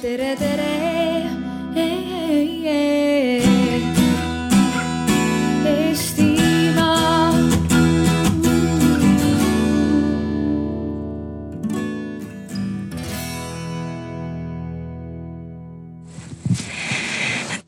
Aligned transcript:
tere, 0.00 0.34
tere. 0.34 0.70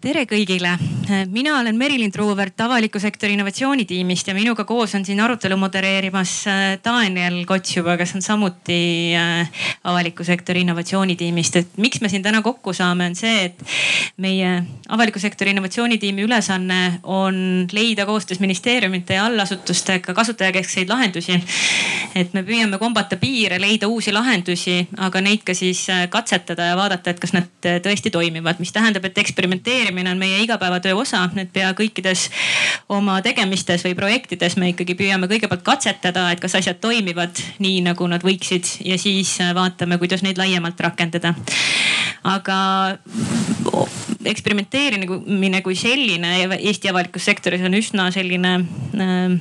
Tere 0.02 0.24
kõigile, 0.26 0.72
mina 1.30 1.52
olen 1.60 1.76
Merilin 1.78 2.10
Truuvert 2.10 2.58
avaliku 2.64 2.98
sektori 2.98 3.36
innovatsioonitiimist 3.36 4.26
ja 4.26 4.34
minuga 4.34 4.64
koos 4.66 4.96
on 4.98 5.04
siin 5.06 5.20
arutelu 5.22 5.54
modereerimas 5.56 6.32
äh, 6.50 6.62
Daniel 6.82 7.36
Kotsjuba, 7.46 7.94
kes 8.00 8.16
on 8.18 8.24
samuti 8.24 8.78
äh, 9.14 9.60
avaliku 9.86 10.26
sektori 10.26 10.64
innovatsioonitiimist. 10.66 11.56
et 11.56 11.78
miks 11.78 12.02
me 12.02 12.10
siin 12.10 12.22
täna 12.22 12.42
kokku 12.42 12.74
saame, 12.74 13.06
on 13.12 13.14
see, 13.14 13.44
et 13.44 13.62
meie 14.18 14.50
avaliku 14.88 15.22
sektori 15.22 15.54
innovatsioonitiimi 15.54 16.26
ülesanne 16.26 16.98
on 17.02 17.68
leida 17.72 18.06
koostöös 18.06 18.40
ministeeriumite 18.42 19.14
ja 19.14 19.26
allasutustega 19.30 20.14
kasutajakeskseid 20.14 20.90
lahendusi. 20.90 21.38
et 22.14 22.34
me 22.34 22.42
püüame 22.42 22.78
kombata 22.78 23.16
piire, 23.16 23.60
leida 23.60 23.86
uusi 23.88 24.12
lahendusi, 24.12 24.88
aga 24.98 25.22
neid 25.22 25.46
ka 25.46 25.54
siis 25.54 25.86
äh, 25.90 26.08
katsetada 26.10 26.72
ja 26.72 26.76
vaadata, 26.76 27.14
et 27.14 27.22
kas 27.22 27.38
nad 27.38 27.70
tõesti 27.86 28.10
toimivad, 28.10 28.58
mis 28.58 28.74
tähendab, 28.74 29.06
et 29.06 29.18
eksperimenteerimine 29.18 29.91
planeerimine 29.92 30.10
on 30.10 30.18
meie 30.18 30.42
igapäevatöö 30.42 30.94
osa, 30.96 31.28
et 31.36 31.52
pea 31.52 31.72
kõikides 31.76 32.30
oma 32.88 33.20
tegemistes 33.22 33.84
või 33.84 33.94
projektides 33.94 34.56
me 34.56 34.72
ikkagi 34.72 34.94
püüame 34.96 35.28
kõigepealt 35.28 35.62
katsetada, 35.62 36.30
et 36.32 36.40
kas 36.40 36.54
asjad 36.54 36.80
toimivad 36.80 37.36
nii, 37.58 37.82
nagu 37.84 38.06
nad 38.08 38.22
võiksid 38.24 38.64
ja 38.84 38.98
siis 38.98 39.38
vaatame, 39.54 39.98
kuidas 39.98 40.22
neid 40.22 40.38
laiemalt 40.38 40.80
rakendada. 40.80 41.34
aga 42.24 42.98
eksperimenteerimine 44.30 45.62
kui 45.64 45.76
selline 45.78 46.32
Eesti 46.58 46.90
avalikus 46.90 47.24
sektoris 47.28 47.62
on 47.66 47.74
üsna 47.78 48.08
selline 48.14 48.52
äh, 48.58 49.36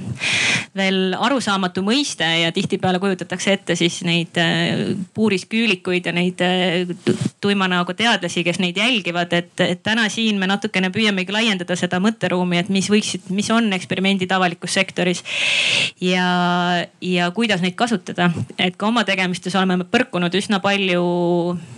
veel 0.78 1.16
arusaamatu 1.20 1.84
mõiste 1.84 2.26
ja 2.26 2.52
tihtipeale 2.56 3.00
kujutatakse 3.04 3.56
ette 3.58 3.76
siis 3.80 4.00
neid 4.08 4.38
äh, 4.40 4.94
puurisküülikuid 5.16 6.08
ja 6.08 6.14
neid 6.16 6.42
äh, 6.46 6.88
tuima 7.44 7.68
näoga 7.72 7.96
teadlasi, 7.98 8.44
kes 8.48 8.62
neid 8.64 8.80
jälgivad, 8.80 9.34
et, 9.36 9.54
et 9.66 9.84
täna 9.84 10.08
siin 10.14 10.40
me 10.40 10.48
natukene 10.50 10.92
püüamegi 10.94 11.34
laiendada 11.36 11.76
seda 11.80 12.00
mõtteruumi, 12.04 12.62
et 12.62 12.72
mis 12.72 12.88
võiksid, 12.92 13.28
mis 13.36 13.50
on 13.52 13.72
eksperimendid 13.76 14.32
avalikus 14.32 14.78
sektoris. 14.78 15.24
ja, 16.02 16.86
ja 17.02 17.32
kuidas 17.36 17.62
neid 17.62 17.76
kasutada, 17.80 18.32
et 18.58 18.78
ka 18.78 18.88
oma 18.88 19.04
tegemistes 19.08 19.56
oleme 19.60 19.84
põrkunud 19.92 20.34
üsna 20.40 20.62
palju, 20.64 21.04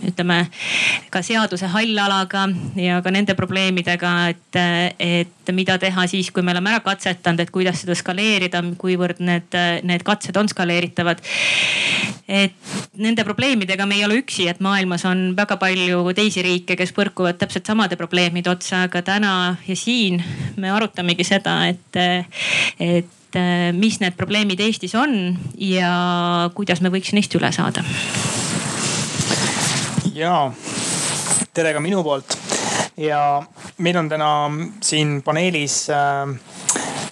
ütleme 0.06 0.44
ka 1.10 1.22
seaduse 1.24 1.66
hallalaga 1.72 2.46
ja 2.78 2.93
ka 3.02 3.12
nende 3.14 3.34
probleemidega, 3.38 4.12
et, 4.32 4.58
et 4.98 5.52
mida 5.56 5.78
teha 5.80 6.06
siis, 6.10 6.30
kui 6.34 6.44
me 6.44 6.52
oleme 6.54 6.74
ära 6.74 6.82
katsetanud, 6.84 7.42
et 7.42 7.52
kuidas 7.54 7.80
seda 7.82 7.96
skaleerida, 7.98 8.62
kuivõrd 8.80 9.22
need, 9.24 9.58
need 9.86 10.04
katsed 10.06 10.36
on 10.40 10.50
skaleeritavad. 10.50 11.22
et 12.28 12.54
nende 12.96 13.24
probleemidega 13.24 13.86
me 13.86 13.98
ei 13.98 14.04
ole 14.06 14.20
üksi, 14.22 14.46
et 14.48 14.60
maailmas 14.64 15.04
on 15.08 15.34
väga 15.36 15.58
palju 15.60 16.14
teisi 16.16 16.42
riike, 16.44 16.76
kes 16.76 16.94
põrkuvad 16.96 17.38
täpselt 17.40 17.66
samade 17.66 17.98
probleemide 18.00 18.50
otsa, 18.50 18.84
aga 18.88 19.02
täna 19.04 19.34
ja 19.66 19.76
siin 19.76 20.22
me 20.56 20.70
arutamegi 20.72 21.26
seda, 21.26 21.58
et, 21.68 22.00
et 22.80 23.40
mis 23.74 23.98
need 24.00 24.16
probleemid 24.16 24.60
Eestis 24.62 24.94
on 24.98 25.34
ja 25.58 25.90
kuidas 26.54 26.82
me 26.84 26.92
võiks 26.94 27.14
neist 27.16 27.34
üle 27.34 27.50
saada. 27.52 27.84
ja 30.14 30.52
tere 31.54 31.72
ka 31.74 31.82
minu 31.82 32.02
poolt 32.06 32.43
ja 32.96 33.42
meil 33.78 33.96
on 33.96 34.08
täna 34.08 34.50
siin 34.82 35.22
paneelis 35.22 35.88
äh, 35.90 36.28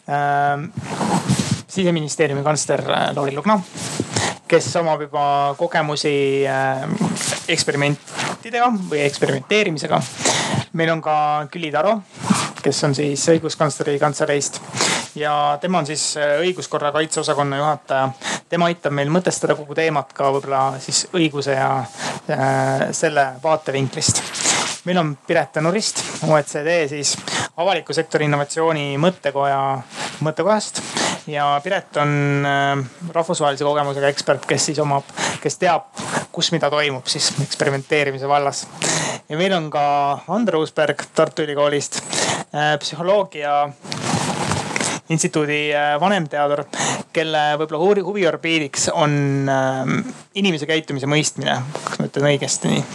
äh, 0.09 0.69
siseministeeriumi 1.67 2.43
kantsler 2.43 2.85
äh, 2.91 3.09
Lauri 3.17 3.35
Lugna, 3.35 3.61
kes 4.49 4.77
omab 4.77 5.01
juba 5.09 5.25
kogemusi 5.59 6.45
äh, 6.47 6.87
eksperimentidega 7.49 8.71
või 8.91 9.03
eksperimenteerimisega 9.07 10.03
meil 10.73 10.91
on 10.91 11.03
ka 11.03 11.47
Külli 11.53 11.71
Taro, 11.73 11.99
kes 12.63 12.85
on 12.85 12.95
siis 12.97 13.25
õiguskantsleri 13.29 13.99
kantseleist 14.01 14.61
ja 15.19 15.59
tema 15.61 15.83
on 15.83 15.87
siis 15.87 16.15
äh, 16.17 16.39
õiguskorra 16.47 16.93
kaitseosakonna 16.93 17.59
juhataja. 17.61 18.09
tema 18.49 18.69
aitab 18.71 18.93
meil 18.97 19.11
mõtestada 19.13 19.57
kogu 19.57 19.75
teemat 19.75 20.13
ka 20.13 20.31
võib-olla 20.33 20.63
siis 20.81 21.07
õiguse 21.13 21.57
ja 21.57 21.71
äh, 21.83 22.89
selle 22.93 23.27
vaatevinklist. 23.43 24.23
Meil 24.85 24.99
on 24.99 25.15
Piret 25.27 25.53
Tõnurist, 25.55 26.03
OECD 26.27 26.83
siis 26.91 27.15
avaliku 27.61 27.95
sektori 27.95 28.27
innovatsiooni 28.27 28.97
mõttekoja, 29.01 29.61
mõttekojast 30.25 30.83
ja 31.31 31.61
Piret 31.65 31.97
on 32.03 32.47
äh, 32.47 32.79
rahvusvahelise 33.15 33.65
kogemusega 33.65 34.11
ekspert, 34.11 34.47
kes 34.49 34.71
siis 34.71 34.81
omab, 34.83 35.07
kes 35.43 35.59
teab, 35.61 35.91
kus 36.35 36.51
mida 36.55 36.71
toimub 36.73 37.07
siis 37.11 37.31
eksperimenteerimise 37.45 38.29
vallas. 38.29 38.67
ja 39.29 39.39
meil 39.39 39.55
on 39.57 39.71
ka 39.71 39.85
Andero 40.29 40.61
Uusberg 40.61 41.05
Tartu 41.15 41.47
Ülikoolist, 41.47 42.03
äh, 42.55 42.75
psühholoogia 42.83 43.69
instituudi 45.13 45.69
äh, 45.77 45.95
vanemteadur, 46.01 46.65
kelle 47.13 47.53
võib-olla 47.61 48.03
huviorbiidiks 48.09 48.89
on 48.97 49.51
inimese 50.35 50.67
käitumise 50.67 51.07
mõistmine, 51.11 51.59
kas 51.85 52.01
ma 52.01 52.09
ütlen 52.09 52.33
õigesti 52.33 52.73
nii? 52.73 52.87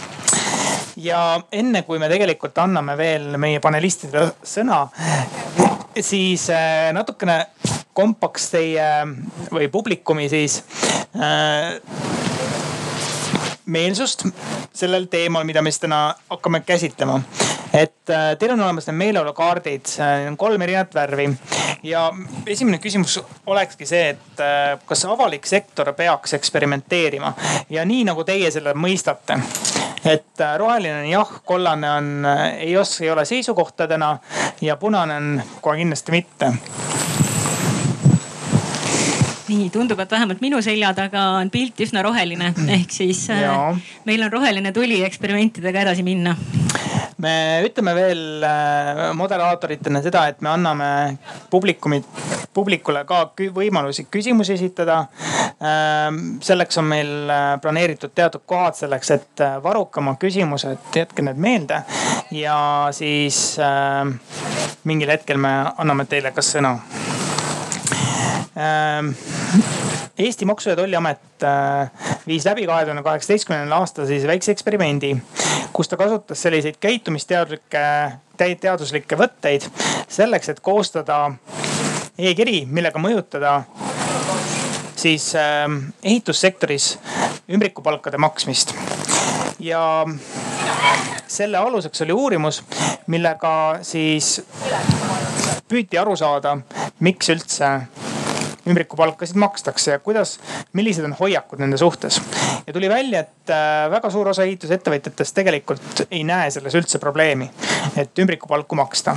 Ja 0.98 1.40
enne 1.52 1.82
kui 1.86 1.98
me 2.02 2.08
tegelikult 2.10 2.58
anname 2.58 2.96
veel 2.98 3.36
meie 3.38 3.60
panelistidele 3.62 4.32
sõna, 4.42 4.84
siis 5.98 6.48
natukene 6.94 7.44
kompaks 7.98 8.50
teie 8.52 8.86
või 9.50 9.66
publikumi 9.72 10.28
siis 10.30 10.60
äh, 11.18 11.78
meelsust 13.66 14.26
sellel 14.72 15.08
teemal, 15.10 15.46
mida 15.48 15.62
me 15.62 15.72
siis 15.72 15.82
täna 15.82 16.02
hakkame 16.30 16.60
käsitlema. 16.66 17.20
et 17.72 18.10
äh, 18.10 18.36
teil 18.38 18.54
on 18.54 18.60
olemas 18.60 18.86
need 18.86 19.00
meeleolukaardid, 19.02 19.90
kolm 20.36 20.62
erinevat 20.62 20.94
värvi 20.94 21.26
ja 21.82 22.12
esimene 22.46 22.78
küsimus 22.78 23.18
olekski 23.46 23.86
see, 23.86 24.14
et 24.14 24.40
äh, 24.40 24.78
kas 24.86 25.04
avalik 25.04 25.46
sektor 25.46 25.92
peaks 25.92 26.38
eksperimenteerima 26.38 27.34
ja 27.70 27.84
nii 27.84 28.06
nagu 28.08 28.24
teie 28.24 28.50
selle 28.54 28.74
mõistate 28.78 29.42
et 30.08 30.40
äh, 30.40 30.56
roheline 30.58 31.02
on 31.02 31.10
jah, 31.10 31.32
kollane 31.44 31.90
on 31.90 32.24
äh, 32.24 32.44
ei 32.68 32.76
oska, 32.76 33.04
ei 33.04 33.10
ole 33.10 33.24
seisukohtadena 33.28 34.18
ja 34.60 34.76
punane 34.76 35.16
on 35.16 35.42
kohe 35.60 35.76
kindlasti 35.80 36.12
mitte 36.12 36.52
nii 39.48 39.70
tundub, 39.72 40.00
et 40.00 40.10
vähemalt 40.12 40.42
minu 40.44 40.60
selja 40.64 40.90
taga 40.96 41.22
on 41.38 41.50
pilt 41.50 41.80
üsna 41.80 42.02
roheline, 42.04 42.52
ehk 42.76 42.92
siis 42.92 43.24
äh, 43.32 43.46
ja. 43.46 43.54
meil 44.08 44.24
on 44.26 44.32
roheline 44.32 44.72
tuli 44.76 45.02
eksperimentidega 45.06 45.86
edasi 45.86 46.04
minna. 46.04 46.36
Me 47.22 47.34
ütleme 47.66 47.94
veel 47.96 48.44
äh, 48.46 49.02
moderaatoritena 49.18 50.02
seda, 50.04 50.26
et 50.30 50.40
me 50.44 50.52
anname 50.52 50.88
publikumit, 51.50 52.06
publikule 52.54 53.04
ka 53.08 53.24
võimalusi 53.36 54.06
küsimusi 54.10 54.54
esitada. 54.56 55.00
Ähm, 55.58 56.38
selleks 56.44 56.78
on 56.78 56.88
meil 56.90 57.12
äh, 57.34 57.50
planeeritud 57.62 58.14
teatud 58.14 58.46
kohad 58.46 58.78
selleks, 58.78 59.12
et 59.16 59.44
varuke 59.64 60.02
oma 60.02 60.14
küsimused, 60.20 60.90
jätke 60.94 61.26
need 61.26 61.40
meelde 61.42 61.82
ja 62.34 62.58
siis 62.94 63.56
mingil 64.88 65.10
hetkel 65.10 65.40
me 65.40 65.54
anname 65.76 66.06
teile 66.10 66.30
ka 66.36 66.44
sõna 66.44 66.76
Ähm, 66.78 67.17
Eesti 70.18 70.44
Maksu- 70.44 70.70
ja 70.70 70.76
Tolliamet 70.76 71.42
äh, 71.42 71.90
viis 72.26 72.44
läbi 72.44 72.66
kahe 72.66 72.82
tuhande 72.84 73.02
kaheksateistkümnendal 73.06 73.80
aastal 73.80 74.06
siis 74.06 74.26
väikse 74.26 74.50
eksperimendi, 74.52 75.12
kus 75.72 75.88
ta 75.88 75.96
kasutas 75.96 76.42
selliseid 76.42 76.80
käitumisteaduslikke, 76.82 77.84
teaduslikke 78.36 79.18
võtteid 79.20 79.68
selleks, 80.10 80.50
et 80.50 80.60
koostada 80.60 81.20
e-kiri, 82.18 82.64
millega 82.66 82.98
mõjutada 82.98 83.60
siis 84.98 85.30
äh, 85.38 85.70
ehitussektoris 86.02 86.96
ümbrikupalkade 87.54 88.18
maksmist. 88.18 88.74
ja 89.60 90.06
selle 91.26 91.58
aluseks 91.58 92.02
oli 92.02 92.12
uurimus, 92.12 92.62
millega 93.06 93.78
siis 93.82 94.40
püüti 95.68 95.98
aru 96.00 96.16
saada, 96.16 96.56
miks 97.00 97.30
üldse 97.30 97.70
ümbrikupalkasid 98.68 99.38
makstakse 99.40 99.96
ja 99.96 99.98
kuidas, 100.02 100.36
millised 100.72 101.04
on 101.04 101.16
hoiakud 101.20 101.62
nende 101.62 101.76
suhtes. 101.80 102.20
ja 102.66 102.72
tuli 102.72 102.88
välja, 102.88 103.20
et 103.20 103.54
äh, 103.54 103.90
väga 103.90 104.10
suur 104.10 104.28
osa 104.28 104.46
ehitusettevõtjatest 104.48 105.34
tegelikult 105.34 106.04
ei 106.10 106.24
näe 106.24 106.50
selles 106.50 106.74
üldse 106.78 106.98
probleemi, 107.02 107.50
et 107.96 108.18
ümbrikupalku 108.18 108.78
maksta 108.78 109.16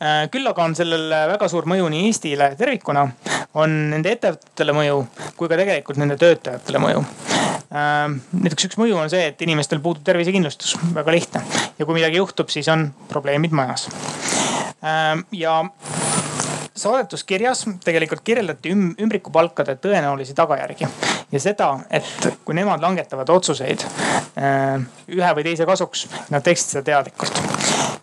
äh, 0.00 0.28
küll 0.30 0.46
aga 0.46 0.64
on 0.64 0.76
sellel 0.78 1.10
väga 1.34 1.48
suur 1.48 1.68
mõju 1.70 1.90
nii 1.92 2.06
Eestile 2.10 2.54
tervikuna, 2.58 3.08
on 3.54 3.76
nende 3.90 4.14
ettevõtetele 4.14 4.74
mõju 4.76 5.04
kui 5.40 5.48
ka 5.48 5.56
tegelikult 5.56 6.00
nende 6.00 6.18
töötajatele 6.20 6.82
mõju. 6.82 7.02
näiteks 7.70 8.66
üks 8.66 8.78
mõju 8.80 8.98
on 8.98 9.10
see, 9.12 9.30
et 9.30 9.42
inimestel 9.46 9.80
puudub 9.80 10.04
tervisekindlustus, 10.04 10.74
väga 10.94 11.14
lihtne 11.14 11.42
ja 11.78 11.86
kui 11.86 11.96
midagi 11.96 12.18
juhtub, 12.20 12.50
siis 12.52 12.68
on 12.68 12.90
probleemid 13.08 13.54
majas. 13.56 13.88
ja 15.32 15.54
saadetuskirjas 16.80 17.66
tegelikult 17.84 18.22
kirjeldati 18.24 18.72
üm 18.74 18.90
ümbrikupalkade 19.00 19.76
tõenäolisi 19.82 20.34
tagajärgi 20.36 20.88
ja 21.32 21.40
seda, 21.42 21.70
et 21.90 22.28
kui 22.44 22.56
nemad 22.56 22.82
langetavad 22.82 23.28
otsuseid 23.30 23.84
äh, 23.84 24.80
ühe 25.12 25.32
või 25.36 25.46
teise 25.46 25.66
kasuks, 25.68 26.06
nad 26.32 26.44
teeksid 26.46 26.76
seda 26.76 26.86
teadlikult. 26.90 27.40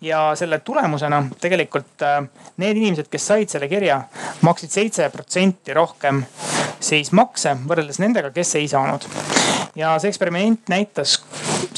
ja 0.01 0.31
selle 0.37 0.59
tulemusena 0.59 1.23
tegelikult 1.41 2.05
äh, 2.05 2.21
need 2.57 2.77
inimesed, 2.77 3.09
kes 3.11 3.27
said 3.33 3.53
selle 3.53 3.69
kirja, 3.71 4.01
maksid 4.41 4.71
seitse 4.71 5.09
protsenti 5.13 5.73
rohkem 5.73 6.23
siis 6.79 7.11
makse 7.11 7.55
võrreldes 7.67 7.99
nendega, 8.03 8.31
kes 8.31 8.55
ei 8.55 8.67
saanud. 8.67 9.07
ja 9.75 9.97
see 9.99 10.13
eksperiment 10.13 10.69
näitas 10.69 11.19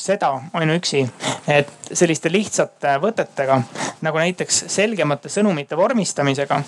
seda 0.09 0.31
ainuüksi, 0.57 1.03
et 1.47 1.93
selliste 1.93 2.31
lihtsate 2.31 2.95
võtetega 3.03 3.59
nagu 4.05 4.21
näiteks 4.21 4.63
selgemate 4.71 5.29
sõnumite 5.31 5.77
vormistamisega 5.77 6.61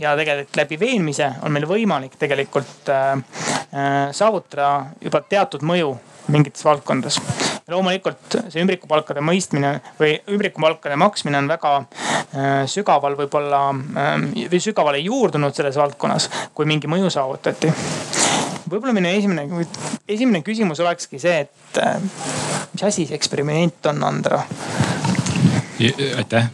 ja 0.00 0.16
tegelikult 0.18 0.60
läbi 0.62 0.80
veenmise 0.80 1.30
on 1.44 1.54
meil 1.54 1.68
võimalik 1.68 2.16
tegelikult 2.20 2.92
äh, 2.92 3.12
äh, 3.16 3.96
saavutada 4.16 4.70
juba 5.02 5.22
teatud 5.28 5.66
mõju 5.66 5.96
mingites 6.32 6.64
valdkondades. 6.64 7.20
loomulikult 7.68 8.36
see 8.48 8.62
ümbrikupalkade 8.62 9.22
mõistmine 9.26 9.72
või 9.98 10.12
ümbrikupalkade 10.30 10.96
maksmine 11.02 11.38
on 11.42 11.50
väga 11.50 11.72
äh, 11.78 12.62
sügaval 12.70 13.18
võib-olla 13.18 13.62
äh, 13.74 14.14
või 14.52 14.62
sügavale 14.62 15.02
juurdunud 15.02 15.54
selles 15.54 15.76
valdkonnas, 15.76 16.30
kui 16.54 16.66
mingi 16.66 16.90
mõju 16.90 17.10
saavutati. 17.10 17.72
Võib-olla 18.70 18.94
minu 18.96 19.10
esimene, 19.10 19.66
esimene 20.08 20.42
küsimus 20.46 20.82
olekski 20.84 21.20
see, 21.22 21.46
et 21.46 21.80
äh, 21.82 21.98
mis 22.72 22.86
asi 22.86 23.06
see 23.06 23.18
eksperiment 23.18 23.92
on, 23.92 24.04
Andra? 24.06 24.42
aitäh 25.76 26.46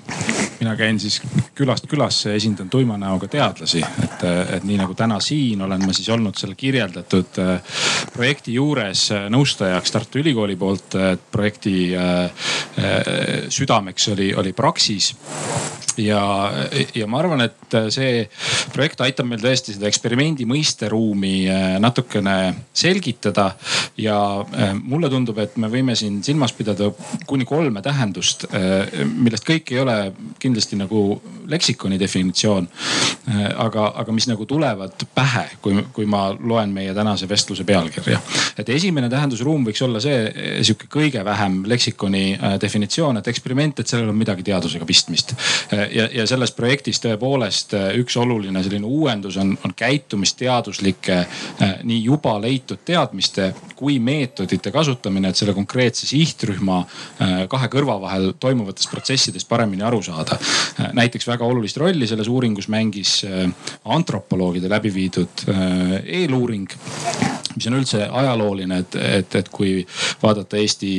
mina 0.62 0.76
käin 0.76 1.00
siis 1.00 1.22
külast 1.54 1.86
külasse, 1.90 2.34
esindan 2.34 2.70
tuima 2.70 2.96
näoga 2.98 3.26
teadlasi, 3.28 3.82
et, 4.04 4.24
et 4.56 4.64
nii 4.66 4.78
nagu 4.78 4.94
täna 4.94 5.18
siin 5.20 5.62
olen 5.66 5.82
ma 5.82 5.94
siis 5.96 6.08
olnud 6.14 6.38
selle 6.38 6.54
kirjeldatud 6.58 7.40
äh, 7.42 7.80
projekti 8.14 8.54
juures 8.54 9.08
äh, 9.10 9.26
nõustajaks 9.32 9.94
Tartu 9.94 10.22
Ülikooli 10.22 10.56
poolt. 10.56 10.94
projekti 11.32 11.74
äh, 11.96 12.30
südameks 13.48 14.08
oli, 14.14 14.34
oli 14.34 14.52
Praxis 14.52 15.12
ja, 15.98 16.22
ja 16.94 17.06
ma 17.10 17.18
arvan, 17.20 17.44
et 17.44 17.76
see 17.92 18.26
projekt 18.72 19.00
aitab 19.04 19.28
meil 19.28 19.42
tõesti 19.42 19.74
seda 19.76 19.88
eksperimendi 19.90 20.46
mõisteruumi 20.48 21.34
äh, 21.50 21.66
natukene 21.82 22.36
selgitada. 22.74 23.52
ja 23.96 24.16
äh, 24.40 24.72
mulle 24.74 25.10
tundub, 25.10 25.38
et 25.38 25.56
me 25.56 25.68
võime 25.68 25.96
siin 25.98 26.22
silmas 26.24 26.52
pidada 26.56 26.90
kuni 27.26 27.44
kolme 27.44 27.82
tähendust, 27.82 28.46
äh, 28.54 29.04
millest 29.06 29.46
kõik 29.48 29.72
ei 29.72 29.80
ole 29.82 29.96
kindlasti 30.42 30.76
nagu 30.80 31.20
leksikoni 31.48 31.98
definitsioon. 32.00 32.68
aga, 33.56 33.92
aga 33.96 34.12
mis 34.12 34.26
nagu 34.26 34.46
tulevad 34.46 35.04
pähe, 35.14 35.44
kui, 35.62 35.76
kui 35.92 36.06
ma 36.06 36.32
loen 36.32 36.72
meie 36.74 36.94
tänase 36.94 37.28
vestluse 37.28 37.64
pealkirja. 37.64 38.20
et 38.58 38.68
esimene 38.68 39.08
tähendusruum 39.10 39.66
võiks 39.66 39.82
olla 39.84 40.00
see 40.00 40.32
sihuke 40.62 40.88
kõige 40.90 41.24
vähem 41.24 41.62
leksikoni 41.66 42.38
definitsioon, 42.60 43.18
et 43.18 43.28
eksperiment, 43.28 43.80
et 43.80 43.88
sellel 43.88 44.10
on 44.10 44.18
midagi 44.18 44.42
teadusega 44.42 44.86
pistmist 44.88 45.34
ja, 45.90 46.08
ja 46.12 46.26
selles 46.26 46.52
projektis 46.56 47.00
tõepoolest 47.02 47.74
äh, 47.76 47.88
üks 48.00 48.16
oluline 48.20 48.62
selline 48.64 48.88
uuendus 48.88 49.36
on, 49.40 49.54
on 49.64 49.74
käitumisteaduslike 49.76 51.18
äh, 51.18 51.74
nii 51.82 52.00
juba 52.04 52.34
leitud 52.42 52.82
teadmiste 52.84 53.52
kui 53.76 53.98
meetodite 53.98 54.70
kasutamine, 54.74 55.32
et 55.32 55.38
selle 55.38 55.54
konkreetse 55.56 56.06
sihtrühma 56.10 56.78
äh, 56.82 57.34
kahe 57.52 57.70
kõrva 57.72 57.98
vahel 58.02 58.32
toimuvatest 58.40 58.90
protsessidest 58.92 59.48
paremini 59.48 59.82
aru 59.86 60.02
saada. 60.02 60.38
näiteks 60.92 61.26
väga 61.28 61.44
olulist 61.44 61.76
rolli 61.76 62.06
selles 62.06 62.28
uuringus 62.28 62.68
mängis 62.72 63.22
antropoloogide 63.84 64.68
läbi 64.70 64.94
viidud 64.94 65.44
eeluuring 66.04 66.70
mis 67.56 67.66
on 67.68 67.78
üldse 67.78 68.06
ajalooline, 68.08 68.78
et, 68.84 68.96
et, 69.18 69.36
et 69.42 69.48
kui 69.52 69.74
vaadata 70.22 70.56
Eesti 70.60 70.92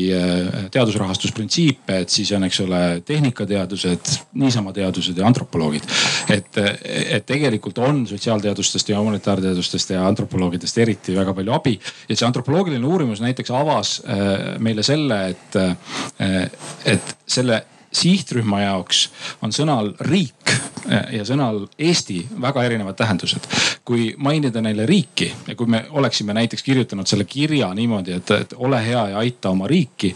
teadusrahastusprintsiipe, 0.74 2.00
et 2.04 2.14
siis 2.14 2.32
on, 2.36 2.44
eks 2.48 2.60
ole, 2.66 2.82
tehnikateadused, 3.06 4.14
niisama 4.40 4.74
teadused 4.76 5.18
ja 5.18 5.28
antropoloogid. 5.28 5.88
et, 6.34 6.58
et 6.84 7.26
tegelikult 7.26 7.78
on 7.84 8.04
sotsiaalteadustest 8.08 8.90
ja 8.90 9.00
humanitaarteadustest 9.00 9.90
ja 9.96 10.08
antropoloogidest 10.08 10.78
eriti 10.78 11.16
väga 11.16 11.34
palju 11.34 11.54
abi. 11.54 11.80
ja 12.10 12.16
see 12.16 12.28
antropoloogiline 12.28 12.88
uurimus 12.88 13.22
näiteks 13.22 13.52
avas 13.52 14.00
äh, 14.08 14.58
meile 14.60 14.84
selle, 14.84 15.20
et, 15.34 15.56
äh, 15.56 16.50
et 16.86 17.16
selle 17.28 17.64
sihtrühma 17.94 18.62
jaoks 18.64 19.08
on 19.42 19.54
sõnal 19.56 19.94
riik 20.10 20.54
ja 21.14 21.24
sõnal 21.28 21.64
Eesti 21.80 22.20
väga 22.42 22.64
erinevad 22.68 22.98
tähendused. 23.00 23.48
kui 23.84 24.14
mainida 24.18 24.62
neile 24.62 24.86
riiki 24.86 25.30
ja 25.48 25.56
kui 25.56 25.68
me 25.68 25.86
oleksime 25.90 26.34
näiteks 26.34 26.64
kirjutanud 26.64 27.08
selle 27.08 27.26
kirja 27.28 27.74
niimoodi, 27.74 28.14
et, 28.20 28.32
et 28.32 28.54
ole 28.58 28.80
hea 28.86 29.08
ja 29.12 29.18
aita 29.18 29.50
oma 29.50 29.68
riiki, 29.68 30.14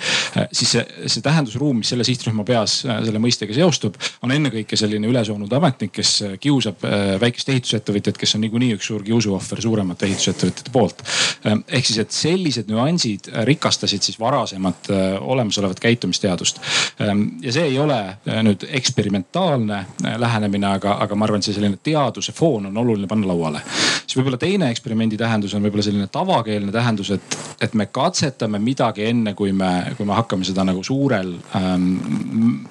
siis 0.51 0.71
see, 0.71 0.85
see 1.06 1.24
tähendusruum, 1.24 1.81
mis 1.81 1.91
selle 1.91 2.03
sihtrühma 2.07 2.45
peas 2.47 2.79
selle 2.83 3.19
mõistega 3.19 3.56
seostub, 3.56 3.97
on 4.24 4.31
ennekõike 4.31 4.77
selline 4.79 5.07
ülesoonud 5.09 5.53
ametnik, 5.57 5.94
kes 5.97 6.12
kiusab 6.41 6.83
äh, 6.88 7.15
väikest 7.21 7.51
ehitusettevõtjat, 7.53 8.18
kes 8.19 8.35
on 8.38 8.44
niikuinii 8.45 8.74
üks 8.77 8.89
suur 8.91 9.03
kiusuohver 9.06 9.62
suuremate 9.63 10.07
ehitusettevõtjate 10.09 10.74
poolt. 10.74 11.03
Äh, 11.45 11.57
ehk 11.79 11.89
siis, 11.89 12.00
et 12.03 12.15
sellised 12.15 12.71
nüansid 12.71 13.31
rikastasid 13.50 14.06
siis 14.06 14.19
varasemat 14.21 14.91
äh, 14.94 15.06
olemasolevat 15.21 15.79
käitumisteadust. 15.83 16.62
ja 16.97 17.51
see 17.53 17.66
ei 17.67 17.79
ole 17.79 18.01
nüüd 18.47 18.63
eksperimentaalne 18.79 19.83
lähenemine 20.17 20.47
lähenemine, 20.47 20.67
aga, 20.77 20.97
aga 21.03 21.15
ma 21.15 21.27
arvan, 21.27 21.41
et 21.41 21.47
see 21.47 21.55
selline 21.55 21.79
teaduse 21.83 22.33
foon 22.35 22.69
on 22.69 22.77
oluline 22.83 23.07
panna 23.09 23.27
lauale. 23.29 23.61
siis 24.05 24.17
võib-olla 24.17 24.39
teine 24.41 24.69
eksperimendi 24.71 25.17
tähendus 25.17 25.53
on 25.53 25.65
võib-olla 25.65 25.85
selline 25.85 26.07
tavakeelne 26.11 26.71
tähendus, 26.71 27.11
et, 27.15 27.37
et 27.61 27.73
me 27.73 27.87
katsetame 27.91 28.59
midagi 28.63 29.07
enne, 29.09 29.33
kui 29.33 29.51
me, 29.51 29.93
kui 29.97 30.05
me 30.05 30.17
hakkame 30.17 30.47
seda 30.47 30.65
nagu 30.67 30.83
suurel 30.83 31.35
ähm, 31.57 32.65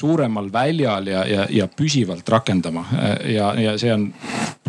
suuremal 0.00 0.50
väljal 0.52 1.10
ja, 1.10 1.24
ja, 1.28 1.46
ja 1.50 1.68
püsivalt 1.68 2.28
rakendama. 2.28 2.86
ja, 3.28 3.52
ja 3.60 3.76
see 3.80 3.92
on, 3.94 4.10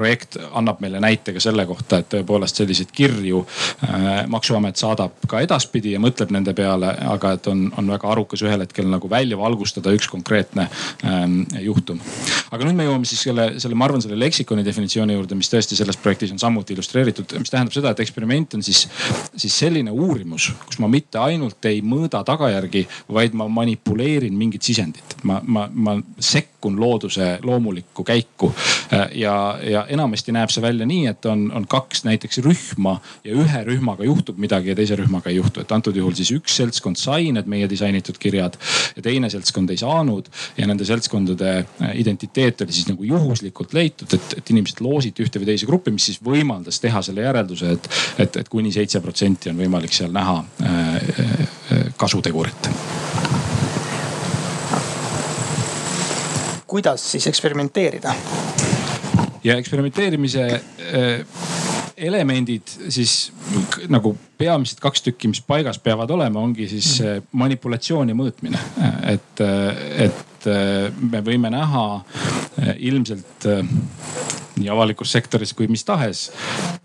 projekt 0.01 0.37
annab 0.57 0.79
meile 0.81 0.99
näite 1.03 1.33
ka 1.35 1.41
selle 1.43 1.65
kohta, 1.69 1.99
et 2.01 2.09
tõepoolest 2.09 2.61
selliseid 2.61 2.91
kirju 2.95 3.43
äh, 3.43 4.07
maksuamet 4.31 4.79
saadab 4.79 5.27
ka 5.29 5.41
edaspidi 5.45 5.93
ja 5.95 6.01
mõtleb 6.01 6.31
nende 6.33 6.55
peale, 6.57 6.89
aga 7.13 7.35
et 7.37 7.49
on, 7.51 7.67
on 7.77 7.91
väga 7.93 8.09
arukas 8.13 8.41
ühel 8.45 8.63
hetkel 8.65 8.89
nagu 8.89 9.09
välja 9.11 9.37
valgustada 9.37 9.93
üks 9.95 10.09
konkreetne 10.11 10.67
ähm, 11.05 11.41
juhtum. 11.61 12.01
aga 12.51 12.65
nüüd 12.65 12.79
me 12.79 12.87
jõuame 12.87 13.09
siis 13.09 13.25
selle, 13.27 13.47
selle, 13.61 13.77
ma 13.77 13.87
arvan, 13.89 14.03
selle 14.03 14.17
leksikoni 14.19 14.65
definitsiooni 14.65 15.17
juurde, 15.17 15.37
mis 15.37 15.51
tõesti 15.51 15.77
selles 15.77 15.99
projektis 16.01 16.33
on 16.33 16.41
samuti 16.41 16.75
illustreeritud, 16.75 17.37
mis 17.39 17.53
tähendab 17.53 17.75
seda, 17.75 17.93
et 17.93 18.01
eksperiment 18.05 18.57
on 18.57 18.65
siis, 18.65 18.87
siis 19.35 19.59
selline 19.65 19.93
uurimus, 19.93 20.49
kus 20.65 20.81
ma 20.81 20.89
mitte 20.91 21.21
ainult 21.21 21.69
ei 21.69 21.83
mõõda 21.85 22.23
tagajärgi, 22.27 22.87
vaid 23.11 23.37
ma 23.37 23.49
manipuleerin 23.61 24.33
mingit 24.37 24.65
sisendit 24.65 25.20
ma, 25.23 25.41
ma, 25.45 25.67
ma 25.73 25.95
sekkun 26.19 26.79
looduse 26.79 27.39
loomulikku 27.43 28.03
käiku. 28.03 28.53
ja, 29.15 29.59
ja 29.63 29.85
enamasti 29.89 30.31
näeb 30.31 30.51
see 30.51 30.61
välja 30.61 30.85
nii, 30.85 31.05
et 31.11 31.25
on, 31.25 31.45
on 31.55 31.67
kaks 31.67 32.03
näiteks 32.03 32.41
rühma 32.45 32.97
ja 33.23 33.35
ühe 33.35 33.63
rühmaga 33.67 34.03
juhtub 34.03 34.37
midagi 34.41 34.73
ja 34.73 34.75
teise 34.75 34.95
rühmaga 34.99 35.29
ei 35.29 35.35
juhtu. 35.35 35.61
et 35.61 35.71
antud 35.71 35.95
juhul 35.95 36.15
siis 36.17 36.31
üks 36.35 36.55
seltskond 36.61 36.99
sai 36.99 37.31
need 37.31 37.49
meie 37.51 37.69
disainitud 37.69 38.19
kirjad 38.21 38.57
ja 38.95 39.01
teine 39.01 39.29
seltskond 39.29 39.69
ei 39.69 39.77
saanud. 39.77 40.29
ja 40.57 40.67
nende 40.67 40.85
seltskondade 40.85 41.53
identiteet 41.93 42.61
oli 42.61 42.73
siis 42.73 42.89
nagu 42.89 43.03
juhuslikult 43.03 43.73
leitud, 43.73 44.13
et, 44.13 44.37
et 44.37 44.49
inimesed 44.49 44.81
loositi 44.81 45.23
ühte 45.23 45.41
või 45.41 45.51
teise 45.53 45.69
gruppi, 45.69 45.93
mis 45.95 46.09
siis 46.11 46.21
võimaldas 46.23 46.81
teha 46.81 47.01
selle 47.05 47.25
järelduse, 47.25 47.75
et, 47.77 47.89
et, 48.17 48.41
et 48.43 48.49
kuni 48.49 48.71
seitse 48.71 49.01
protsenti 49.01 49.51
on 49.51 49.61
võimalik 49.61 49.93
seal 49.95 50.11
näha 50.15 50.41
äh, 50.63 50.95
äh, 50.97 51.87
kasutegurit 51.97 52.71
kuidas 56.71 57.03
siis 57.11 57.27
eksperimenteerida? 57.27 58.15
ja 59.43 59.57
eksperimenteerimise 59.57 60.43
äh, 60.47 61.25
elemendid 61.97 62.67
siis 62.89 63.33
nagu 63.89 64.13
peamised 64.37 64.79
kaks 64.81 65.03
tükki, 65.05 65.27
mis 65.27 65.41
paigas 65.45 65.79
peavad 65.79 66.09
olema, 66.09 66.39
ongi 66.39 66.67
siis 66.69 66.93
mm. 67.01 67.27
manipulatsioon 67.43 68.09
ja 68.09 68.15
mõõtmine. 68.17 68.61
et, 69.11 69.43
et 70.07 70.47
me 71.11 71.21
võime 71.25 71.51
näha 71.53 71.85
ilmselt 72.77 73.49
nii 74.61 74.71
avalikus 74.71 75.11
sektoris 75.15 75.53
kui 75.57 75.67
mis 75.71 75.83
tahes 75.87 76.27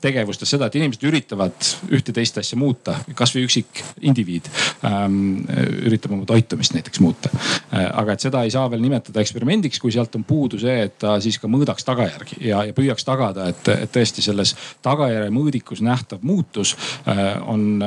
tegevustes 0.02 0.50
seda, 0.54 0.68
et 0.68 0.76
inimesed 0.78 1.04
üritavad 1.08 1.70
ühte-teist 1.92 2.40
asja 2.40 2.58
muuta, 2.60 2.96
kasvõi 3.16 3.46
üksik 3.46 3.82
indiviid 4.06 4.48
ähm, 4.86 5.44
üritab 5.86 6.14
oma 6.16 6.26
toitumist 6.28 6.76
näiteks 6.76 7.00
muuta. 7.04 7.30
Äh, 7.72 7.86
aga 7.86 8.16
et 8.16 8.24
seda 8.24 8.42
ei 8.44 8.52
saa 8.54 8.68
veel 8.72 8.84
nimetada 8.84 9.22
eksperimendiks, 9.22 9.80
kui 9.82 9.94
sealt 9.94 10.14
on 10.18 10.24
puudu 10.26 10.60
see, 10.60 10.76
et 10.88 10.98
ta 11.02 11.16
siis 11.24 11.38
ka 11.42 11.50
mõõdaks 11.50 11.86
tagajärgi 11.86 12.40
ja, 12.48 12.62
ja 12.68 12.76
püüaks 12.76 13.06
tagada, 13.06 13.48
et, 13.52 13.70
et 13.72 13.92
tõesti 13.92 14.24
selles 14.24 14.54
tagajärje 14.84 15.32
mõõdikus 15.34 15.82
nähtav 15.84 16.24
muutus 16.26 16.74
äh, 17.08 17.22
on, 17.46 17.82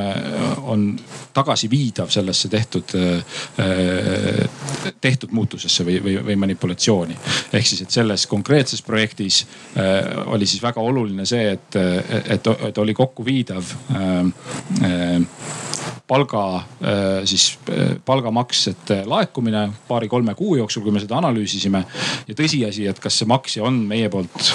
on 0.70 0.88
tagasiviidav 1.34 2.10
sellesse 2.14 2.50
tehtud, 2.50 2.92
tehtud 5.02 5.32
muutusesse 5.36 5.86
või, 5.86 6.00
või, 6.04 6.16
või 6.26 6.36
manipulatsiooni. 6.46 7.18
ehk 7.54 7.68
siis, 7.68 7.84
et 7.86 7.94
selles 7.94 8.26
konkreetses 8.30 8.82
projektis 8.86 9.44
oli 10.34 10.48
siis 10.50 10.62
väga 10.64 10.82
oluline 10.82 11.26
see, 11.30 11.52
et, 11.56 11.76
et, 12.36 12.48
et 12.70 12.78
oli 12.82 12.94
kokkuviidav 12.98 13.74
palga 16.10 16.44
siis 17.30 17.46
palgamaksete 18.06 19.04
laekumine 19.06 19.68
paari-kolme 19.88 20.34
kuu 20.36 20.56
jooksul, 20.58 20.84
kui 20.84 20.96
me 20.96 21.04
seda 21.04 21.20
analüüsisime. 21.22 21.84
ja 22.28 22.36
tõsiasi, 22.36 22.90
et 22.90 23.00
kas 23.00 23.22
see 23.22 23.30
maksja 23.30 23.64
on 23.70 23.78
meie 23.92 24.10
poolt 24.10 24.54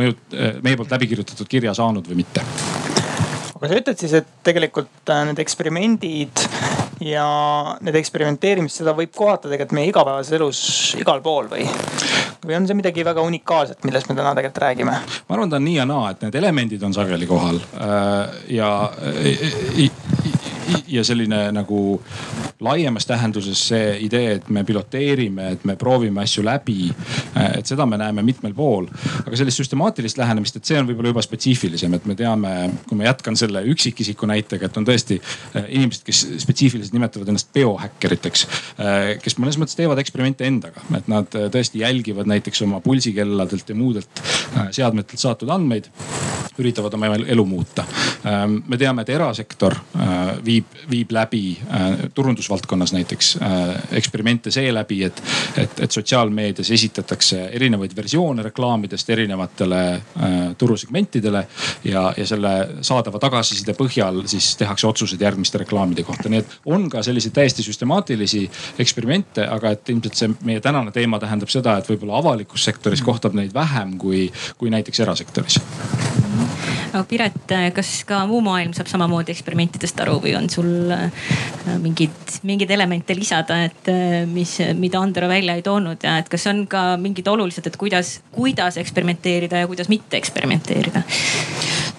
mõjut-, 0.00 0.36
meie 0.62 0.76
poolt 0.76 0.96
läbi 0.96 1.12
kirjutatud 1.14 1.48
kirja 1.48 1.74
saanud 1.78 2.10
või 2.10 2.24
mitte 2.24 2.44
aga 3.56 3.70
sa 3.70 3.80
ütled 3.80 4.00
siis, 4.00 4.14
et 4.20 4.28
tegelikult 4.46 5.12
äh, 5.12 5.24
need 5.30 5.40
eksperimendid 5.42 6.44
ja 7.04 7.26
need 7.84 7.98
eksperimenteerimised, 8.00 8.80
seda 8.80 8.94
võib 8.96 9.12
kohata 9.16 9.50
tegelikult 9.50 9.76
meie 9.76 9.90
igapäevases 9.90 10.38
elus 10.38 10.60
igal 11.00 11.22
pool 11.24 11.50
või? 11.50 11.66
või 12.46 12.56
on 12.56 12.66
see 12.68 12.76
midagi 12.78 13.04
väga 13.04 13.24
unikaalset, 13.26 13.82
millest 13.84 14.08
me 14.08 14.16
täna 14.16 14.32
tegelikult 14.36 14.62
räägime? 14.62 14.96
ma 15.28 15.36
arvan, 15.36 15.50
ta 15.50 15.60
on 15.60 15.66
nii 15.66 15.76
ja 15.80 15.86
naa, 15.88 16.10
et 16.14 16.24
need 16.24 16.38
elemendid 16.40 16.82
on 16.86 16.94
sageli 16.96 17.28
kohal 17.28 17.60
äh, 17.60 18.38
ja 18.56 18.70
ja 20.88 21.04
selline 21.04 21.50
nagu 21.54 22.00
laiemas 22.60 23.06
tähenduses 23.06 23.60
see 23.68 23.96
idee, 24.06 24.36
et 24.38 24.48
me 24.48 24.64
piloteerime, 24.64 25.50
et 25.56 25.64
me 25.68 25.76
proovime 25.76 26.22
asju 26.22 26.44
läbi. 26.44 26.90
et 27.58 27.66
seda 27.66 27.86
me 27.86 27.98
näeme 28.00 28.22
mitmel 28.24 28.54
pool, 28.54 28.86
aga 29.26 29.36
sellist 29.36 29.60
süstemaatilist 29.60 30.18
lähenemist, 30.18 30.56
et 30.56 30.68
see 30.68 30.78
on 30.80 30.88
võib-olla 30.88 31.12
juba 31.12 31.24
spetsiifilisem, 31.24 31.94
et 31.94 32.06
me 32.08 32.16
teame, 32.16 32.52
kui 32.88 32.98
ma 32.98 33.08
jätkan 33.08 33.36
selle 33.36 33.62
üksikisiku 33.72 34.28
näitega, 34.30 34.66
et 34.66 34.78
on 34.80 34.86
tõesti 34.88 35.18
äh, 35.20 35.68
inimesed, 35.68 36.04
kes 36.06 36.22
spetsiifiliselt 36.42 36.96
nimetavad 36.96 37.28
ennast 37.32 37.52
biohäkkeriteks. 37.56 38.46
Äh, 38.80 39.10
kes 39.22 39.36
mõnes 39.42 39.60
mõttes 39.60 39.76
teevad 39.78 40.00
eksperimente 40.00 40.48
endaga, 40.48 40.82
et 40.96 41.10
nad 41.12 41.28
tõesti 41.28 41.84
jälgivad 41.84 42.30
näiteks 42.30 42.64
oma 42.64 42.80
pulsikelladelt 42.84 43.68
ja 43.68 43.76
muudelt 43.76 44.24
seadmetelt 44.70 45.20
saadud 45.20 45.52
andmeid 45.52 45.90
üritavad 46.56 46.94
oma 46.96 47.12
elu 47.20 47.44
muuta. 47.44 47.84
Ähm, 48.26 48.62
me 48.66 48.78
teame, 48.80 49.04
et 49.04 49.12
erasektor 49.12 49.76
viib, 50.44 50.55
viib 50.90 51.12
läbi 51.12 51.44
turundus 52.14 52.36
turundusvaldkonnas 52.36 52.92
näiteks 52.92 53.38
äh, 53.42 53.82
eksperimente 53.92 54.50
seeläbi, 54.50 55.04
et, 55.04 55.22
et, 55.58 55.80
et 55.80 55.90
sotsiaalmeedias 55.90 56.70
esitatakse 56.70 57.48
erinevaid 57.52 57.96
versioone 57.96 58.42
reklaamidest 58.42 59.10
erinevatele 59.10 59.92
äh, 59.92 60.02
turusegmentidele. 60.58 61.46
ja, 61.84 62.14
ja 62.16 62.26
selle 62.26 62.68
saadava 62.80 63.18
tagasiside 63.18 63.72
põhjal 63.72 64.22
siis 64.26 64.56
tehakse 64.56 64.86
otsused 64.86 65.20
järgmiste 65.20 65.58
reklaamide 65.58 66.02
kohta, 66.02 66.28
nii 66.28 66.38
et 66.38 66.56
on 66.66 66.88
ka 66.90 67.02
selliseid 67.02 67.34
täiesti 67.34 67.62
süstemaatilisi 67.62 68.50
eksperimente, 68.78 69.46
aga 69.46 69.70
et 69.70 69.88
ilmselt 69.88 70.14
see 70.14 70.30
meie 70.44 70.60
tänane 70.60 70.92
teema 70.92 71.18
tähendab 71.18 71.52
seda, 71.52 71.78
et 71.78 71.88
võib-olla 71.90 72.20
avalikus 72.20 72.64
sektoris 72.64 73.02
kohtab 73.02 73.34
neid 73.34 73.54
vähem 73.54 73.96
kui, 73.98 74.30
kui 74.58 74.70
näiteks 74.70 75.00
erasektoris 75.06 75.60
aga 76.96 77.04
Piret, 77.08 77.54
kas 77.76 77.90
ka 78.08 78.22
muu 78.28 78.40
maailm 78.44 78.72
saab 78.76 78.88
samamoodi 78.90 79.34
eksperimentidest 79.34 80.00
aru 80.04 80.16
või 80.24 80.34
on 80.38 80.48
sul 80.52 80.92
äh, 80.94 81.26
mingid, 81.82 82.16
mingeid 82.48 82.72
elemente 82.72 83.16
lisada, 83.16 83.60
et 83.68 83.90
äh, 83.92 84.22
mis, 84.30 84.56
mida 84.78 85.00
Andero 85.02 85.28
välja 85.30 85.56
ei 85.56 85.64
toonud 85.66 86.06
ja 86.06 86.16
et 86.22 86.30
kas 86.32 86.46
on 86.50 86.64
ka 86.70 86.88
mingid 87.00 87.28
olulised, 87.28 87.66
et 87.68 87.76
kuidas, 87.80 88.16
kuidas 88.34 88.80
eksperimenteerida 88.82 89.62
ja 89.62 89.70
kuidas 89.70 89.92
mitte 89.92 90.18
eksperimenteerida? 90.20 91.04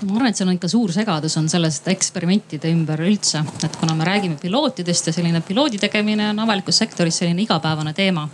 Ma 0.05 0.17
arvan, 0.19 0.29
et 0.29 0.37
seal 0.37 0.49
on 0.49 0.57
ikka 0.57 0.69
suur 0.69 0.91
segadus 0.93 1.33
on 1.39 1.47
sellest 1.49 1.87
eksperimentide 1.89 2.69
ümber 2.69 3.01
üldse, 3.01 3.41
et 3.65 3.77
kuna 3.81 3.95
me 3.97 4.05
räägime 4.05 4.37
pilootidest 4.37 5.09
ja 5.09 5.13
selline 5.15 5.41
piloodi 5.45 5.79
tegemine 5.81 6.29
on 6.29 6.41
avalikus 6.43 6.77
sektoris 6.83 7.17
selline 7.23 7.41
igapäevane 7.41 7.93
teema. 7.97 8.27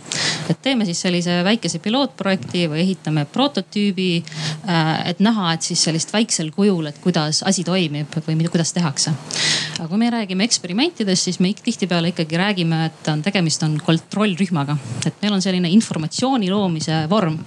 et 0.50 0.60
teeme 0.62 0.84
siis 0.84 1.00
sellise 1.00 1.38
väikese 1.44 1.78
pilootprojekti 1.80 2.66
või 2.68 2.82
ehitame 2.82 3.24
prototüübi, 3.24 4.08
äh, 4.68 5.08
et 5.08 5.20
näha, 5.24 5.54
et 5.54 5.62
siis 5.62 5.80
sellist 5.84 6.12
väiksel 6.12 6.50
kujul, 6.52 6.86
et 6.86 6.98
kuidas 7.00 7.42
asi 7.42 7.64
toimib 7.64 8.12
või 8.26 8.36
mida, 8.36 8.52
kuidas 8.52 8.72
tehakse. 8.76 9.14
aga 9.78 9.88
kui 9.88 9.98
me 9.98 10.10
räägime 10.10 10.44
eksperimentidest, 10.44 11.30
siis 11.30 11.40
me 11.40 11.54
tihtipeale 11.54 12.12
ikkagi 12.12 12.36
räägime, 12.36 12.84
et 12.90 13.08
on 13.08 13.22
tegemist 13.22 13.62
on 13.62 13.78
kontrollrühmaga, 13.80 14.76
et 15.06 15.16
meil 15.22 15.32
on 15.32 15.42
selline 15.42 15.70
informatsiooni 15.70 16.50
loomise 16.50 17.06
vorm. 17.08 17.38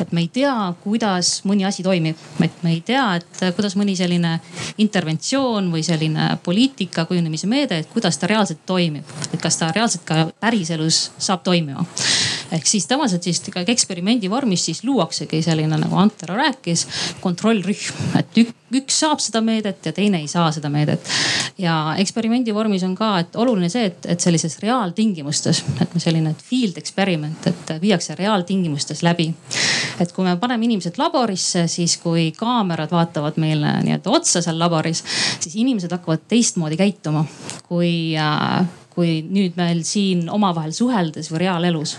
et 0.00 0.12
me 0.12 0.26
ei 0.26 0.28
tea, 0.28 0.74
kuidas 0.82 1.42
mõni 1.46 1.66
asi 1.66 1.86
toimib, 1.86 2.18
et 2.42 2.62
me 2.64 2.74
ei 2.74 2.80
tea, 2.80 3.06
et 3.14 3.59
kuidas 3.60 3.76
mõni 3.76 3.92
selline 3.98 4.38
interventsioon 4.80 5.68
või 5.72 5.84
selline 5.84 6.32
poliitika 6.44 7.04
kujunemise 7.04 7.48
meede, 7.50 7.82
et 7.82 7.92
kuidas 7.92 8.16
ta 8.18 8.30
reaalselt 8.30 8.64
toimib, 8.66 9.04
et 9.30 9.40
kas 9.40 9.60
ta 9.60 9.68
reaalselt 9.76 10.06
ka 10.08 10.26
päriselus 10.40 11.10
saab 11.20 11.44
toimima 11.44 11.84
ehk 12.52 12.66
siis 12.66 12.86
tavaliselt 12.90 13.22
siis 13.22 13.42
ikkagi 13.46 13.72
eksperimendi 13.72 14.30
vormis 14.30 14.64
siis 14.64 14.82
luuaksegi 14.84 15.42
selline 15.42 15.78
nagu 15.78 16.00
Antero 16.00 16.36
rääkis, 16.38 16.86
kontrollrühm, 17.20 18.16
et 18.18 18.40
ük, 18.42 18.54
üks 18.80 19.00
saab 19.04 19.22
seda 19.22 19.42
meedet 19.44 19.86
ja 19.86 19.92
teine 19.92 20.22
ei 20.22 20.28
saa 20.30 20.50
seda 20.52 20.70
meedet. 20.70 21.06
ja 21.58 21.94
eksperimendi 21.98 22.54
vormis 22.54 22.82
on 22.86 22.94
ka, 22.96 23.12
et 23.20 23.36
oluline 23.36 23.68
see, 23.68 23.86
et, 23.92 24.06
et 24.14 24.20
sellises 24.20 24.58
reaaltingimustes, 24.62 25.62
et 25.80 25.96
selline 26.00 26.34
field 26.42 26.78
experiment, 26.80 27.46
et 27.46 27.74
viiakse 27.80 28.14
reaaltingimustes 28.18 29.02
läbi. 29.06 29.30
et 30.00 30.12
kui 30.12 30.24
me 30.24 30.36
paneme 30.40 30.64
inimesed 30.64 30.98
laborisse, 30.98 31.66
siis 31.68 31.96
kui 32.02 32.30
kaamerad 32.36 32.90
vaatavad 32.90 33.36
meil 33.36 33.60
meile 33.60 33.80
nii-öelda 33.84 34.10
otsa 34.10 34.42
seal 34.44 34.58
laboris, 34.58 35.02
siis 35.40 35.56
inimesed 35.60 35.92
hakkavad 35.92 36.26
teistmoodi 36.28 36.78
käituma 36.80 37.24
kui 37.68 38.16
äh, 38.18 38.66
kui 38.90 39.20
nüüd 39.22 39.56
meil 39.56 39.84
siin 39.86 40.26
omavahel 40.32 40.72
suheldes 40.74 41.30
või 41.30 41.44
reaalelus. 41.46 41.94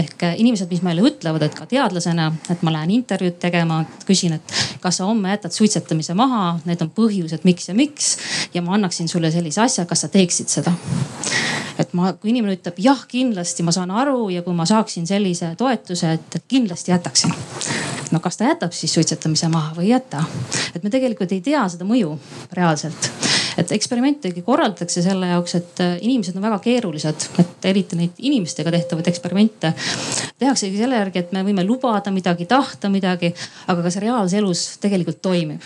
Ehk 0.00 0.22
äh, 0.26 0.34
inimesed, 0.42 0.70
mis 0.70 0.82
meile 0.84 1.04
ütlevad, 1.06 1.44
et 1.46 1.56
ka 1.56 1.66
teadlasena, 1.70 2.30
et 2.50 2.62
ma 2.66 2.72
lähen 2.74 2.94
intervjuud 2.98 3.38
tegema, 3.42 3.82
küsin, 4.08 4.36
et 4.38 4.54
kas 4.82 5.00
sa 5.00 5.08
homme 5.08 5.32
jätad 5.34 5.54
suitsetamise 5.54 6.16
maha, 6.18 6.58
need 6.68 6.82
on 6.84 6.90
põhjused, 6.94 7.46
miks 7.46 7.70
ja 7.70 7.76
miks. 7.78 8.16
ja 8.54 8.62
ma 8.62 8.74
annaksin 8.78 9.08
sulle 9.08 9.30
sellise 9.34 9.62
asja, 9.64 9.86
kas 9.86 10.04
sa 10.04 10.12
teeksid 10.12 10.52
seda? 10.52 10.74
et 11.78 11.90
ma, 11.96 12.12
kui 12.14 12.30
inimene 12.30 12.54
ütleb 12.58 12.78
jah, 12.78 13.00
kindlasti 13.10 13.64
ma 13.66 13.74
saan 13.74 13.90
aru 13.90 14.28
ja 14.30 14.44
kui 14.46 14.54
ma 14.54 14.66
saaksin 14.68 15.06
sellise 15.10 15.54
toetuse, 15.58 16.12
et 16.14 16.38
kindlasti 16.48 16.94
jätaksin 16.94 17.34
no 18.14 18.22
kas 18.22 18.38
ta 18.38 18.48
jätab 18.48 18.74
siis 18.74 18.94
suitsetamise 18.94 19.50
maha 19.52 19.74
või 19.76 19.88
ei 19.88 19.94
jäta. 19.94 20.22
et 20.74 20.82
me 20.82 20.90
tegelikult 20.92 21.32
ei 21.34 21.42
tea 21.44 21.64
seda 21.70 21.86
mõju 21.88 22.14
reaalselt. 22.54 23.10
et 23.58 23.72
eksperimentegi 23.76 24.42
korraldatakse 24.46 25.02
selle 25.02 25.30
jaoks, 25.32 25.54
et 25.58 25.82
äh, 25.82 25.96
inimesed 26.00 26.36
on 26.38 26.46
väga 26.46 26.58
keerulised, 26.62 27.28
et 27.38 27.68
eriti 27.70 27.98
neid 27.98 28.18
inimestega 28.18 28.72
tehtavaid 28.74 29.10
eksperimente 29.10 29.72
tehaksegi 30.38 30.78
selle 30.78 30.98
järgi, 31.02 31.24
et 31.24 31.34
me 31.34 31.44
võime 31.46 31.66
lubada 31.66 32.12
midagi, 32.14 32.46
tahta 32.50 32.90
midagi, 32.90 33.34
aga 33.66 33.86
kas 33.86 33.98
reaalses 34.02 34.38
elus 34.38 34.64
tegelikult 34.82 35.22
toimib. 35.22 35.62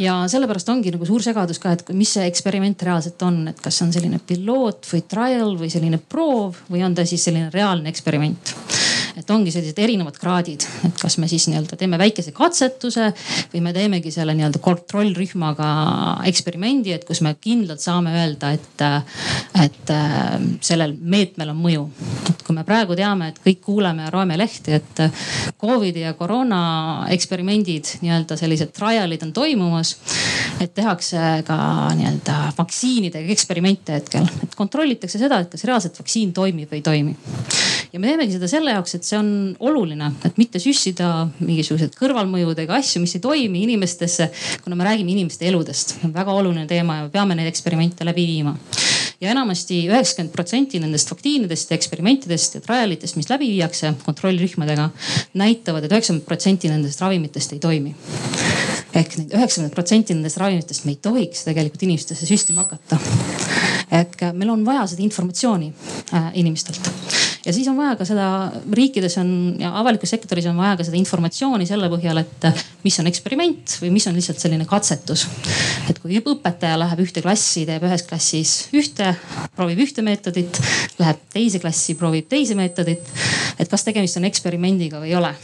ja 0.00 0.22
sellepärast 0.32 0.68
ongi 0.72 0.92
nagu 0.94 1.04
suur 1.08 1.22
segadus 1.24 1.58
ka, 1.60 1.74
et 1.76 1.84
mis 1.92 2.16
see 2.16 2.28
eksperiment 2.28 2.82
reaalselt 2.88 3.22
on, 3.26 3.42
et 3.52 3.60
kas 3.60 3.76
see 3.76 3.88
on 3.88 3.92
selline 3.92 4.20
piloot 4.26 4.88
või 4.92 5.04
trial 5.08 5.56
või 5.60 5.72
selline 5.72 6.00
proov 6.00 6.64
või 6.70 6.84
on 6.86 6.94
ta 6.96 7.04
siis 7.04 7.28
selline 7.28 7.50
reaalne 7.52 7.92
eksperiment 7.92 8.54
et 9.20 9.30
ongi 9.30 9.52
sellised 9.52 9.78
erinevad 9.82 10.16
kraadid, 10.20 10.64
et 10.88 10.96
kas 11.00 11.18
me 11.20 11.28
siis 11.30 11.46
nii-öelda 11.50 11.76
teeme 11.80 11.98
väikese 12.00 12.32
katsetuse 12.36 13.10
või 13.52 13.62
me 13.64 13.74
teemegi 13.76 14.12
selle 14.14 14.34
nii-öelda 14.36 14.60
kontrollrühmaga 14.64 15.70
eksperimendi, 16.30 16.94
et 16.96 17.04
kus 17.08 17.20
me 17.24 17.34
kindlalt 17.40 17.82
saame 17.84 18.14
öelda, 18.22 18.52
et, 18.56 18.84
et 19.60 19.92
sellel 20.64 20.96
meetmel 21.00 21.52
on 21.52 21.60
mõju. 21.60 21.86
et 22.32 22.44
kui 22.46 22.56
me 22.56 22.64
praegu 22.66 22.96
teame, 22.98 23.30
et 23.30 23.40
kõik 23.44 23.60
kuuleme 23.66 24.06
ja 24.06 24.14
loeme 24.14 24.38
lehti, 24.40 24.78
et 24.78 25.04
Covidi 25.60 26.04
ja 26.04 26.14
koroona 26.18 26.60
eksperimendid, 27.12 27.96
nii-öelda 28.04 28.38
sellised 28.40 28.72
trial'id 28.76 29.24
on 29.26 29.34
toimumas. 29.36 29.96
et 30.60 30.72
tehakse 30.76 31.20
ka 31.46 31.56
nii-öelda 31.96 32.38
vaktsiinidega 32.56 33.32
eksperimente 33.32 33.94
hetkel, 33.96 34.26
et 34.44 34.56
kontrollitakse 34.56 35.18
seda, 35.20 35.40
et 35.40 35.52
kas 35.52 35.64
reaalselt 35.68 35.98
vaktsiin 36.00 36.32
toimib 36.36 36.70
või 36.72 36.80
ei 36.80 36.82
toimi. 36.82 37.16
ja 37.92 38.00
me 38.00 38.10
teemegi 38.10 38.36
seda 38.38 38.48
selle 38.48 38.74
jaoks, 38.76 38.94
et 38.98 39.09
see 39.10 39.18
on 39.18 39.30
oluline, 39.66 40.12
et 40.26 40.38
mitte 40.40 40.60
süstida 40.62 41.10
mingisuguseid 41.40 41.96
kõrvalmõjudega 41.98 42.78
asju, 42.78 43.02
mis 43.02 43.16
ei 43.16 43.24
toimi 43.24 43.64
inimestesse. 43.66 44.30
kuna 44.64 44.76
me 44.76 44.86
räägime 44.86 45.14
inimeste 45.16 45.48
eludest, 45.48 45.96
väga 46.14 46.32
oluline 46.32 46.66
teema 46.70 47.00
ja 47.00 47.08
me 47.08 47.12
peame 47.14 47.36
neid 47.38 47.50
eksperimente 47.50 48.06
läbi 48.06 48.26
viima 48.26 48.56
ja 49.20 49.34
enamasti 49.34 49.82
üheksakümmend 49.88 50.32
protsenti 50.32 50.80
nendest 50.80 51.10
vaktsiinidest 51.10 51.70
ja 51.70 51.76
eksperimentidest 51.76 52.56
ja 52.56 52.62
trial'itest, 52.64 53.18
mis 53.20 53.28
läbi 53.28 53.50
viiakse 53.52 53.92
kontrollrühmadega, 54.06 54.88
näitavad 55.40 55.84
et, 55.84 55.90
et 55.90 55.96
üheksakümmend 55.98 56.26
protsenti 56.28 56.72
nendest 56.72 57.04
ravimitest 57.04 57.52
ei 57.56 57.60
toimi 57.60 57.94
ehk 58.96 59.16
neid 59.20 59.34
üheksakümmend 59.36 59.74
protsenti 59.74 60.16
nendest 60.16 60.40
ravimitest 60.40 60.86
me 60.86 60.96
ei 60.96 61.00
tohiks 61.02 61.44
tegelikult 61.46 61.84
inimestesse 61.86 62.26
süstima 62.26 62.64
hakata. 62.64 62.98
ehk 64.00 64.30
meil 64.34 64.50
on 64.56 64.64
vaja 64.66 64.86
seda 64.94 65.04
informatsiooni 65.06 65.72
äh, 66.14 66.30
inimestelt 66.42 66.90
ja 67.46 67.52
siis 67.52 67.68
on 67.68 67.76
vaja 67.78 67.96
ka 67.96 68.04
seda, 68.08 68.26
riikides 68.76 69.16
on 69.20 69.30
ja 69.60 69.72
avalikus 69.80 70.12
sektoris 70.12 70.46
on 70.50 70.58
vaja 70.60 70.76
ka 70.78 70.86
seda 70.86 70.98
informatsiooni 71.00 71.66
selle 71.68 71.88
põhjal, 71.92 72.20
et 72.22 72.46
mis 72.84 72.98
on 73.00 73.08
eksperiment 73.10 73.76
või 73.82 73.92
mis 73.94 74.06
on 74.10 74.16
lihtsalt 74.16 74.42
selline 74.42 74.66
katsetus. 74.68 75.26
et 75.88 75.98
kui 76.02 76.20
õpetaja 76.20 76.78
läheb 76.80 77.04
ühte 77.06 77.24
klassi, 77.24 77.64
teeb 77.68 77.84
ühes 77.88 78.04
klassis 78.08 78.54
ühte, 78.76 79.14
proovib 79.56 79.80
ühte 79.86 80.04
meetodit, 80.06 80.60
läheb 81.00 81.26
teise 81.32 81.62
klassi, 81.62 81.96
proovib 81.96 82.28
teise 82.28 82.56
meetodit. 82.58 83.12
et 83.58 83.68
kas 83.68 83.84
tegemist 83.88 84.20
on 84.20 84.28
eksperimendiga 84.28 85.00
või 85.00 85.14
ei 85.14 85.20
ole. 85.20 85.34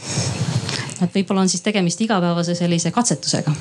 et 1.01 1.13
võib-olla 1.13 1.45
on 1.45 1.49
siis 1.49 1.65
tegemist 1.65 2.01
igapäevase 2.01 2.55
sellise 2.55 2.91
katsetusega 2.91 3.55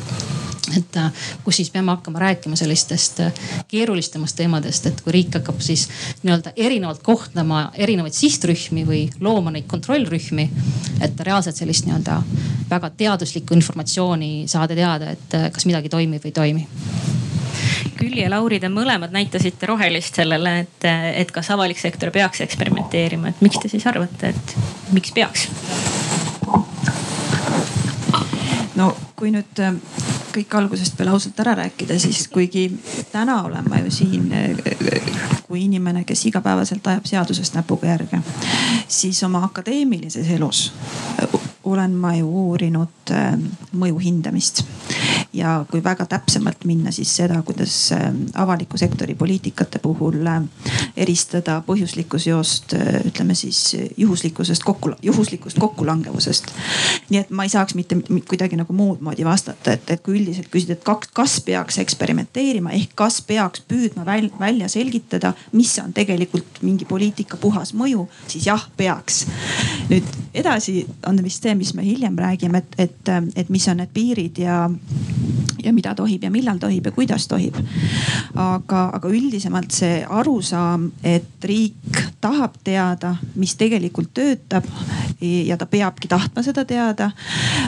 et 0.76 0.96
äh, 0.96 1.26
kus 1.44 1.60
siis 1.60 1.70
peame 1.70 1.94
hakkama 1.94 2.18
rääkima 2.18 2.56
sellistest 2.56 3.20
äh, 3.20 3.32
keerulisemast 3.68 4.36
teemadest, 4.36 4.86
et 4.86 5.00
kui 5.04 5.14
riik 5.14 5.38
hakkab 5.38 5.60
siis 5.64 5.86
nii-öelda 6.22 6.52
erinevalt 6.56 7.02
kohtlema 7.06 7.70
erinevaid 7.74 8.16
sihtrühmi 8.16 8.86
või 8.88 9.02
looma 9.20 9.54
neid 9.54 9.68
kontrollrühmi. 9.70 10.50
et 11.00 11.20
reaalselt 11.20 11.56
sellist 11.56 11.86
nii-öelda 11.86 12.22
väga 12.70 12.90
teaduslikku 12.90 13.54
informatsiooni 13.54 14.48
saada 14.48 14.74
teada, 14.74 15.10
et 15.10 15.34
äh, 15.34 15.50
kas 15.52 15.66
midagi 15.66 15.88
toimib 15.88 16.24
või 16.24 16.32
ei 16.32 16.38
toimi. 16.40 16.68
Külli 17.96 18.20
ja 18.20 18.30
Lauri, 18.30 18.58
te 18.60 18.68
mõlemad 18.68 19.12
näitasite 19.14 19.66
rohelist 19.66 20.18
sellele, 20.18 20.58
et, 20.66 20.84
et 21.22 21.30
kas 21.32 21.50
avalik 21.54 21.78
sektor 21.80 22.10
peaks 22.12 22.42
eksperimenteerima, 22.44 23.32
et 23.32 23.40
miks 23.44 23.60
te 23.62 23.70
siis 23.72 23.86
arvate, 23.88 24.34
et 24.34 24.56
miks 24.92 25.14
peaks? 25.16 25.48
no 28.76 28.90
kui 29.16 29.30
nüüd 29.32 29.62
kõik 30.36 30.56
algusest 30.58 30.96
peale 30.96 31.14
ausalt 31.14 31.40
ära 31.40 31.54
rääkida, 31.62 31.98
siis 31.98 32.28
kuigi 32.28 32.68
täna 33.12 33.40
olen 33.46 33.68
ma 33.70 33.80
ju 33.84 33.90
siin 33.90 34.28
kui 35.46 35.64
inimene, 35.64 36.04
kes 36.04 36.26
igapäevaselt 36.28 36.86
ajab 36.86 37.06
seadusest 37.08 37.56
näpuga 37.56 37.94
järge, 37.94 38.20
siis 38.88 39.22
oma 39.24 39.44
akadeemilises 39.48 40.30
elus 40.36 40.70
olen 41.66 41.94
ma 41.98 42.12
ju 42.14 42.28
uurinud 42.30 43.10
äh, 43.10 43.34
mõju 43.74 43.98
hindamist 43.98 44.62
ja 45.34 45.58
kui 45.70 45.82
väga 45.84 46.06
täpsemalt 46.06 46.64
minna, 46.68 46.92
siis 46.94 47.10
seda, 47.18 47.40
kuidas 47.46 47.74
äh, 47.94 48.06
avaliku 48.38 48.78
sektori 48.78 49.16
poliitikate 49.18 49.80
puhul 49.82 50.20
äh, 50.30 50.44
eristada 50.96 51.58
põhjuslikku 51.66 52.20
seost 52.22 52.76
ütleme 53.04 53.34
siis 53.34 53.76
juhuslikkusest 53.96 54.64
kokku, 54.64 54.92
juhuslikust 55.02 55.58
kokkulangevusest. 55.58 56.52
nii 57.10 57.20
et 57.20 57.30
ma 57.30 57.44
ei 57.44 57.52
saaks 57.52 57.74
mitte 57.74 57.98
kuidagi 58.28 58.56
nagu 58.56 58.72
muud 58.72 59.02
moodi 59.04 59.26
vastata, 59.26 59.74
et, 59.74 59.90
et 59.90 60.02
kui 60.02 60.20
üldiselt 60.20 60.48
küsida, 60.52 60.78
et 60.78 61.10
kas 61.14 61.40
peaks 61.44 61.80
eksperimenteerima 61.82 62.72
ehk 62.78 62.94
kas 62.94 63.18
peaks 63.26 63.64
püüdma 63.68 64.06
välja 64.06 64.68
selgitada, 64.70 65.34
mis 65.52 65.74
on 65.82 65.92
tegelikult 65.96 66.62
mingi 66.62 66.86
poliitika 66.88 67.36
puhas 67.40 67.74
mõju, 67.74 68.06
siis 68.30 68.46
jah, 68.46 68.68
peaks. 68.76 69.24
nüüd 69.90 70.06
edasi 70.34 70.86
on 71.06 71.20
vist 71.24 71.42
see, 71.42 71.55
mis 71.56 71.74
me 71.74 71.84
hiljem 71.84 72.18
räägime, 72.18 72.58
et, 72.58 72.78
et, 72.78 73.12
et 73.36 73.48
mis 73.48 73.68
on 73.68 73.80
need 73.80 73.92
piirid 73.94 74.38
ja 74.38 74.64
ja 75.64 75.72
mida 75.72 75.94
tohib 75.94 76.24
ja 76.24 76.30
millal 76.30 76.58
tohib 76.62 76.86
ja 76.86 76.92
kuidas 76.92 77.28
tohib. 77.28 77.56
aga, 78.34 78.90
aga 78.94 79.08
üldisemalt 79.08 79.70
see 79.70 80.04
arusaam, 80.08 80.90
et 81.04 81.44
riik 81.44 82.02
tahab 82.20 82.56
teada, 82.64 83.14
mis 83.34 83.54
tegelikult 83.56 84.12
töötab 84.14 84.64
ja 85.20 85.56
ta 85.56 85.66
peabki 85.66 86.08
tahtma 86.08 86.42
seda 86.42 86.64
teada, 86.64 87.10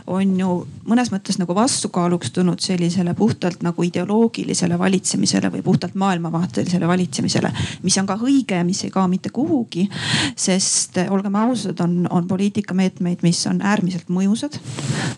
on 0.06 0.34
ju 0.40 0.54
mõnes 0.88 1.10
mõttes 1.12 1.38
nagu 1.40 1.54
vastukaaluks 1.56 2.32
tulnud 2.34 2.60
sellisele 2.60 3.14
puhtalt 3.14 3.62
nagu 3.64 3.84
ideoloogilisele 3.84 4.78
valitsemisele 4.78 5.50
või 5.52 5.62
puhtalt 5.64 5.94
maailmavaatelisele 5.98 6.88
valitsemisele, 6.88 7.52
mis 7.82 7.98
on 8.00 8.08
ka 8.08 8.18
õige 8.20 8.60
ja 8.60 8.66
mis 8.66 8.82
ei 8.84 8.92
kao 8.92 9.08
mitte 9.08 9.30
kuhugi. 9.34 9.88
sest 10.36 10.98
olgem 11.10 11.34
ausad, 11.34 11.80
on, 11.80 12.06
on 12.10 12.28
poliitikameetmeid, 12.28 13.22
mis 13.22 13.46
on 13.46 13.62
äärmiselt 13.62 14.08
mõjusad. 14.08 14.58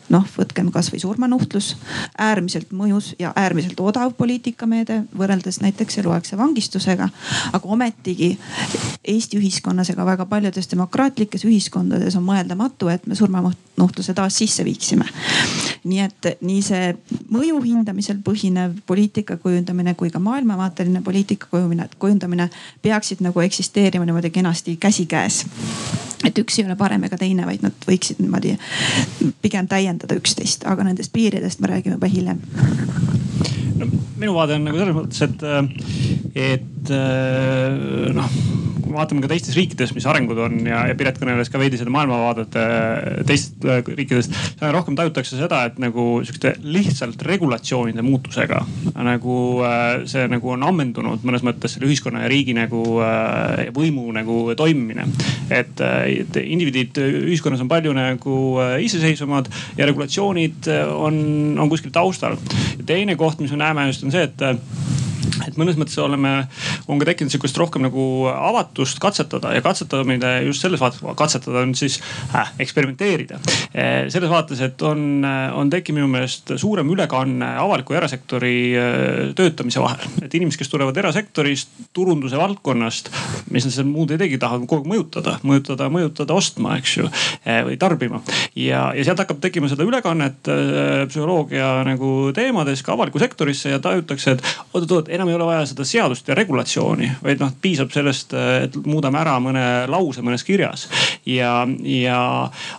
noh, 0.08 0.26
võtkem 0.38 0.70
kasvõi 0.74 1.00
surmanuhtlus, 1.00 1.76
äärmiselt 2.18 2.69
äärmiselt 2.70 2.72
mõjus 2.72 3.14
ja 3.18 3.32
äärmiselt 3.36 3.80
odav 3.80 4.12
poliitikameede 4.16 5.04
võrreldes 5.16 5.60
näiteks 5.60 5.98
eluaegse 5.98 6.36
vangistusega. 6.36 7.08
aga 7.52 7.68
ometigi 7.68 8.38
Eesti 9.04 9.38
ühiskonnas 9.38 9.90
ega 9.90 10.04
väga 10.04 10.26
paljudes 10.26 10.70
demokraatlikes 10.70 11.44
ühiskondades 11.44 12.16
on 12.16 12.24
mõeldamatu, 12.24 12.88
et 12.88 13.06
me 13.06 13.14
surmanuhtluse 13.14 14.14
taas 14.14 14.36
sisse 14.36 14.64
viiksime. 14.64 15.04
Nii 15.84 16.00
et 16.04 16.28
nii 16.44 16.60
see 16.64 16.90
mõju 17.32 17.62
hindamisel 17.64 18.20
põhinev 18.24 18.76
poliitika 18.86 19.36
kujundamine 19.40 19.94
kui 19.94 20.10
ka 20.10 20.20
maailmavaateline 20.22 21.02
poliitika 21.06 21.48
kujundamine 21.98 22.50
peaksid 22.82 23.24
nagu 23.24 23.40
eksisteerima 23.40 24.04
niimoodi 24.08 24.30
kenasti 24.30 24.76
käsikäes 24.80 25.44
et 26.24 26.38
üks 26.38 26.58
ei 26.58 26.66
ole 26.66 26.76
parem 26.76 27.04
ega 27.08 27.16
teine, 27.20 27.46
vaid 27.48 27.64
nad 27.64 27.88
võiksid 27.88 28.20
niimoodi 28.20 28.56
pigem 29.42 29.68
täiendada 29.70 30.16
üksteist, 30.20 30.66
aga 30.68 30.84
nendest 30.84 31.12
piiridest 31.14 31.62
me 31.62 31.72
räägime 31.72 31.96
juba 31.96 32.10
hiljem. 32.12 32.42
no 33.80 33.88
minu 34.20 34.36
vaade 34.36 34.58
on 34.58 34.68
nagu 34.68 34.80
selles 34.80 34.96
mõttes, 34.96 35.22
et, 35.24 35.40
et 36.36 36.92
noh 38.16 38.59
vaatame 38.94 39.22
ka 39.24 39.30
teistes 39.30 39.56
riikides, 39.58 39.92
mis 39.96 40.06
arengud 40.08 40.38
on 40.42 40.58
ja, 40.66 40.82
ja 40.90 40.96
Piret 40.98 41.18
kõneles 41.20 41.50
ka 41.52 41.60
veidi 41.60 41.78
seda 41.80 41.92
maailmavaadet 41.94 42.56
äh, 42.60 43.20
teistest 43.28 43.66
äh, 43.66 43.82
riikidest. 43.84 44.36
rohkem 44.74 44.96
tajutakse 44.98 45.38
seda, 45.38 45.62
et 45.68 45.80
nagu 45.82 46.06
sihukeste 46.24 46.54
lihtsalt 46.64 47.22
regulatsioonide 47.26 48.04
muutusega 48.06 48.62
nagu 49.06 49.36
äh, 49.66 50.04
see 50.10 50.26
nagu 50.30 50.54
on 50.54 50.66
ammendunud 50.66 51.26
mõnes 51.26 51.44
mõttes 51.46 51.76
selle 51.76 51.88
ühiskonna 51.90 52.24
ja 52.24 52.30
riigi 52.30 52.54
nagu 52.56 52.82
võimu 53.76 54.08
nagu 54.14 54.38
toimimine. 54.56 55.06
et, 55.50 55.80
et 55.80 56.40
indiviidid 56.42 56.98
ühiskonnas 57.00 57.62
on 57.64 57.70
palju 57.70 57.92
nagu 57.96 58.36
iseseisvamad 58.82 59.50
ja 59.78 59.88
regulatsioonid 59.88 60.70
on, 60.94 61.20
on 61.58 61.70
kuskil 61.72 61.92
taustal. 61.94 62.38
teine 62.86 63.16
koht, 63.16 63.40
mis 63.40 63.52
me 63.54 63.62
näeme 63.64 63.86
just 63.90 64.04
on 64.04 64.14
see, 64.14 64.26
et 64.26 64.99
et 65.46 65.58
mõnes 65.60 65.78
mõttes 65.80 65.98
oleme, 66.02 66.32
on 66.88 67.00
ka 67.00 67.08
tekkinud 67.10 67.32
sihukest 67.32 67.58
rohkem 67.60 67.84
nagu 67.86 68.04
avatust 68.30 69.00
katsetada 69.02 69.54
ja 69.56 69.62
katsetamine 69.64 70.32
just 70.46 70.64
selles 70.64 70.80
vaates, 70.82 71.02
katsetada 71.18 71.64
on 71.64 71.74
siis 71.78 72.00
äh, 72.34 72.52
eksperimenteerida. 72.62 73.40
Eh, 73.72 74.08
selles 74.12 74.30
vaates, 74.30 74.60
et 74.64 74.82
on, 74.86 75.24
on 75.56 75.70
tekkinud 75.72 76.00
minu 76.00 76.10
meelest 76.12 76.54
suurem 76.60 76.88
ülekanne 76.92 77.52
avaliku 77.60 77.94
ja 77.94 78.02
erasektori 78.02 78.54
eh, 78.74 79.22
töötamise 79.36 79.82
vahel. 79.82 80.06
et 80.22 80.34
inimesed, 80.34 80.60
kes 80.60 80.72
tulevad 80.72 80.96
erasektorist, 80.96 81.72
turunduse 81.96 82.38
valdkonnast, 82.40 83.10
mis 83.50 83.66
nad 83.66 83.74
seal 83.74 83.88
muud 83.88 84.14
ei 84.14 84.20
tegi, 84.20 84.38
tahavad 84.40 84.66
kogu 84.70 84.84
aeg 84.84 84.90
mõjutada, 84.92 85.36
mõjutada, 85.46 85.88
mõjutada 85.92 86.36
ostma, 86.36 86.76
eks 86.80 86.96
ju, 86.96 87.08
eh, 87.44 87.62
või 87.66 87.78
tarbima. 87.80 88.22
ja, 88.54 88.90
ja 88.96 89.04
sealt 89.04 89.22
hakkab 89.22 89.40
tekkima 89.42 89.68
seda 89.70 89.86
ülekannet 89.86 90.48
psühholoogia 91.10 91.70
nagu 91.86 92.30
teemades 92.36 92.82
ka 92.82 92.94
avalikku 92.94 93.20
sektorisse 93.22 93.72
ja 93.72 93.78
tajutakse, 93.82 94.36
et 94.36 94.42
oot-oot, 94.74 95.08
enam 95.12 95.28
ei 95.28 95.36
ole 95.36 95.48
vaja 95.48 95.66
seda 95.70 95.84
seadust 95.88 96.28
ja 96.28 96.36
regulatsiooni, 96.38 97.10
vaid 97.24 97.42
noh, 97.42 97.52
piisab 97.62 97.92
sellest, 97.94 98.34
et 98.34 98.76
muudame 98.86 99.20
ära 99.20 99.36
mõne 99.42 99.64
lause 99.90 100.24
mõnes 100.24 100.44
kirjas. 100.46 100.88
ja, 101.26 101.66
ja 101.84 102.20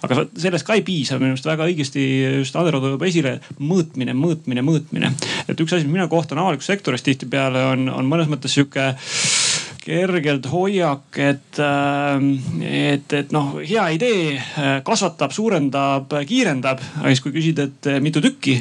aga 0.02 0.26
sellest 0.38 0.68
ka 0.68 0.78
ei 0.78 0.86
piisa, 0.86 1.20
minu 1.22 1.36
arust 1.36 1.48
väga 1.50 1.68
õigesti 1.70 2.06
just 2.42 2.56
Andero 2.60 2.82
toob 2.84 3.04
esile 3.08 3.38
mõõtmine, 3.60 4.16
mõõtmine, 4.18 4.66
mõõtmine. 4.66 5.14
et 5.48 5.60
üks 5.60 5.74
asi, 5.76 5.86
mis 5.86 6.00
mina 6.00 6.08
kohtan 6.12 6.42
avalikus 6.42 6.70
sektoris 6.72 7.06
tihtipeale 7.06 7.66
on, 7.74 7.90
on 7.90 8.10
mõnes 8.10 8.30
mõttes 8.32 8.56
sihuke 8.56 8.92
kergelt 9.82 10.46
hoiak, 10.52 11.18
et, 11.18 11.58
äh, 11.58 12.22
et, 12.70 13.14
et 13.18 13.32
noh, 13.34 13.56
hea 13.66 13.88
idee 13.96 14.36
äh, 14.38 14.76
kasvatab, 14.86 15.34
suurendab, 15.34 16.14
kiirendab. 16.30 16.84
aga 17.00 17.10
siis, 17.10 17.24
kui 17.24 17.34
küsida, 17.34 17.66
et 17.66 17.90
äh, 17.90 17.98
mitu 18.04 18.22
tükki, 18.22 18.60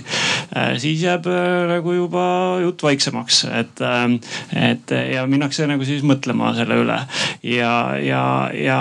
siis 0.82 1.02
jääb 1.04 1.28
nagu 1.70 1.92
juba 1.94 2.22
jutt 2.64 2.82
vaiksemaks, 2.82 3.36
et, 3.54 3.82
et 4.58 4.92
ja 5.12 5.22
minnakse 5.30 5.68
nagu 5.70 5.84
siis 5.86 6.02
mõtlema 6.02 6.50
selle 6.56 6.80
üle. 6.80 6.96
ja, 7.46 7.74
ja, 8.02 8.22
ja, 8.56 8.80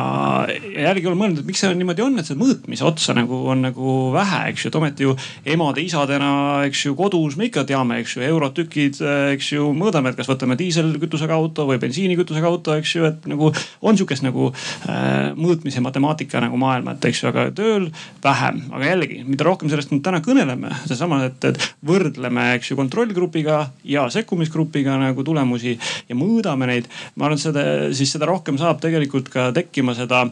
ja 0.74 0.88
jällegi 0.88 1.12
olen 1.12 1.20
mõelnud, 1.20 1.44
et 1.44 1.50
miks 1.52 1.62
see 1.62 1.76
niimoodi 1.78 2.02
on, 2.02 2.18
et 2.18 2.26
seda 2.26 2.42
mõõtmise 2.42 2.88
otsa 2.88 3.14
nagu 3.18 3.44
on 3.52 3.62
nagu 3.68 3.98
vähe, 4.16 4.42
eks 4.54 4.66
ju, 4.66 4.72
et 4.72 4.80
ometi 4.80 5.06
ju 5.06 5.14
emade-isadena, 5.54 6.32
eks 6.70 6.88
ju, 6.88 6.96
kodus 6.98 7.38
me 7.38 7.52
ikka 7.52 7.68
teame, 7.70 8.00
eks 8.02 8.18
ju, 8.18 8.26
eurotükid, 8.32 9.04
eks 9.36 9.54
ju, 9.54 9.70
mõõdame, 9.78 10.10
et 10.10 10.18
kas 10.18 10.32
võtame 10.32 10.58
diiselkütusega 10.58 11.38
auto 11.38 11.68
või 11.70 11.78
bensiinikütusega 11.84 12.29
auto, 12.50 12.76
eks 12.78 12.96
ju, 12.96 13.06
et 13.10 13.26
nagu 13.30 13.52
on 13.82 13.98
sihukest 13.98 14.26
nagu 14.26 14.50
äh, 14.52 15.32
mõõtmise 15.38 15.84
matemaatika 15.84 16.42
nagu 16.44 16.60
maailma, 16.62 16.96
et 16.96 17.10
eks 17.10 17.24
ju, 17.24 17.30
aga 17.32 17.48
tööl 17.56 17.90
vähem. 18.24 18.62
aga 18.74 18.92
jällegi, 18.92 19.22
mida 19.28 19.48
rohkem 19.48 19.72
sellest 19.72 19.94
nüüd 19.94 20.04
täna 20.06 20.22
kõneleme, 20.26 20.74
seesama, 20.86 21.24
et, 21.30 21.50
et 21.50 21.70
võrdleme, 21.86 22.52
eks 22.58 22.72
ju, 22.72 22.80
kontrollgrupiga 22.80 23.62
ja 23.88 24.08
sekkumisgrupiga 24.14 25.00
nagu 25.02 25.26
tulemusi 25.26 25.78
ja 26.10 26.18
mõõdame 26.18 26.70
neid. 26.70 26.92
ma 27.16 27.28
arvan, 27.28 27.40
et 27.40 27.46
seda, 27.48 27.66
siis 27.96 28.14
seda 28.16 28.30
rohkem 28.30 28.60
saab 28.62 28.82
tegelikult 28.84 29.32
ka 29.34 29.50
tekkima 29.56 29.98
seda 29.98 30.26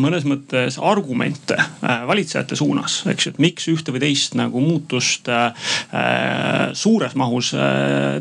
mõnes 0.00 0.26
mõttes 0.28 0.76
argumente 0.82 1.56
äh, 1.56 2.02
valitsejate 2.08 2.58
suunas, 2.58 3.00
eks 3.10 3.26
ju, 3.26 3.32
et 3.34 3.40
miks 3.42 3.68
ühte 3.72 3.94
või 3.94 4.02
teist 4.04 4.36
nagu 4.38 4.62
muutust 4.62 5.30
äh, 5.32 5.70
äh 5.96 6.70
suures 6.76 7.16
mahus 7.18 7.50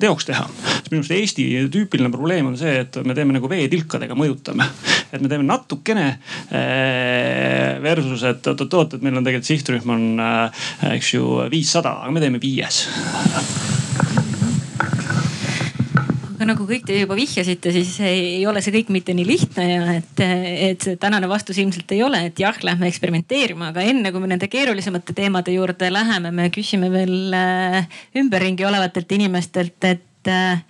teoks 0.01 0.25
teha. 0.25 0.45
minu 0.89 1.01
arust 1.01 1.13
Eesti 1.13 1.45
tüüpiline 1.71 2.09
probleem 2.11 2.47
on 2.49 2.57
see, 2.57 2.79
et 2.81 2.97
me 3.05 3.13
teeme 3.17 3.35
nagu 3.35 3.49
veetilkadega 3.51 4.17
mõjutame. 4.17 4.65
et 5.13 5.21
me 5.21 5.29
teeme 5.29 5.45
natukene 5.45 6.07
versus, 7.81 8.23
et 8.23 8.47
oot-oot-oot, 8.47 8.95
et 8.95 9.05
meil 9.05 9.19
on 9.19 9.25
tegelikult 9.25 9.51
sihtrühm 9.51 9.93
on 9.95 10.23
eks 10.95 11.13
ju 11.13 11.43
viissada, 11.51 11.99
aga 12.03 12.15
me 12.15 12.23
teeme 12.23 12.41
viies 12.41 12.87
aga 16.39 16.53
nagu 16.53 16.63
kõik 16.63 16.85
te 16.87 16.95
juba 16.95 17.17
vihjasite, 17.19 17.71
siis 17.75 17.97
ei 18.07 18.45
ole 18.47 18.61
see 18.63 18.71
kõik 18.71 18.93
mitte 18.95 19.11
nii 19.11 19.25
lihtne 19.27 19.63
ja 19.67 19.79
et, 19.97 20.21
et 20.23 20.85
see 20.85 20.95
tänane 20.95 21.27
vastus 21.27 21.57
ilmselt 21.59 21.91
ei 21.91 21.99
ole, 22.05 22.21
et 22.29 22.39
jah, 22.39 22.55
lähme 22.63 22.87
eksperimenteerima, 22.87 23.73
aga 23.73 23.83
enne 23.83 24.07
kui 24.15 24.23
me 24.23 24.29
nende 24.31 24.47
keerulisemate 24.47 25.11
teemade 25.17 25.51
juurde 25.51 25.89
läheme, 25.91 26.31
me 26.31 26.45
küsime 26.55 26.87
veel 26.93 27.35
äh, 27.35 27.97
ümberringi 28.23 28.63
olevatelt 28.63 29.11
inimestelt, 29.17 29.83
et 29.83 30.31
äh, 30.31 30.63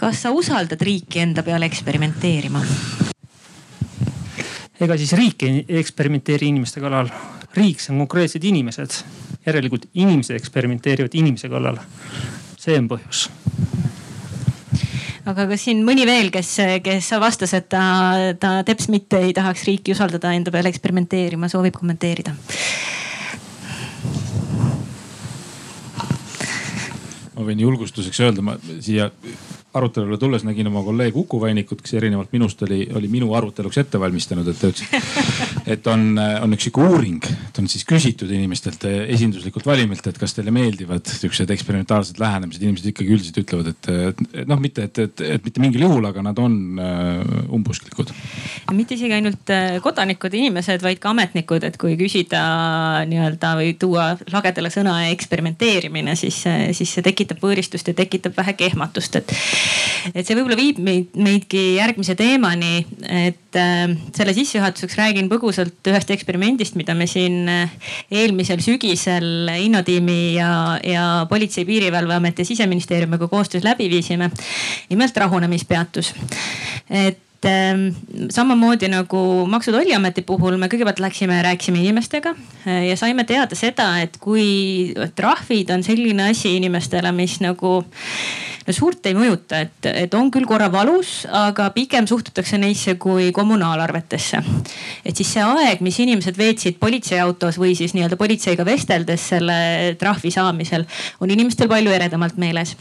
kas 0.00 0.24
sa 0.24 0.32
usaldad 0.32 0.80
riiki 0.80 1.20
enda 1.26 1.44
peale 1.44 1.68
eksperimenteerima? 1.68 2.64
ega 4.80 4.96
siis 4.96 5.12
riik 5.12 5.44
ei 5.44 5.60
eksperimenteeri 5.82 6.48
inimeste 6.48 6.80
kallal. 6.80 7.12
riik, 7.52 7.84
see 7.84 7.92
on 7.92 8.00
konkreetsed 8.06 8.48
inimesed. 8.48 8.96
järelikult 9.44 9.90
inimesed 9.92 10.40
eksperimenteerivad 10.40 11.20
inimese 11.20 11.52
kallal. 11.52 11.84
see 12.56 12.80
on 12.80 12.88
põhjus 12.88 13.26
aga 15.30 15.46
kas 15.50 15.64
siin 15.66 15.82
mõni 15.86 16.06
veel, 16.08 16.30
kes, 16.34 16.52
kes 16.84 17.10
vastas, 17.22 17.54
et 17.56 17.68
ta, 17.72 17.82
ta 18.40 18.60
teps 18.66 18.90
mitte 18.92 19.20
ei 19.26 19.34
tahaks 19.36 19.66
riiki 19.68 19.94
usaldada 19.94 20.32
enda 20.36 20.52
peale 20.54 20.72
eksperimenteerima, 20.72 21.50
soovib 21.52 21.78
kommenteerida? 21.78 22.34
ma 27.40 27.46
võin 27.46 27.62
julgustuseks 27.62 28.20
öelda, 28.20 28.42
ma 28.44 28.58
siia 28.84 29.08
arutelule 29.74 30.18
tulles 30.18 30.42
nägin 30.44 30.66
oma 30.66 30.82
kolleeg 30.82 31.16
Uku 31.16 31.40
Vainikut, 31.40 31.82
kes 31.82 31.94
erinevalt 31.94 32.32
minust 32.34 32.62
oli, 32.66 32.82
oli 32.94 33.08
minu 33.08 33.30
aruteluks 33.38 33.78
ette 33.78 34.00
valmistanud, 34.00 34.48
et 34.50 34.58
ta 34.58 34.70
ütles, 34.72 35.10
et 35.74 35.86
on, 35.90 36.02
on 36.18 36.56
üks 36.56 36.66
sihuke 36.66 36.82
uuring, 36.82 37.26
et 37.46 37.60
on 37.62 37.68
siis 37.70 37.84
küsitud 37.86 38.30
inimestelt 38.34 38.86
esinduslikult 38.90 39.68
valimilt, 39.68 40.06
et 40.10 40.18
kas 40.18 40.34
teile 40.34 40.50
meeldivad 40.54 41.06
siuksed 41.06 41.50
eksperimentaalsed 41.54 42.18
lähenemised. 42.18 42.62
inimesed 42.62 42.90
ikkagi 42.90 43.14
üldiselt 43.14 43.38
ütlevad, 43.44 43.70
et, 43.70 43.90
et, 44.10 44.24
et 44.42 44.50
noh, 44.50 44.58
mitte, 44.62 44.88
et, 44.90 45.02
et, 45.06 45.24
et 45.36 45.46
mitte 45.46 45.62
mingil 45.62 45.86
juhul, 45.86 46.10
aga 46.10 46.24
nad 46.26 46.42
on 46.42 46.58
äh, 46.82 47.22
umbusklikud. 47.54 48.10
mitte 48.74 48.98
isegi 48.98 49.14
ainult 49.20 49.54
äh, 49.54 49.78
kodanikud, 49.84 50.34
inimesed, 50.34 50.82
vaid 50.82 50.98
ka 50.98 51.14
ametnikud, 51.14 51.68
et 51.68 51.78
kui 51.78 51.94
küsida 52.00 52.42
nii-öelda 53.10 53.54
või 53.60 53.76
tuua 53.78 54.10
lagedale 54.34 54.74
sõna 54.74 54.98
eksperimenteerimine, 55.14 56.18
siis, 56.18 56.42
siis 56.74 56.98
see 56.98 57.06
tekitab 57.06 57.38
võõristust 57.44 57.86
ja 57.86 57.94
tekitab 57.94 58.34
vähe 58.36 58.58
kehmatust, 58.58 59.22
et 59.22 59.38
et 60.16 60.24
see 60.24 60.36
võib-olla 60.36 60.58
viib 60.58 60.80
meid, 60.84 61.14
meidki 61.14 61.62
järgmise 61.76 62.16
teemani, 62.18 62.84
et 63.04 63.58
äh, 63.60 63.94
selle 64.16 64.34
sissejuhatuseks 64.36 64.98
räägin 65.00 65.30
põgusalt 65.32 65.90
ühest 65.92 66.12
eksperimendist, 66.14 66.78
mida 66.80 66.96
me 66.98 67.08
siin 67.10 67.48
äh, 67.50 67.72
eelmisel 68.10 68.62
sügisel 68.64 69.50
Innotiimi 69.60 70.36
ja, 70.36 70.52
ja 70.84 71.06
Politsei- 71.30 71.64
ja 71.64 71.70
Piirivalveameti 71.70 72.44
ja 72.44 72.52
siseministeeriumiga 72.52 73.28
koostöös 73.28 73.64
läbi 73.64 73.90
viisime. 73.90 74.30
nimelt 74.90 75.16
rahunemispeatus 75.16 76.14
et 76.90 77.26
et 77.40 77.48
ähm, 77.48 78.28
samamoodi 78.30 78.88
nagu 78.88 79.46
Maksu- 79.46 79.70
ja 79.70 79.78
Tolliameti 79.78 80.22
puhul 80.22 80.58
me 80.60 80.68
kõigepealt 80.68 81.00
läksime, 81.00 81.38
rääkisime 81.42 81.80
inimestega 81.80 82.34
äh, 82.66 82.88
ja 82.90 82.96
saime 83.00 83.24
teada 83.24 83.56
seda, 83.56 83.94
et 84.02 84.18
kui 84.20 84.92
trahvid 85.16 85.70
on 85.72 85.82
selline 85.82 86.30
asi 86.34 86.56
inimestele, 86.58 87.12
mis 87.16 87.38
nagu 87.40 87.80
no 88.66 88.74
suurt 88.74 89.06
ei 89.08 89.16
mõjuta, 89.16 89.62
et, 89.64 89.88
et 89.88 90.14
on 90.16 90.28
küll 90.32 90.46
korra 90.48 90.68
valus, 90.72 91.24
aga 91.26 91.70
pigem 91.74 92.06
suhtutakse 92.08 92.58
neisse 92.60 92.96
kui 93.00 93.30
kommunaalarvetesse. 93.36 94.42
et 95.04 95.16
siis 95.16 95.32
see 95.36 95.44
aeg, 95.44 95.80
mis 95.84 95.98
inimesed 96.02 96.36
veetsid 96.38 96.78
politseiautos 96.82 97.58
või 97.60 97.74
siis 97.78 97.94
nii-öelda 97.96 98.18
politseiga 98.20 98.66
vesteldes 98.66 99.28
selle 99.32 99.58
trahvi 100.00 100.32
saamisel, 100.34 100.84
on 101.20 101.32
inimestel 101.32 101.70
palju 101.70 101.92
eredamalt 101.94 102.36
meeles. 102.40 102.76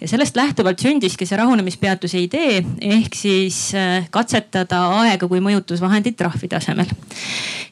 ja 0.00 0.08
sellest 0.08 0.36
lähtuvalt 0.36 0.82
sündiski 0.82 1.26
see 1.26 1.38
rahunemispeatuse 1.40 2.22
idee 2.22 2.62
ehk 2.80 3.18
siis 3.18 3.74
äh, 3.74 4.06
katsetada 4.10 4.86
aega 5.02 5.28
kui 5.28 5.42
mõjutusvahendit 5.42 6.16
trahvi 6.16 6.48
tasemel. 6.48 6.92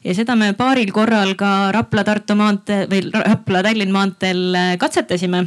ja 0.03 0.17
seda 0.17 0.35
me 0.35 0.53
paaril 0.53 0.91
korral 0.91 1.35
ka 1.39 1.71
Rapla-Tartu 1.75 2.35
maantee 2.35 2.85
või 2.91 3.05
Rapla-Tallinn 3.13 3.95
maanteel 3.95 4.43
äh, 4.55 4.75
katsetasime 4.81 5.45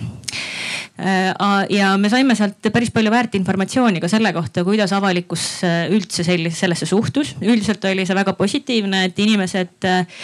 Äh, 0.98 1.34
ja 1.70 1.92
me 2.00 2.10
saime 2.12 2.34
sealt 2.38 2.68
päris 2.72 2.90
palju 2.94 3.10
väärt 3.12 3.34
informatsiooni 3.38 4.00
ka 4.02 4.10
selle 4.10 4.32
kohta, 4.36 4.64
kuidas 4.66 4.92
avalikkus 4.96 5.44
äh, 5.66 5.78
üldse 5.94 6.24
sellise, 6.26 6.56
sellesse 6.58 6.86
suhtus. 6.88 7.34
üldiselt 7.42 7.84
oli 7.88 8.06
see 8.06 8.16
väga 8.16 8.34
positiivne, 8.38 9.04
et 9.08 9.18
inimesed 9.22 9.88
äh, 9.88 10.22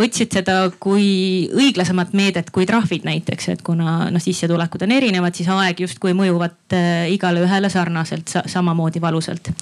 võtsid 0.00 0.38
seda 0.38 0.58
kui 0.82 1.48
õiglasemat 1.54 2.14
meedet 2.16 2.50
kui 2.54 2.66
trahvid 2.68 3.06
näiteks, 3.06 3.50
et 3.54 3.64
kuna 3.66 4.10
noh, 4.10 4.22
sissetulekud 4.22 4.86
on 4.86 4.94
erinevad, 4.96 5.36
siis 5.36 5.50
aeg 5.52 5.84
justkui 5.86 6.14
mõjuvat 6.16 6.76
igale 7.12 7.44
ühele 7.44 7.70
sarnaselt, 7.70 8.32
samamoodi 8.50 9.00
valusalt. 9.02 9.52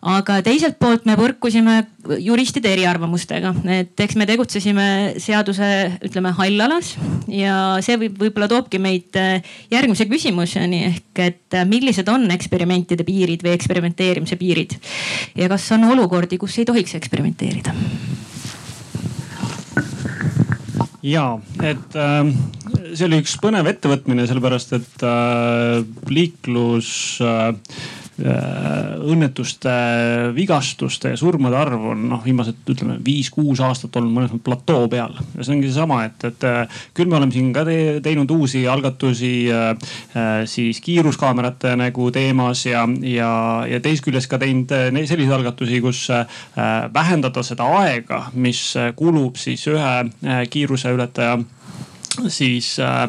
aga 0.00 0.40
teiselt 0.44 0.78
poolt 0.80 1.04
me 1.08 1.16
põrkusime 1.18 1.82
juristide 2.20 2.72
eriarvamustega, 2.72 3.52
et 3.76 4.00
eks 4.00 4.16
me 4.16 4.26
tegutsesime 4.28 4.86
seaduse, 5.20 5.68
ütleme 6.06 6.32
hallalas 6.38 6.94
ja 7.28 7.56
see 7.84 7.98
võib, 8.00 8.16
võib-olla 8.24 8.48
toobki 8.50 8.80
meid 8.80 9.18
järgmise 9.70 10.06
küsimuseni 10.08 10.69
ehk 10.74 11.22
et 11.24 11.58
äh, 11.58 11.66
millised 11.68 12.08
on 12.12 12.28
eksperimentide 12.34 13.06
piirid 13.06 13.44
või 13.46 13.54
eksperimenteerimise 13.56 14.38
piirid 14.40 14.76
ja 15.38 15.50
kas 15.50 15.68
on 15.76 15.88
olukordi, 15.90 16.38
kus 16.40 16.58
ei 16.60 16.68
tohiks 16.68 16.96
eksperimenteerida? 16.98 17.74
ja, 21.02 21.26
et 21.64 21.96
äh, 21.96 22.32
see 22.92 23.06
oli 23.06 23.22
üks 23.22 23.36
põnev 23.42 23.68
ettevõtmine, 23.70 24.26
sellepärast 24.28 24.76
et 24.78 25.06
äh, 25.06 25.80
liiklus 26.10 26.90
Äh, 27.20 27.54
õnnetuste, 28.20 29.72
vigastuste 30.36 31.14
ja 31.14 31.18
surmade 31.18 31.56
arv 31.58 31.86
on 31.92 32.06
noh, 32.12 32.22
viimased 32.24 32.68
ütleme 32.70 32.98
viis-kuus 33.04 33.62
aastat 33.64 33.96
olnud 34.00 34.14
mõnes 34.16 34.32
mõttes 34.34 34.46
platoo 34.46 34.88
peal. 34.92 35.14
ja 35.36 35.44
see 35.44 35.54
ongi 35.56 35.70
seesama, 35.70 36.02
et, 36.08 36.24
et 36.28 36.46
äh, 36.48 36.80
küll 36.96 37.10
me 37.10 37.18
oleme 37.18 37.34
siin 37.34 37.52
ka 37.56 37.64
te, 37.68 37.76
teinud 38.04 38.30
uusi 38.34 38.64
algatusi 38.68 39.32
äh, 39.52 39.92
siis 40.50 40.80
kiiruskaamerate 40.84 41.74
nagu 41.80 42.10
teemas 42.14 42.64
ja, 42.66 42.86
ja, 43.06 43.30
ja 43.70 43.80
teisest 43.80 44.06
küljest 44.06 44.30
ka 44.30 44.40
teinud 44.40 44.70
selliseid 44.70 45.32
algatusi, 45.34 45.80
kus 45.82 46.06
vähendada 46.94 47.42
seda 47.46 47.66
aega, 47.80 48.22
mis 48.34 48.60
kulub 48.96 49.38
siis 49.40 49.64
ühe 49.70 50.46
kiiruseületaja 50.50 51.38
siis 52.28 52.74
äh, 52.82 53.06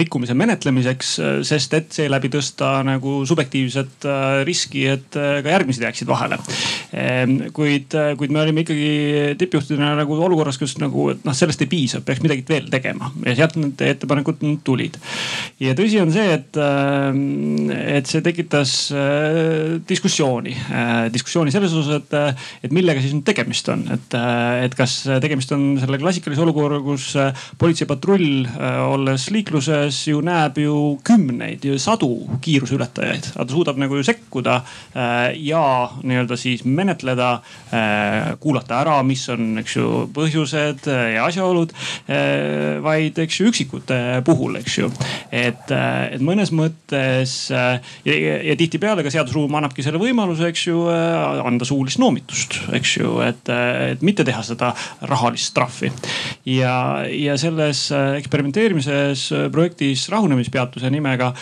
rikkumise 0.00 0.34
menetlemiseks, 0.38 1.12
äh, 1.20 1.36
sest 1.46 1.74
et 1.76 1.92
seeläbi 1.94 2.30
tõsta 2.32 2.78
nagu 2.86 3.20
subjektiivset 3.28 4.06
äh, 4.08 4.26
riski, 4.48 4.86
et 4.90 5.14
ka 5.14 5.54
järgmised 5.54 5.84
jääksid 5.84 6.08
vahele 6.08 6.38
ehm,. 6.92 7.36
kuid, 7.54 7.94
kuid 8.18 8.32
me 8.34 8.42
olime 8.42 8.64
ikkagi 8.64 9.34
tippjuhtidena 9.40 9.94
nagu 9.98 10.16
olukorras, 10.24 10.58
kus 10.60 10.76
nagu, 10.82 11.08
noh, 11.24 11.36
sellest 11.36 11.62
ei 11.64 11.70
piisa, 11.70 12.00
peaks 12.04 12.22
midagi 12.24 12.44
veel 12.48 12.68
tegema 12.72 13.10
ja 13.26 13.36
sealt 13.38 13.56
need 13.60 13.82
ettepanekud 13.84 14.42
tulid. 14.66 14.98
ja 15.62 15.74
tõsi 15.78 16.00
on 16.02 16.12
see, 16.14 16.26
et, 16.38 16.58
et 17.98 18.10
see 18.10 18.24
tekitas 18.24 18.74
diskussiooni, 19.88 20.54
diskussiooni 21.14 21.54
selles 21.54 21.74
osas, 21.78 22.02
et, 22.02 22.40
et 22.68 22.74
millega 22.74 23.02
siis 23.04 23.14
nüüd 23.16 23.26
tegemist 23.28 23.68
on, 23.72 23.84
et, 23.94 24.18
et 24.64 24.78
kas 24.78 25.00
tegemist 25.22 25.52
on 25.56 25.70
selle 25.80 26.00
klassikalise 26.00 26.44
olukorraga, 26.44 26.84
kus 26.86 27.10
politseipatrull 27.60 28.47
olles 28.88 29.28
liikluses 29.34 30.00
ju 30.08 30.22
näeb 30.24 30.58
ju 30.62 30.74
kümneid, 31.06 31.64
sadu 31.80 32.10
kiiruseületajaid, 32.44 33.32
aga 33.34 33.46
ta 33.46 33.54
suudab 33.54 33.78
nagu 33.80 33.98
ju 33.98 34.06
sekkuda 34.06 34.58
ja 35.38 35.64
nii-öelda 36.02 36.38
siis 36.38 36.64
menetleda, 36.64 37.30
kuulata 38.40 38.80
ära, 38.82 38.98
mis 39.06 39.24
on, 39.32 39.58
eks 39.62 39.76
ju, 39.76 39.88
põhjused 40.14 40.88
ja 40.88 41.26
asjaolud. 41.26 41.74
vaid 42.84 43.18
eks 43.18 43.40
ju 43.40 43.48
üksikute 43.50 43.98
puhul, 44.26 44.58
eks 44.60 44.78
ju, 44.78 44.90
et, 45.34 45.70
et 45.72 46.22
mõnes 46.24 46.52
mõttes 46.54 47.34
ja, 47.50 47.78
ja 48.04 48.56
tihtipeale 48.58 49.04
ka 49.06 49.12
seadusruum 49.12 49.58
annabki 49.58 49.84
selle 49.86 50.00
võimaluse, 50.02 50.48
eks 50.52 50.66
ju, 50.68 50.84
anda 50.88 51.68
suulist 51.68 52.00
noomitust, 52.02 52.60
eks 52.78 52.96
ju, 53.00 53.18
et, 53.24 53.52
et 53.92 54.04
mitte 54.04 54.26
teha 54.26 54.42
seda 54.46 54.72
rahalist 55.08 55.54
trahvi. 55.56 55.92
ja, 56.48 57.04
ja 57.12 57.36
selles 57.40 57.88
eksperimenteerimises 58.28 59.24
projektis 59.52 60.06
rahunemispeatuse 60.12 60.90
nimega 60.92 61.32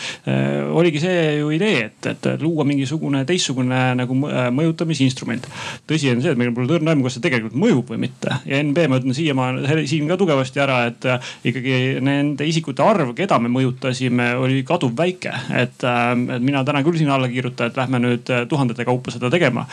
oligi 0.77 1.03
see 1.03 1.22
ju 1.40 1.51
idee, 1.55 1.88
et, 1.90 2.11
et 2.12 2.29
luua 2.42 2.64
mingisugune 2.68 3.25
teistsugune 3.29 3.81
nagu 3.99 4.16
mõjutamisinstrument. 4.16 5.49
tõsi 5.88 6.12
on 6.12 6.22
see, 6.22 6.33
et 6.33 6.38
meil 6.38 6.55
pole 6.55 6.79
õrna 6.79 6.94
aimu, 6.94 7.07
kas 7.07 7.18
see 7.18 7.27
tegelikult 7.27 7.59
mõjub 7.59 7.90
või 7.92 8.05
mitte 8.07 8.38
ja 8.46 8.61
NB 8.62 8.87
ma 8.90 9.01
ütlen 9.01 9.16
siiamaani 9.16 9.87
siin 9.90 10.07
ka 10.11 10.18
tugevasti 10.20 10.62
ära, 10.62 10.79
et 10.90 11.09
ikkagi 11.51 11.99
nende 12.05 12.46
isikute 12.46 12.85
arv, 12.85 13.12
keda 13.18 13.38
me 13.42 13.51
mõjutasime, 13.53 14.33
oli 14.40 14.62
kaduvväike. 14.66 15.35
et, 15.62 15.83
et 15.83 16.42
mina 16.44 16.62
täna 16.66 16.85
küll 16.87 16.99
sinna 17.01 17.16
alla 17.16 17.31
kirjuta, 17.33 17.66
et 17.66 17.81
lähme 17.81 18.03
nüüd 18.03 18.33
tuhandete 18.49 18.87
kaupa 18.87 19.14
seda 19.14 19.31
tegema. 19.33 19.66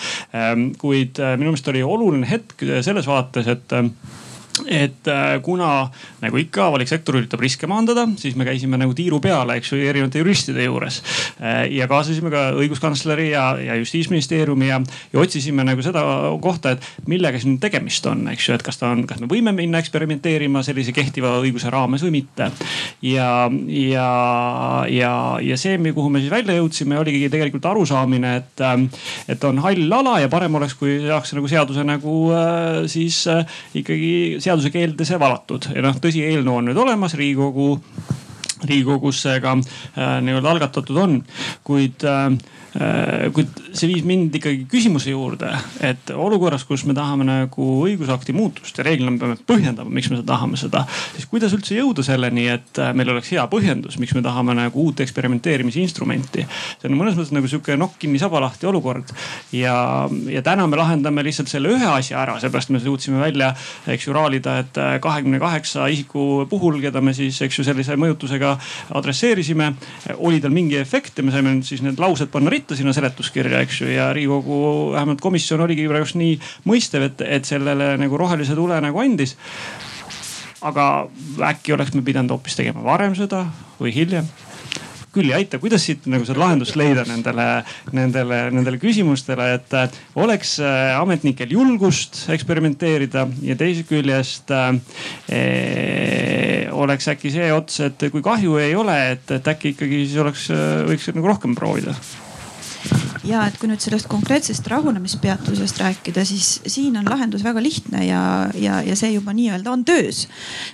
kuid 0.82 1.22
minu 1.38 1.54
meelest 1.54 1.72
oli 1.72 1.84
oluline 1.86 2.30
hetk 2.30 2.66
selles 2.82 3.08
vaates, 3.08 3.48
et 3.48 3.80
et 4.68 5.08
äh, 5.08 5.42
kuna 5.42 5.90
nagu 6.22 6.38
ikka 6.38 6.68
avalik 6.70 6.90
sektor 6.90 7.18
üritab 7.18 7.42
riske 7.42 7.68
maandada, 7.70 8.06
siis 8.22 8.36
me 8.38 8.46
käisime 8.46 8.78
nagu 8.78 8.94
tiiru 8.94 9.18
peale, 9.24 9.58
eks 9.58 9.72
ju, 9.74 9.80
erinevate 9.82 10.22
juristide 10.22 10.68
juures. 10.68 11.00
Äh, 11.42 11.66
ja 11.74 11.88
kaasasime 11.90 12.30
ka 12.34 12.44
õiguskantsleri 12.62 13.32
ja, 13.32 13.48
ja 13.58 13.78
justiitsministeeriumi 13.82 14.70
ja, 14.70 14.80
ja 15.14 15.24
otsisime 15.24 15.66
nagu 15.66 15.82
seda 15.86 16.04
kohta, 16.44 16.76
et 16.76 17.10
millega 17.10 17.42
siin 17.42 17.58
tegemist 17.64 18.06
on, 18.10 18.28
eks 18.34 18.50
ju, 18.50 18.58
et 18.58 18.66
kas 18.66 18.78
ta 18.82 18.92
on, 18.94 19.06
kas 19.10 19.24
me 19.24 19.30
võime 19.32 19.56
minna 19.58 19.82
eksperimenteerima 19.82 20.62
sellise 20.66 20.94
kehtiva 20.94 21.34
õiguse 21.42 21.74
raames 21.74 22.06
või 22.06 22.20
mitte. 22.20 22.52
ja, 23.02 23.50
ja, 23.68 24.08
ja, 24.94 25.14
ja 25.42 25.60
see, 25.60 25.82
kuhu 25.90 26.14
me 26.14 26.22
siis 26.22 26.34
välja 26.34 26.60
jõudsime, 26.60 27.00
oligi 27.02 27.26
tegelikult 27.34 27.66
arusaamine, 27.74 28.36
et, 28.44 28.62
äh, 28.62 28.78
et 29.34 29.50
on 29.50 29.66
hall 29.66 30.00
ala 30.02 30.20
ja 30.22 30.30
parem 30.30 30.62
oleks, 30.62 30.78
kui 30.78 31.00
tehakse 31.02 31.40
nagu 31.40 31.50
seaduse 31.50 31.82
nagu 31.88 32.14
siis 32.92 33.24
ikkagi 33.74 34.43
seaduse 34.44 34.72
keeldesse 34.74 35.20
valatud. 35.22 35.70
Ja 35.76 35.84
noh, 35.86 35.98
tõsi, 36.04 36.24
eelnõu 36.28 36.60
on 36.60 36.70
nüüd 36.70 36.80
olemas, 36.84 37.16
riigikogu, 37.20 37.78
riigikogus 38.70 39.24
see 39.26 39.40
ka 39.44 39.56
äh, 39.58 40.18
nii-öelda 40.26 40.54
algatatud 40.56 41.00
on, 41.06 41.22
kuid 41.68 42.06
äh, 42.08 42.30
kuid 43.34 43.52
see 43.78 43.90
viis 43.92 44.06
mind 44.06 44.34
ikkagi 44.34 44.64
küsimuse 44.70 45.12
juurde, 45.12 45.52
et 45.86 46.10
olukorras, 46.10 46.64
kus 46.66 46.88
me 46.90 46.96
tahame 46.98 47.26
nagu 47.28 47.68
õigusakti 47.86 48.34
muutust 48.34 48.80
ja 48.80 48.86
reeglina 48.88 49.14
me 49.14 49.22
peame 49.22 49.38
põhjendama, 49.50 49.94
miks 49.94 50.10
me 50.10 50.22
tahame 50.26 50.58
seda, 50.58 50.82
siis 51.14 51.28
kuidas 51.30 51.54
üldse 51.54 51.78
jõuda 51.78 52.06
selleni, 52.06 52.48
et 52.50 52.82
äh, 52.82 52.90
meil 52.98 53.12
oleks 53.14 53.30
hea 53.36 53.46
põhjendus, 53.52 54.00
miks 54.02 54.16
me 54.18 54.24
tahame 54.26 54.56
nagu 54.58 54.88
uut 54.88 55.04
eksperimenteerimisinstrumenti. 55.06 56.48
see 56.82 56.90
on 56.90 56.98
mõnes 56.98 57.18
mõttes 57.20 57.34
nagu 57.36 57.52
sihuke 57.52 57.78
nokk 57.78 58.00
kinni 58.02 58.22
saba 58.22 58.42
lahti 58.42 58.66
olukord 58.70 59.14
ja, 59.54 59.76
ja 60.34 60.42
täna 60.46 60.66
me 60.68 60.80
lahendame 60.80 61.26
lihtsalt 61.30 61.54
selle 61.54 61.76
ühe 61.76 61.92
asja 61.94 62.24
ära, 62.24 62.40
seepärast 62.42 62.74
me 62.74 62.82
suutsime 62.82 63.22
välja, 63.22 63.52
eks 63.86 64.08
ju, 64.08 64.18
raalida, 64.18 64.58
et 64.64 64.82
kahekümne 65.04 65.38
kaheksa 65.44 65.86
isiku 65.94 66.48
puhul, 66.50 66.82
keda 66.82 67.06
me 67.06 67.14
siis, 67.14 67.38
eks 67.46 67.62
ju, 67.62 67.68
sellise 67.70 68.00
mõjutusega 68.02 68.53
adresseerisime, 69.00 69.72
oli 70.18 70.42
tal 70.44 70.54
mingi 70.56 70.78
efekt 70.80 71.20
ja 71.20 71.26
me 71.26 71.34
saime 71.34 71.56
siis 71.66 71.84
need 71.86 72.02
laused 72.02 72.32
panna 72.34 72.52
ritta 72.54 72.78
sinna 72.78 72.94
seletuskirja, 72.96 73.64
eks 73.66 73.82
ju, 73.82 73.90
ja 73.94 74.12
riigikogu 74.16 74.94
vähemalt 74.94 75.22
komisjon 75.22 75.66
oligi 75.66 75.88
just 75.88 76.20
nii 76.20 76.38
mõistev, 76.70 77.10
et, 77.10 77.26
et 77.40 77.46
sellele 77.46 77.94
nagu 78.02 78.18
rohelise 78.18 78.56
tule 78.58 78.80
nagu 78.82 79.04
andis. 79.04 79.38
aga 80.64 81.10
äkki 81.44 81.74
oleks 81.76 81.92
me 81.94 82.02
pidanud 82.02 82.32
hoopis 82.32 82.56
tegema 82.56 82.84
varem 82.84 83.16
seda 83.20 83.46
või 83.82 83.92
hiljem 83.92 84.30
küll 85.14 85.30
ei 85.30 85.38
aita, 85.42 85.60
kuidas 85.62 85.86
siit 85.86 86.08
nagu 86.10 86.26
seda 86.28 86.42
lahendust 86.42 86.78
leida 86.80 87.06
nendele, 87.08 87.48
nendele, 87.96 88.40
nendele 88.56 88.80
küsimustele, 88.82 89.50
et 89.60 89.76
äh, 89.78 90.02
oleks 90.20 90.56
äh, 90.64 90.96
ametnikel 90.98 91.54
julgust 91.54 92.24
eksperimenteerida 92.34 93.28
ja 93.46 93.58
teisest 93.60 93.90
küljest 93.92 94.54
äh, 94.54 94.74
oleks 96.74 97.10
äkki 97.14 97.32
see 97.34 97.54
ots, 97.54 97.80
et 97.86 98.10
kui 98.12 98.26
kahju 98.26 98.58
ei 98.62 98.76
ole, 98.78 98.98
et, 99.14 99.26
et 99.38 99.54
äkki 99.54 99.76
ikkagi 99.76 100.06
siis 100.08 100.20
oleks, 100.24 100.50
võiks 100.90 101.10
nagu 101.14 101.34
rohkem 101.34 101.58
proovida 101.58 101.96
ja 103.28 103.44
et 103.48 103.58
kui 103.60 103.70
nüüd 103.72 103.82
sellest 103.84 104.10
konkreetsest 104.12 104.68
rahunemispeatusest 104.72 105.80
rääkida, 105.80 106.26
siis 106.28 106.58
siin 106.68 106.98
on 107.00 107.08
lahendus 107.10 107.44
väga 107.46 107.64
lihtne 107.64 108.06
ja, 108.06 108.22
ja, 108.60 108.82
ja 108.84 108.96
see 109.00 109.14
juba 109.14 109.34
nii-öelda 109.36 109.72
on 109.72 109.86
töös. 109.88 110.28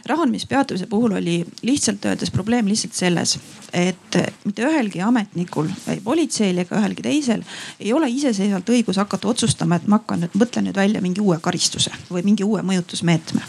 rahunemispeatuse 0.09 0.87
puhul 0.89 1.17
oli 1.19 1.37
lihtsalt 1.61 2.05
öeldes 2.05 2.31
probleem 2.31 2.67
lihtsalt 2.67 2.97
selles, 2.97 3.37
et 3.73 4.19
mitte 4.45 4.65
ühelgi 4.65 5.01
ametnikul, 5.05 5.69
ei 5.87 6.01
politseil 6.03 6.63
ega 6.65 6.79
ühelgi 6.81 7.05
teisel 7.05 7.45
ei 7.79 7.93
ole 7.93 8.09
iseseisvalt 8.09 8.69
õigus 8.69 8.97
hakata 9.01 9.29
otsustama, 9.29 9.77
et 9.77 9.87
ma 9.87 10.01
hakkan 10.01 10.25
nüüd, 10.25 10.37
mõtlen 10.39 10.69
nüüd 10.69 10.79
välja 10.79 11.01
mingi 11.05 11.21
uue 11.21 11.37
karistuse 11.41 11.93
või 12.09 12.25
mingi 12.25 12.47
uue 12.47 12.65
mõjutusmeetme 12.65 13.45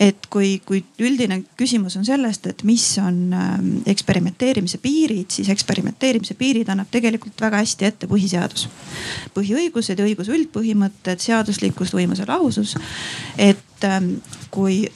et 0.00 0.26
kui, 0.32 0.54
kui 0.64 0.80
üldine 1.04 1.42
küsimus 1.60 1.98
on 2.00 2.06
sellest, 2.08 2.46
et 2.48 2.62
mis 2.64 2.84
on 3.02 3.18
ähm, 3.36 3.66
eksperimenteerimise 3.90 4.80
piirid, 4.80 5.28
siis 5.34 5.50
eksperimenteerimise 5.52 6.36
piirid 6.40 6.70
annab 6.72 6.88
tegelikult 6.92 7.40
väga 7.44 7.60
hästi 7.60 7.88
ette 7.90 8.08
põhiseadus. 8.08 8.68
põhiõigused 9.36 10.00
ja 10.00 10.08
õiguse 10.08 10.32
üldpõhimõtted, 10.36 11.20
seaduslikkus, 11.20 11.92
võimuse 11.96 12.24
lahusus. 12.28 12.76
et 13.36 13.84
ähm, 13.84 14.14
kui 14.50 14.86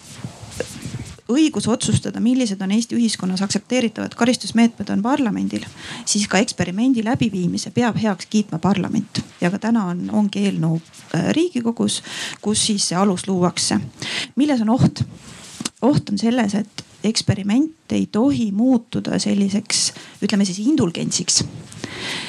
õigus 1.33 1.69
otsustada, 1.71 2.21
millised 2.21 2.61
on 2.63 2.73
Eesti 2.75 2.97
ühiskonnas 2.99 3.43
aktsepteeritavad 3.45 4.15
karistusmeetmed 4.19 4.91
on 4.93 5.03
parlamendil, 5.03 5.65
siis 6.05 6.27
ka 6.29 6.39
eksperimendi 6.43 7.05
läbiviimise 7.05 7.73
peab 7.75 7.97
heaks 8.01 8.29
kiitma 8.31 8.59
parlament. 8.59 9.23
ja 9.41 9.51
ka 9.51 9.59
täna 9.59 9.87
on, 9.93 10.09
ongi 10.13 10.45
eelnõu 10.47 10.81
äh, 11.15 11.31
riigikogus, 11.37 12.03
kus 12.41 12.67
siis 12.67 12.89
see 12.89 12.99
alus 12.99 13.29
luuakse. 13.29 13.81
milles 14.37 14.61
on 14.61 14.75
oht? 14.77 15.05
oht 15.83 16.11
on 16.11 16.19
selles, 16.19 16.55
et 16.55 16.85
eksperiment 17.05 17.93
ei 17.93 18.07
tohi 18.07 18.53
muutuda 18.53 19.19
selliseks, 19.19 19.93
ütleme 20.23 20.45
siis 20.45 20.59
indulgentsiks. 20.59 21.45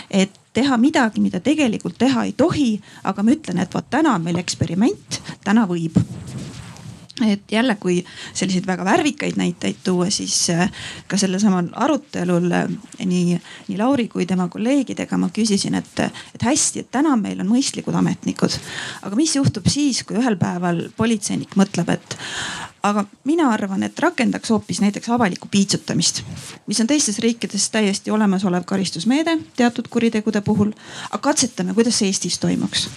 et 0.10 0.40
teha 0.54 0.78
midagi, 0.78 1.20
mida 1.20 1.40
tegelikult 1.44 1.98
teha 2.00 2.24
ei 2.24 2.32
tohi, 2.32 2.80
aga 3.04 3.24
ma 3.24 3.36
ütlen, 3.36 3.60
et 3.60 3.74
vot 3.76 3.90
täna 3.90 4.16
on 4.16 4.24
meil 4.24 4.40
eksperiment, 4.40 5.20
täna 5.44 5.68
võib 5.68 6.00
et 7.24 7.52
jälle, 7.52 7.76
kui 7.80 8.02
selliseid 8.34 8.68
väga 8.68 8.86
värvikaid 8.86 9.38
näiteid 9.40 9.80
tuua, 9.84 10.10
siis 10.10 10.50
äh, 10.50 10.72
ka 11.08 11.18
sellel 11.18 11.40
samal 11.40 11.70
arutelul 11.72 12.52
äh, 12.52 12.68
nii, 13.06 13.40
nii 13.68 13.78
Lauri 13.80 14.08
kui 14.12 14.26
tema 14.26 14.50
kolleegidega 14.52 15.18
ma 15.18 15.30
küsisin, 15.34 15.78
et, 15.80 16.04
et 16.36 16.44
hästi, 16.44 16.84
et 16.84 16.92
täna 16.92 17.16
meil 17.20 17.40
on 17.40 17.52
mõistlikud 17.54 17.96
ametnikud. 17.96 18.60
aga 19.02 19.16
mis 19.16 19.36
juhtub 19.36 19.68
siis, 19.72 20.04
kui 20.04 20.20
ühel 20.20 20.36
päeval 20.40 20.88
politseinik 20.98 21.56
mõtleb, 21.56 21.94
et 21.96 22.18
aga 22.86 23.06
mina 23.26 23.48
arvan, 23.54 23.84
et 23.84 24.00
rakendaks 24.00 24.52
hoopis 24.54 24.82
näiteks 24.84 25.10
avalikku 25.10 25.48
piitsutamist, 25.52 26.22
mis 26.68 26.82
on 26.82 26.88
teistes 26.88 27.18
riikides 27.24 27.70
täiesti 27.74 28.12
olemasolev 28.12 28.66
karistusmeede 28.66 29.38
teatud 29.58 29.88
kuritegude 29.90 30.42
puhul. 30.42 30.72
aga 31.10 31.22
katsetame, 31.30 31.74
kuidas 31.74 32.00
see 32.00 32.12
Eestis 32.12 32.40
toimuks. 32.40 32.90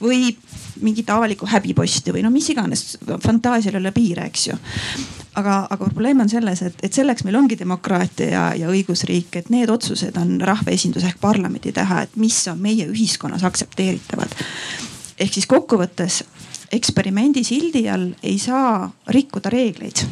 Või 0.00 0.32
mingit 0.84 1.10
avalikku 1.10 1.46
häbiposti 1.48 2.12
või 2.12 2.24
no 2.24 2.30
mis 2.30 2.50
iganes, 2.52 2.98
fantaasial 3.22 3.78
ei 3.78 3.80
ole 3.80 3.94
piire, 3.96 4.26
eks 4.28 4.48
ju 4.50 4.58
aga, 5.36 5.56
aga 5.70 5.88
probleem 5.88 6.20
on 6.24 6.30
selles, 6.30 6.62
et, 6.66 6.78
et 6.84 6.96
selleks 6.96 7.24
meil 7.26 7.36
ongi 7.38 7.58
demokraatia 7.58 8.28
ja, 8.30 8.44
ja 8.56 8.70
õigusriik, 8.72 9.36
et 9.40 9.50
need 9.52 9.70
otsused 9.72 10.16
on 10.20 10.36
rahvaesinduse 10.40 11.10
ehk 11.10 11.20
parlamendi 11.22 11.72
teha, 11.76 12.02
et 12.06 12.16
mis 12.20 12.38
on 12.52 12.60
meie 12.62 12.88
ühiskonnas 12.88 13.44
aktsepteeritavad. 13.46 14.36
ehk 15.18 15.32
siis 15.32 15.48
kokkuvõttes 15.48 16.22
eksperimendi 16.72 17.44
sildi 17.44 17.88
all 17.90 18.10
ei 18.22 18.38
saa 18.38 18.90
rikkuda 19.08 19.50
reegleid 19.50 20.06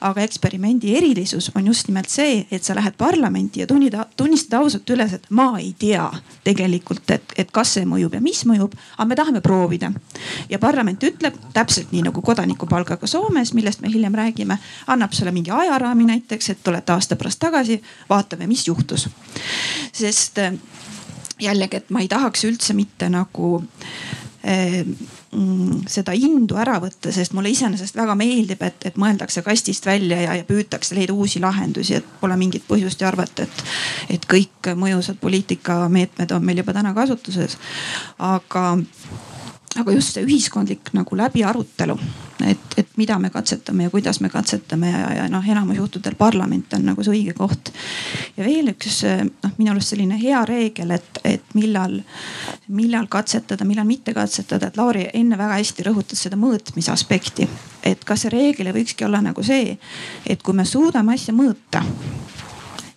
aga 0.00 0.20
eksperimendi 0.20 0.96
erilisus 0.96 1.50
on 1.54 1.66
just 1.66 1.88
nimelt 1.88 2.08
see, 2.08 2.46
et 2.50 2.64
sa 2.64 2.74
lähed 2.74 2.94
parlamenti 2.98 3.60
ja 3.60 3.66
tunnida, 3.66 4.06
tunnistada 4.16 4.62
ausalt 4.62 4.90
üles, 4.90 5.12
et 5.12 5.26
ma 5.30 5.52
ei 5.58 5.74
tea 5.78 6.06
tegelikult, 6.44 7.10
et, 7.10 7.34
et 7.36 7.50
kas 7.52 7.74
see 7.76 7.84
mõjub 7.88 8.16
ja 8.16 8.22
mis 8.24 8.40
mõjub, 8.48 8.74
aga 8.96 9.08
me 9.08 9.18
tahame 9.18 9.42
proovida. 9.44 9.92
ja 10.48 10.58
parlament 10.58 11.04
ütleb 11.04 11.36
täpselt 11.52 11.92
nii 11.92 12.06
nagu 12.08 12.22
kodanikupalgaga 12.22 13.06
Soomes, 13.06 13.52
millest 13.54 13.80
me 13.80 13.92
hiljem 13.92 14.16
räägime, 14.16 14.58
annab 14.86 15.12
sulle 15.12 15.32
mingi 15.36 15.50
ajaraami 15.50 16.04
näiteks, 16.14 16.50
et 16.50 16.64
tulete 16.64 16.92
aasta 16.92 17.16
pärast 17.16 17.38
tagasi, 17.38 17.82
vaatame, 18.08 18.46
mis 18.46 18.66
juhtus. 18.68 19.08
sest 19.92 20.38
jällegi, 21.40 21.76
et 21.76 21.90
ma 21.90 22.00
ei 22.00 22.08
tahaks 22.08 22.44
üldse 22.44 22.72
mitte 22.72 23.08
nagu 23.08 23.58
mm, 23.60 25.19
seda 25.90 26.14
indu 26.16 26.56
ära 26.58 26.80
võtta, 26.82 27.12
sest 27.14 27.34
mulle 27.36 27.52
iseenesest 27.54 27.94
väga 27.94 28.16
meeldib, 28.18 28.62
et, 28.66 28.82
et 28.88 28.96
mõeldakse 28.98 29.44
kastist 29.46 29.86
välja 29.86 30.18
ja, 30.24 30.34
ja 30.40 30.46
püütakse 30.46 30.96
leida 30.98 31.14
uusi 31.14 31.38
lahendusi, 31.42 32.00
et 32.00 32.08
pole 32.20 32.34
mingit 32.40 32.66
põhjust 32.66 33.00
ju 33.00 33.06
arvata, 33.06 33.46
et, 33.46 33.64
et 34.16 34.26
kõik 34.30 34.72
mõjusad 34.74 35.20
poliitikameetmed 35.22 36.34
on 36.34 36.44
meil 36.44 36.64
juba 36.64 36.74
täna 36.74 36.94
kasutuses. 36.96 37.58
aga 38.18 38.64
aga 39.78 39.92
just 39.94 40.16
see 40.16 40.24
ühiskondlik 40.26 40.90
nagu 40.96 41.16
läbiarutelu, 41.16 41.94
et, 42.42 42.74
et 42.80 42.88
mida 42.98 43.18
me 43.22 43.30
katsetame 43.30 43.86
ja 43.86 43.92
kuidas 43.92 44.18
me 44.20 44.28
katsetame 44.32 44.90
ja, 44.90 45.04
ja 45.14 45.26
noh, 45.30 45.46
enamus 45.46 45.78
juhtudel 45.78 46.16
parlament 46.18 46.74
on 46.74 46.88
nagu 46.90 47.04
see 47.06 47.14
õige 47.14 47.36
koht. 47.38 47.70
ja 48.36 48.44
veel 48.44 48.72
üks 48.72 49.04
noh, 49.04 49.54
minu 49.60 49.70
arust 49.70 49.94
selline 49.94 50.18
hea 50.18 50.42
reegel, 50.48 50.90
et, 50.98 51.22
et 51.24 51.54
millal, 51.54 52.00
millal 52.66 53.06
katsetada, 53.12 53.64
millal 53.68 53.86
mitte 53.86 54.14
katsetada, 54.16 54.72
et 54.72 54.80
Lauri 54.80 55.06
enne 55.14 55.38
väga 55.38 55.60
hästi 55.60 55.86
rõhutas 55.86 56.26
seda 56.26 56.40
mõõtmise 56.40 56.90
aspekti. 56.90 57.48
et 57.86 58.02
kas 58.04 58.26
see 58.26 58.34
reegel 58.34 58.72
ei 58.72 58.78
võikski 58.80 59.06
olla 59.06 59.22
nagu 59.22 59.42
see, 59.46 59.78
et 60.26 60.42
kui 60.42 60.56
me 60.56 60.66
suudame 60.66 61.14
asja 61.14 61.34
mõõta 61.34 61.84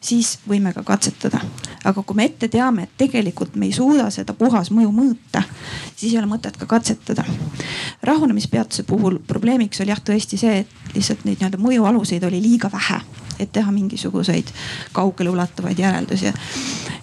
siis 0.03 0.37
võime 0.49 0.73
ka 0.73 0.83
katsetada. 0.83 1.39
aga 1.83 2.03
kui 2.03 2.15
me 2.15 2.25
ette 2.25 2.47
teame, 2.47 2.83
et 2.83 2.97
tegelikult 2.97 3.55
me 3.55 3.67
ei 3.67 3.73
suuda 3.75 4.09
seda 4.11 4.33
puhasmõju 4.33 4.91
mõõta, 4.91 5.43
siis 5.95 6.13
ei 6.13 6.19
ole 6.19 6.27
mõtet 6.27 6.57
ka 6.57 6.65
katsetada. 6.65 7.25
rahunemispeatuse 8.03 8.83
puhul 8.83 9.19
probleemiks 9.27 9.81
oli 9.81 9.95
jah 9.95 10.03
tõesti 10.03 10.37
see, 10.37 10.63
et 10.63 10.95
lihtsalt 10.95 11.25
neid 11.25 11.39
nii-öelda 11.39 11.59
mõjualuseid 11.59 12.23
oli 12.27 12.41
liiga 12.41 12.71
vähe 12.71 13.01
et 13.43 13.51
teha 13.53 13.71
mingisuguseid 13.71 14.49
kaugeleulatuvaid 14.95 15.79
järeldusi. 15.79 16.34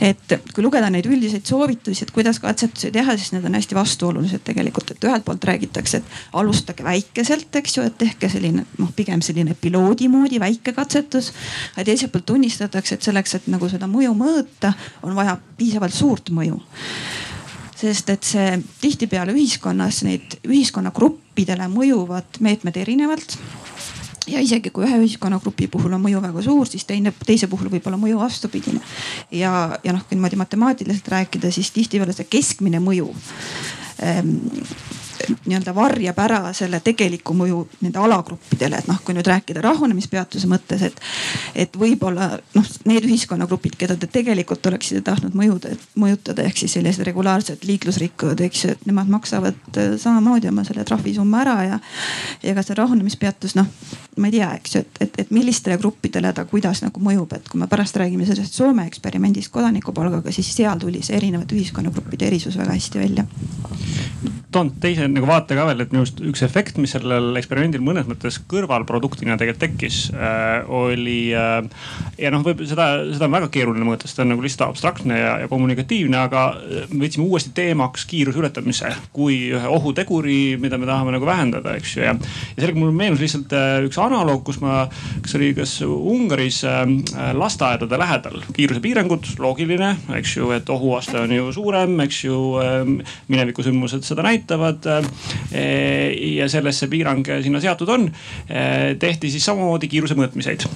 et 0.01 0.33
kui 0.55 0.65
lugeda 0.65 0.89
neid 0.91 1.07
üldiseid 1.07 1.45
soovitusi, 1.47 2.05
et 2.05 2.11
kuidas 2.11 2.41
katsetusi 2.41 2.91
teha, 2.93 3.17
siis 3.17 3.33
need 3.35 3.45
on 3.45 3.59
hästi 3.59 3.77
vastuolulised 3.77 4.45
tegelikult, 4.45 4.91
et 4.95 5.05
ühelt 5.05 5.25
poolt 5.25 5.45
räägitakse, 5.45 6.01
et 6.01 6.37
alustage 6.41 6.85
väikeselt, 6.85 7.57
eks 7.61 7.77
ju, 7.77 7.85
et 7.85 7.99
tehke 8.01 8.29
selline 8.33 8.65
noh, 8.79 8.93
pigem 8.97 9.23
selline 9.25 9.57
piloodi 9.61 10.09
moodi 10.09 10.41
väike 10.41 10.73
katsetus. 10.73 11.33
ja 11.77 11.85
teiselt 11.85 12.13
poolt 12.13 12.27
tunnistatakse, 12.33 12.95
et 12.95 13.11
selleks, 13.11 13.35
et 13.35 13.51
nagu 13.53 13.69
seda 13.69 13.89
mõju 13.91 14.15
mõõta, 14.17 14.73
on 15.03 15.15
vaja 15.17 15.37
piisavalt 15.57 15.95
suurt 15.95 16.33
mõju 16.33 16.61
sest 17.81 18.11
et 18.13 18.27
see 18.27 18.59
tihtipeale 18.83 19.33
ühiskonnas 19.33 20.03
neid 20.05 20.37
ühiskonnagruppidele 20.45 21.69
mõjuvad 21.73 22.41
meetmed 22.45 22.77
erinevalt 22.77 23.37
ja 24.27 24.41
isegi 24.41 24.71
kui 24.71 24.85
ühe 24.87 25.01
ühiskonnagrupi 25.01 25.69
puhul 25.73 25.95
on 25.97 26.03
mõju 26.05 26.23
väga 26.23 26.45
suur, 26.45 26.69
siis 26.69 26.85
teine, 26.89 27.13
teise 27.27 27.49
puhul 27.51 27.71
võib 27.73 27.87
olla 27.89 28.01
mõju 28.01 28.21
vastupidine. 28.21 28.81
ja, 29.31 29.79
ja 29.85 29.97
noh, 29.97 30.05
kui 30.07 30.19
niimoodi 30.19 30.41
matemaatiliselt 30.41 31.09
rääkida, 31.09 31.53
siis 31.55 31.71
tihtipeale 31.71 32.17
see 32.17 32.29
keskmine 32.31 32.83
mõju 32.85 33.09
ähm, 34.05 34.37
nii-öelda 35.47 35.75
varjab 35.75 36.19
ära 36.23 36.39
selle 36.57 36.81
tegeliku 36.85 37.35
mõju 37.37 37.61
nende 37.85 38.01
alagruppidele, 38.01 38.81
et 38.81 38.89
noh, 38.91 39.01
kui 39.05 39.15
nüüd 39.17 39.29
rääkida 39.29 39.63
rahunemispeatuse 39.65 40.49
mõttes, 40.51 40.83
et, 40.87 41.01
et 41.55 41.77
võib-olla 41.79 42.33
noh, 42.57 42.71
need 42.89 43.07
ühiskonnagrupid, 43.09 43.77
keda 43.81 43.97
te 44.01 44.09
tegelikult 44.11 44.67
oleksite 44.71 45.03
tahtnud 45.07 45.37
mõjuda, 45.37 45.75
mõjutada, 46.01 46.45
ehk 46.47 46.63
siis 46.63 46.77
sellised 46.79 47.05
regulaarsed 47.07 47.67
liiklusrikkujad, 47.69 48.45
eks 48.47 48.65
ju, 48.65 48.75
et 48.77 48.87
nemad 48.89 49.11
maksavad 49.13 49.81
äh, 49.81 49.95
samamoodi 50.01 50.51
oma 50.51 50.65
selle 50.69 50.85
trahvisumma 50.89 51.45
ära 51.45 51.59
ja, 51.67 51.81
ja 52.43 52.57
ka 52.57 52.65
see 52.67 52.79
rahunemispeatus, 52.79 53.57
noh, 53.59 53.69
ma 54.17 54.29
ei 54.29 54.35
tea, 54.35 54.51
eks 54.59 54.75
ju, 54.75 54.83
et, 54.85 55.01
et, 55.07 55.19
et 55.25 55.31
millistele 55.35 55.79
gruppidele 55.81 56.33
ta 56.35 56.45
kuidas 56.51 56.83
nagu 56.85 57.03
mõjub, 57.05 57.33
et 57.37 57.49
kui 57.49 57.61
me 57.61 57.69
pärast 57.71 57.97
räägime 58.01 58.27
sellest 58.29 58.59
Soome 58.59 58.87
eksperimendist 58.91 59.53
kodanikupalgaga, 59.55 60.33
siis 60.35 60.51
seal 60.55 60.83
tuli 60.83 61.05
see 61.07 61.17
erinevate 61.21 61.57
ühiskonnagruppide 61.59 62.31
erisus 62.31 62.59
väga 62.59 62.77
hästi 62.77 63.03
välja 63.05 63.27
toon 64.53 64.71
teise 64.83 65.07
nagu 65.09 65.29
vaate 65.29 65.55
ka 65.55 65.65
veel, 65.69 65.83
et 65.83 65.93
minu 65.93 66.03
arust 66.03 66.21
üks 66.27 66.43
efekt, 66.43 66.79
mis 66.83 66.93
sellel 66.95 67.37
eksperimendil 67.39 67.83
mõnes 67.85 68.09
mõttes 68.09 68.41
kõrvalproduktina 68.51 69.37
tegelikult 69.39 69.63
tekkis 69.63 69.99
äh,, 70.15 70.67
oli 70.67 71.31
äh,. 71.37 71.61
ja 72.19 72.33
noh, 72.35 72.43
võib 72.47 72.65
seda, 72.67 72.89
seda 73.13 73.29
on 73.29 73.37
väga 73.37 73.51
keeruline 73.55 73.87
mõõta, 73.87 74.09
sest 74.09 74.19
ta 74.19 74.25
on 74.25 74.33
nagu 74.35 74.45
lihtsalt 74.45 74.67
abstraktne 74.67 75.19
ja, 75.21 75.37
ja 75.45 75.51
kommunikatiivne, 75.51 76.19
aga 76.19 76.45
me 76.91 77.05
võtsime 77.05 77.29
uuesti 77.29 77.55
teemaks 77.55 78.07
kiiruse 78.11 78.43
ületamise 78.43 78.91
kui 79.15 79.39
ühe 79.55 79.75
ohuteguri, 79.79 80.41
mida 80.63 80.81
me 80.81 80.89
tahame 80.89 81.15
nagu 81.15 81.29
vähendada, 81.29 81.77
eks 81.79 81.95
ju. 81.97 82.05
ja, 82.09 82.17
ja 82.17 82.59
sellega 82.59 82.83
mul 82.83 82.95
meenus 82.97 83.23
lihtsalt 83.23 83.55
äh, 83.55 83.77
üks 83.87 84.00
analoog, 84.07 84.45
kus 84.47 84.61
ma, 84.63 84.85
kas 85.23 85.37
oli, 85.39 85.53
kas 85.57 85.77
Ungaris 85.87 86.63
äh, 86.69 86.85
lasteaedade 87.37 87.99
lähedal 88.01 88.41
kiirusepiirangud, 88.57 89.35
loogiline, 89.43 89.95
eks 90.19 90.37
ju, 90.37 90.51
et 90.57 90.71
ohuaste 90.71 91.19
on 91.21 91.37
ju 91.37 91.53
suurem, 91.57 91.99
eks 92.07 92.25
ju 92.25 92.41
äh,. 92.61 92.79
minevikusündmused 93.31 94.05
seda 94.07 94.25
näitavad 94.27 94.87
Eh, 95.51 96.37
ja 96.37 96.49
selles 96.49 96.79
see 96.81 96.91
piirang 96.91 97.25
sinna 97.43 97.61
seatud 97.63 97.91
on. 97.91 98.09
Eh, 98.49 98.97
tehti 98.99 99.31
siis 99.33 99.45
samamoodi 99.49 99.91
kiiruse 99.91 100.17
mõõtmiseid 100.19 100.67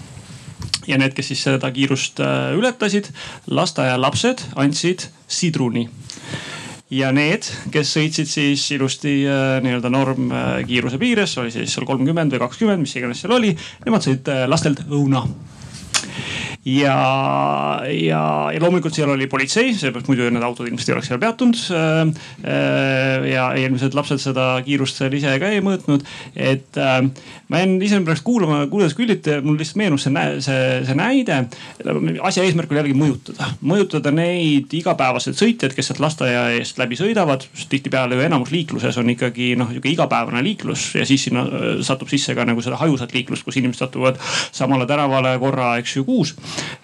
ja 0.88 0.98
need, 1.00 1.14
kes 1.16 1.30
siis 1.32 1.44
seda 1.46 1.70
kiirust 1.72 2.20
ületasid, 2.58 3.08
lasteaialapsed 3.48 4.42
andsid 4.60 5.06
sidruni 5.24 5.86
ja 6.92 7.10
need, 7.16 7.48
kes 7.72 7.94
sõitsid 7.96 8.28
siis 8.28 8.66
ilusti 8.76 9.16
nii-öelda 9.64 9.90
normkiiruse 9.92 11.00
piires, 11.00 11.38
oli 11.40 11.54
siis 11.54 11.72
seal 11.72 11.88
kolmkümmend 11.88 12.36
või 12.36 12.44
kakskümmend, 12.44 12.84
mis 12.84 12.96
iganes 12.98 13.24
seal 13.24 13.36
oli, 13.38 13.54
nemad 13.86 14.04
sõid 14.04 14.28
lastelt 14.50 14.84
õuna 14.90 15.24
ja, 16.64 16.96
ja, 17.84 18.22
ja 18.52 18.62
loomulikult 18.62 18.96
seal 18.96 19.12
oli 19.12 19.28
politsei, 19.30 19.74
seepärast 19.76 20.08
muidu 20.08 20.26
need 20.32 20.44
autod 20.44 20.68
ilmselt 20.68 20.90
ei 20.90 20.96
oleks 20.96 21.10
seal 21.12 21.20
peatunud. 21.22 21.60
Äh, 21.76 22.00
äh, 22.48 23.28
ja 23.34 23.48
ilmselt 23.60 23.96
lapsed 23.96 24.22
seda 24.22 24.48
kiirust 24.64 25.00
seal 25.00 25.14
ise 25.16 25.36
ka 25.42 25.52
ei 25.52 25.62
mõõtnud, 25.64 26.06
et 26.34 26.80
äh, 26.80 27.00
ma 27.54 27.62
jäin 27.62 27.76
ise 27.86 28.00
pärast 28.04 28.26
kuulama, 28.26 28.64
kuulates 28.72 28.96
Küllit, 28.98 29.28
mul 29.44 29.58
lihtsalt 29.60 29.80
meenus 29.80 30.06
see, 30.08 30.24
see, 30.44 30.66
see 30.88 30.98
näide. 30.98 31.40
asja 32.26 32.44
eesmärk 32.44 32.72
oli 32.72 32.80
jällegi 32.82 32.98
mõjutada, 32.98 33.50
mõjutada 33.62 34.12
neid 34.14 34.74
igapäevaseid 34.74 35.38
sõitjaid, 35.38 35.76
kes 35.76 35.90
sealt 35.90 36.02
lasteaia 36.02 36.44
eest 36.58 36.80
läbi 36.82 36.98
sõidavad. 36.98 37.46
tihtipeale 37.68 38.18
ju 38.18 38.26
enamus 38.26 38.52
liikluses 38.54 38.98
on 38.98 39.10
ikkagi 39.14 39.54
noh, 39.58 39.70
sihuke 39.70 39.92
igapäevane 39.92 40.42
liiklus 40.44 40.90
ja 40.98 41.06
siis 41.06 41.28
sinna 41.28 41.46
satub 41.86 42.10
sisse 42.12 42.34
ka 42.34 42.44
nagu 42.44 42.62
seda 42.64 42.76
hajusat 42.82 43.14
liiklust, 43.14 43.46
kus 43.46 43.56
inimesed 43.62 43.86
satuvad 43.86 44.18
samale 44.52 44.86
täravale 44.86 45.36
korra, 45.38 45.76
eks 45.78 45.96
ju, 45.96 46.04
kuus 46.04 46.34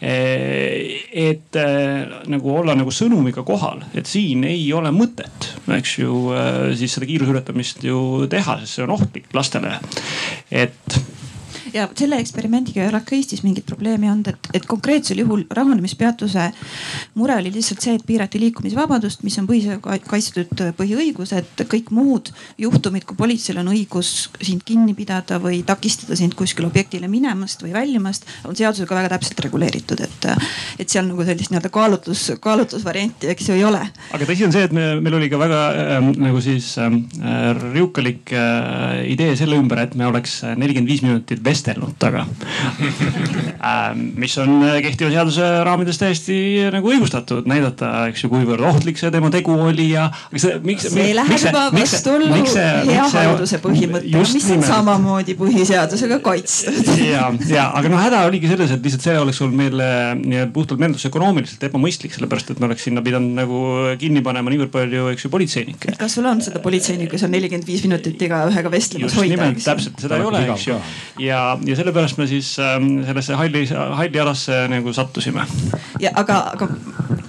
Eh, 0.01 1.03
et 1.13 1.57
eh, 1.61 2.07
nagu 2.33 2.55
olla 2.57 2.73
nagu 2.79 2.93
sõnumiga 2.95 3.43
kohal, 3.45 3.83
et 3.93 4.09
siin 4.09 4.47
ei 4.49 4.63
ole 4.73 4.89
mõtet, 4.97 5.51
eks 5.77 5.99
ju, 5.99 6.15
eh, 6.33 6.71
siis 6.79 6.95
seda 6.97 7.09
kiiruse 7.09 7.35
ületamist 7.35 7.85
ju 7.85 8.25
teha, 8.33 8.57
sest 8.63 8.79
see 8.79 8.87
on 8.87 8.95
ohtlik 8.97 9.29
lastele. 9.37 9.75
Et 10.61 11.01
ja 11.75 11.89
selle 11.97 12.19
eksperimendiga 12.21 12.83
ei 12.83 12.89
ole 12.89 13.01
ka 13.05 13.17
Eestis 13.17 13.43
mingit 13.47 13.67
probleemi 13.67 14.11
olnud, 14.11 14.33
et, 14.33 14.51
et 14.61 14.67
konkreetsel 14.69 15.23
juhul 15.23 15.45
rahunemispeatuse 15.51 16.51
mure 17.15 17.37
oli 17.41 17.53
lihtsalt 17.55 17.85
see, 17.85 17.97
et 17.99 18.07
piirati 18.07 18.41
liikumisvabadust, 18.43 19.25
mis 19.27 19.39
on 19.41 19.49
põhiseadusega 19.49 19.99
kaitstud 20.11 20.65
põhiõigus, 20.79 21.35
et 21.37 21.65
kõik 21.71 21.91
muud 21.95 22.31
juhtumid, 22.61 23.07
kui 23.09 23.19
politseil 23.19 23.61
on 23.63 23.71
õigus 23.73 24.31
sind 24.43 24.65
kinni 24.67 24.95
pidada 24.99 25.41
või 25.43 25.63
takistada 25.67 26.19
sind 26.19 26.37
kuskile 26.39 26.71
objektile 26.71 27.09
minemast 27.11 27.63
või 27.65 27.75
väljumast, 27.77 28.27
on 28.49 28.57
seadusega 28.57 28.99
väga 29.01 29.13
täpselt 29.15 29.45
reguleeritud, 29.47 30.03
et, 30.07 30.29
et 30.81 30.89
seal 30.89 31.09
nagu 31.09 31.25
sellist 31.27 31.53
nii-öelda 31.53 31.73
kaalutlus, 31.75 32.27
kaalutlusvarianti, 32.43 33.31
eks 33.33 33.51
ju 33.51 33.59
ei 33.59 33.65
ole. 33.67 33.83
aga 34.17 34.29
tõsi 34.29 34.47
on 34.47 34.55
see, 34.55 34.67
et 34.69 34.75
me, 34.77 34.93
meil 35.03 35.19
oli 35.21 35.31
ka 35.33 35.41
väga 35.41 35.61
äh, 35.71 36.11
nagu 36.27 36.43
siis 36.45 36.73
ähm, 36.83 37.03
äh, 37.21 37.51
riukalik 37.75 38.33
äh, 38.35 39.05
idee 39.13 39.35
selle 39.39 39.59
ümber, 39.61 39.85
et 39.85 39.97
me 39.99 40.09
oleks 40.09 40.41
nelikümmend 40.45 40.91
viis 40.91 41.05
minutit 41.05 41.45
vest 41.45 41.60
vestelnud 41.61 41.97
taga 42.01 42.25
ähm, 43.61 44.13
mis 44.21 44.37
on 44.41 44.63
äh, 44.65 44.81
kehtiva 44.85 45.11
seaduse 45.13 45.47
raamides 45.67 46.01
täiesti 46.01 46.37
äh, 46.65 46.71
nagu 46.75 46.91
õigustatud 46.93 47.49
näidata, 47.51 48.09
eks 48.11 48.25
ju, 48.25 48.31
kuivõrd 48.33 48.65
ohtlik 48.71 49.01
see 49.01 49.13
tema 49.13 49.31
tegu 49.33 49.55
oli 49.69 49.91
ja. 49.93 50.09
see 50.35 50.57
miks, 50.65 50.89
läheb 50.97 51.45
juba 51.45 51.67
vastuollu 51.75 52.31
hea 52.31 53.07
halduse 53.13 53.61
põhimõttega, 53.63 54.25
mis 54.35 54.49
on 54.57 54.65
samamoodi 54.67 55.37
põhiseadusega 55.39 56.21
kaitstud. 56.25 56.93
ja, 57.05 57.29
ja 57.51 57.69
aga 57.77 57.93
noh, 57.93 58.01
häda 58.01 58.25
oligi 58.29 58.51
selles, 58.51 58.73
et 58.75 58.85
lihtsalt 58.87 59.07
see 59.07 59.17
oleks 59.21 59.41
olnud 59.45 59.59
meile 59.61 59.91
nii-öelda 60.21 60.53
puhtalt 60.55 60.83
menetlusökonoomiliselt 60.83 61.69
ebamõistlik, 61.71 62.15
sellepärast 62.17 62.55
et 62.55 62.63
me 62.63 62.71
oleks 62.71 62.87
sinna 62.89 63.05
pidanud 63.05 63.37
nagu 63.37 63.63
kinni 64.01 64.25
panema 64.25 64.53
niivõrd 64.53 64.73
palju, 64.75 65.09
eks 65.15 65.27
ju, 65.27 65.33
politseinikke. 65.33 65.97
kas 66.01 66.17
sul 66.19 66.29
on 66.31 66.43
seda 66.45 66.63
politseinikku, 66.65 67.17
kes 67.17 67.27
on 67.27 67.35
nelikümmend 67.35 67.69
viis 67.69 67.85
minutit 67.87 68.23
igaühega 68.29 68.73
vestlemas 68.73 69.17
hoida? 69.19 69.35
just 69.35 69.37
nimelt, 69.37 69.65
täpselt 69.65 70.05
seda 70.05 70.21
ei 70.21 70.27
ole, 70.27 70.43
eks 70.55 70.67
ju. 70.69 70.79
ja 71.27 71.41
ja 71.67 71.77
sellepärast 71.77 72.19
me 72.21 72.27
siis 72.31 72.55
ähm, 72.63 73.01
sellesse 73.07 73.39
halli, 73.39 73.67
halli 73.73 74.21
alasse 74.21 74.67
nagu 74.71 74.93
sattusime. 74.93 75.47
ja 76.01 76.13
aga, 76.21 76.43
aga 76.55 76.69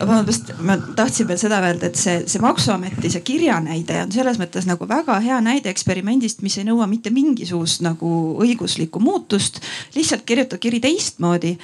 vabandust, 0.02 0.52
ma 0.66 0.78
tahtsin 0.96 1.28
veel 1.30 1.40
seda 1.42 1.62
öelda, 1.64 1.90
et 1.90 2.00
see, 2.00 2.22
see 2.30 2.42
maksuameti 2.44 3.12
see 3.12 3.24
kirjanäide 3.26 4.02
on 4.06 4.14
selles 4.14 4.40
mõttes 4.42 4.68
nagu 4.70 4.88
väga 4.90 5.18
hea 5.24 5.40
näide 5.44 5.72
eksperimendist, 5.72 6.42
mis 6.46 6.58
ei 6.60 6.68
nõua 6.68 6.88
mitte 6.90 7.14
mingisugust 7.14 7.84
nagu 7.86 8.12
õiguslikku 8.44 9.02
muutust. 9.04 9.62
lihtsalt 9.96 10.26
kirjuta 10.26 10.58
kiri 10.62 10.80
teistmoodi 10.84 11.58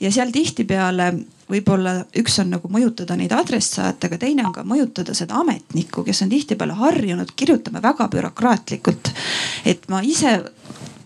ja 0.00 0.12
seal 0.12 0.32
tihtipeale 0.34 1.12
võib-olla 1.48 1.94
üks 2.20 2.36
on 2.42 2.52
nagu 2.52 2.68
mõjutada 2.72 3.16
neid 3.16 3.32
adressaate, 3.32 4.08
aga 4.08 4.18
teine 4.20 4.44
on 4.46 4.52
ka 4.52 4.64
mõjutada 4.68 5.14
seda 5.16 5.38
ametnikku, 5.40 6.04
kes 6.04 6.22
on 6.24 6.32
tihtipeale 6.32 6.76
harjunud 6.78 7.32
kirjutama 7.36 7.82
väga 7.82 8.08
bürokraatlikult. 8.12 9.12
et 9.64 9.88
ma 9.88 10.02
ise 10.04 10.38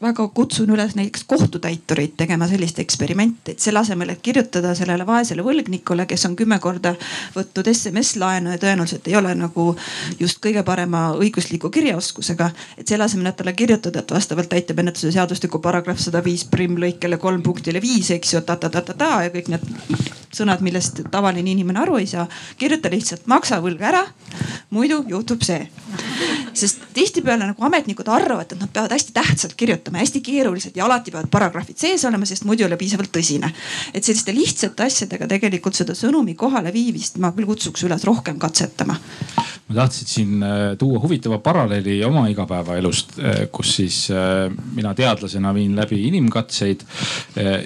väga 0.03 0.27
kutsun 0.35 0.71
üles 0.75 0.97
näiteks 0.99 1.25
kohtutäitureid 1.31 2.17
tegema 2.17 2.49
sellist 2.51 2.79
eksperimenti, 2.83 3.55
et 3.55 3.63
selle 3.63 3.81
asemel, 3.83 4.11
et 4.13 4.23
kirjutada 4.23 4.75
sellele 4.79 5.07
vaesele 5.07 5.45
võlgnikule, 5.47 6.07
kes 6.11 6.27
on 6.27 6.37
kümme 6.37 6.59
korda 6.63 6.95
võtnud 7.37 7.71
SMS-laenu 7.73 8.55
ja 8.55 8.61
tõenäoliselt 8.63 9.07
ei 9.11 9.17
ole 9.19 9.35
nagu 9.39 9.69
just 10.21 10.43
kõige 10.45 10.65
parema 10.67 11.05
õigusliku 11.19 11.71
kirjaoskusega. 11.71 12.51
et 12.79 12.89
selle 12.89 13.05
asemel, 13.05 13.31
et 13.31 13.37
talle 13.37 13.53
kirjutada, 13.53 14.03
et 14.03 14.11
vastavalt 14.11 14.49
täitemenetluse 14.49 15.13
seadustiku 15.13 15.59
paragrahv 15.59 15.99
sada 16.03 16.25
viis 16.25 16.45
prim 16.45 16.77
lõikele 16.77 17.19
kolm 17.19 17.43
punktile 17.43 17.81
viis, 17.83 18.11
eks 18.11 18.35
ju, 18.35 18.41
ta-ta-ta-ta-ta 18.41 19.13
ja 19.23 19.31
kõik 19.31 19.49
need 19.55 20.13
sõnad, 20.33 20.63
millest 20.65 21.03
tavaline 21.13 21.53
inimene 21.53 21.83
aru 21.83 21.99
ei 22.01 22.07
saa. 22.07 22.27
kirjuta 22.59 22.91
lihtsalt 22.91 23.27
maksa 23.27 23.61
võlg 23.63 23.81
ära, 23.85 24.03
muidu 24.71 25.03
juhtub 25.09 25.43
see. 25.45 25.69
sest 26.53 26.83
tihtipeale 26.95 27.47
nagu 27.47 27.65
ametnikud 27.65 28.09
arvavad, 28.09 28.53
et 28.53 28.61
nad 28.61 28.71
peavad 28.73 28.93
hästi 28.93 29.13
tähtsalt 29.13 29.55
kirjutama, 29.57 29.92
hästi 30.01 30.21
keeruliselt 30.25 30.77
ja 30.77 30.87
alati 30.87 31.11
peavad 31.11 31.31
paragrahvid 31.31 31.79
sees 31.79 32.05
olema, 32.09 32.27
sest 32.27 32.47
muidu 32.49 32.65
ei 32.65 32.71
ole 32.71 32.79
piisavalt 32.81 33.13
tõsine. 33.13 33.53
et 33.95 34.05
selliste 34.05 34.35
lihtsate 34.35 34.85
asjadega 34.85 35.27
tegelikult 35.29 35.75
seda 35.75 35.97
sõnumi 35.99 36.35
kohaleviimist 36.39 37.19
ma 37.19 37.33
küll 37.37 37.47
kutsuks 37.47 37.85
üles 37.85 38.05
rohkem 38.09 38.39
katsetama 38.39 38.99
ma 39.73 39.75
tahtsin 39.75 40.09
siin 40.09 40.43
äh, 40.43 40.77
tuua 40.79 41.01
huvitava 41.01 41.39
paralleeli 41.39 42.05
oma 42.05 42.27
igapäevaelust, 42.29 43.19
äh, 43.19 43.47
kus 43.53 43.77
siis 43.77 44.11
äh, 44.11 44.53
mina 44.75 44.95
teadlasena 44.95 45.55
viin 45.55 45.77
läbi 45.77 46.03
inimkatseid 46.09 46.85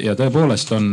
ja 0.05 0.14
tõepoolest 0.14 0.70
on 0.77 0.89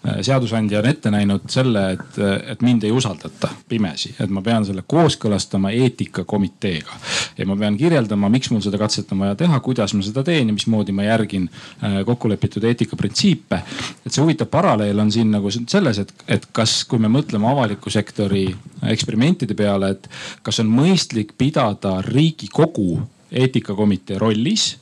seadusandja 0.00 0.78
on 0.80 0.86
ette 0.88 1.10
näinud 1.12 1.44
selle, 1.52 1.82
et, 1.92 2.18
et 2.54 2.62
mind 2.64 2.84
ei 2.88 2.92
usaldata 2.92 3.50
pimesi, 3.68 4.14
et 4.20 4.30
ma 4.32 4.40
pean 4.42 4.64
selle 4.64 4.84
kooskõlastama 4.88 5.74
eetikakomiteega. 5.76 6.96
ja 7.38 7.46
ma 7.46 7.56
pean 7.56 7.76
kirjeldama, 7.76 8.30
miks 8.32 8.50
mul 8.50 8.62
seda 8.64 8.80
katset 8.80 9.12
on 9.12 9.26
vaja 9.26 9.36
teha, 9.42 9.60
kuidas 9.60 9.94
ma 9.94 10.04
seda 10.04 10.24
teen 10.24 10.48
ja 10.48 10.56
mismoodi 10.56 10.96
ma 10.96 11.04
järgin 11.04 11.50
äh, 11.50 12.00
kokkulepitud 12.06 12.64
eetikaprintsiipe. 12.64 13.62
et 14.06 14.12
see 14.12 14.24
huvitav 14.24 14.48
paralleel 14.48 15.04
on 15.04 15.12
siin 15.12 15.30
nagu 15.36 15.52
selles, 15.52 16.00
et, 16.00 16.14
et 16.28 16.48
kas, 16.52 16.80
kui 16.88 16.98
me 16.98 17.12
mõtleme 17.12 17.50
avaliku 17.52 17.92
sektori 17.92 18.48
eksperimentide 18.88 19.54
peale, 19.54 19.94
et 19.96 20.10
kas 20.42 20.64
on 20.64 20.72
mõistlik 20.72 21.36
pidada 21.38 21.98
Riigikogu 22.08 23.02
eetikakomitee 23.30 24.18
rollis 24.18 24.72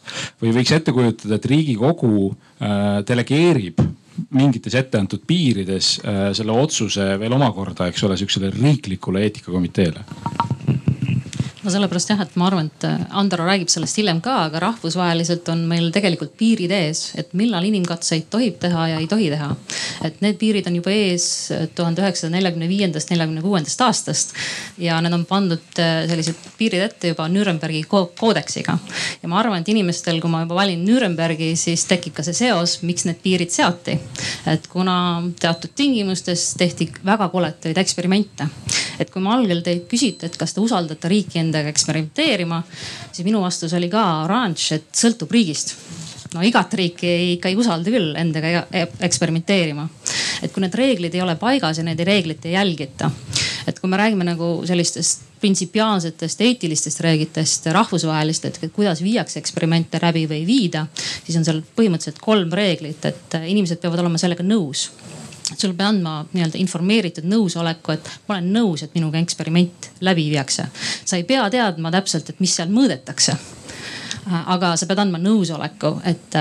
või 0.41 0.55
võiks 0.55 0.73
ette 0.73 0.95
kujutada, 0.95 1.37
et 1.37 1.49
Riigikogu 1.51 2.29
äh, 2.31 3.01
delegeerib 3.09 3.83
mingites 4.35 4.75
etteantud 4.79 5.25
piirides 5.27 5.99
äh, 6.05 6.21
selle 6.37 6.53
otsuse 6.53 7.11
veel 7.21 7.37
omakorda, 7.37 7.89
eks 7.91 8.05
ole, 8.09 8.17
sihukesele 8.21 8.53
riiklikule 8.55 9.25
eetikakomiteele 9.27 10.05
no 11.63 11.73
sellepärast 11.73 12.13
jah, 12.13 12.21
et 12.23 12.37
ma 12.39 12.47
arvan, 12.49 12.69
et 12.71 12.85
äh, 12.87 13.01
Andero 13.19 13.47
räägib 13.47 13.71
sellest 13.73 13.99
hiljem 13.99 14.21
ka, 14.23 14.35
aga 14.47 14.61
rahvusvaheliselt 14.63 15.49
on 15.51 15.65
meil 15.71 15.91
tegelikult 15.95 16.37
piirid 16.39 16.71
ees, 16.75 17.13
et 17.19 17.33
millal 17.39 17.67
inimkatseid 17.67 18.29
tohib 18.31 18.61
teha 18.63 18.85
ja 18.93 19.01
ei 19.03 19.09
tohi 19.11 19.27
teha. 19.33 19.51
et 20.07 20.21
need 20.23 20.39
piirid 20.39 20.69
on 20.71 20.77
juba 20.79 20.93
ees 20.95 21.27
äh, 21.55 21.67
tuhande 21.75 22.05
üheksasaja 22.05 22.31
neljakümne 22.37 22.69
viiendast, 22.71 23.11
neljakümne 23.11 23.43
kuuendast 23.43 23.83
aastast 23.83 24.35
ja 24.79 25.01
need 25.03 25.17
on 25.17 25.25
pandud 25.27 25.83
äh, 25.83 26.05
sellised 26.11 26.39
piirid 26.59 26.85
ette 26.85 27.13
juba 27.13 27.27
Nürnbergi 27.33 27.83
koodeksiga. 27.89 28.79
ja 29.23 29.31
ma 29.31 29.41
arvan, 29.43 29.63
et 29.63 29.73
inimestel, 29.75 30.23
kui 30.23 30.31
ma 30.31 30.45
juba 30.45 30.61
valin 30.61 30.87
Nürnbergi, 30.87 31.55
siis 31.59 31.89
tekib 31.91 32.15
ka 32.21 32.27
see 32.27 32.39
seos, 32.39 32.79
miks 32.87 33.09
need 33.09 33.19
piirid 33.25 33.51
seati. 33.55 33.99
et 34.47 34.71
kuna 34.71 34.99
teatud 35.41 35.75
tingimustes 35.75 36.53
tehti 36.59 36.93
väga 37.05 37.29
koletaid 37.35 37.83
eksperimente, 37.83 38.47
et 39.03 39.11
kui 39.11 39.23
ma 39.23 39.35
algel 39.35 39.65
teilt 39.67 39.91
küsite, 39.91 40.31
et 40.31 40.39
kas 40.39 40.55
te 40.55 40.63
usaldate 40.63 41.11
riiki 41.11 41.43
enda 41.43 41.48
nendega 41.49 41.73
eksperimenteerima, 41.73 42.63
siis 43.11 43.25
minu 43.27 43.43
vastus 43.43 43.75
oli 43.79 43.91
ka 43.93 44.05
oranž, 44.27 44.69
et 44.79 44.89
sõltub 44.97 45.33
riigist 45.35 45.75
no 46.35 46.43
igat 46.45 46.75
riiki 46.77 47.09
ei, 47.09 47.29
ikka 47.37 47.51
ei 47.51 47.57
usalda 47.59 47.93
küll 47.93 48.17
endaga 48.21 48.65
e-, 48.73 48.89
eksperimenteerima. 49.09 49.89
et 50.43 50.53
kui 50.53 50.63
need 50.63 50.75
reeglid 50.77 51.15
ei 51.15 51.23
ole 51.25 51.35
paigas 51.41 51.81
ja 51.81 51.85
neid 51.87 52.01
reegleid 52.05 52.45
ei 52.45 52.53
jälgita. 52.53 53.11
et 53.67 53.81
kui 53.81 53.91
me 53.91 53.97
räägime 53.97 54.27
nagu 54.29 54.51
sellistest 54.67 55.25
printsipiaalsetest 55.39 56.41
eetilistest 56.41 57.01
reeglitest, 57.01 57.67
rahvusvahelist, 57.73 58.45
et 58.45 58.59
kuidas 58.75 59.03
viiakse 59.03 59.39
eksperimente 59.39 60.01
läbi 60.03 60.27
või 60.27 60.41
ei 60.41 60.47
viida, 60.47 60.87
siis 60.97 61.37
on 61.39 61.47
seal 61.47 61.61
põhimõtteliselt 61.77 62.19
kolm 62.21 62.51
reeglit, 62.53 63.05
et 63.07 63.39
inimesed 63.47 63.79
peavad 63.79 64.03
olema 64.03 64.19
sellega 64.19 64.43
nõus 64.43 64.89
sul 65.57 65.75
peab 65.75 65.89
andma 65.89 66.15
nii-öelda 66.33 66.61
informeeritud 66.61 67.29
nõusoleku, 67.29 67.95
et 67.95 68.11
ma 68.29 68.37
olen 68.37 68.51
nõus, 68.53 68.83
et 68.85 68.97
minuga 68.99 69.21
eksperiment 69.23 69.93
läbi 70.05 70.29
viiakse. 70.33 70.69
sa 71.05 71.17
ei 71.17 71.25
pea 71.25 71.49
teadma 71.51 71.93
täpselt, 71.95 72.31
et 72.31 72.41
mis 72.41 72.57
seal 72.57 72.73
mõõdetakse 72.73 73.37
aga 74.29 74.73
sa 74.79 74.87
pead 74.89 75.01
andma 75.03 75.19
nõusoleku, 75.23 75.93
et, 76.09 76.37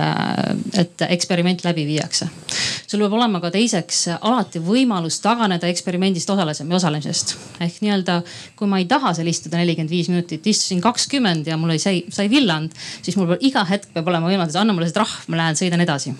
et 0.79 1.03
eksperiment 1.07 1.63
läbi 1.65 1.85
viiakse. 1.87 2.27
sul 2.87 3.01
peab 3.03 3.15
olema 3.17 3.39
ka 3.43 3.51
teiseks 3.51 4.05
alati 4.15 4.59
võimalus 4.63 5.19
taganeda 5.23 5.67
eksperimendist 5.71 6.29
osalemisest. 6.29 7.35
ehk 7.63 7.79
nii-öelda, 7.83 8.21
kui 8.55 8.67
ma 8.67 8.79
ei 8.79 8.87
taha 8.89 9.13
seal 9.13 9.27
istuda 9.27 9.59
nelikümmend 9.61 9.91
viis 9.91 10.09
minutit, 10.11 10.47
istusin 10.47 10.81
kakskümmend 10.81 11.47
ja 11.47 11.57
mul 11.57 11.75
oli, 11.75 11.79
sai, 11.79 12.03
sai 12.09 12.29
villand, 12.29 12.75
siis 13.01 13.17
mul 13.17 13.31
peab 13.33 13.47
iga 13.47 13.63
hetk 13.69 13.93
peab 13.93 14.07
olema 14.07 14.31
võimalus, 14.31 14.59
anna 14.59 14.75
mulle 14.75 14.89
see 14.89 14.97
trahv, 14.97 15.23
ma 15.27 15.43
lähen 15.43 15.59
sõidan 15.59 15.83
edasi. 15.83 16.15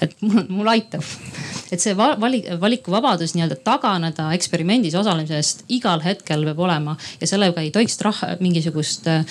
et 0.00 0.16
mul, 0.22 0.46
mul 0.48 0.72
aitab 0.72 1.04
et 1.72 1.80
see 1.80 1.94
valik, 1.96 2.48
valikuvabadus 2.60 3.34
nii-öelda 3.34 3.56
taganeda 3.64 4.28
eksperimendis 4.36 4.94
osalemisest 4.98 5.64
igal 5.72 6.02
hetkel 6.04 6.44
peab 6.48 6.60
olema 6.66 6.96
ja 7.20 7.28
sellega 7.28 7.62
ei 7.64 7.70
tohiks 7.74 7.96
trah-, 8.00 8.22
mingisugust 8.44 9.08
äh, 9.10 9.24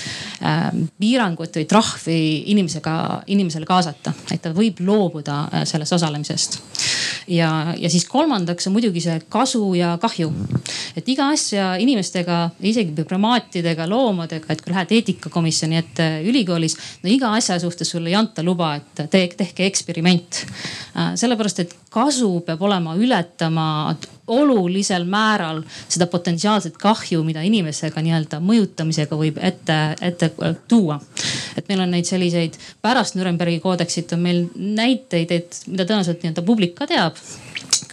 piirangut 1.00 1.60
või 1.60 1.68
trahvi 1.70 2.20
inimesega, 2.54 2.96
inimesele 3.34 3.68
kaasata, 3.70 4.16
et 4.34 4.42
ta 4.44 4.54
võib 4.56 4.82
loobuda 4.84 5.40
äh, 5.46 5.66
sellest 5.70 5.98
osalemisest. 6.00 6.60
ja, 7.28 7.74
ja 7.78 7.90
siis 7.90 8.06
kolmandaks 8.10 8.68
on 8.68 8.76
muidugi 8.76 9.04
see 9.04 9.20
kasu 9.30 9.74
ja 9.78 9.98
kahju. 10.02 10.32
et 10.98 11.10
iga 11.10 11.30
asja 11.34 11.74
inimestega, 11.82 12.50
isegi 12.62 13.06
primaatidega, 13.08 13.88
loomadega, 13.90 14.54
et 14.54 14.62
kui 14.62 14.74
lähed 14.74 14.92
eetikakomisjoni 14.98 15.78
ette 15.78 16.10
ülikoolis, 16.26 16.78
no 17.04 17.12
iga 17.12 17.34
asja 17.38 17.60
suhtes 17.62 17.90
sulle 17.90 18.12
ei 18.12 18.18
anta 18.18 18.44
luba, 18.44 18.76
et 18.78 19.06
te, 19.10 19.28
tehke 19.38 19.66
eksperiment. 19.66 20.44
Äh, 20.94 21.16
sellepärast, 21.18 21.60
et 21.64 21.72
kasu 21.90 22.44
peab 22.46 22.62
olema 22.62 22.94
ületama 22.94 23.96
olulisel 24.30 25.08
määral 25.10 25.64
seda 25.90 26.06
potentsiaalset 26.12 26.76
kahju, 26.78 27.24
mida 27.26 27.42
inimesega 27.42 28.02
nii-öelda 28.06 28.38
mõjutamisega 28.46 29.18
võib 29.18 29.40
ette, 29.42 29.78
ette 30.06 30.30
tuua. 30.70 31.00
et 31.58 31.66
meil 31.70 31.82
on 31.82 31.92
neid 31.96 32.06
selliseid, 32.06 32.60
pärast 32.82 33.18
Nürnbergi 33.18 33.58
koodeksit 33.64 34.14
on 34.14 34.22
meil 34.22 34.46
näiteid, 34.54 35.34
et 35.34 35.60
mida 35.66 35.88
tõenäoliselt 35.90 36.22
nii-öelda 36.22 36.46
publik 36.46 36.78
ka 36.78 36.86
teab 36.86 37.18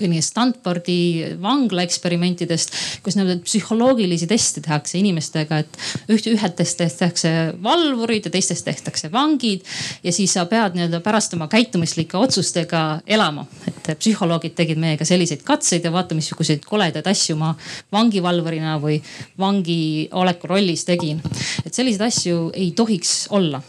kuni 0.01 0.23
Stanfordi 0.25 1.37
vangla 1.43 1.85
eksperimentidest, 1.85 2.75
kus 3.05 3.17
nii-öelda 3.19 3.45
psühholoogilisi 3.45 4.29
teste 4.31 4.63
tehakse 4.65 4.99
inimestega, 5.01 5.61
et 5.65 5.79
üht, 6.13 6.29
ühetest 6.31 6.79
tehtakse 6.81 7.33
valvurid 7.63 8.29
ja 8.29 8.33
teistest 8.35 8.67
tehtakse 8.69 9.11
vangid. 9.13 9.67
ja 10.05 10.13
siis 10.13 10.35
sa 10.37 10.47
pead 10.49 10.77
nii-öelda 10.79 11.03
pärast 11.05 11.35
oma 11.37 11.49
käitumislike 11.53 12.17
otsustega 12.17 13.01
elama. 13.07 13.47
et 13.69 13.93
psühholoogid 13.99 14.55
tegid 14.57 14.81
meiega 14.81 15.05
selliseid 15.05 15.43
katseid 15.45 15.85
ja 15.85 15.93
vaata, 15.93 16.15
missuguseid 16.15 16.65
koledaid 16.67 17.07
asju 17.07 17.37
ma 17.37 17.55
vangivalvurina 17.93 18.79
või 18.83 19.01
vangi 19.39 20.09
oleku 20.13 20.51
rollis 20.51 20.85
tegin. 20.89 21.21
et 21.65 21.75
selliseid 21.75 22.07
asju 22.09 22.51
ei 22.55 22.71
tohiks 22.77 23.27
olla. 23.31 23.63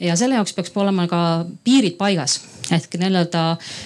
ja 0.00 0.16
selle 0.16 0.40
jaoks 0.40 0.56
peaks 0.56 0.74
olema 0.76 1.06
ka 1.08 1.22
piirid 1.64 1.96
paigas 2.00 2.40
ehk 2.76 2.96
nii-öelda, 3.00 3.42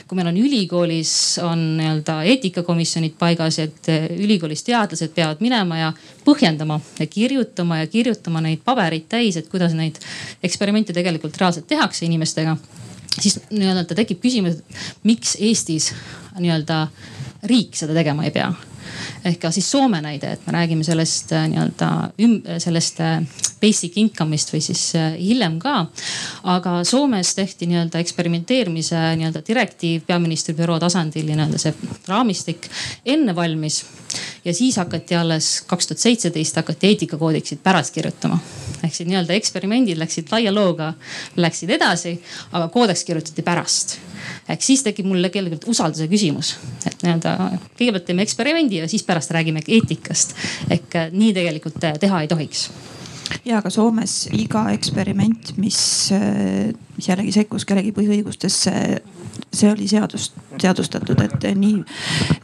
kui 0.09 0.19
meil 0.19 0.31
on 0.31 0.39
ülikoolis 0.41 1.13
on 1.45 1.63
nii-öelda 1.79 2.21
eetikakomisjonid 2.33 3.17
paigas, 3.19 3.59
et 3.63 3.91
ülikoolis 4.17 4.65
teadlased 4.67 5.15
peavad 5.17 5.43
minema 5.45 5.81
ja 5.81 5.93
põhjendama 6.27 6.81
ja 7.01 7.07
kirjutama 7.11 7.83
ja 7.83 7.91
kirjutama 7.91 8.43
neid 8.45 8.63
pabereid 8.65 9.09
täis, 9.11 9.37
et 9.37 9.51
kuidas 9.53 9.77
neid 9.77 10.01
eksperimente 10.45 10.97
tegelikult 10.97 11.37
reaalselt 11.41 11.69
tehakse 11.71 12.07
inimestega. 12.07 12.57
siis 13.21 13.39
nii-öelda 13.51 13.95
tekib 13.97 14.21
küsimus, 14.21 14.59
et 14.59 15.05
miks 15.09 15.37
Eestis 15.41 15.93
nii-öelda 16.39 16.87
riik 17.49 17.77
seda 17.79 17.95
tegema 17.97 18.25
ei 18.25 18.31
pea 18.35 18.53
ehk 19.27 19.41
ka 19.43 19.51
siis 19.55 19.69
Soome 19.71 20.01
näide, 20.05 20.33
et 20.37 20.47
me 20.47 20.55
räägime 20.55 20.87
sellest 20.87 21.33
äh, 21.35 21.49
nii-öelda 21.53 22.59
sellest 22.63 23.01
äh, 23.05 23.19
basic 23.61 23.99
income'ist 24.01 24.53
või 24.55 24.63
siis 24.65 24.83
hiljem 25.19 25.59
ka. 25.63 25.77
aga 26.57 26.79
Soomes 26.85 27.35
tehti 27.35 27.69
nii-öelda 27.71 28.03
eksperimenteerimise 28.05 29.03
nii-öelda 29.19 29.43
direktiiv 29.47 30.07
peaministri 30.07 30.55
büroo 30.55 30.79
tasandil 30.83 31.29
ja 31.29 31.39
nii-öelda 31.39 31.63
see 31.63 31.75
raamistik 32.09 32.71
enne 33.05 33.35
valmis 33.37 33.85
ja 34.45 34.55
siis 34.55 34.77
hakati 34.77 35.15
alles 35.15 35.63
kaks 35.67 35.87
tuhat 35.87 35.99
seitseteist 35.99 36.57
hakati 36.57 36.87
eetikakoodeksit 36.87 37.63
pärast 37.63 37.95
kirjutama. 37.95 38.39
ehk 38.85 38.95
siis 38.95 39.09
nii-öelda 39.09 39.35
eksperimendid 39.35 39.99
läksid 39.99 40.31
laia 40.31 40.55
looga, 40.55 40.93
läksid 41.37 41.71
edasi, 41.71 42.15
aga 42.53 42.69
koodeks 42.69 43.05
kirjutati 43.05 43.43
pärast. 43.43 43.99
ehk 44.49 44.63
siis 44.63 44.83
tekib 44.83 45.07
mul 45.07 45.23
tegelikult 45.23 45.69
usalduse 45.69 46.09
küsimus, 46.09 46.55
et 46.87 47.03
nii-öelda 47.03 47.37
kõigepealt 47.79 48.07
teeme 48.07 48.23
eksperimendi 48.23 48.83
ja 48.83 48.89
siis 48.89 49.03
pärast 49.03 49.16
räägime 49.31 49.61
eetikast. 49.69 50.35
ehk 50.71 51.01
nii 51.13 51.33
tegelikult 51.35 51.81
teha 52.01 52.21
ei 52.21 52.29
tohiks 52.29 52.71
ja 53.47 53.61
aga 53.61 53.71
Soomes 53.73 54.27
iga 54.37 54.67
eksperiment, 54.75 55.55
mis, 55.61 55.79
mis 56.97 57.09
jällegi 57.11 57.35
sekkus 57.35 57.67
kellegi 57.69 57.93
põhiõigustesse, 57.97 58.73
see 59.57 59.71
oli 59.71 59.89
seadust, 59.89 60.37
seadustatud, 60.61 61.21
et 61.25 61.47
nii, 61.59 61.81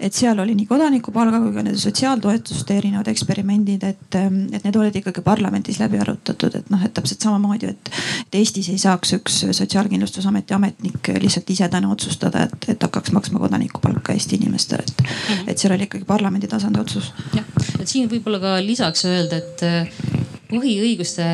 et 0.01 0.15
seal 0.17 0.39
oli 0.43 0.55
nii 0.57 0.69
kodanikupalga 0.69 1.41
kui 1.43 1.53
ka 1.55 1.65
nende 1.65 1.81
sotsiaaltoetuste 1.81 2.77
erinevad 2.79 3.09
eksperimendid, 3.13 3.85
et, 3.89 4.19
et 4.19 4.67
need 4.67 4.79
olid 4.79 4.99
ikkagi 5.03 5.25
parlamendis 5.25 5.81
läbi 5.83 6.01
arutatud, 6.03 6.57
et 6.59 6.73
noh, 6.73 6.83
et 6.85 6.95
täpselt 6.97 7.25
samamoodi, 7.25 7.73
et, 7.73 7.93
et 8.27 8.41
Eestis 8.43 8.71
ei 8.73 8.81
saaks 8.81 9.17
üks 9.19 9.41
Sotsiaalkindlustusameti 9.53 10.55
ametnik 10.57 11.13
lihtsalt 11.23 11.51
ise 11.53 11.69
täna 11.73 11.91
otsustada, 11.93 12.47
et, 12.49 12.69
et 12.75 12.87
hakkaks 12.89 13.13
maksma 13.17 13.43
kodanikupalka 13.43 14.17
Eesti 14.17 14.41
inimestele, 14.41 14.85
et, 14.87 15.17
et 15.53 15.59
seal 15.59 15.77
oli 15.77 15.89
ikkagi 15.89 16.09
parlamendi 16.09 16.51
tasandi 16.51 16.81
otsus. 16.81 17.13
jah, 17.37 17.49
et 17.79 17.89
siin 17.89 18.11
võib-olla 18.11 18.41
ka 18.43 18.57
lisaks 18.65 19.07
öelda, 19.09 19.43
et 19.43 20.32
põhiõiguste 20.53 21.29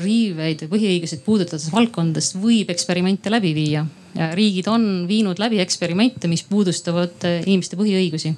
riiveid 0.00 0.64
või 0.64 0.72
põhiõiguseid 0.76 1.24
puudutavates 1.26 1.72
valdkondades 1.74 2.32
võib 2.40 2.72
eksperimente 2.72 3.32
läbi 3.32 3.52
viia 3.56 3.84
riigid 4.14 4.68
on 4.70 4.84
viinud 5.08 5.38
läbi 5.42 5.58
eksperimente, 5.62 6.28
mis 6.30 6.44
puudustavad 6.46 7.24
eh, 7.26 7.40
inimeste 7.46 7.76
põhiõigusi. 7.78 8.34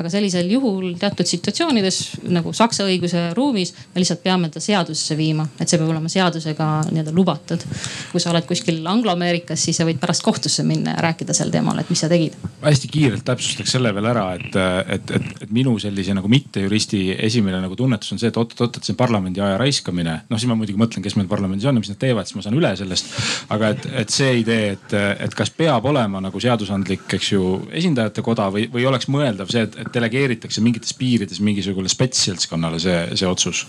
aga 0.00 0.10
sellisel 0.10 0.50
juhul 0.50 0.94
teatud 0.98 1.28
situatsioonides 1.28 2.00
nagu 2.34 2.52
Saksa 2.56 2.86
õiguse 2.88 3.28
ruumis 3.36 3.72
me 3.94 4.02
lihtsalt 4.02 4.22
peame 4.24 4.50
ta 4.50 4.60
seadusesse 4.60 5.16
viima, 5.16 5.46
et 5.60 5.68
see 5.68 5.78
peab 5.78 5.90
olema 5.92 6.10
seadusega 6.10 6.68
nii-öelda 6.90 7.14
lubatud. 7.14 7.64
kui 8.12 8.20
sa 8.20 8.32
oled 8.32 8.46
kuskil 8.48 8.80
Anglo-Ameerikas, 8.86 9.64
siis 9.64 9.78
sa 9.78 9.86
võid 9.86 10.00
pärast 10.02 10.24
kohtusse 10.26 10.64
minna 10.66 10.96
ja 10.96 11.04
rääkida 11.06 11.36
sel 11.36 11.52
teemal, 11.54 11.78
et 11.78 11.90
mis 11.90 12.02
sa 12.02 12.08
tegid. 12.10 12.36
hästi 12.62 12.90
kiirelt 12.90 13.24
täpsustaks 13.24 13.76
selle 13.76 13.94
veel 13.94 14.10
ära, 14.10 14.26
et, 14.34 14.58
et, 14.96 15.14
et, 15.16 15.30
et 15.46 15.54
minu 15.54 15.76
sellise 15.78 16.14
nagu 16.16 16.28
mittejuristi 16.30 17.04
esimene 17.18 17.60
nagu 17.62 17.76
tunnetus 17.78 18.12
on 18.14 18.22
see, 18.22 18.32
et 18.32 18.40
oot-oot, 18.40 18.76
et 18.76 18.84
see 18.84 18.94
on 18.96 19.00
parlamendi 19.00 19.42
aja 19.44 19.58
raiskamine. 19.60 20.20
noh, 20.28 20.40
siis 20.40 20.50
ma 20.50 20.58
muidugi 20.58 20.80
mõtlen, 20.80 21.04
kes 21.04 21.16
meil 21.18 21.30
parlamendis 21.30 21.68
on 21.70 21.78
ja 21.78 21.84
mis 21.84 21.92
nad 21.92 22.00
teevad, 22.00 22.28
siis 22.28 22.38
ma 22.38 22.46
saan 22.46 22.58
üle 22.58 22.74
sellest. 22.76 23.14
aga 23.54 23.72
et, 23.74 23.88
et 24.02 24.14
see 24.14 24.40
idee, 24.42 24.74
et, 24.76 24.96
et 25.24 25.36
kas 25.36 25.52
peab 25.54 25.86
olema 25.90 26.22
nagu 26.22 26.40
seadusandlik, 26.42 27.06
eks 27.18 27.32
ju, 27.34 27.44
esindajate 27.76 28.24
koda 28.26 28.48
või, 28.52 28.66
või 28.72 28.86
oleks 28.88 29.08
mõeldav 29.12 29.52
see, 29.52 29.66
et, 29.68 29.78
delegeeritakse 29.94 30.64
mingites 30.64 30.96
piirides 30.96 31.42
mingisugusele 31.44 31.92
spetsseltskonnale 31.92 32.80
see, 32.82 32.98
see 33.20 33.28
otsus? 33.28 33.66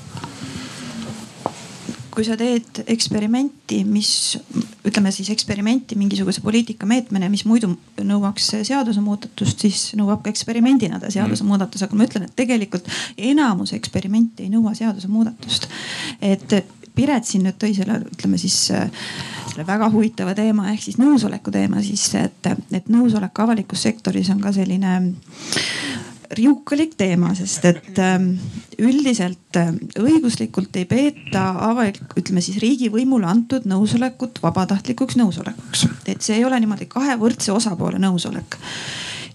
kui 2.12 2.26
sa 2.28 2.36
teed 2.36 2.82
eksperimenti, 2.91 3.78
mis 3.88 4.36
ütleme 4.84 5.14
siis 5.16 5.30
eksperimenti 5.32 5.95
mingisuguse 5.95 6.41
poliitikameetmena, 6.43 7.30
mis 7.32 7.45
muidu 7.47 7.70
nõuaks 8.04 8.49
seadusemuudatust, 8.68 9.64
siis 9.64 9.86
nõuab 9.95 10.20
ka 10.26 10.34
eksperimendina 10.34 10.99
ta 10.99 11.12
seadusemuudatus, 11.14 11.86
aga 11.86 11.97
ma 11.97 12.08
ütlen, 12.10 12.28
et 12.28 12.36
tegelikult 12.36 12.89
enamus 13.16 13.72
eksperimente 13.78 14.43
ei 14.43 14.52
nõua 14.52 14.76
seadusemuudatust. 14.78 15.70
et 16.20 16.60
Piret 16.96 17.28
siin 17.28 17.46
nüüd 17.48 17.58
tõi 17.62 17.74
selle, 17.78 18.02
ütleme 18.12 18.38
siis 18.42 18.58
selle 18.68 19.66
väga 19.68 19.89
huvitava 19.94 20.36
teema 20.38 20.70
ehk 20.74 20.84
siis 20.86 21.00
nõusoleku 21.02 21.54
teema 21.54 21.84
sisse, 21.86 22.28
et, 22.30 22.52
et 22.76 22.89
nõusolek 22.92 23.44
avalikus 23.44 23.84
sektoris 23.88 24.30
on 24.34 24.42
ka 24.44 24.54
selline 24.56 24.98
riukalik 26.38 26.96
teema, 27.00 27.34
sest 27.36 27.66
et 27.68 28.00
ähm, 28.00 28.34
üldiselt 28.80 29.58
äh, 29.60 29.72
õiguslikult 30.00 30.76
ei 30.80 30.88
peeta 30.89 31.50
avalik, 31.68 32.02
ütleme 32.20 32.44
siis 32.44 32.62
riigivõimule 32.64 33.28
antud 33.28 33.68
nõusolekut 33.70 34.39
vabatahtlikuks 34.44 35.20
nõusolekuks. 35.20 35.88
et 36.08 36.22
see 36.22 36.39
ei 36.39 36.46
ole 36.48 36.60
niimoodi 36.60 36.88
kahe 36.92 37.18
võrdse 37.20 37.52
osapoole 37.52 38.00
nõusolek 38.00 38.60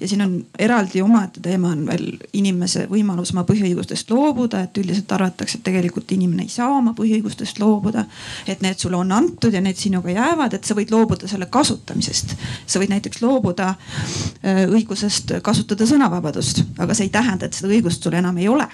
ja 0.01 0.09
siin 0.09 0.23
on 0.23 0.47
eraldi 0.59 1.03
omaette 1.03 1.41
teema 1.41 1.71
on 1.73 1.87
veel 1.87 2.07
inimese 2.37 2.87
võimalus 2.91 3.33
oma 3.35 3.45
põhiõigustest 3.49 4.11
loobuda, 4.11 4.61
et 4.67 4.79
üldiselt 4.79 5.13
arvatakse, 5.13 5.59
et 5.59 5.65
tegelikult 5.67 6.13
inimene 6.13 6.47
ei 6.47 6.53
saa 6.53 6.69
oma 6.79 6.93
põhiõigustest 6.99 7.61
loobuda. 7.61 8.05
et 8.47 8.61
need 8.61 8.79
sulle 8.79 8.97
on 8.97 9.13
antud 9.13 9.53
ja 9.53 9.61
need 9.61 9.77
sinuga 9.77 10.11
jäävad, 10.11 10.55
et 10.55 10.65
sa 10.65 10.75
võid 10.75 10.91
loobuda 10.91 11.29
selle 11.29 11.47
kasutamisest. 11.47 12.37
sa 12.67 12.81
võid 12.81 12.93
näiteks 12.93 13.23
loobuda 13.23 13.69
äh, 13.69 14.65
õigusest 14.69 15.39
kasutada 15.43 15.87
sõnavabadust, 15.87 16.65
aga 16.79 16.95
see 16.95 17.09
ei 17.09 17.15
tähenda, 17.15 17.47
et 17.47 17.55
seda 17.55 17.73
õigust 17.73 18.03
sul 18.03 18.15
enam 18.15 18.37
ei 18.39 18.49
ole. 18.49 18.69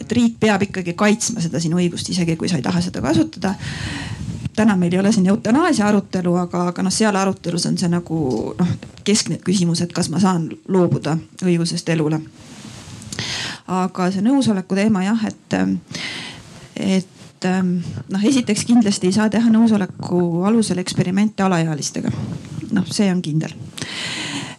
et 0.00 0.12
riik 0.12 0.38
peab 0.40 0.62
ikkagi 0.62 0.94
kaitsma 0.94 1.40
seda 1.40 1.60
sinu 1.60 1.76
õigust, 1.76 2.08
isegi 2.10 2.36
kui 2.36 2.48
sa 2.48 2.56
ei 2.56 2.62
taha 2.62 2.80
seda 2.80 3.00
kasutada 3.00 3.54
täna 4.56 4.76
meil 4.76 4.92
ei 4.92 5.00
ole 5.00 5.12
siin 5.12 5.26
eutanaasia 5.26 5.86
arutelu, 5.86 6.34
aga, 6.36 6.66
aga 6.72 6.82
noh, 6.82 6.92
seal 6.92 7.16
arutelus 7.16 7.66
on 7.66 7.78
see 7.78 7.90
nagu 7.90 8.20
noh, 8.58 8.72
keskne 9.04 9.38
küsimus, 9.44 9.82
et 9.84 9.92
kas 9.92 10.10
ma 10.10 10.20
saan 10.22 10.48
loobuda 10.68 11.16
õigusest 11.44 11.88
elule. 11.94 12.20
aga 13.66 14.10
see 14.10 14.22
nõusoleku 14.26 14.74
teema 14.74 15.04
jah, 15.04 15.26
et, 15.28 15.58
et 16.76 17.48
noh, 18.10 18.24
esiteks 18.24 18.64
kindlasti 18.68 19.10
ei 19.10 19.16
saa 19.16 19.30
teha 19.30 19.50
nõusoleku 19.52 20.44
alusel 20.48 20.78
eksperimente 20.82 21.42
alaealistega. 21.42 22.10
noh, 22.70 22.86
see 22.90 23.10
on 23.12 23.22
kindel 23.22 23.54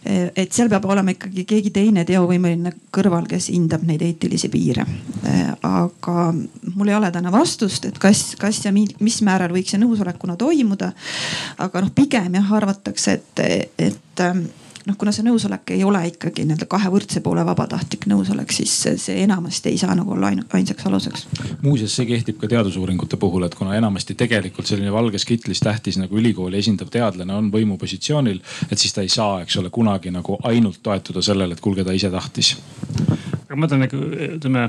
et 0.04 0.50
seal 0.52 0.70
peab 0.70 0.86
olema 0.90 1.14
ikkagi 1.14 1.44
keegi 1.46 1.70
teine 1.74 2.02
teovõimeline 2.06 2.72
kõrval, 2.94 3.28
kes 3.30 3.50
hindab 3.52 3.84
neid 3.86 4.02
eetilisi 4.02 4.50
piire. 4.50 4.86
aga 5.62 6.24
mul 6.74 6.88
ei 6.88 6.96
ole 6.96 7.10
täna 7.14 7.30
vastust, 7.32 7.86
et 7.86 7.98
kas, 8.02 8.34
kas 8.40 8.64
ja 8.64 8.72
mis 8.72 9.20
määral 9.22 9.54
võiks 9.54 9.74
see 9.74 9.82
nõusolekuna 9.82 10.36
toimuda. 10.36 10.92
aga 11.58 11.84
noh, 11.84 11.94
pigem 11.94 12.34
jah 12.40 12.52
arvatakse, 12.58 13.20
et, 13.20 13.70
et 13.78 14.26
noh, 14.86 14.96
kuna 14.98 15.12
see 15.14 15.24
nõusolek 15.26 15.74
ei 15.76 15.84
ole 15.84 16.00
ikkagi 16.10 16.46
nii-öelda 16.46 16.68
kahe 16.70 16.90
võrdse 16.92 17.22
poole 17.24 17.44
vabatahtlik 17.46 18.06
nõusolek, 18.10 18.52
siis 18.54 18.74
see 19.04 19.18
enamasti 19.24 19.72
ei 19.72 19.80
saa 19.80 19.96
nagu 19.98 20.14
olla 20.16 20.32
ainsaks 20.32 20.86
aluseks. 20.86 21.26
muuseas, 21.62 21.96
see 21.96 22.06
kehtib 22.06 22.38
ka 22.40 22.50
teadusuuringute 22.52 23.16
puhul, 23.16 23.46
et 23.46 23.54
kuna 23.58 23.76
enamasti 23.78 24.16
tegelikult 24.18 24.66
selline 24.70 24.92
valges 24.92 25.26
kitlis 25.28 25.60
tähtis 25.60 25.98
nagu 26.00 26.18
ülikooli 26.18 26.58
esindav 26.58 26.90
teadlane 26.92 27.34
on 27.34 27.52
võimupositsioonil, 27.52 28.42
et 28.70 28.78
siis 28.78 28.92
ta 28.92 29.04
ei 29.04 29.12
saa, 29.12 29.42
eks 29.42 29.56
ole, 29.62 29.70
kunagi 29.70 30.10
nagu 30.14 30.38
ainult 30.42 30.82
toetuda 30.82 31.22
sellele, 31.22 31.54
et 31.54 31.60
kuulge, 31.64 31.84
ta 31.84 31.94
ise 31.96 32.10
tahtis 32.10 32.56
aga 33.52 33.60
ma 33.60 33.66
mõtlen, 33.66 33.84
ütleme 34.38 34.68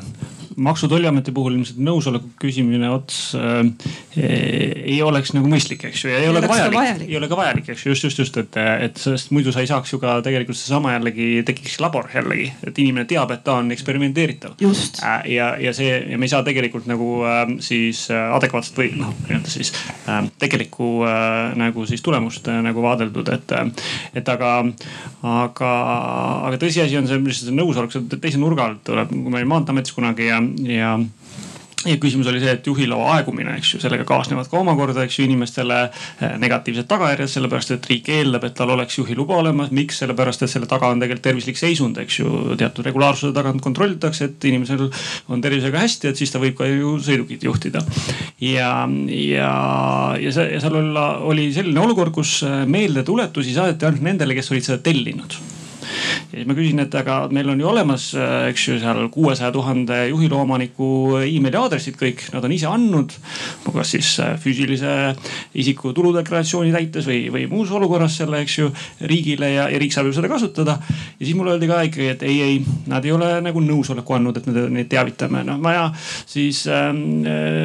maksu- 0.57 0.85
ja 0.85 0.89
tolliameti 0.91 1.31
puhul 1.31 1.55
ilmselt 1.55 1.79
nõusoleku 1.79 2.33
küsimine 2.41 2.89
ots 2.91 3.33
äh, 3.37 3.63
ei 4.19 4.99
oleks 5.01 5.31
nagu 5.33 5.47
mõistlik, 5.49 5.85
eks 5.87 6.03
ju, 6.03 6.11
ja 6.11 6.19
ei, 6.19 6.27
ei 6.27 6.31
ole 6.33 6.41
ka 6.43 6.49
vajalik, 6.51 6.75
vajalik., 6.75 7.07
ei 7.07 7.17
ole 7.17 7.29
ka 7.31 7.37
vajalik, 7.39 7.69
eks 7.73 7.85
ju, 7.85 7.93
just, 7.93 8.03
just, 8.09 8.19
just, 8.19 8.39
et, 8.41 8.57
et 8.59 8.99
sellest 8.99 9.31
muidu 9.33 9.53
sa 9.55 9.63
ei 9.63 9.69
saaks 9.71 9.93
ju 9.93 10.01
ka 10.03 10.17
tegelikult 10.25 10.59
seesama 10.59 10.97
jällegi 10.97 11.29
tekiks 11.47 11.79
labor 11.81 12.09
jällegi, 12.13 12.49
et 12.67 12.83
inimene 12.83 13.07
teab, 13.09 13.31
et 13.31 13.43
ta 13.47 13.57
on 13.61 13.71
eksperimenteeritav. 13.73 14.57
Äh, 15.01 15.31
ja, 15.33 15.53
ja 15.63 15.73
see 15.75 15.95
ja 16.11 16.19
me 16.19 16.27
ei 16.27 16.33
saa 16.33 16.43
tegelikult 16.45 16.89
nagu 16.91 17.09
äh, 17.23 17.43
siis 17.63 18.05
äh, 18.11 18.27
adekvaatset 18.35 18.83
või 18.83 18.91
noh, 18.99 19.15
nii-öelda 19.23 19.53
siis 19.53 19.73
äh, 20.11 20.21
tegelikku 20.43 20.91
äh, 21.07 21.55
nagu 21.59 21.87
siis 21.89 22.03
tulemust 22.03 22.51
äh, 22.51 22.59
nagu 22.67 22.83
vaadeldud, 22.83 23.31
et, 23.33 23.55
et 24.13 24.29
aga, 24.35 24.53
aga, 25.23 25.73
aga 26.51 26.61
tõsiasi 26.61 26.99
on 26.99 27.07
see, 27.09 27.23
lihtsalt 27.23 27.49
see 27.49 27.57
nõusolek 27.57 28.19
teise 28.19 28.41
nurga 28.41 28.72
alt 28.73 28.83
tuleb, 28.87 29.13
kui 29.13 29.29
ma 29.29 29.39
olin 29.39 29.53
Maanteeametis 29.53 29.95
kunagi 29.95 30.29
ja, 30.29 30.41
ja 30.69 30.97
ja 31.85 31.97
küsimus 31.99 32.27
oli 32.31 32.39
see, 32.41 32.53
et 32.55 32.67
juhiloa 32.67 33.09
aegumine, 33.17 33.55
eks 33.59 33.73
ju, 33.73 33.79
sellega 33.83 34.05
kaasnevad 34.07 34.47
ka 34.51 34.59
omakorda, 34.59 35.03
eks 35.03 35.17
ju, 35.19 35.25
inimestele 35.27 35.79
eh, 35.83 36.35
negatiivsed 36.39 36.87
tagajärjed, 36.89 37.31
sellepärast 37.31 37.73
et 37.75 37.87
riik 37.89 38.09
eeldab, 38.13 38.45
et 38.47 38.55
tal 38.57 38.71
oleks 38.75 38.97
juhiluba 38.99 39.37
olemas. 39.41 39.71
miks, 39.75 39.99
sellepärast 40.01 40.45
et 40.45 40.51
selle 40.51 40.69
taga 40.69 40.91
on 40.93 41.01
tegelikult 41.03 41.25
tervislik 41.27 41.59
seisund, 41.59 41.99
eks 42.03 42.19
ju, 42.21 42.29
teatud 42.59 42.87
regulaarsuse 42.87 43.35
tagant 43.35 43.63
kontrollitakse, 43.63 44.29
et 44.29 44.47
inimesel 44.51 44.85
on 45.27 45.43
tervisega 45.43 45.83
hästi, 45.83 46.11
et 46.11 46.19
siis 46.19 46.31
ta 46.31 46.41
võib 46.43 46.55
ka 46.59 46.69
ju 46.69 46.95
sõidukit 47.03 47.43
juhtida. 47.43 47.83
ja, 48.39 48.71
ja, 49.09 49.51
ja 50.19 50.35
see, 50.35 50.47
ja 50.55 50.63
seal 50.63 50.79
olla, 50.79 51.09
oli 51.27 51.49
selline 51.55 51.83
olukord, 51.83 52.15
kus 52.15 52.41
meeldetuletusi 52.67 53.55
saadeti 53.55 53.89
ainult 53.89 54.07
nendele, 54.07 54.39
kes 54.39 54.51
olid 54.53 54.71
seda 54.71 54.79
tellinud 54.83 55.62
ja 56.33 56.39
siis 56.39 56.47
ma 56.49 56.55
küsin, 56.57 56.81
et 56.83 56.95
aga 56.97 57.17
meil 57.33 57.49
on 57.53 57.61
ju 57.61 57.69
olemas, 57.69 58.09
eks 58.49 58.67
ju, 58.67 58.77
seal 58.81 59.07
kuuesaja 59.13 59.51
tuhande 59.53 59.99
juhiloomaniku 60.09 60.89
emaili 61.23 61.59
aadressid 61.59 61.97
kõik, 61.99 62.25
nad 62.33 62.45
on 62.45 62.55
ise 62.55 62.69
andnud. 62.69 63.13
kas 63.73 63.93
siis 63.95 64.09
füüsilise 64.41 64.91
isiku 65.57 65.93
tuludeklaratsiooni 65.97 66.71
täites 66.73 67.07
või, 67.09 67.27
või 67.33 67.47
muus 67.49 67.71
olukorras 67.73 68.17
selle, 68.21 68.43
eks 68.43 68.57
ju, 68.59 68.69
riigile 69.01 69.49
ja, 69.53 69.67
ja 69.71 69.79
riik 69.81 69.93
saab 69.95 70.09
ju 70.09 70.15
seda 70.15 70.29
kasutada. 70.31 70.77
ja 71.19 71.25
siis 71.25 71.35
mulle 71.37 71.55
öeldi 71.55 71.69
ka 71.69 71.81
ikkagi, 71.89 72.09
et 72.13 72.25
ei, 72.27 72.39
ei, 72.41 72.59
nad 72.91 73.05
ei 73.05 73.15
ole 73.15 73.29
nagu 73.45 73.63
nõusoleku 73.63 74.17
andnud, 74.17 74.37
et 74.37 74.49
me 74.49 74.67
neid 74.79 74.91
teavitame. 74.91 75.43
noh, 75.47 75.59
ma 75.61 75.75
ja 75.75 75.85
siis 75.97 76.65
äh, 76.67 76.91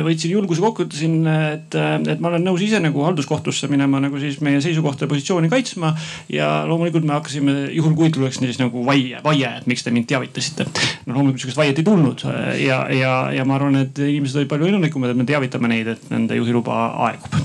võtsin 0.07 0.35
julguse 0.35 0.65
kokku, 0.65 0.89
ütlesin, 0.89 1.21
et, 1.27 1.75
et 1.75 2.21
ma 2.21 2.33
olen 2.33 2.45
nõus 2.49 2.63
ise 2.65 2.81
nagu 2.83 3.05
halduskohtusse 3.07 3.71
minema 3.71 4.01
nagu 4.03 4.21
siis 4.21 4.41
meie 4.45 4.61
seisukohta 4.65 5.07
ja 5.07 5.13
positsiooni 5.13 5.51
kaitsma. 5.53 5.95
ja 6.33 6.65
loomulikult 6.69 7.07
me 7.07 7.17
hakkasime, 7.17 7.59
juhul 7.75 7.97
kui 7.99 8.13
tuleks 8.29 8.41
siis 8.43 8.61
nagu 8.61 8.85
vaie, 8.87 9.19
vaie, 9.25 9.49
et 9.61 9.67
miks 9.71 9.85
te 9.85 9.93
mind 9.95 10.09
teavitasite. 10.09 10.67
no 11.07 11.17
loomulikult 11.17 11.43
sihukest 11.43 11.59
vaiet 11.59 11.79
ei 11.81 11.87
tulnud 11.87 12.25
ja, 12.61 12.81
ja, 12.93 13.13
ja 13.33 13.45
ma 13.49 13.57
arvan, 13.57 13.79
et 13.81 13.99
inimesed 13.99 14.41
olid 14.41 14.51
palju 14.51 14.69
õnnelikumad, 14.69 15.13
et 15.13 15.19
me 15.19 15.27
teavitame 15.29 15.71
neid, 15.73 15.93
et 15.95 16.11
nende 16.13 16.37
juhiluba 16.39 16.79
aegub. 17.09 17.39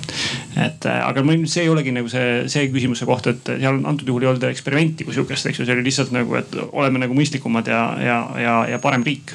et 0.60 0.86
aga 0.92 1.24
see 1.50 1.64
ei 1.64 1.72
olegi 1.72 1.94
nagu 1.96 2.10
see, 2.12 2.44
see 2.52 2.68
küsimuse 2.74 3.08
koht, 3.10 3.30
et 3.32 3.54
seal 3.56 3.80
antud 3.90 4.08
juhul 4.10 4.26
ei 4.26 4.32
olnud 4.34 4.48
eksperimenti 4.50 5.08
kui 5.08 5.16
sihukest, 5.16 5.50
eks 5.50 5.62
ju, 5.62 5.68
see 5.68 5.78
oli 5.78 5.88
lihtsalt 5.88 6.14
nagu, 6.16 6.36
et 6.40 6.56
oleme 6.72 7.02
nagu 7.02 7.18
mõistlikumad 7.18 7.70
ja, 7.72 7.84
ja, 8.04 8.20
ja, 8.42 8.58
ja 8.76 8.82
parem 8.84 9.06
riik. 9.08 9.34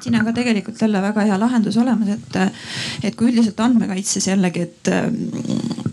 siin 0.00 0.16
on 0.20 0.26
ka 0.28 0.36
tegelikult 0.36 0.80
jälle 0.80 1.02
väga 1.02 1.26
hea 1.28 1.38
lahendus 1.40 1.78
olemas, 1.80 2.14
et, 2.16 2.40
et 3.10 3.18
kui 3.18 3.32
üldiselt 3.32 3.60
andmekaitses 3.60 4.30
jällegi, 4.30 4.68
et 4.68 4.92
äh, 4.92 5.08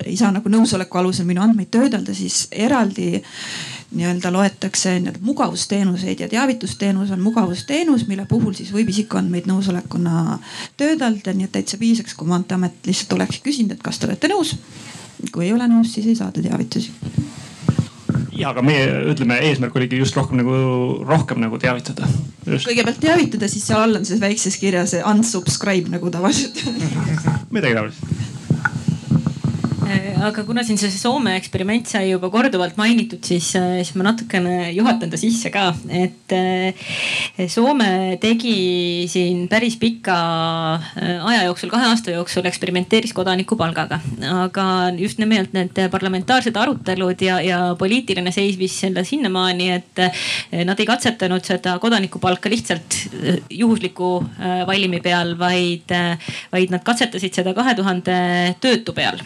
ei 0.05 0.17
saa 0.19 0.31
nagu 0.35 0.51
nõusoleku 0.51 0.99
alusel 1.01 1.27
minu 1.27 1.43
andmeid 1.43 1.71
töödelda, 1.73 2.15
siis 2.15 2.45
eraldi 2.51 3.13
nii-öelda 3.91 4.31
loetakse 4.33 4.93
nii-öelda 4.99 5.19
mugavusteenuseid 5.21 6.19
ja 6.19 6.29
teavitusteenus 6.29 7.11
on 7.11 7.21
mugavusteenus, 7.21 8.07
mille 8.07 8.25
puhul 8.29 8.53
siis 8.55 8.71
võib 8.73 8.89
isikuandmeid 8.93 9.49
nõusolekuna 9.51 10.39
töödelda, 10.79 11.33
nii 11.35 11.49
et 11.49 11.55
täitsa 11.57 11.79
piisaks, 11.81 12.15
kui 12.15 12.29
maanteeamet 12.31 12.87
lihtsalt 12.87 13.17
oleks 13.19 13.41
küsinud, 13.43 13.75
et 13.75 13.83
kas 13.83 13.99
te 13.99 14.07
olete 14.07 14.31
nõus. 14.31 14.55
kui 15.31 15.45
ei 15.45 15.53
ole 15.53 15.67
nõus, 15.69 15.93
siis 15.93 16.07
ei 16.07 16.15
saada 16.15 16.41
teavitusi 16.41 16.91
ja 18.41 18.49
aga 18.49 18.63
meie 18.65 18.87
ütleme, 19.11 19.37
eesmärk 19.49 19.75
oligi 19.75 19.99
just 19.99 20.15
rohkem 20.17 20.41
nagu, 20.41 20.55
rohkem 21.07 21.41
nagu 21.43 21.59
teavitada. 21.61 22.07
kõigepealt 22.45 22.99
teavitada, 23.03 23.47
siis 23.51 23.67
seal 23.67 23.83
all 23.83 23.99
on 23.99 24.05
siis 24.07 24.21
väikses 24.21 24.57
kirjas 24.57 24.95
unsubscribe 25.03 25.91
nagu 25.93 26.09
tavaliselt 26.09 26.63
midagi 27.55 27.75
taolist 27.77 28.40
aga 30.21 30.43
kuna 30.45 30.63
siin 30.65 30.77
see 30.79 30.91
Soome 30.93 31.33
eksperiment 31.37 31.89
sai 31.89 32.11
juba 32.11 32.29
korduvalt 32.33 32.77
mainitud, 32.79 33.21
siis, 33.25 33.51
äh, 33.57 33.79
siis 33.81 33.95
ma 33.97 34.05
natukene 34.09 34.71
juhatan 34.75 35.11
ta 35.11 35.19
sisse 35.19 35.51
ka, 35.53 35.71
et 35.89 36.35
äh, 36.35 37.47
Soome 37.51 38.17
tegi 38.21 39.07
siin 39.11 39.47
päris 39.51 39.77
pika 39.81 40.17
aja 41.01 41.45
jooksul, 41.47 41.71
kahe 41.73 41.89
aasta 41.89 42.13
jooksul 42.15 42.47
eksperimenteeris 42.49 43.13
kodanikupalgaga. 43.17 43.99
aga 44.43 44.65
just 44.97 45.19
nimelt 45.21 45.53
need 45.53 45.77
parlamentaarsed 45.91 46.55
arutelud 46.57 47.21
ja, 47.21 47.39
ja 47.41 47.59
poliitiline 47.79 48.31
seis 48.31 48.57
viis 48.59 48.77
selle 48.83 49.03
sinnamaani, 49.07 49.69
et 49.77 50.03
nad 50.67 50.79
ei 50.79 50.87
katsetanud 50.87 51.45
seda 51.45 51.77
kodanikupalka 51.81 52.49
lihtsalt 52.51 52.97
juhusliku 53.49 54.11
valimi 54.67 55.01
peal, 55.03 55.33
vaid, 55.39 55.91
vaid 56.51 56.73
nad 56.73 56.83
katsetasid 56.85 57.41
seda 57.41 57.55
kahe 57.57 57.75
tuhande 57.77 58.17
töötu 58.63 58.95
peal 58.97 59.19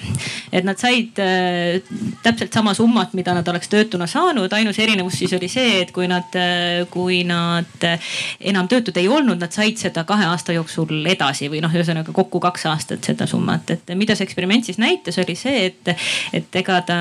et 0.56 0.64
nad 0.64 0.80
said 0.80 1.20
äh, 1.20 1.82
täpselt 2.24 2.54
sama 2.54 2.74
summat, 2.74 3.14
mida 3.18 3.34
nad 3.36 3.48
oleks 3.52 3.70
töötuna 3.72 4.08
saanud, 4.08 4.54
ainus 4.56 4.80
erinevus 4.80 5.18
siis 5.20 5.34
oli 5.36 5.50
see, 5.52 5.82
et 5.82 5.92
kui 5.96 6.08
nad, 6.08 6.36
äh, 6.40 6.86
kui 6.92 7.24
nad 7.28 7.84
äh, 7.84 8.14
enam 8.52 8.70
töötud 8.72 8.96
ei 9.02 9.10
olnud, 9.12 9.42
nad 9.42 9.52
said 9.56 9.80
seda 9.82 10.06
kahe 10.08 10.28
aasta 10.30 10.56
jooksul 10.56 11.06
edasi 11.12 11.50
või 11.52 11.62
noh, 11.64 11.74
ühesõnaga 11.76 12.16
kokku 12.16 12.40
kaks 12.44 12.68
aastat 12.72 13.08
seda 13.08 13.28
summat, 13.28 13.74
et 13.76 13.92
mida 14.00 14.16
see 14.16 14.28
eksperiment 14.28 14.68
siis 14.70 14.80
näitas, 14.82 15.20
oli 15.24 15.36
see, 15.40 15.66
et, 15.72 15.92
et 16.36 16.60
ega 16.62 16.80
ta 16.88 17.00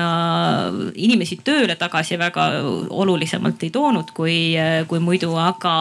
inimesi 0.95 1.39
tööle 1.45 1.77
tagasi 1.79 2.19
väga 2.19 2.49
olulisemalt 2.89 3.63
ei 3.63 3.71
toonud 3.73 4.11
kui, 4.15 4.37
kui 4.89 5.03
muidu, 5.03 5.31
aga 5.39 5.75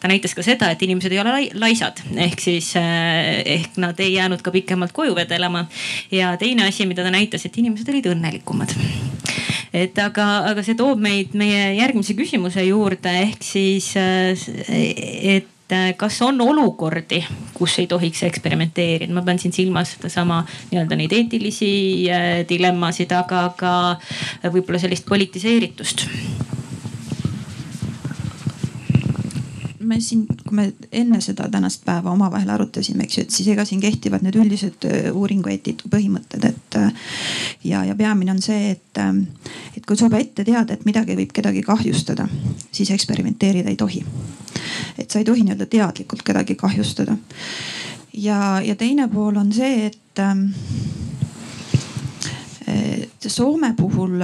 ta 0.00 0.10
näitas 0.10 0.36
ka 0.36 0.44
seda, 0.46 0.70
et 0.70 0.82
inimesed 0.86 1.12
ei 1.12 1.20
ole 1.22 1.34
laisad. 1.58 2.02
Ehk 2.26 2.40
siis 2.42 2.72
ehk 2.76 3.78
nad 3.80 3.98
ei 4.02 4.14
jäänud 4.14 4.42
ka 4.44 4.52
pikemalt 4.54 4.94
koju 4.96 5.14
vedelema. 5.16 5.66
ja 6.10 6.36
teine 6.36 6.68
asi, 6.68 6.86
mida 6.86 7.04
ta 7.06 7.12
näitas, 7.14 7.46
et 7.46 7.58
inimesed 7.62 7.88
olid 7.92 8.10
õnnelikumad. 8.12 8.74
et 9.76 9.98
aga, 10.02 10.26
aga 10.52 10.64
see 10.66 10.78
toob 10.78 11.02
meid 11.02 11.34
meie 11.38 11.74
järgmise 11.78 12.16
küsimuse 12.18 12.64
juurde 12.66 13.12
ehk 13.22 13.44
siis, 13.44 13.92
et 13.96 15.52
kas 15.98 16.20
on 16.22 16.38
olukordi, 16.40 17.24
kus 17.54 17.78
ei 17.82 17.88
tohiks 17.90 18.22
eksperimenteerida, 18.28 19.12
ma 19.14 19.24
pean 19.26 19.40
siin 19.42 19.54
silmas 19.54 19.96
sedasama 19.96 20.44
nii-öelda 20.70 20.98
neid 20.98 21.14
eetilisi 21.16 21.70
äh, 22.10 22.28
dilemmasid, 22.48 23.10
aga 23.16 23.48
ka 23.58 23.72
võib-olla 24.46 24.78
sellist 24.82 25.08
politiseeritust 25.08 26.06
me 29.86 30.00
siin, 30.00 30.26
kui 30.26 30.56
me 30.56 30.66
enne 30.92 31.20
seda 31.24 31.48
tänast 31.50 31.84
päeva 31.86 32.10
omavahel 32.10 32.50
arutasime, 32.54 33.06
eks 33.06 33.18
ju, 33.18 33.26
et 33.26 33.34
siis 33.34 33.50
ega 33.52 33.64
siin 33.68 33.82
kehtivad 33.82 34.24
need 34.26 34.38
üldised 34.38 34.86
äh, 34.88 35.10
uuringu 35.14 35.52
eetika 35.52 35.90
põhimõtted, 35.92 36.48
et. 36.50 36.65
Äh, 36.76 36.92
ja, 37.64 37.84
ja 37.84 37.94
peamine 37.94 38.30
on 38.30 38.42
see, 38.42 38.70
et, 38.70 38.98
äh, 38.98 39.14
et 39.76 39.86
kui 39.86 39.96
sa 39.96 40.06
juba 40.06 40.20
ette 40.20 40.44
tead, 40.44 40.70
et 40.70 40.84
midagi 40.88 41.16
võib 41.18 41.32
kedagi 41.34 41.62
kahjustada, 41.66 42.28
siis 42.70 42.90
eksperimenteerida 42.94 43.72
ei 43.72 43.76
tohi. 43.76 44.04
et 44.98 45.10
sa 45.10 45.18
ei 45.18 45.24
tohi 45.24 45.44
nii-öelda 45.44 45.66
teadlikult 45.66 46.22
kedagi 46.22 46.54
kahjustada. 46.54 47.16
ja, 48.12 48.60
ja 48.64 48.76
teine 48.76 49.08
pool 49.08 49.36
on 49.36 49.52
see, 49.52 49.86
et 49.86 50.18
ähm, 50.20 50.48
Soome 53.26 53.72
puhul 53.76 54.22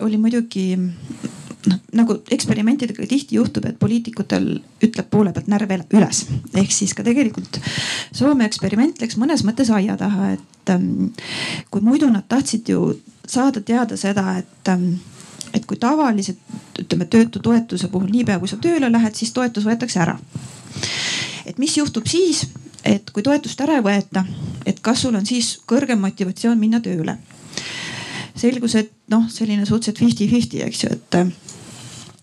oli 0.00 0.18
muidugi 0.18 0.78
noh 1.68 1.78
nagu 1.94 2.16
eksperimentidega 2.34 3.06
tihti 3.06 3.36
juhtub, 3.38 3.66
et 3.68 3.78
poliitikutel 3.78 4.48
ütleb 4.82 5.08
poole 5.10 5.32
pealt 5.32 5.50
närv 5.52 5.74
üles. 5.94 6.24
ehk 6.54 6.72
siis 6.72 6.94
ka 6.94 7.04
tegelikult 7.06 7.60
Soome 8.12 8.46
eksperiment 8.48 9.00
läks 9.00 9.16
mõnes 9.20 9.44
mõttes 9.46 9.70
aia 9.70 9.96
taha, 9.96 10.32
et 10.36 10.74
ähm, 10.74 11.12
kui 11.70 11.80
muidu 11.80 12.10
nad 12.10 12.26
tahtsid 12.28 12.68
ju 12.68 12.98
saada 13.26 13.60
teada 13.60 13.96
seda, 13.96 14.38
et 14.38 14.68
ähm, 14.68 14.94
et 15.52 15.66
kui 15.66 15.76
tavaliselt 15.76 16.38
ütleme 16.80 17.04
töötutoetuse 17.04 17.88
puhul 17.92 18.10
niipea 18.10 18.38
kui 18.40 18.48
sa 18.48 18.56
tööle 18.56 18.88
lähed, 18.92 19.14
siis 19.14 19.32
toetus 19.32 19.66
võetakse 19.68 20.00
ära. 20.00 20.18
et 21.46 21.58
mis 21.58 21.76
juhtub 21.76 22.06
siis, 22.06 22.46
et 22.84 23.10
kui 23.10 23.22
toetust 23.22 23.60
ära 23.60 23.78
ei 23.78 23.84
võeta, 23.84 24.24
et 24.66 24.80
kas 24.80 25.02
sul 25.02 25.14
on 25.14 25.26
siis 25.26 25.58
kõrgem 25.66 26.00
motivatsioon 26.00 26.58
minna 26.58 26.80
tööle? 26.80 27.18
Selgus, 28.36 28.74
et 28.74 28.90
noh, 29.12 29.24
selline 29.30 29.66
suhteliselt 29.66 29.98
fifty-fifty, 29.98 30.62
eks 30.64 30.84
ju, 30.84 30.92
et 30.92 31.16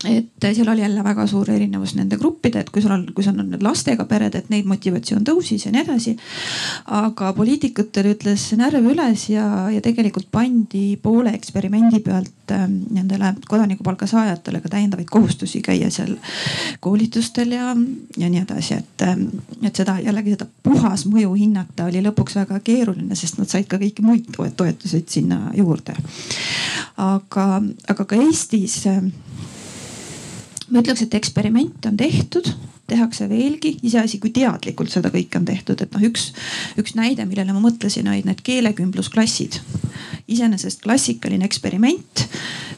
et 0.07 0.45
seal 0.55 0.67
oli 0.71 0.81
jälle 0.81 1.03
väga 1.03 1.25
suur 1.27 1.49
erinevus 1.51 1.91
nende 1.97 2.15
gruppide, 2.17 2.61
et 2.63 2.69
kui 2.71 2.81
sul 2.81 2.93
on, 2.95 3.01
kui 3.15 3.23
sul 3.23 3.35
on 3.35 3.49
need 3.51 3.63
lastega 3.63 4.05
pered, 4.07 4.35
et 4.35 4.47
neid 4.49 4.67
motivatsioon 4.69 5.25
tõusis 5.27 5.65
ja 5.65 5.71
nii 5.73 5.81
edasi. 5.83 6.13
aga 6.95 7.33
poliitikutel 7.35 8.13
ütles 8.13 8.45
närv 8.55 8.87
üles 8.93 9.25
ja, 9.29 9.67
ja 9.73 9.81
tegelikult 9.83 10.29
pandi 10.31 10.95
poole 11.03 11.33
eksperimendi 11.35 11.99
pealt 12.05 12.53
äh, 12.55 12.63
nendele 12.69 13.33
kodanikupalga 13.49 14.07
saajatele 14.07 14.61
ka 14.63 14.71
täiendavaid 14.71 15.09
kohustusi 15.11 15.61
käia 15.61 15.91
seal 15.91 16.15
koolitustel 16.79 17.51
ja, 17.57 17.75
ja 18.17 18.29
nii 18.31 18.45
edasi, 18.45 18.79
et, 18.79 19.03
ähm, 19.03 19.27
et 19.63 19.75
seda 19.75 19.97
jällegi 19.99 20.37
seda 20.37 20.47
puhasmõju 20.63 21.33
hinnata 21.35 21.89
oli 21.91 22.05
lõpuks 22.07 22.39
väga 22.39 22.61
keeruline, 22.63 23.19
sest 23.19 23.41
nad 23.41 23.51
said 23.51 23.67
ka 23.67 23.81
kõiki 23.81 24.05
muid 24.05 24.31
toetuseid 24.31 25.11
sinna 25.11 25.49
juurde. 25.59 25.97
aga, 26.95 27.49
aga 27.91 28.05
ka 28.05 28.15
Eestis 28.15 28.85
äh, 28.87 29.03
ma 30.69 30.83
ütleks, 30.83 31.05
et 31.05 31.15
eksperiment 31.17 31.85
on 31.89 31.97
tehtud, 31.97 32.51
tehakse 32.89 33.27
veelgi, 33.29 33.75
iseasi, 33.85 34.19
kui 34.21 34.31
teadlikult 34.33 34.91
seda 34.91 35.11
kõike 35.13 35.39
on 35.39 35.45
tehtud, 35.47 35.81
et 35.83 35.93
noh, 35.93 36.03
üks, 36.09 36.29
üks 36.79 36.95
näide, 36.97 37.25
millele 37.29 37.53
ma 37.53 37.61
mõtlesin, 37.63 38.09
olid 38.09 38.27
need 38.29 38.41
keelekümblusklassid. 38.45 39.59
iseenesest 40.29 40.83
klassikaline 40.83 41.45
eksperiment, 41.45 42.23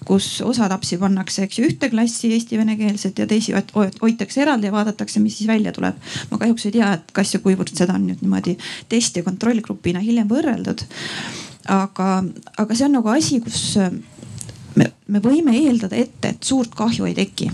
kus 0.08 0.28
osa 0.46 0.70
lapsi 0.72 0.98
pannakse, 1.00 1.44
eks 1.48 1.60
ju, 1.60 1.66
ühte 1.68 1.89
klassi 1.92 2.32
eesti-venekeelset 2.36 3.20
ja 3.20 3.28
teisi 3.28 3.56
hoitakse 3.76 4.42
eraldi 4.42 4.70
ja 4.70 4.76
vaadatakse, 4.76 5.20
mis 5.20 5.38
siis 5.38 5.48
välja 5.48 5.72
tuleb. 5.76 5.96
ma 6.32 6.38
kahjuks 6.38 6.66
ei 6.66 6.78
tea, 6.78 6.94
et 6.94 7.12
kas 7.16 7.34
ja 7.34 7.44
kuivõrd 7.44 7.76
seda 7.76 7.96
on 8.00 8.08
nüüd 8.08 8.24
niimoodi 8.24 8.58
test 8.89 9.18
ja 9.18 9.24
kontrollgrupina 9.24 10.00
hiljem 10.00 10.30
võrreldud. 10.32 10.86
aga, 11.68 12.24
aga 12.58 12.76
see 12.76 12.88
on 12.88 12.98
nagu 13.00 13.12
asi, 13.12 13.39
kus 13.44 13.78
me, 14.76 14.92
me 15.08 15.20
võime 15.20 15.56
eeldada 15.60 15.96
ette, 15.96 16.36
et 16.36 16.44
suurt 16.44 16.76
kahju 16.76 17.06
ei 17.06 17.16
teki 17.16 17.52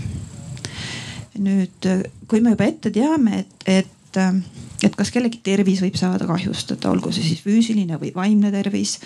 nüüd, 1.42 1.88
kui 2.28 2.42
me 2.44 2.56
juba 2.56 2.68
ette 2.68 2.92
teame, 2.94 3.44
et, 3.44 3.64
et 3.66 3.94
et, 4.16 4.86
et 4.86 4.96
kas 4.96 5.10
kellegi 5.12 5.40
tervis 5.44 5.80
võib 5.82 5.96
saada 5.98 6.26
kahjustada, 6.28 6.90
olgu 6.90 7.10
see 7.14 7.24
siis 7.26 7.42
füüsiline 7.44 7.98
või 8.00 8.10
vaimne 8.14 8.50
tervis 8.54 8.96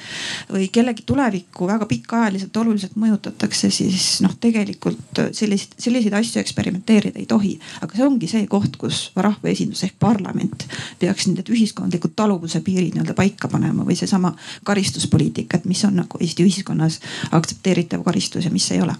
või 0.50 0.68
kellegi 0.72 1.04
tulevikku 1.08 1.66
väga 1.68 1.88
pikaajaliselt 1.90 2.56
oluliselt 2.62 2.96
mõjutatakse, 3.00 3.70
siis 3.74 4.20
noh, 4.24 4.34
tegelikult 4.40 5.22
selliseid, 5.34 5.76
selliseid 5.82 6.16
asju 6.18 6.42
eksperimenteerida 6.42 7.20
ei 7.20 7.28
tohi. 7.30 7.54
aga 7.80 7.96
see 7.96 8.06
ongi 8.06 8.30
see 8.30 8.46
koht, 8.50 8.76
kus 8.80 9.04
rahvaesindus 9.16 9.84
ehk 9.88 9.98
parlament 10.02 10.66
peaks 11.00 11.28
need 11.30 11.48
ühiskondlikud 11.52 12.16
taluvuse 12.16 12.62
piirid 12.64 12.96
nii-öelda 12.96 13.16
paika 13.18 13.50
panema 13.52 13.86
või 13.86 13.96
seesama 13.98 14.34
karistuspoliitika, 14.64 15.58
et 15.58 15.70
mis 15.70 15.84
on 15.88 16.02
nagu 16.02 16.20
Eesti 16.20 16.44
ühiskonnas 16.46 17.00
aktsepteeritav 17.32 18.04
karistus 18.06 18.46
ja 18.46 18.54
mis 18.54 18.70
ei 18.72 18.84
ole 18.84 18.96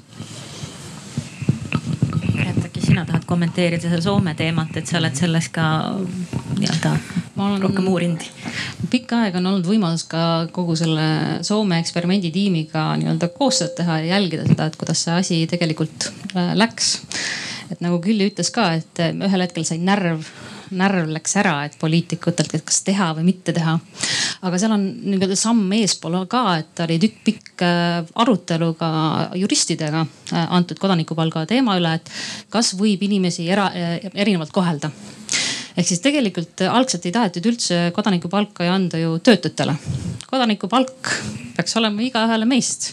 sina 2.92 3.04
tahad 3.08 3.24
kommenteerida 3.26 3.88
seda 3.88 4.02
Soome 4.04 4.34
teemat, 4.36 4.76
et 4.76 4.88
sa 4.88 4.98
oled 4.98 5.16
selles 5.16 5.48
ka 5.52 5.64
nii-öelda 6.58 6.92
rohkem 7.62 7.88
uurinud? 7.88 8.26
pikka 8.92 9.22
aega 9.24 9.40
on 9.40 9.48
olnud 9.48 9.64
võimalus 9.64 10.04
ka 10.10 10.24
kogu 10.52 10.76
selle 10.76 11.06
Soome 11.46 11.78
eksperimenditiimiga 11.80 12.84
nii-öelda 13.00 13.30
koostööd 13.32 13.72
teha 13.78 14.02
ja 14.02 14.18
jälgida 14.18 14.44
seda, 14.50 14.68
et 14.68 14.76
kuidas 14.76 15.06
see 15.06 15.16
asi 15.16 15.40
tegelikult 15.48 16.10
äh, 16.36 16.52
läks. 16.58 16.98
et 17.72 17.80
nagu 17.80 18.00
Külli 18.04 18.28
ütles 18.28 18.52
ka, 18.52 18.74
et 18.82 19.00
äh, 19.00 19.16
ühel 19.16 19.46
hetkel 19.46 19.64
sai 19.68 19.80
närv 19.80 20.28
närv 20.72 21.10
läks 21.12 21.36
ära, 21.40 21.54
et 21.66 21.78
poliitikutelt, 21.80 22.54
et 22.56 22.64
kas 22.66 22.82
teha 22.86 23.12
või 23.16 23.28
mitte 23.30 23.54
teha. 23.56 23.78
aga 24.42 24.58
seal 24.58 24.74
on 24.74 24.86
nii-öelda 25.04 25.38
samm 25.38 25.72
eespool 25.78 26.18
ka, 26.30 26.44
et 26.62 26.84
oli 26.86 26.98
tükk 27.02 27.22
pikk 27.24 27.62
äh, 27.62 28.04
arutelu 28.14 28.72
ka 28.78 28.90
juristidega 29.38 30.04
äh, 30.32 30.46
antud 30.50 30.80
kodanikupalga 30.82 31.46
teema 31.46 31.76
üle, 31.80 31.94
et 31.98 32.10
kas 32.50 32.74
võib 32.78 33.02
inimesi 33.06 33.48
era, 33.50 33.70
äh, 33.76 33.98
erinevalt 34.14 34.52
kohelda 34.54 34.90
ehk 35.76 35.88
siis 35.88 36.02
tegelikult 36.04 36.64
algselt 36.68 37.06
ei 37.08 37.14
tahetud 37.14 37.46
üldse 37.48 37.78
kodanikupalka 37.96 38.66
ju 38.66 38.72
anda 38.72 39.00
ju 39.00 39.18
töötutele. 39.24 39.74
kodanikupalk 40.30 41.12
peaks 41.56 41.76
olema 41.76 42.02
igaühele 42.02 42.46
meist. 42.48 42.92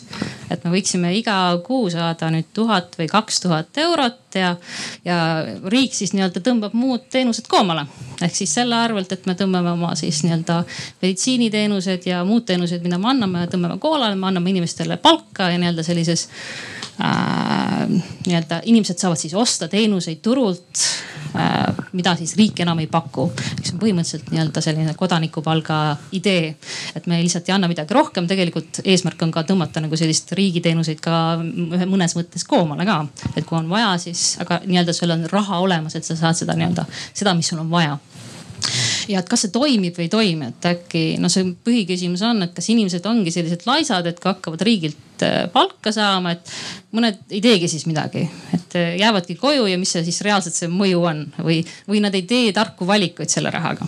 et 0.49 0.63
me 0.65 0.71
võiksime 0.73 1.11
iga 1.13 1.35
kuu 1.65 1.89
saada 1.93 2.31
nüüd 2.33 2.47
tuhat 2.53 2.95
või 2.99 3.07
kaks 3.11 3.39
tuhat 3.43 3.77
eurot 3.77 4.37
ja, 4.39 4.55
ja 5.05 5.17
riik 5.69 5.93
siis 5.93 6.15
nii-öelda 6.15 6.41
tõmbab 6.45 6.73
muud 6.73 7.05
teenused 7.11 7.47
koomale. 7.51 7.85
ehk 8.21 8.35
siis 8.35 8.53
selle 8.53 8.75
arvelt, 8.75 9.11
et 9.11 9.25
me 9.27 9.35
tõmbame 9.39 9.75
oma 9.75 9.93
siis 9.99 10.23
nii-öelda 10.23 10.63
meditsiiniteenused 11.01 12.09
ja 12.09 12.23
muud 12.25 12.47
teenused, 12.47 12.83
mida 12.83 12.97
me 12.97 13.11
anname, 13.13 13.45
tõmbame 13.51 13.79
koolale, 13.79 14.15
me 14.15 14.31
anname 14.31 14.55
inimestele 14.55 14.97
palka 14.97 15.51
ja 15.51 15.61
nii-öelda 15.61 15.83
sellises 15.83 16.27
äh, 17.01 17.85
nii-öelda 18.27 18.61
inimesed 18.65 18.99
saavad 19.01 19.21
siis 19.21 19.33
osta 19.37 19.67
teenuseid 19.71 20.21
turult 20.25 20.87
Äh, 21.35 21.75
mida 21.93 22.15
siis 22.17 22.31
riik 22.37 22.57
enam 22.63 22.79
ei 22.81 22.87
paku. 22.89 23.27
see 23.61 23.75
on 23.75 23.81
põhimõtteliselt 23.83 24.31
nii-öelda 24.33 24.63
selline 24.65 24.95
kodanikupalga 24.97 25.77
idee, 26.17 26.55
et 26.97 27.05
me 27.05 27.19
lihtsalt 27.21 27.51
ei 27.51 27.53
anna 27.53 27.69
midagi 27.69 27.93
rohkem, 27.93 28.25
tegelikult 28.27 28.81
eesmärk 28.81 29.21
on 29.21 29.33
ka 29.35 29.43
tõmmata 29.45 29.83
nagu 29.83 29.99
sellist 29.99 30.33
riigiteenuseid 30.33 31.03
ka 31.05 31.37
mõnes 31.43 32.17
mõttes 32.17 32.47
koomale 32.49 32.87
ka. 32.89 32.97
et 33.35 33.45
kui 33.45 33.59
on 33.59 33.69
vaja, 33.69 33.93
siis, 34.01 34.39
aga 34.41 34.63
nii-öelda 34.65 34.95
sul 34.97 35.13
on 35.13 35.27
raha 35.29 35.61
olemas, 35.61 35.95
et 35.95 36.07
sa 36.07 36.17
saad 36.17 36.41
seda 36.41 36.57
nii-öelda, 36.57 36.87
seda, 37.13 37.37
mis 37.37 37.53
sul 37.53 37.61
on 37.61 37.69
vaja 37.69 37.99
ja 39.09 39.21
et 39.21 39.29
kas 39.29 39.45
see 39.45 39.53
toimib 39.53 39.97
või 39.97 40.07
ei 40.07 40.11
toimi, 40.11 40.49
et 40.51 40.67
äkki 40.71 41.03
noh, 41.21 41.31
see 41.31 41.47
põhiküsimus 41.65 42.23
on, 42.27 42.43
et 42.45 42.53
kas 42.55 42.69
inimesed 42.73 43.05
ongi 43.09 43.33
sellised 43.33 43.65
laisad, 43.69 44.07
et 44.09 44.19
kui 44.21 44.29
hakkavad 44.29 44.63
riigilt 44.65 45.25
äh, 45.25 45.45
palka 45.53 45.93
saama, 45.95 46.35
et 46.35 46.53
mõned 46.95 47.21
ei 47.31 47.41
teegi 47.43 47.69
siis 47.71 47.87
midagi, 47.89 48.25
et 48.55 48.77
äh, 48.79 48.91
jäävadki 49.01 49.37
koju 49.39 49.69
ja 49.71 49.79
mis 49.81 49.95
see 49.95 50.05
siis 50.07 50.21
reaalselt 50.25 50.57
see 50.57 50.69
mõju 50.71 51.01
on 51.09 51.23
või, 51.39 51.63
või 51.89 52.03
nad 52.05 52.15
ei 52.17 52.27
tee 52.29 52.53
tarku 52.55 52.87
valikuid 52.89 53.31
selle 53.31 53.53
rahaga. 53.53 53.87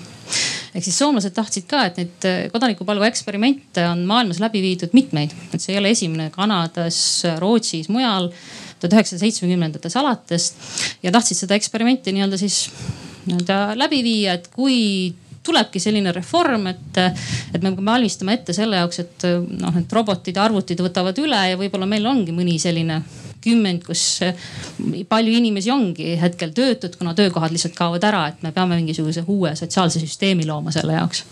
Ehk 0.72 0.86
siis 0.86 0.96
soomlased 1.02 1.34
tahtsid 1.36 1.68
ka, 1.70 1.84
et 1.90 2.02
neid 2.02 2.28
äh, 2.30 2.42
kodanikupalga 2.54 3.10
eksperimente 3.12 3.86
on 3.90 4.06
maailmas 4.10 4.42
läbi 4.42 4.64
viidud 4.64 4.96
mitmeid, 4.98 5.36
et 5.52 5.62
see 5.62 5.76
ei 5.76 5.82
ole 5.82 5.94
esimene 5.94 6.32
Kanadas, 6.34 6.98
Rootsis, 7.44 7.92
mujal 7.92 8.32
tuhat 8.82 8.98
üheksasaja 8.98 9.28
seitsmekümnendates 9.28 9.96
alates. 10.00 10.52
Ja 11.04 11.12
tahtsid 11.14 11.44
seda 11.44 11.54
eksperimenti 11.60 12.16
nii-öelda 12.16 12.40
siis 12.42 12.64
nii-öelda 13.26 13.60
läbi 13.80 14.02
viia, 14.06 14.38
et 14.38 14.48
kui 14.54 15.14
tulebki 15.44 15.82
selline 15.82 16.14
reform, 16.14 16.68
et, 16.70 17.00
et 17.56 17.64
me 17.64 17.74
valmistame 17.78 18.38
ette 18.38 18.54
selle 18.54 18.78
jaoks, 18.82 19.02
et 19.02 19.26
noh, 19.58 19.78
et 19.80 19.94
robotid 19.98 20.38
ja 20.38 20.46
arvutid 20.46 20.84
võtavad 20.86 21.18
üle 21.24 21.42
ja 21.52 21.60
võib-olla 21.60 21.90
meil 21.90 22.06
ongi 22.10 22.36
mõni 22.36 22.60
selline 22.62 23.02
kümnend, 23.42 23.82
kus 23.86 24.22
palju 25.10 25.34
inimesi 25.34 25.72
ongi 25.74 26.14
hetkel 26.22 26.54
töötud, 26.54 26.94
kuna 27.00 27.16
töökohad 27.18 27.54
lihtsalt 27.54 27.74
kaovad 27.78 28.06
ära, 28.06 28.28
et 28.30 28.46
me 28.46 28.54
peame 28.54 28.78
mingisuguse 28.78 29.26
uue 29.26 29.56
sotsiaalse 29.58 30.04
süsteemi 30.04 30.46
looma 30.46 30.74
selle 30.76 31.00
jaoks 31.00 31.26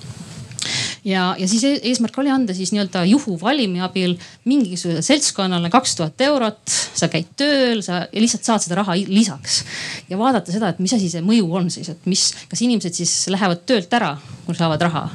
ja, 1.05 1.33
ja 1.39 1.47
siis 1.47 1.63
e-, 1.67 1.79
eesmärk 1.91 2.17
oli 2.21 2.31
anda 2.33 2.53
siis 2.57 2.73
nii-öelda 2.75 3.03
juhuvalimi 3.09 3.81
abil 3.85 4.15
mingisugusele 4.49 5.03
seltskonnale 5.05 5.71
kaks 5.73 5.95
tuhat 5.99 6.21
eurot. 6.27 6.61
sa 6.69 7.07
käid 7.11 7.31
tööl, 7.39 7.83
sa 7.85 8.03
lihtsalt 8.13 8.47
saad 8.47 8.65
seda 8.65 8.79
raha 8.81 8.97
lisaks. 9.07 9.63
Ja 10.09 10.19
vaadata 10.19 10.51
seda, 10.51 10.73
et 10.73 10.79
mis 10.83 10.93
asi 10.97 11.09
see 11.11 11.23
mõju 11.25 11.51
on 11.61 11.69
siis, 11.73 11.91
et 11.93 12.09
mis, 12.09 12.29
kas 12.49 12.63
inimesed 12.65 12.97
siis 13.01 13.13
lähevad 13.31 13.63
töölt 13.69 13.93
ära, 13.93 14.15
kui 14.45 14.57
saavad 14.57 14.81
raha. 14.89 15.07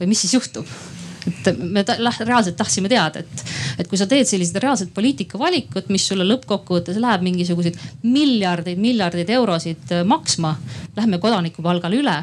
Või 0.00 0.10
mis 0.10 0.24
siis 0.24 0.34
juhtub 0.38 0.66
et 1.26 1.58
me 1.58 1.84
ta, 1.84 1.96
reaalselt 2.24 2.56
tahtsime 2.58 2.88
teada, 2.90 3.20
et, 3.20 3.44
et 3.80 3.88
kui 3.88 3.98
sa 4.00 4.06
teed 4.10 4.28
sellised 4.28 4.56
reaalsed 4.62 4.92
poliitikavalikud, 4.96 5.90
mis 5.92 6.06
sulle 6.08 6.26
lõppkokkuvõttes 6.28 7.00
läheb 7.02 7.24
mingisuguseid 7.26 7.78
miljardeid, 8.02 8.80
miljardeid 8.80 9.32
eurosid 9.36 9.94
äh, 9.96 10.04
maksma, 10.08 10.54
lähme 10.96 11.20
kodanikupalgale 11.22 12.00
üle 12.00 12.16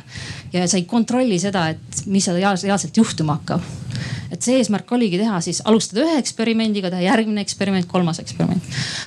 ja 0.54 0.68
sa 0.68 0.80
ei 0.80 0.88
kontrolli 0.90 1.40
seda, 1.42 1.68
et 1.76 2.08
mis 2.10 2.28
reaalselt 2.32 2.98
juhtuma 2.98 3.38
hakkab. 3.40 3.76
Et 4.32 4.44
see 4.44 4.58
eesmärk 4.60 4.90
oligi 4.92 5.20
teha 5.22 5.40
siis 5.42 5.62
alustada 5.66 6.04
ühe 6.04 6.18
eksperimendiga, 6.20 6.92
teha 6.92 7.06
järgmine 7.06 7.42
eksperiment, 7.46 7.88
kolmas 7.90 8.20
eksperiment. 8.22 8.64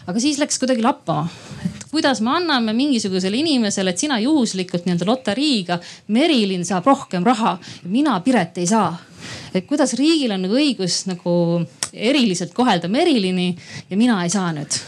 aga 0.08 0.22
siis 0.22 0.40
läks 0.40 0.58
kuidagi 0.62 0.82
lappama, 0.84 1.28
et 1.66 1.84
kuidas 1.90 2.22
me 2.24 2.32
anname 2.38 2.72
mingisugusele 2.76 3.36
inimesele, 3.42 3.92
et 3.92 4.00
sina 4.00 4.18
juhuslikult 4.22 4.86
nii-öelda 4.86 5.08
loteriiga, 5.08 5.78
Merilin 6.08 6.64
saab 6.64 6.88
rohkem 6.88 7.26
raha 7.26 7.58
mina, 7.84 8.16
Piret 8.24 8.58
ei 8.58 8.66
saa 8.70 8.94
et 9.54 9.66
kuidas 9.66 9.94
riigil 9.98 10.32
on 10.34 10.46
õigus 10.50 11.04
nagu 11.10 11.34
eriliselt 11.92 12.54
kohelda 12.54 12.88
Merilini 12.88 13.50
ja 13.90 13.98
mina 13.98 14.20
ei 14.24 14.30
saa 14.32 14.52
nüüd 14.54 14.80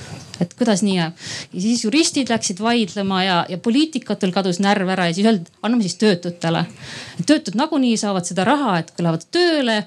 et 0.42 0.54
kuidas 0.58 0.82
nii 0.82 0.96
jääb. 0.96 1.20
ja 1.52 1.60
siis 1.64 1.84
juristid 1.84 2.30
läksid 2.32 2.60
vaidlema 2.62 3.22
ja, 3.24 3.36
ja 3.48 3.58
poliitikutel 3.62 4.32
kadus 4.34 4.60
närv 4.62 4.90
ära 4.94 5.08
ja 5.08 5.16
siis 5.16 5.28
öeldi, 5.28 5.52
anname 5.62 5.86
siis 5.86 5.98
töötutele. 6.00 6.64
töötud 7.26 7.56
nagunii 7.58 7.96
saavad 8.00 8.26
seda 8.28 8.44
raha, 8.48 8.78
et 8.82 8.90
kui 8.94 9.04
lähevad 9.06 9.26
tööle, 9.34 9.78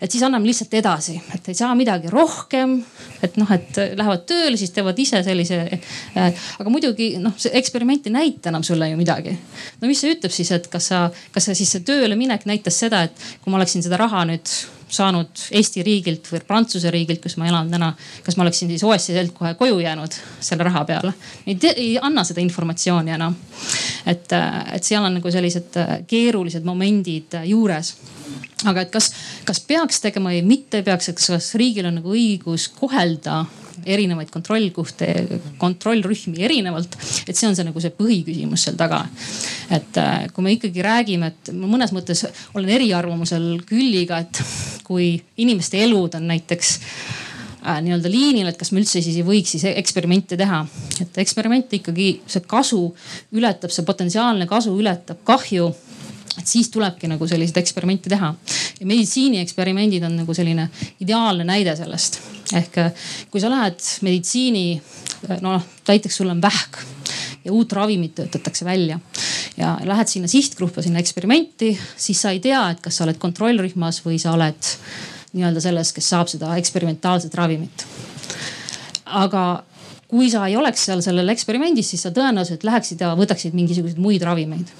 et 0.00 0.10
siis 0.10 0.24
anname 0.26 0.48
lihtsalt 0.48 0.74
edasi, 0.80 1.18
et 1.34 1.48
ei 1.48 1.58
saa 1.58 1.74
midagi 1.78 2.12
rohkem. 2.12 2.78
et 3.22 3.36
noh, 3.40 3.50
et 3.52 3.82
lähevad 3.98 4.24
tööle, 4.30 4.56
siis 4.56 4.72
teevad 4.76 4.98
ise 4.98 5.22
sellise 5.26 5.60
äh,. 5.68 6.48
aga 6.58 6.70
muidugi 6.70 7.14
noh, 7.22 7.36
see 7.36 7.52
eksperiment 7.58 8.08
ei 8.08 8.14
näita 8.14 8.52
enam 8.52 8.64
sulle 8.66 8.90
ju 8.90 8.96
midagi. 9.00 9.36
no 9.80 9.90
mis 9.90 10.00
see 10.00 10.16
ütleb 10.16 10.34
siis, 10.34 10.52
et 10.54 10.70
kas 10.72 10.90
sa, 10.92 11.06
kas 11.34 11.50
sa 11.50 11.58
siis 11.58 11.76
see 11.76 11.86
tööle 11.86 12.16
minek 12.16 12.48
näitas 12.48 12.80
seda, 12.80 13.04
et 13.08 13.28
kui 13.42 13.52
ma 13.52 13.60
oleksin 13.60 13.84
seda 13.84 14.00
raha 14.00 14.24
nüüd 14.28 14.58
saanud 14.88 15.44
Eesti 15.52 15.82
riigilt 15.86 16.28
või 16.32 16.40
Prantsuse 16.46 16.90
riigilt, 16.90 17.20
kus 17.22 17.36
ma 17.40 17.48
elan 17.48 17.70
täna. 17.70 17.92
kas 18.24 18.36
ma 18.36 18.46
oleksin 18.46 18.68
siis 18.72 18.84
OSCE-lt 18.84 19.34
kohe 19.36 19.54
koju 19.54 19.78
jäänud 19.80 20.18
selle 20.40 20.66
raha 20.68 20.84
peale? 20.84 21.12
ei, 21.46 21.58
ei 21.74 21.98
anna 22.02 22.24
seda 22.24 22.40
informatsiooni 22.40 23.14
enam. 23.16 23.36
et, 24.06 24.32
et 24.72 24.84
seal 24.84 25.04
on 25.04 25.18
nagu 25.20 25.30
sellised 25.30 25.80
keerulised 26.06 26.64
momendid 26.64 27.40
juures 27.44 27.94
aga 28.66 28.82
et 28.82 28.90
kas, 28.92 29.12
kas 29.46 29.60
peaks 29.60 30.00
tegema 30.02 30.32
või 30.34 30.42
mitte 30.46 30.82
peaks, 30.82 31.12
et 31.12 31.20
kas 31.20 31.54
riigil 31.58 31.86
on 31.88 32.00
nagu 32.00 32.12
õigus 32.14 32.68
kohelda 32.74 33.44
erinevaid 33.94 34.30
kontrollkohti, 34.32 35.08
kontrollrühmi 35.60 36.42
erinevalt. 36.44 36.96
et 37.26 37.36
see 37.36 37.48
on 37.48 37.56
see 37.56 37.66
nagu 37.66 37.82
see 37.82 37.94
põhiküsimus 37.94 38.66
seal 38.68 38.76
taga. 38.80 39.04
et 39.74 40.00
äh, 40.00 40.26
kui 40.34 40.44
me 40.44 40.56
ikkagi 40.56 40.84
räägime, 40.84 41.32
et 41.32 41.52
ma 41.54 41.70
mõnes 41.70 41.94
mõttes 41.96 42.26
olen 42.54 42.68
eriarvamusel 42.78 43.48
Külliga, 43.68 44.20
et 44.24 44.42
kui 44.86 45.16
inimeste 45.40 45.80
elud 45.84 46.14
on 46.18 46.28
näiteks 46.32 46.74
äh, 46.78 47.80
nii-öelda 47.84 48.12
liinil, 48.12 48.48
et 48.50 48.60
kas 48.60 48.72
me 48.72 48.82
üldse 48.82 49.02
siis 49.02 49.18
ei 49.18 49.26
võiks 49.26 49.56
siis 49.56 49.66
eksperimente 49.72 50.38
teha. 50.40 50.64
et 51.00 51.20
eksperiment 51.24 51.72
ikkagi, 51.80 52.08
see 52.26 52.46
kasu 52.46 52.82
ületab, 53.32 53.74
see 53.74 53.86
potentsiaalne 53.88 54.48
kasu 54.50 54.76
ületab 54.78 55.24
kahju 55.24 55.72
et 56.38 56.46
siis 56.46 56.70
tulebki 56.74 57.10
nagu 57.10 57.26
selliseid 57.28 57.60
eksperimente 57.62 58.10
teha. 58.10 58.34
ja 58.80 58.86
meditsiinieksperimendid 58.86 60.04
on 60.06 60.16
nagu 60.22 60.34
selline 60.34 60.68
ideaalne 61.00 61.44
näide 61.44 61.76
sellest. 61.76 62.20
ehk 62.54 62.78
äh, 62.78 62.92
kui 63.30 63.40
sa 63.40 63.50
lähed 63.50 63.80
meditsiini, 64.02 64.80
äh, 65.30 65.40
noh 65.40 65.62
näiteks 65.88 66.16
sul 66.16 66.30
on 66.30 66.42
vähk 66.42 66.82
ja 67.44 67.52
uut 67.52 67.72
ravimit 67.72 68.14
töötatakse 68.14 68.64
välja 68.64 69.00
ja 69.56 69.76
lähed 69.84 70.08
sinna 70.08 70.28
sihtgruppa, 70.28 70.82
sinna 70.82 71.00
eksperimenti, 71.02 71.72
siis 71.96 72.20
sa 72.22 72.30
ei 72.30 72.40
tea, 72.40 72.60
et 72.70 72.80
kas 72.84 72.98
sa 72.98 73.06
oled 73.06 73.18
kontrollrühmas 73.18 74.02
või 74.04 74.18
sa 74.22 74.34
oled 74.36 74.74
nii-öelda 75.32 75.62
selles, 75.62 75.92
kes 75.92 76.10
saab 76.14 76.30
seda 76.30 76.54
eksperimentaalset 76.60 77.34
ravimit. 77.34 77.86
aga 79.04 79.64
kui 80.08 80.30
sa 80.32 80.46
ei 80.48 80.56
oleks 80.56 80.86
seal 80.88 81.02
sellel 81.04 81.28
eksperimendis, 81.34 81.90
siis 81.92 82.06
sa 82.06 82.12
tõenäoliselt 82.16 82.64
läheksid 82.64 83.02
ja 83.04 83.10
võtaksid 83.16 83.56
mingisuguseid 83.56 84.00
muid 84.00 84.24
ravimeid. 84.24 84.70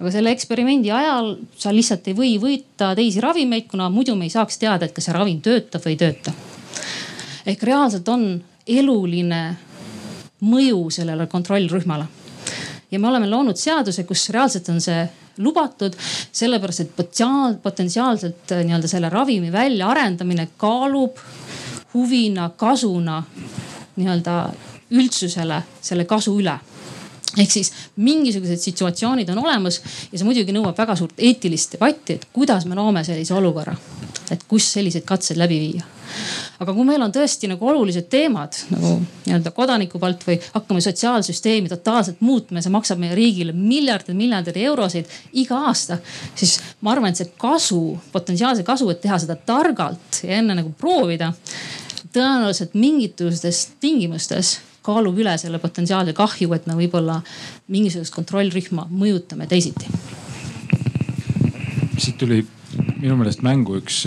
aga 0.00 0.10
selle 0.10 0.32
eksperimendi 0.32 0.90
ajal 0.90 1.34
sa 1.58 1.72
lihtsalt 1.74 2.08
ei 2.08 2.16
või 2.16 2.32
võita 2.40 2.94
teisi 2.96 3.20
ravimeid, 3.20 3.68
kuna 3.68 3.90
muidu 3.92 4.16
me 4.16 4.24
ei 4.24 4.32
saaks 4.32 4.58
teada, 4.58 4.86
et 4.86 4.94
kas 4.96 5.04
see 5.08 5.14
ravim 5.14 5.40
töötab 5.44 5.84
või 5.84 5.92
ei 5.92 6.00
tööta. 6.00 6.32
ehk 7.46 7.62
reaalselt 7.68 8.08
on 8.08 8.42
eluline 8.66 9.42
mõju 10.40 10.90
sellele 10.90 11.26
kontrollrühmale. 11.26 12.06
ja 12.90 12.98
me 12.98 13.08
oleme 13.08 13.28
loonud 13.28 13.56
seaduse, 13.56 14.04
kus 14.04 14.30
reaalselt 14.30 14.68
on 14.68 14.80
see 14.80 15.04
lubatud, 15.38 15.94
sellepärast 16.32 16.80
et 16.80 16.96
potentsiaal, 16.96 17.54
potentsiaalselt 17.62 18.52
äh, 18.52 18.64
nii-öelda 18.64 18.88
selle 18.88 19.08
ravimi 19.08 19.52
väljaarendamine 19.52 20.48
kaalub 20.56 21.20
huvina, 21.94 22.50
kasuna 22.56 23.22
nii-öelda 23.96 24.36
üldsusele 24.92 25.62
selle 25.80 26.04
kasu 26.08 26.36
üle 26.40 26.58
ehk 27.38 27.52
siis 27.52 27.72
mingisugused 27.96 28.60
situatsioonid 28.60 29.28
on 29.32 29.40
olemas 29.44 29.80
ja 30.12 30.18
see 30.18 30.26
muidugi 30.26 30.52
nõuab 30.52 30.76
väga 30.76 30.96
suurt 30.98 31.16
eetilist 31.22 31.76
debatti, 31.76 32.18
et 32.18 32.28
kuidas 32.32 32.66
me 32.68 32.76
loome 32.76 33.04
sellise 33.06 33.34
olukorra, 33.38 33.74
et 34.30 34.44
kus 34.48 34.68
selliseid 34.76 35.06
katseid 35.08 35.40
läbi 35.40 35.60
viia. 35.62 35.88
aga 36.60 36.74
kui 36.76 36.84
meil 36.84 37.00
on 37.00 37.12
tõesti 37.12 37.48
nagu 37.48 37.68
olulised 37.68 38.04
teemad 38.12 38.58
nagu 38.68 38.90
nii-öelda 39.00 39.50
kodaniku 39.56 39.98
poolt 39.98 40.26
või 40.28 40.36
hakkame 40.52 40.82
sotsiaalsüsteemi 40.84 41.72
totaalselt 41.72 42.20
muutma 42.20 42.60
ja 42.60 42.66
see 42.66 42.74
maksab 42.74 43.00
meie 43.00 43.14
riigile 43.16 43.54
miljardeid, 43.56 44.18
miljardeid 44.18 44.58
eurosid 44.60 45.08
iga 45.40 45.62
aasta, 45.70 45.98
siis 46.34 46.58
ma 46.82 46.92
arvan, 46.92 47.10
et 47.10 47.22
see 47.22 47.32
kasu, 47.40 47.96
potentsiaalse 48.12 48.62
kasu, 48.62 48.90
et 48.92 49.00
teha 49.00 49.16
seda 49.24 49.38
targalt 49.40 50.20
ja 50.22 50.36
enne 50.42 50.58
nagu 50.60 50.74
proovida 50.76 51.32
tõenäoliselt 52.12 52.76
mingitustes 52.78 53.64
tingimustes 53.80 54.58
kaalub 54.82 55.18
üle 55.22 55.34
selle 55.38 55.60
potentsiaalse 55.62 56.14
kahju, 56.16 56.52
et 56.56 56.66
me 56.66 56.76
võib-olla 56.78 57.20
mingisugust 57.72 58.14
kontrollrühma 58.14 58.88
mõjutame 58.90 59.46
teisiti. 59.50 59.86
siit 62.02 62.18
tuli 62.18 62.40
minu 63.02 63.16
meelest 63.18 63.42
mängu 63.44 63.76
üks, 63.78 64.02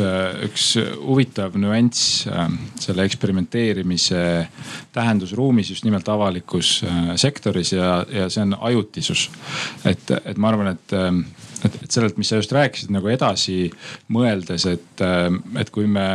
üks 0.45 0.65
huvitav 1.03 1.55
nüanss 1.59 2.25
äh, 2.27 2.49
selle 2.81 3.05
eksperimenteerimise 3.07 4.21
tähendusruumis 4.95 5.69
just 5.71 5.85
nimelt 5.87 6.09
avalikus 6.11 6.77
äh, 6.83 7.13
sektoris 7.19 7.73
ja, 7.75 8.05
ja 8.11 8.29
see 8.31 8.43
on 8.43 8.55
ajutisus. 8.59 9.29
et, 9.85 10.11
et 10.23 10.37
ma 10.37 10.51
arvan, 10.51 10.73
et 10.75 10.95
äh, 10.95 11.11
et, 11.65 11.77
et 11.83 11.91
sellelt, 11.91 12.17
mis 12.19 12.29
sa 12.29 12.39
just 12.39 12.51
rääkisid 12.53 12.91
nagu 12.93 13.09
edasi 13.09 13.71
mõeldes, 14.13 14.67
et, 14.69 15.01
et 15.57 15.71
kui 15.73 15.87
me 15.89 16.05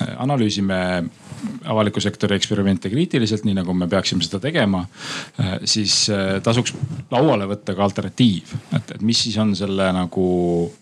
analüüsime 0.00 1.04
avaliku 1.64 2.00
sektori 2.00 2.36
eksperimente 2.36 2.90
kriitiliselt, 2.90 3.44
nii 3.44 3.56
nagu 3.56 3.74
me 3.74 3.88
peaksime 3.90 4.22
seda 4.22 4.38
tegema, 4.42 4.84
äh, 5.40 5.56
siis 5.68 6.04
äh, 6.12 6.36
tasuks 6.42 6.74
lauale 7.10 7.48
võtta 7.50 7.74
ka 7.76 7.84
alternatiiv, 7.84 8.54
et, 8.76 8.94
et 8.96 9.02
mis 9.02 9.24
siis 9.24 9.36
on 9.42 9.54
selle 9.58 9.88
nagu 9.94 10.26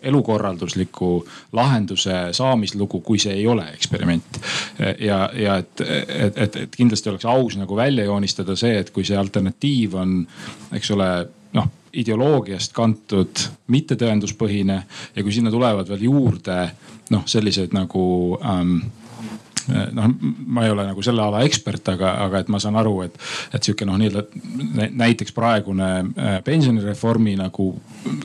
elukorraldusliku 0.01 1.11
lahenduse 1.57 2.27
saamislugu, 2.37 3.01
kui 3.05 3.19
see 3.21 3.35
ei 3.39 3.47
ole 3.47 3.67
eksperiment. 3.73 4.39
ja, 4.99 5.25
ja 5.37 5.57
et, 5.61 5.81
et, 5.81 6.37
et, 6.37 6.55
et 6.65 6.75
kindlasti 6.75 7.09
oleks 7.09 7.25
aus 7.25 7.57
nagu 7.57 7.75
välja 7.75 8.05
joonistada 8.05 8.55
see, 8.55 8.77
et 8.79 8.89
kui 8.93 9.05
see 9.07 9.17
alternatiiv 9.17 9.97
on, 10.01 10.19
eks 10.77 10.91
ole, 10.95 11.11
noh 11.57 11.69
ideoloogiast 11.91 12.71
kantud, 12.71 13.41
mittetõenduspõhine 13.71 14.77
ja 15.15 15.23
kui 15.23 15.33
sinna 15.35 15.51
tulevad 15.51 15.89
veel 15.91 16.05
juurde 16.07 16.57
noh, 17.11 17.25
sellised 17.27 17.75
nagu 17.75 18.03
ähm, 18.39 18.77
noh, 19.67 20.09
ma 20.47 20.65
ei 20.65 20.73
ole 20.73 20.85
nagu 20.87 21.03
selle 21.05 21.23
ala 21.23 21.43
ekspert, 21.45 21.93
aga, 21.93 22.13
aga 22.25 22.41
et 22.41 22.49
ma 22.51 22.59
saan 22.61 22.79
aru, 22.79 22.95
et, 23.05 23.19
et 23.53 23.63
sihuke 23.63 23.85
noh, 23.87 23.99
nii-öelda 24.01 24.89
näiteks 25.01 25.35
praegune 25.35 25.91
äh, 26.01 26.39
pensionireformi 26.47 27.35
nagu 27.39 27.69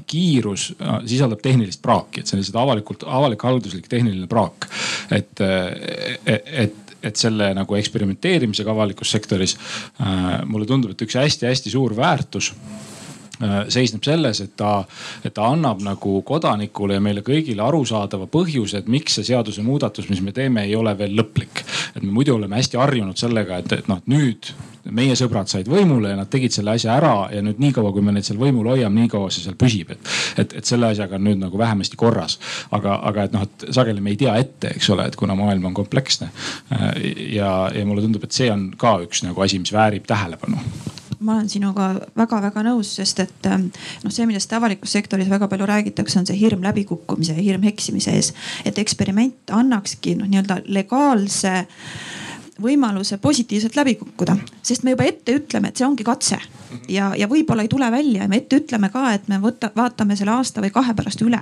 kiirus 0.09 0.71
äh, 0.79 0.99
sisaldab 1.09 1.45
tehnilist 1.45 1.83
praaki, 1.85 2.23
et 2.23 2.31
see 2.31 2.37
on 2.37 2.43
lihtsalt 2.43 2.63
avalikult, 2.63 3.07
avalik-halduslik 3.19 3.89
tehniline 3.93 4.29
praak. 4.31 4.69
et, 5.11 5.41
äh, 5.41 6.19
et 6.65 6.83
et 7.07 7.21
selle 7.21 7.53
nagu 7.55 7.77
eksperimenteerimisega 7.77 8.73
avalikus 8.73 9.13
sektoris 9.15 9.53
äh, 10.01 10.41
mulle 10.49 10.67
tundub, 10.67 10.91
et 10.91 11.03
üks 11.07 11.15
hästi-hästi 11.21 11.71
suur 11.71 11.95
väärtus 11.95 12.49
Äh, 12.51 12.96
seisneb 13.69 14.05
selles, 14.07 14.41
et 14.41 14.55
ta, 14.57 14.85
et 15.25 15.35
ta 15.35 15.51
annab 15.53 15.83
nagu 15.85 16.21
kodanikule 16.27 16.97
ja 16.97 17.03
meile 17.05 17.25
kõigile 17.27 17.65
arusaadava 17.67 18.29
põhjuse, 18.33 18.81
et 18.81 18.89
miks 18.93 19.19
see 19.19 19.29
seadusemuudatus, 19.33 20.09
mis 20.13 20.23
me 20.25 20.33
teeme, 20.37 20.65
ei 20.65 20.77
ole 20.77 20.95
veel 20.99 21.17
lõplik. 21.19 21.65
et 21.95 22.03
me 22.03 22.13
muidu 22.13 22.35
oleme 22.37 22.57
hästi 22.57 22.81
harjunud 22.81 23.17
sellega, 23.17 23.61
et, 23.63 23.73
et 23.73 23.89
noh, 23.93 24.01
nüüd 24.07 24.53
meie 24.95 25.17
sõbrad 25.19 25.51
said 25.51 25.69
võimule 25.71 26.13
ja 26.13 26.19
nad 26.19 26.31
tegid 26.31 26.55
selle 26.55 26.77
asja 26.77 26.95
ära 26.97 27.29
ja 27.35 27.43
nüüd 27.43 27.61
niikaua, 27.63 27.91
kui 27.95 28.05
me 28.05 28.15
neid 28.15 28.27
seal 28.27 28.39
võimul 28.41 28.69
hoiame, 28.71 29.03
niikaua 29.03 29.31
see 29.35 29.45
seal 29.45 29.57
püsib, 29.59 29.93
et, 29.97 30.11
et, 30.39 30.57
et 30.61 30.69
selle 30.69 30.93
asjaga 30.93 31.19
on 31.19 31.27
nüüd 31.27 31.41
nagu 31.43 31.59
vähemasti 31.59 31.99
korras. 31.99 32.39
aga, 32.71 33.01
aga 33.11 33.27
et 33.27 33.35
noh, 33.37 33.47
et 33.47 33.67
sageli 33.75 34.05
me 34.05 34.15
ei 34.15 34.21
tea 34.21 34.37
ette, 34.41 34.75
eks 34.77 34.91
ole, 34.95 35.09
et 35.09 35.17
kuna 35.19 35.35
maailm 35.39 35.71
on 35.71 35.75
kompleksne. 35.75 36.31
Äh, 36.73 36.87
ja, 37.35 37.51
ja 37.75 37.87
mulle 37.87 38.05
tundub, 38.05 38.25
et 38.27 38.37
see 38.37 38.51
on 38.53 38.69
ka 38.79 38.99
üks 39.07 39.25
nagu 39.27 39.43
asi, 39.43 39.59
mis 39.63 39.75
väärib 39.75 40.07
tähelepanu 40.07 40.61
ma 41.21 41.37
olen 41.37 41.49
sinuga 41.49 41.89
väga-väga 42.19 42.65
nõus, 42.67 42.95
sest 42.99 43.23
et 43.25 43.49
ähm, 43.51 43.69
noh, 44.05 44.13
see, 44.13 44.27
millest 44.29 44.53
avalikus 44.57 44.93
sektoris 44.97 45.31
väga 45.31 45.49
palju 45.53 45.69
räägitakse, 45.69 46.21
on 46.21 46.29
see 46.29 46.39
hirm 46.41 46.65
läbikukkumise 46.67 47.37
ja 47.37 47.43
hirm 47.43 47.65
eksimise 47.71 48.15
ees. 48.17 48.33
et 48.65 48.79
eksperiment 48.79 49.55
annakski 49.55 50.17
noh, 50.19 50.29
nii-öelda 50.31 50.63
legaalse 50.67 51.65
võimaluse 52.63 53.19
positiivselt 53.21 53.77
läbi 53.77 53.95
kukkuda, 54.01 54.37
sest 54.65 54.85
me 54.85 54.95
juba 54.95 55.05
ette 55.05 55.35
ütleme, 55.37 55.69
et 55.69 55.77
see 55.77 55.87
ongi 55.87 56.05
katse 56.07 56.39
ja, 56.89 57.11
ja 57.19 57.29
võib-olla 57.29 57.67
ei 57.67 57.69
tule 57.69 57.91
välja 57.93 58.25
ja 58.25 58.29
me 58.29 58.41
ette 58.41 58.61
ütleme 58.61 58.91
ka, 58.93 59.11
et 59.17 59.29
me 59.29 59.39
võta, 59.43 59.71
vaatame 59.77 60.17
selle 60.17 60.33
aasta 60.37 60.65
või 60.65 60.73
kahe 60.75 60.95
pärast 60.97 61.23
üle. 61.25 61.41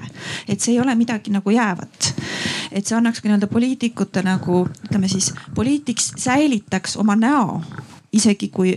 et 0.48 0.60
see 0.60 0.74
ei 0.74 0.80
ole 0.82 0.94
midagi 0.98 1.32
nagu 1.34 1.50
jäävat. 1.50 2.12
et 2.72 2.86
see 2.86 2.96
annaks 2.96 3.20
ka 3.20 3.28
nii-öelda 3.28 3.50
poliitikute 3.50 4.22
nagu 4.26 4.64
ütleme 4.88 5.08
siis, 5.08 5.32
poliitik 5.54 6.02
säilitaks 6.02 6.96
oma 6.96 7.16
näo 7.16 7.62
isegi 8.14 8.50
kui 8.54 8.74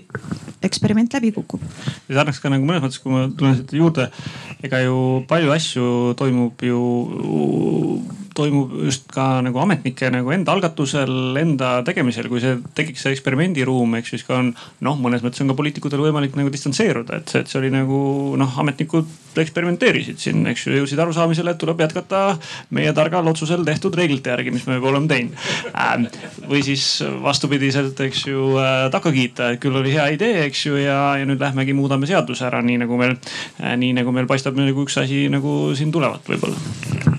eksperiment 0.65 1.13
läbi 1.13 1.31
kukub. 1.35 1.63
ja 2.09 2.19
sarnaks 2.19 2.41
ka 2.41 2.51
nagu 2.53 2.65
mõnes 2.67 2.83
mõttes, 2.83 3.01
kui 3.03 3.13
ma 3.13 3.27
tulen 3.37 3.57
siit 3.59 3.73
juurde, 3.77 4.09
ega 4.65 4.81
ju 4.85 5.23
palju 5.29 5.53
asju 5.55 5.89
toimub 6.19 6.65
ju 6.65 6.81
toimub 8.37 8.73
just 8.85 9.07
ka 9.13 9.39
nagu 9.45 9.61
ametnike 9.63 10.11
nagu 10.13 10.33
enda 10.35 10.53
algatusel, 10.53 11.13
enda 11.41 11.77
tegemisel, 11.87 12.29
kui 12.31 12.41
see 12.43 12.57
tekiks 12.77 13.05
see 13.05 13.15
eksperimendiruum, 13.15 13.97
eks 13.99 14.13
siis 14.13 14.25
ka 14.27 14.37
on 14.41 14.51
noh, 14.85 14.99
mõnes 15.01 15.23
mõttes 15.25 15.41
on 15.43 15.51
ka 15.51 15.57
poliitikutel 15.57 16.03
võimalik 16.03 16.37
nagu 16.37 16.51
distantseeruda, 16.53 17.21
et 17.21 17.33
see, 17.33 17.43
et 17.43 17.51
see 17.51 17.61
oli 17.61 17.71
nagu 17.73 17.99
noh, 18.39 18.59
ametnikud 18.61 19.09
eksperimenteerisid 19.37 20.17
siin, 20.21 20.41
eks 20.49 20.65
ju, 20.65 20.75
jõudsid 20.79 21.01
arusaamisele, 21.01 21.53
et 21.53 21.61
tuleb 21.61 21.81
jätkata 21.83 22.21
meie 22.73 22.93
targal 22.97 23.27
otsusel 23.29 23.65
tehtud 23.67 23.95
reeglite 23.97 24.33
järgi, 24.33 24.53
mis 24.55 24.65
me 24.69 24.79
juba 24.79 24.91
oleme 24.93 25.11
teinud 25.11 25.37
ähm,. 25.73 26.07
või 26.47 26.63
siis 26.65 26.87
vastupidiselt, 27.23 27.99
eks 28.07 28.25
ju 28.29 28.53
äh,, 28.61 28.87
takka 28.93 29.13
kiita, 29.13 29.51
et 29.53 29.61
küll 29.63 29.77
oli 29.77 29.93
hea 29.93 30.07
idee, 30.17 30.45
eks 30.47 30.65
ju, 30.69 30.79
ja, 30.81 30.99
ja 31.19 31.29
nüüd 31.29 31.41
lähmegi 31.43 31.77
muudame 31.77 32.09
seaduse 32.09 32.47
ära, 32.49 32.63
nii 32.65 32.81
nagu 32.85 32.99
meil 32.99 33.13
äh,, 33.17 33.75
nii 33.77 33.93
nagu 33.99 34.15
meil 34.15 34.29
paistab 34.29 34.57
nagu 34.57 34.85
üks 34.87 34.97
asi 35.03 35.27
nagu 35.33 35.59
siin 35.77 35.93
tulevat 35.93 36.25
võib-olla 36.29 37.15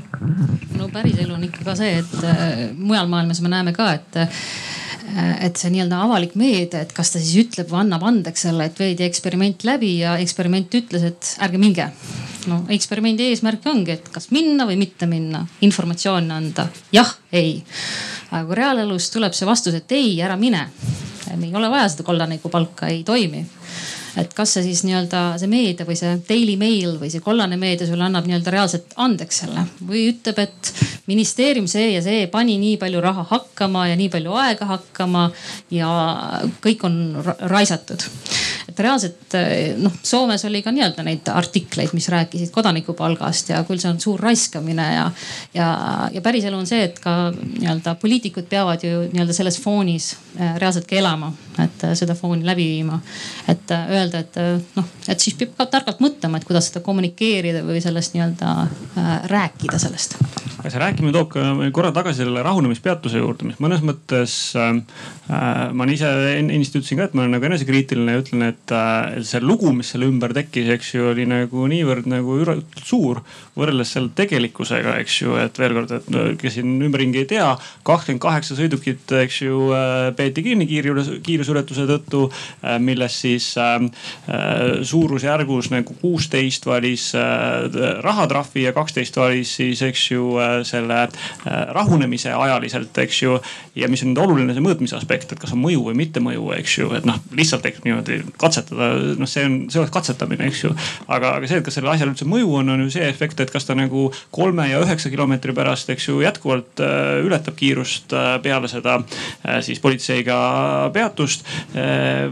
no 0.79 0.91
päriselu 1.09 1.35
on 1.35 1.45
ikka 1.47 1.65
ka 1.65 1.75
see, 1.79 2.03
et 2.03 2.25
äh, 2.27 2.69
mujal 2.77 3.09
maailmas 3.09 3.41
me 3.41 3.53
näeme 3.53 3.73
ka, 3.77 3.93
et 3.97 4.21
äh, 4.25 4.43
et 5.41 5.57
see 5.57 5.71
nii-öelda 5.73 6.03
avalik 6.05 6.35
meedia, 6.37 6.83
et 6.83 6.91
kas 6.93 7.15
ta 7.15 7.21
siis 7.21 7.47
ütleb 7.47 7.71
või 7.71 7.81
annab 7.81 8.03
andeks 8.05 8.43
selle, 8.45 8.67
et 8.69 8.77
veidi 8.79 9.07
eksperiment 9.07 9.65
läbi 9.65 9.95
ja 10.03 10.19
eksperiment 10.21 10.75
ütles, 10.77 11.07
et 11.09 11.31
ärge 11.47 11.61
minge. 11.61 11.89
no 12.49 12.61
eksperimendi 12.73 13.31
eesmärk 13.31 13.65
ongi, 13.69 13.97
et 13.97 14.11
kas 14.13 14.29
minna 14.37 14.67
või 14.69 14.77
mitte 14.81 15.09
minna, 15.09 15.47
informatsiooni 15.65 16.33
anda, 16.33 16.69
jah, 16.93 17.09
ei. 17.33 17.63
aga 18.31 18.45
kui 18.51 18.61
reaalelus 18.61 19.09
tuleb 19.15 19.33
see 19.37 19.49
vastus, 19.49 19.81
et 19.81 19.97
ei, 19.97 20.19
ära 20.21 20.37
mine. 20.37 20.69
ei 21.33 21.55
ole 21.55 21.71
vaja 21.73 21.89
seda 21.89 22.05
kollaneiku 22.05 22.53
palka, 22.53 22.93
ei 22.93 23.03
toimi 23.05 23.47
et 24.19 24.35
kas 24.35 24.57
see 24.57 24.64
siis 24.66 24.83
nii-öelda 24.87 25.23
see 25.41 25.51
meedia 25.51 25.87
või 25.89 25.97
see 25.99 26.16
Daily 26.29 26.57
Mail 26.61 26.97
või 27.01 27.11
see 27.12 27.23
kollane 27.25 27.59
meedia 27.61 27.87
sulle 27.89 28.07
annab 28.09 28.27
nii-öelda 28.29 28.55
reaalselt 28.55 28.97
andeks 28.97 29.43
selle 29.45 29.64
või 29.89 30.09
ütleb, 30.12 30.41
et 30.43 30.73
ministeerium 31.11 31.69
see 31.71 31.93
ja 31.95 32.03
see 32.05 32.27
pani 32.33 32.59
nii 32.61 32.77
palju 32.81 33.03
raha 33.05 33.27
hakkama 33.31 33.89
ja 33.91 33.99
nii 33.99 34.11
palju 34.12 34.37
aega 34.43 34.69
hakkama 34.75 35.29
ja 35.75 35.91
kõik 36.64 36.85
on 36.89 37.01
raisatud 37.51 38.07
et 38.79 38.85
reaalselt 38.87 39.37
noh, 39.83 39.95
Soomes 40.07 40.45
oli 40.47 40.62
ka 40.62 40.72
nii-öelda 40.74 41.03
neid 41.07 41.29
artikleid, 41.33 41.91
mis 41.97 42.09
rääkisid 42.12 42.53
kodanikupalgast 42.55 43.51
ja 43.53 43.62
küll 43.66 43.81
see 43.83 43.91
on 43.91 43.99
suur 44.03 44.20
raiskamine 44.22 44.87
ja, 44.95 45.07
ja, 45.55 45.68
ja 46.14 46.22
päriselu 46.24 46.59
on 46.59 46.68
see, 46.68 46.85
et 46.87 47.01
ka 47.03 47.33
nii-öelda 47.33 47.97
poliitikud 48.03 48.47
peavad 48.51 48.85
ju 48.87 49.09
nii-öelda 49.09 49.37
selles 49.37 49.59
foonis 49.62 50.12
äh, 50.39 50.55
reaalselt 50.62 50.87
ka 50.89 50.99
elama, 51.01 51.33
et 51.59 51.87
äh, 51.89 51.97
seda 51.99 52.14
fooni 52.18 52.47
läbi 52.47 52.68
viima. 52.76 53.01
et 53.49 53.74
öelda, 53.74 54.22
et 54.22 54.39
noh, 54.76 54.87
et 55.09 55.20
siis 55.20 55.37
peab 55.39 55.57
ka 55.59 55.68
targalt 55.79 56.03
mõtlema, 56.05 56.39
et 56.39 56.47
kuidas 56.49 56.70
seda 56.70 56.85
kommunikeerida 56.85 57.64
või 57.66 57.83
sellest 57.83 58.14
nii-öelda 58.14 58.55
rääkida 59.33 59.81
sellest 59.83 60.18
see 60.66 60.81
rääkimine 60.81 61.12
toob 61.14 61.31
ka 61.33 61.43
korra 61.74 61.91
tagasi 61.95 62.24
selle 62.24 62.43
rahunemispeatuse 62.43 63.20
juurde, 63.20 63.47
mis 63.49 63.61
mõnes 63.62 63.83
mõttes 63.87 64.35
äh, 64.59 65.70
ma 65.72 65.87
ise 65.93 66.09
ennist 66.39 66.76
ütlesin 66.76 66.99
ka, 66.99 67.09
et 67.09 67.14
ma 67.16 67.24
olen 67.24 67.37
nagu 67.37 67.49
enesekriitiline 67.49 68.16
ja 68.16 68.22
ütlen, 68.22 68.45
et 68.51 68.68
äh, 68.75 69.19
see 69.27 69.41
lugu, 69.43 69.73
mis 69.77 69.93
selle 69.93 70.09
ümber 70.11 70.35
tekkis, 70.37 70.69
eks 70.77 70.95
ju, 70.95 71.11
oli 71.12 71.27
nagu 71.29 71.66
niivõrd 71.71 72.09
nagu 72.11 72.39
suur 72.85 73.23
võrreldes 73.59 73.93
selle 73.95 74.13
tegelikkusega, 74.17 74.97
eks 75.03 75.21
ju, 75.23 75.37
et 75.41 75.59
veel 75.59 75.75
kord, 75.77 75.95
et 75.99 76.39
kes 76.41 76.59
siin 76.59 76.77
ümberringi 76.87 77.23
ei 77.23 77.29
tea, 77.29 77.49
kakskümmend 77.87 78.23
kaheksa 78.23 78.57
sõidukit, 78.59 79.07
eks 79.25 79.41
ju, 79.43 79.69
äh, 79.75 80.09
peeti 80.19 80.45
kinni 80.47 80.69
kiirusületuse 80.69 81.87
tõttu, 81.89 82.27
äh, 82.63 82.79
millest 82.83 83.25
siis 83.25 83.51
äh, 83.59 83.77
suurusjärgus 84.87 85.71
nagu 85.73 85.95
kuusteist 86.01 86.67
valis 86.69 87.11
rahatrahvi 88.05 88.65
ja 88.67 88.73
kaksteist 88.77 89.17
valis 89.19 89.55
siis, 89.59 89.81
eks 89.85 90.05
ju, 90.11 90.27
selle 90.67 90.99
rahunemise 91.75 92.33
ajaliselt, 92.35 92.97
eks 93.03 93.23
ju. 93.23 93.39
ja 93.79 93.89
mis 93.91 94.03
on 94.05 94.13
nüüd 94.13 94.21
oluline, 94.23 94.55
see 94.55 94.65
mõõtmise 94.65 94.97
aspekt, 94.99 95.33
et 95.33 95.41
kas 95.41 95.53
on 95.55 95.63
mõju 95.63 95.85
või 95.89 95.97
mitte 95.99 96.23
mõju, 96.23 96.49
eks 96.59 96.77
ju, 96.81 96.91
et 96.99 97.07
noh, 97.09 97.19
lihtsalt 97.37 97.67
niimoodi 97.85 98.21
katsetada, 98.41 98.91
noh, 99.19 99.31
see 99.31 99.47
on, 99.47 99.59
see 99.73 99.83
oleks 99.83 99.95
katsetamine, 99.95 100.49
eks 100.51 100.65
ju. 100.65 100.73
aga, 101.07 101.35
aga 101.39 101.51
see, 101.51 101.61
et 101.61 101.67
kas 101.67 101.79
sellel 101.79 101.95
asjal 101.95 102.13
üldse 102.13 102.29
mõju 102.29 102.53
on, 102.61 102.75
on 102.75 102.85
ju 102.87 102.95
see 102.99 103.07
efekt, 103.09 103.41
et 103.45 103.47
kas 103.55 103.68
ta 103.68 103.76
nagu 103.78 104.09
kolme 104.34 104.68
ja 104.70 104.82
üheksa 104.84 105.11
kilomeetri 105.12 105.55
pärast, 105.57 105.90
eks 105.92 106.09
ju, 106.09 106.20
jätkuvalt 106.24 106.82
ületab 107.24 107.57
kiirust 107.59 108.14
peale 108.42 108.70
seda 108.70 108.99
siis 109.64 109.80
politseiga 109.82 110.38
peatust 110.94 111.46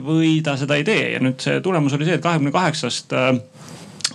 või 0.06 0.40
ta 0.44 0.56
seda 0.60 0.78
ei 0.78 0.86
tee. 0.86 1.12
Ja 1.16 1.22
nüüd 1.22 1.40
see 1.42 1.60
tulemus 1.64 1.96
oli 1.96 2.08
see, 2.08 2.18
et 2.18 2.24
kahekümne 2.24 2.54
kaheksast 2.54 3.14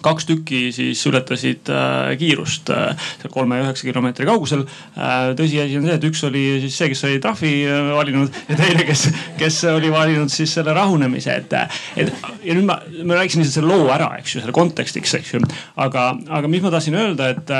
kaks 0.05 0.27
tükki 0.29 0.61
siis 0.75 1.01
ületasid 1.07 1.69
äh, 1.71 2.11
kiirust 2.19 2.69
äh, 2.73 2.95
seal 3.21 3.33
kolme 3.33 3.59
ja 3.59 3.67
üheksa 3.67 3.87
kilomeetri 3.87 4.27
kaugusel 4.29 4.65
äh,. 4.65 5.31
tõsiasi 5.37 5.77
on 5.79 5.87
see, 5.87 5.97
et 5.97 6.07
üks 6.09 6.23
oli 6.27 6.43
siis 6.65 6.77
see, 6.77 6.89
kes 6.91 7.03
oli 7.07 7.19
trahvi 7.23 7.53
valinud 7.95 8.41
ja 8.49 8.57
teine, 8.59 8.85
kes, 8.87 9.07
kes 9.39 9.61
oli 9.71 9.91
valinud 9.93 10.31
siis 10.33 10.53
selle 10.57 10.73
rahunemise, 10.75 11.37
et, 11.43 11.55
et 12.01 12.11
ja 12.45 12.55
nüüd 12.57 12.67
ma, 12.67 12.79
ma 13.05 13.19
rääkisin 13.19 13.43
lihtsalt 13.43 13.61
selle 13.61 13.71
loo 13.71 13.89
ära, 13.93 14.09
eks 14.19 14.35
ju, 14.35 14.43
selle 14.43 14.55
kontekstiks, 14.55 15.13
eks 15.19 15.33
ju. 15.35 15.41
aga, 15.81 16.07
aga 16.39 16.51
mis 16.51 16.63
ma 16.65 16.73
tahtsin 16.73 16.97
öelda, 16.99 17.31
et, 17.35 17.53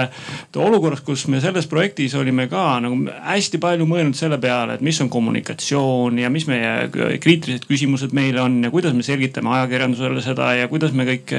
olukorras, 0.61 1.03
kus 1.05 1.25
me 1.31 1.41
selles 1.43 1.67
projektis 1.69 2.15
olime 2.19 2.47
ka 2.51 2.65
nagu 2.83 2.97
hästi 3.27 3.61
palju 3.61 3.87
mõelnud 3.89 4.17
selle 4.17 4.39
peale, 4.41 4.77
et 4.77 4.85
mis 4.85 4.99
on 5.03 5.09
kommunikatsioon 5.13 6.19
ja 6.21 6.31
mis 6.33 6.47
meie 6.49 7.17
kriitilised 7.21 7.67
küsimused 7.69 8.15
meile 8.17 8.43
on 8.43 8.59
ja 8.65 8.71
kuidas 8.73 8.95
me 8.97 9.05
selgitame 9.05 9.53
ajakirjandusele 9.57 10.23
seda 10.23 10.51
ja 10.57 10.69
kuidas 10.71 10.95
me 10.95 11.07
kõik 11.07 11.33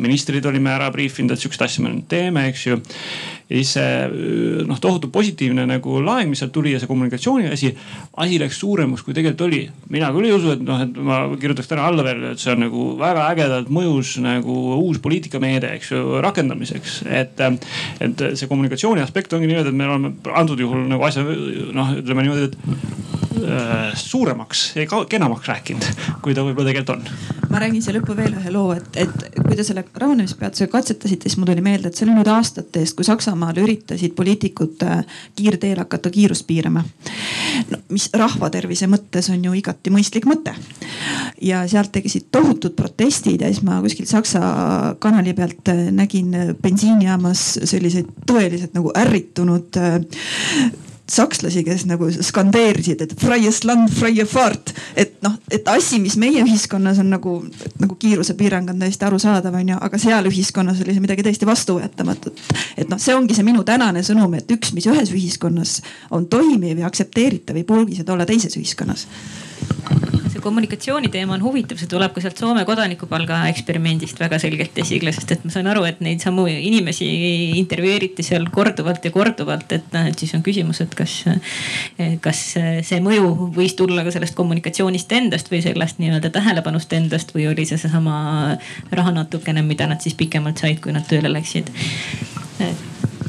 ministrid 0.00 0.25
ministrid 0.26 0.46
olime 0.50 0.72
ära 0.74 0.90
briifinud, 0.90 1.32
et 1.32 1.40
sihukest 1.40 1.62
asja 1.62 1.82
me 1.84 1.92
nüüd 1.92 2.06
teeme, 2.10 2.46
eks 2.50 2.64
ju. 2.66 2.76
ja 3.46 3.60
siis 3.60 3.74
see 3.76 4.64
noh, 4.66 4.78
tohutu 4.82 5.08
positiivne 5.14 5.66
nagu 5.70 6.00
laeng, 6.02 6.30
mis 6.30 6.40
sealt 6.42 6.52
tuli 6.54 6.72
ja 6.72 6.80
see 6.82 6.90
kommunikatsiooni 6.90 7.52
asi, 7.54 7.70
asi 8.18 8.40
läks 8.42 8.58
suuremaks, 8.58 9.04
kui 9.06 9.14
tegelikult 9.14 9.46
oli. 9.46 9.60
mina 9.94 10.10
küll 10.14 10.26
ei 10.26 10.34
usu, 10.34 10.56
et 10.56 10.64
noh, 10.66 10.82
et 10.82 10.98
ma 10.98 11.20
kirjutaks 11.38 11.70
täna 11.70 11.86
alla 11.86 12.06
veel, 12.06 12.24
et 12.32 12.42
see 12.42 12.54
on 12.56 12.64
nagu 12.66 12.88
väga 12.98 13.28
ägedalt 13.30 13.70
mõjus 13.70 14.16
nagu 14.24 14.56
uus 14.80 14.98
poliitikameede, 15.04 15.70
eks 15.78 15.92
ju, 15.94 16.18
rakendamiseks. 16.26 16.98
et, 17.06 17.46
et 18.02 18.26
see 18.34 18.50
kommunikatsiooni 18.50 19.04
aspekt 19.04 19.36
ongi 19.36 19.50
niimoodi, 19.50 19.70
et 19.70 19.78
me 19.78 19.86
oleme 19.86 20.12
antud 20.34 20.60
juhul 20.60 20.88
nagu 20.90 21.06
asja 21.06 21.22
noh, 21.22 21.94
ütleme 22.02 22.26
niimoodi, 22.26 22.50
et 22.50 23.25
suuremaks 23.94 24.76
ja 24.76 24.86
kenamaks 25.08 25.48
rääkinud, 25.48 25.86
kui 26.22 26.34
ta 26.34 26.44
võib-olla 26.46 26.70
tegelikult 26.70 26.96
on. 26.96 27.48
ma 27.50 27.60
räägin 27.62 27.82
siia 27.82 27.96
lõppu 27.96 28.16
veel 28.18 28.34
ühe 28.36 28.52
loo, 28.52 28.72
et, 28.76 28.98
et 29.00 29.26
kui 29.36 29.56
te 29.56 29.64
selle 29.66 29.84
rahunemispeatusega 29.94 30.72
katsetasite, 30.72 31.28
siis 31.28 31.38
mul 31.40 31.50
tuli 31.50 31.64
meelde, 31.64 31.90
et 31.90 31.98
see 31.98 32.06
oli 32.06 32.16
nüüd 32.18 32.30
aastate 32.30 32.82
eest, 32.82 32.96
kui 32.98 33.06
Saksamaal 33.06 33.58
üritasid 33.62 34.16
poliitikud 34.18 34.82
äh, 34.86 35.02
kiirteel 35.38 35.80
hakata 35.82 36.12
kiirust 36.14 36.46
piirama 36.48 36.84
no,. 37.70 37.80
mis 37.92 38.08
rahva 38.16 38.50
tervise 38.52 38.88
mõttes 38.90 39.30
on 39.32 39.44
ju 39.44 39.54
igati 39.56 39.92
mõistlik 39.94 40.26
mõte. 40.28 40.54
ja 41.42 41.62
sealt 41.70 41.92
tekkisid 41.94 42.30
tohutud 42.34 42.76
protestid 42.78 43.44
ja 43.44 43.52
siis 43.52 43.62
ma 43.66 43.80
kuskilt 43.84 44.10
Saksa 44.10 44.42
kanali 45.02 45.34
pealt 45.36 45.72
äh, 45.72 45.86
nägin 45.94 46.34
bensiinijaamas 46.62 47.46
selliseid 47.64 48.10
tõeliselt 48.26 48.74
nagu 48.76 48.92
ärritunud 48.96 49.80
sakslasi, 51.10 51.62
kes 51.64 51.84
nagu 51.86 52.08
skandeerisid, 52.10 53.02
et 53.04 53.14
freies 53.20 53.62
land, 53.64 53.90
freie 53.94 54.26
fahrt. 54.26 54.72
et 54.96 55.14
noh, 55.22 55.36
et 55.50 55.68
asi, 55.70 56.00
mis 56.02 56.16
meie 56.18 56.42
ühiskonnas 56.42 56.98
on 57.02 57.10
nagu, 57.14 57.36
nagu 57.78 57.98
kiirusepiirang 58.00 58.70
on 58.70 58.82
täiesti 58.82 59.06
arusaadav, 59.06 59.54
onju, 59.54 59.78
aga 59.86 60.00
seal 60.02 60.26
ühiskonnas 60.30 60.82
oli 60.82 60.96
see 60.96 61.04
midagi 61.04 61.26
täiesti 61.26 61.46
vastuvõetamatut. 61.46 62.42
et 62.76 62.90
noh, 62.90 62.98
see 62.98 63.14
ongi 63.14 63.38
see 63.38 63.46
minu 63.46 63.64
tänane 63.66 64.02
sõnum, 64.06 64.34
et 64.38 64.50
üks, 64.50 64.74
mis 64.74 64.90
ühes 64.90 65.14
ühiskonnas 65.14 65.78
on 66.10 66.26
toimiv 66.26 66.82
ja 66.82 66.90
aktsepteeritav, 66.90 67.56
ei 67.56 67.68
pruugi 67.68 68.00
seda 68.00 68.16
olla 68.16 68.26
teises 68.26 68.58
ühiskonnas 68.58 69.06
see 70.36 70.42
kommunikatsiooni 70.44 71.08
teema 71.12 71.34
on 71.36 71.42
huvitav, 71.44 71.78
see 71.80 71.88
tuleb 71.90 72.12
ka 72.14 72.22
sealt 72.22 72.40
Soome 72.40 72.64
kodanikupalga 72.68 73.40
eksperimendist 73.50 74.20
väga 74.20 74.38
selgelt 74.42 74.76
esile, 74.82 75.12
sest 75.16 75.32
et 75.34 75.44
ma 75.46 75.52
sain 75.54 75.68
aru, 75.70 75.84
et 75.88 76.02
neid 76.04 76.22
samu 76.24 76.46
inimesi 76.50 77.08
intervjueeriti 77.60 78.24
seal 78.26 78.46
korduvalt 78.52 79.04
ja 79.08 79.12
korduvalt, 79.14 79.72
et 79.76 79.88
noh, 79.96 80.08
et 80.10 80.18
siis 80.20 80.34
on 80.36 80.44
küsimus, 80.46 80.82
et 80.84 80.94
kas, 80.98 81.16
kas 82.24 82.42
see 82.86 83.00
mõju 83.04 83.50
võis 83.56 83.76
tulla 83.78 84.04
ka 84.06 84.14
sellest 84.14 84.36
kommunikatsioonist 84.38 85.12
endast 85.16 85.50
või 85.52 85.62
sellest 85.64 86.00
nii-öelda 86.02 86.32
tähelepanust 86.34 86.92
endast 86.96 87.32
või 87.36 87.48
oli 87.52 87.66
see 87.68 87.80
seesama 87.80 88.56
raha 88.92 89.14
natukene, 89.16 89.64
mida 89.66 89.88
nad 89.90 90.04
siis 90.04 90.16
pikemalt 90.18 90.60
said, 90.60 90.82
kui 90.84 90.94
nad 90.96 91.06
tööle 91.08 91.32
läksid. 91.32 91.72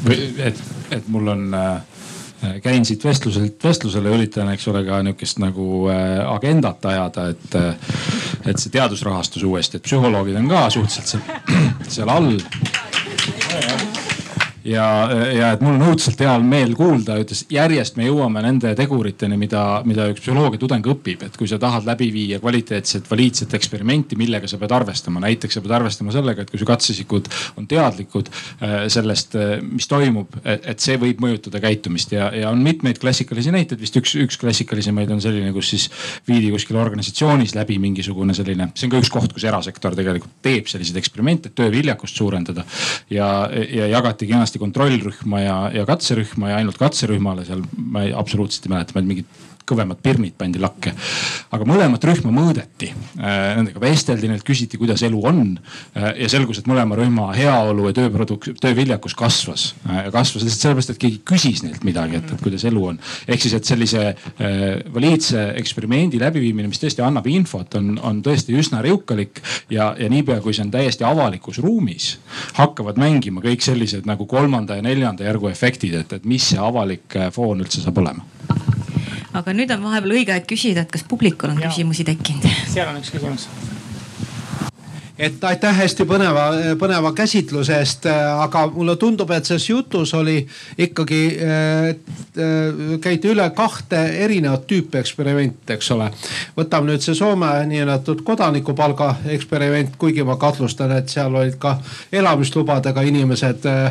või 0.07 0.31
et, 0.43 0.65
et 0.91 1.07
mul 1.11 1.33
on 1.33 1.47
Äh, 1.57 1.81
käin 2.63 2.85
siit 2.85 3.03
vestluselt 3.03 3.63
vestlusele, 3.63 4.11
üritan, 4.13 4.51
eks 4.53 4.67
ole, 4.71 4.83
ka 4.88 5.01
nihukest 5.05 5.41
nagu 5.41 5.88
äh, 5.91 6.21
agendat 6.29 6.85
ajada, 6.85 7.29
et, 7.33 7.57
äh, 7.57 7.75
et 8.45 8.61
see 8.61 8.73
teadusrahastus 8.73 9.45
uuesti, 9.47 9.79
et 9.79 9.88
psühholoogid 9.88 10.38
on 10.39 10.49
ka 10.51 10.67
suhteliselt 10.73 11.21
seal 11.97 12.13
all 12.13 12.33
ja, 14.68 14.86
ja 15.32 15.51
et 15.55 15.63
mul 15.63 15.78
on 15.78 15.91
õudselt 15.91 16.20
hea 16.22 16.34
meel 16.43 16.74
kuulda, 16.78 17.18
ütles 17.22 17.43
järjest 17.51 17.97
me 17.99 18.07
jõuame 18.07 18.41
nende 18.43 18.74
teguriteni, 18.78 19.38
mida, 19.39 19.63
mida 19.88 20.07
üks 20.11 20.24
psühholoogia 20.24 20.61
tudeng 20.61 20.89
õpib, 20.93 21.24
et 21.28 21.38
kui 21.39 21.49
sa 21.49 21.59
tahad 21.61 21.88
läbi 21.88 22.09
viia 22.13 22.41
kvaliteetset, 22.43 23.07
valiidset 23.09 23.53
eksperimenti, 23.57 24.18
millega 24.20 24.49
sa 24.49 24.59
pead 24.61 24.74
arvestama. 24.76 25.22
näiteks 25.24 25.57
sa 25.57 25.63
pead 25.63 25.76
arvestama 25.80 26.15
sellega, 26.15 26.43
et 26.43 26.51
kui 26.51 26.59
su 26.59 26.68
katsesikud 26.68 27.30
on 27.57 27.68
teadlikud 27.70 28.32
äh, 28.32 28.76
sellest, 28.91 29.38
äh, 29.39 29.57
mis 29.63 29.88
toimub, 29.88 30.36
et 30.43 30.84
see 30.84 30.97
võib 30.99 31.22
mõjutada 31.24 31.61
käitumist. 31.63 32.11
Ja, 32.15 32.30
ja 32.36 32.51
on 32.51 32.61
mitmeid 32.63 32.99
klassikalisi 33.01 33.53
näiteid, 33.55 33.80
vist 33.82 33.95
üks, 33.99 34.15
üks 34.20 34.39
klassikalisemaid 34.41 35.11
on 35.15 35.24
selline, 35.24 35.53
kus 35.55 35.72
siis 35.74 35.88
viidi 36.28 36.51
kuskil 36.53 36.80
organisatsioonis 36.82 37.55
läbi 37.55 37.80
mingisugune 37.82 38.36
selline, 38.38 38.72
see 38.76 38.89
on 38.89 38.95
ka 38.95 39.01
üks 39.03 39.11
koht, 39.13 39.34
kus 39.36 39.47
erasektor 39.47 39.95
tegelikult 39.97 40.38
teeb 40.43 40.68
selliseid 40.70 40.99
eksperimente, 40.99 41.51
et 41.51 41.57
tööviljakust 41.57 42.20
suurendada. 42.20 42.65
Ja, 43.13 43.47
ja 43.51 43.88
jagati 43.91 44.28
kenasti 44.28 44.56
hästi 44.57 44.61
kontrollrühma 44.61 45.41
ja, 45.41 45.57
ja 45.73 45.85
katserühma 45.85 46.51
ja 46.51 46.57
ainult 46.57 46.77
katserühmale 46.77 47.45
seal 47.45 47.61
ma 47.77 48.03
ei, 48.03 48.13
absoluutselt 48.13 48.65
ei 48.65 48.73
mäleta, 48.73 49.01
mingid 49.01 49.25
kõvemad 49.68 49.99
pirnid 50.03 50.36
pandi 50.38 50.61
lakke. 50.61 50.93
aga 51.51 51.65
mõlemat 51.68 52.03
rühma 52.07 52.32
mõõdeti, 52.34 52.89
äh, 53.20 53.55
nendega 53.57 53.82
vesteldi, 53.82 54.30
neilt 54.30 54.45
küsiti, 54.47 54.78
kuidas 54.80 55.03
elu 55.03 55.20
on. 55.26 55.59
Äh, 55.95 56.24
ja 56.24 56.30
selgus, 56.32 56.59
et 56.59 56.70
mõlema 56.70 56.97
rühma 56.99 57.30
heaolu 57.36 57.88
ja 57.89 57.95
tööprodukt, 57.97 58.49
tööviljakus 58.61 59.15
kasvas. 59.18 59.74
Äh, 59.89 60.09
kasvas 60.13 60.45
lihtsalt 60.45 60.63
sellepärast, 60.63 60.93
et 60.95 61.01
keegi 61.01 61.22
küsis 61.28 61.63
neilt 61.65 61.84
midagi, 61.88 62.20
et, 62.22 62.32
et 62.32 62.43
kuidas 62.43 62.63
elu 62.68 62.86
on. 62.93 62.99
ehk 63.28 63.43
siis, 63.43 63.55
et 63.57 63.68
sellise 63.68 64.03
valiidse 64.93 65.41
eksperimendi 65.59 66.20
läbiviimine, 66.22 66.68
mis 66.72 66.80
tõesti 66.82 67.03
annab 67.03 67.28
infot, 67.32 67.76
on, 67.80 67.97
on 68.03 68.22
tõesti 68.24 68.55
üsna 68.57 68.82
riukalik. 68.86 69.41
ja, 69.70 69.93
ja 69.99 70.09
niipea, 70.09 70.39
kui 70.41 70.53
see 70.53 70.65
on 70.65 70.72
täiesti 70.72 71.03
avalikus 71.07 71.59
ruumis, 71.63 72.18
hakkavad 72.59 72.99
mängima 73.01 73.43
kõik 73.43 73.65
sellised 73.65 74.07
nagu 74.07 74.26
kolmanda 74.26 74.78
ja 74.78 74.86
neljanda 74.86 75.28
järgu 75.28 75.51
efektid, 75.51 75.95
et, 76.01 76.13
et 76.13 76.26
mis 76.26 76.51
see 76.53 76.59
avalik 76.61 77.18
foon 77.34 77.63
üldse 77.65 77.84
saab 77.84 78.03
olema 78.03 78.26
aga 79.38 79.53
nüüd 79.57 79.73
on 79.75 79.83
vahepeal 79.85 80.15
õige 80.19 80.35
aeg 80.35 80.47
küsida, 80.49 80.85
et 80.85 80.93
kas 80.93 81.05
publikul 81.07 81.53
on 81.53 81.61
ja. 81.61 81.69
küsimusi 81.69 82.07
tekkinud? 82.07 82.47
seal 82.73 82.89
on 82.91 83.01
üks 83.01 83.13
küsimus 83.13 83.49
et 85.20 85.43
aitäh 85.43 85.76
hästi 85.78 86.05
põneva, 86.07 86.45
põneva 86.80 87.11
käsitluse 87.18 87.78
eest, 87.82 88.05
aga 88.07 88.65
mulle 88.74 88.95
tundub, 89.01 89.32
et 89.34 89.45
selles 89.45 89.65
jutus 89.70 90.13
oli 90.18 90.38
ikkagi 90.78 91.22
äh,, 91.41 92.99
käidi 93.01 93.32
üle 93.34 93.47
kahte 93.57 93.99
erinevat 94.24 94.68
tüüpi 94.70 95.01
eksperimente, 95.01 95.78
eks 95.78 95.91
ole. 95.95 96.09
võtame 96.57 96.91
nüüd 96.91 97.05
see 97.05 97.18
Soome 97.18 97.49
niinimetatud 97.70 98.22
kodanikupalga 98.28 99.13
eksperiment, 99.34 99.95
kuigi 99.97 100.26
ma 100.28 100.38
kahtlustan, 100.39 100.93
et 100.99 101.09
seal 101.09 101.34
olid 101.36 101.57
ka 101.61 101.78
elamislubadega 102.13 103.01
inimesed 103.09 103.65
äh, 103.70 103.88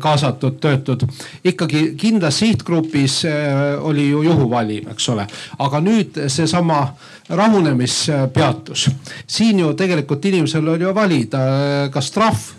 kaasatud, 0.00 0.60
töötud. 0.60 1.06
ikkagi 1.44 1.94
kindlas 2.00 2.38
sihtgrupis 2.42 3.24
äh, 3.24 3.80
oli 3.80 4.10
ju 4.10 4.22
juhuvalim, 4.28 4.90
eks 4.92 5.08
ole, 5.14 5.26
aga 5.58 5.80
nüüd 5.84 6.20
seesama 6.28 6.82
rahunemispeatus. 7.30 8.90
siin 9.26 9.58
ju 9.58 9.72
tegelikult 9.74 10.24
inimesel 10.24 10.68
oli 10.68 10.84
ju 10.84 10.94
valida, 10.94 11.40
kas 11.92 12.10
trahv 12.10 12.50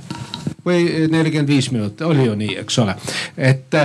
või 0.66 1.08
nelikümmend 1.10 1.50
viis 1.50 1.72
minutit, 1.72 2.02
oli 2.06 2.26
ju 2.26 2.36
nii, 2.38 2.56
eks 2.62 2.78
ole. 2.84 2.96
et 3.38 3.78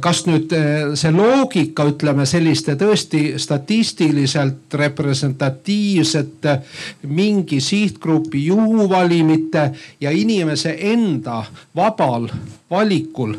kas 0.00 0.22
nüüd 0.28 0.54
see 0.98 1.12
loogika, 1.14 1.86
ütleme 1.90 2.26
selliste 2.26 2.76
tõesti 2.78 3.34
statistiliselt 3.38 4.74
representatiivsete 4.82 6.56
mingi 7.02 7.60
sihtgrupi 7.60 8.44
juhuvalimite 8.46 9.70
ja 10.00 10.10
inimese 10.14 10.76
enda 10.92 11.42
vabal 11.76 12.28
valikul 12.70 13.34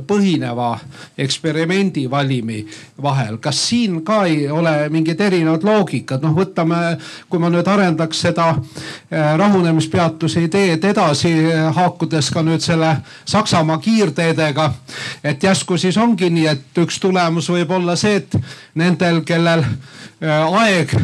põhineva 0.00 0.78
eksperimendi 1.18 2.10
valimi 2.10 2.66
vahel. 3.02 3.36
kas 3.36 3.68
siin 3.68 4.04
ka 4.04 4.24
ei 4.24 4.50
ole 4.50 4.88
mingid 4.88 5.20
erinevad 5.20 5.64
loogikad, 5.64 6.22
noh 6.22 6.34
võtame, 6.36 6.98
kui 7.28 7.38
ma 7.38 7.50
nüüd 7.52 7.68
arendaks 7.68 8.20
seda 8.26 8.48
äh, 8.54 9.34
rahunemispeatuse 9.36 10.44
ideed 10.48 10.84
edasi, 10.84 11.32
äh, 11.52 11.68
haakudes 11.74 12.30
ka 12.30 12.42
nüüd 12.42 12.64
selle 12.64 12.96
Saksamaa 13.24 13.78
kiirteedega. 13.78 14.72
et 15.24 15.42
järsku 15.42 15.76
siis 15.76 15.96
ongi 15.96 16.30
nii, 16.30 16.46
et 16.46 16.78
üks 16.78 17.00
tulemus 17.00 17.50
võib 17.50 17.70
olla 17.70 17.96
see, 17.96 18.16
et 18.16 18.38
nendel, 18.74 19.20
kellel 19.24 19.64
äh, 19.64 20.62
aeg 20.62 20.96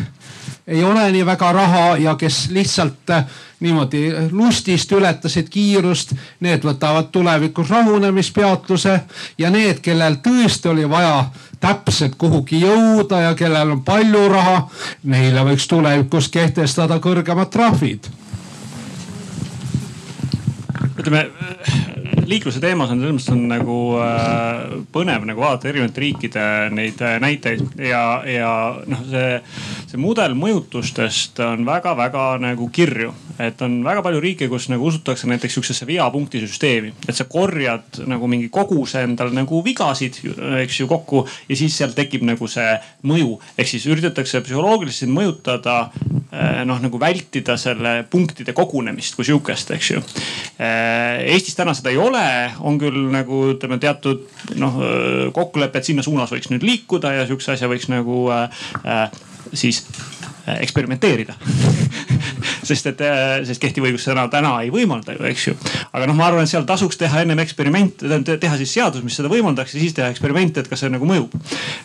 ei 0.68 0.84
ole 0.84 1.10
nii 1.12 1.26
väga 1.26 1.52
raha 1.52 1.96
ja 1.96 2.14
kes 2.14 2.48
lihtsalt 2.52 3.12
niimoodi 3.60 4.12
lustist 4.30 4.92
ületasid 4.92 5.48
kiirust, 5.50 6.12
need 6.44 6.64
võtavad 6.64 7.08
tulevikus 7.12 7.70
rahunemispeatuse 7.72 9.00
ja 9.38 9.50
need, 9.50 9.80
kellel 9.82 10.20
tõesti 10.24 10.70
oli 10.70 10.84
vaja 10.88 11.24
täpselt 11.60 12.14
kuhugi 12.20 12.60
jõuda 12.62 13.22
ja 13.24 13.34
kellel 13.34 13.74
on 13.78 13.82
palju 13.84 14.28
raha, 14.28 14.60
neile 15.08 15.44
võiks 15.48 15.66
tulevikus 15.68 16.28
kehtestada 16.28 17.00
kõrgemad 17.02 17.50
trahvid. 17.50 18.12
ütleme 20.98 21.28
liikluse 22.28 22.60
teemas 22.60 22.90
on 22.92 23.00
selles 23.00 23.16
mõttes 23.16 23.32
on 23.32 23.44
nagu 23.50 23.76
äh, 24.02 24.74
põnev 24.92 25.24
nagu 25.28 25.42
vaadata 25.42 25.70
erinevate 25.70 26.02
riikide 26.02 26.44
neid 26.74 27.00
äh, 27.04 27.16
näiteid 27.22 27.80
ja, 27.80 28.02
ja 28.28 28.50
noh, 28.90 29.04
see, 29.08 29.38
see 29.88 30.00
mudel 30.00 30.34
mõjutustest 30.36 31.38
on 31.40 31.64
väga-väga 31.64 32.24
nagu 32.42 32.68
kirju. 32.72 33.14
et 33.38 33.60
on 33.62 33.76
väga 33.86 34.02
palju 34.02 34.18
riike, 34.20 34.48
kus 34.50 34.66
nagu 34.68 34.88
usutakse 34.90 35.28
näiteks 35.30 35.54
sihukesesse 35.54 35.86
veapunkti 35.86 36.40
süsteemi, 36.42 36.90
et 37.08 37.14
sa 37.14 37.24
korjad 37.30 38.00
nagu 38.10 38.26
mingi 38.26 38.48
koguse 38.50 39.04
endal 39.06 39.30
nagu 39.32 39.60
vigasid, 39.64 40.18
eks 40.64 40.80
ju 40.80 40.88
kokku 40.90 41.22
ja 41.48 41.56
siis 41.56 41.76
sealt 41.78 41.94
tekib 41.96 42.26
nagu 42.26 42.48
see 42.50 42.74
mõju. 43.06 43.38
ehk 43.56 43.70
siis 43.70 43.86
üritatakse 43.86 44.42
psühholoogiliselt 44.42 45.14
mõjutada 45.14 45.76
äh, 46.32 46.64
noh 46.66 46.82
nagu 46.82 47.00
vältida 47.00 47.56
selle 47.56 48.02
punktide 48.10 48.52
kogunemist 48.52 49.16
kui 49.16 49.24
sihukest, 49.24 49.70
eks 49.70 49.90
ju. 49.90 50.02
Eestis 50.58 51.56
täna 51.56 51.72
seda 51.74 51.94
ei 51.94 52.02
ole 52.02 52.26
on 52.60 52.76
küll 52.82 53.08
nagu 53.14 53.40
ütleme 53.54 53.78
teatud 53.80 54.26
noh 54.58 54.82
kokkulepe, 55.32 55.78
et 55.78 55.88
sinna 55.88 56.02
suunas 56.02 56.34
võiks 56.34 56.50
nüüd 56.50 56.66
liikuda 56.66 57.14
ja 57.14 57.26
sihukese 57.26 57.54
asja 57.54 57.70
võiks 57.70 57.88
nagu 57.88 58.26
äh 58.34 59.27
siis 59.56 59.82
äh, 60.48 60.60
eksperimenteerida 60.62 61.34
sest 62.68 62.88
et, 62.90 63.00
äh, 63.04 63.40
sest 63.48 63.62
kehtiv 63.62 63.86
õigus 63.88 64.04
seda 64.08 64.26
täna 64.32 64.54
ei 64.64 64.72
võimalda 64.72 65.14
ju, 65.16 65.24
eks 65.28 65.46
ju. 65.48 65.54
aga 65.92 66.08
noh, 66.08 66.16
ma 66.18 66.28
arvan, 66.28 66.44
et 66.44 66.52
seal 66.52 66.66
tasuks 66.68 66.98
teha 67.00 67.22
ennem 67.24 67.40
eksperiment, 67.42 68.04
teha 68.28 68.58
siis 68.60 68.74
seadus, 68.76 69.04
mis 69.06 69.16
seda 69.18 69.30
võimaldaks 69.32 69.74
ja 69.76 69.82
siis 69.82 69.96
teha 69.96 70.10
eksperiment, 70.12 70.60
et 70.60 70.70
kas 70.70 70.84
see 70.84 70.92
nagu 70.92 71.08
mõjub. 71.08 71.34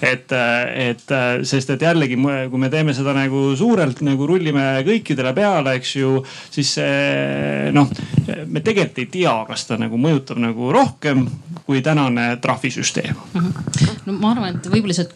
et, 0.01 0.31
äh, 0.35 0.89
et 0.89 1.15
sest, 1.47 1.73
et 1.73 1.87
jällegi, 1.87 2.17
kui 2.51 2.61
me 2.61 2.71
teeme 2.73 2.95
seda 2.95 3.15
nagu 3.15 3.45
suurelt 3.59 4.03
nagu 4.05 4.27
rullime 4.27 4.67
kõikidele 4.87 5.33
peale, 5.35 5.77
eks 5.79 5.95
ju, 5.99 6.17
siis 6.53 6.75
noh, 7.73 7.89
me 8.47 8.61
tegelikult 8.61 8.99
ei 9.03 9.09
tea, 9.11 9.33
kas 9.47 9.67
ta 9.69 9.77
nagu 9.79 9.97
mõjutab 9.99 10.41
nagu 10.41 10.71
rohkem 10.73 11.25
kui 11.65 11.81
tänane 11.81 12.37
trahvisüsteem. 12.41 13.15
-hmm. 13.33 13.53
no 14.05 14.13
ma 14.13 14.31
arvan, 14.31 14.55
et 14.55 14.67
võib-olla 14.67 14.93
lihtsalt 14.93 15.13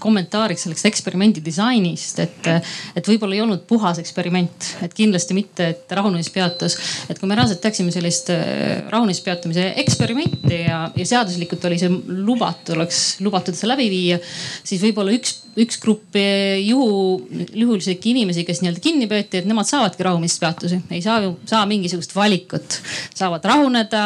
kommentaariks 0.00 0.66
selleks 0.66 0.86
eksperimendi 0.90 1.42
disainist, 1.44 2.18
et, 2.22 2.50
et 2.96 3.12
võib-olla 3.12 3.36
ei 3.36 3.44
olnud 3.44 3.66
puhas 3.68 3.98
eksperiment 4.02 4.70
et 4.84 4.94
kindlasti 4.96 5.36
mitte, 5.36 5.66
et 5.74 5.94
rahunemispeatus, 5.96 6.76
et 7.10 7.18
kui 7.18 7.28
me 7.28 7.36
reaalselt 7.38 7.60
teeksime 7.64 7.92
sellist 7.94 8.30
äh, 8.34 8.80
rahunemispeatumise 8.92 9.70
eksperimenti 9.82 10.62
ja, 10.64 10.82
ja 10.96 11.06
seaduslikult 11.06 11.64
oli 11.68 11.78
see 11.80 11.90
lubatud, 11.90 12.74
oleks 12.76 13.20
lubatud 13.24 13.56
seda 13.56 13.74
läbi 13.74 13.88
viia, 13.92 14.18
siis 14.66 14.82
võib-olla 14.82 15.14
üks, 15.16 15.36
üks 15.60 15.80
grupp 15.82 16.16
juhu, 16.16 17.20
juhuslikke 17.30 18.12
inimesi, 18.12 18.44
kes 18.48 18.62
nii-öelda 18.62 18.82
kinni 18.84 19.08
peeti, 19.10 19.40
et 19.40 19.48
nemad 19.50 19.68
saavadki 19.68 20.06
rahunemispeatusi, 20.06 20.80
ei 20.94 21.02
saa 21.04 21.20
ju, 21.24 21.34
saa 21.50 21.64
mingisugust 21.70 22.14
valikut. 22.16 22.80
saavad 23.14 23.44
rahuneda, 23.44 24.04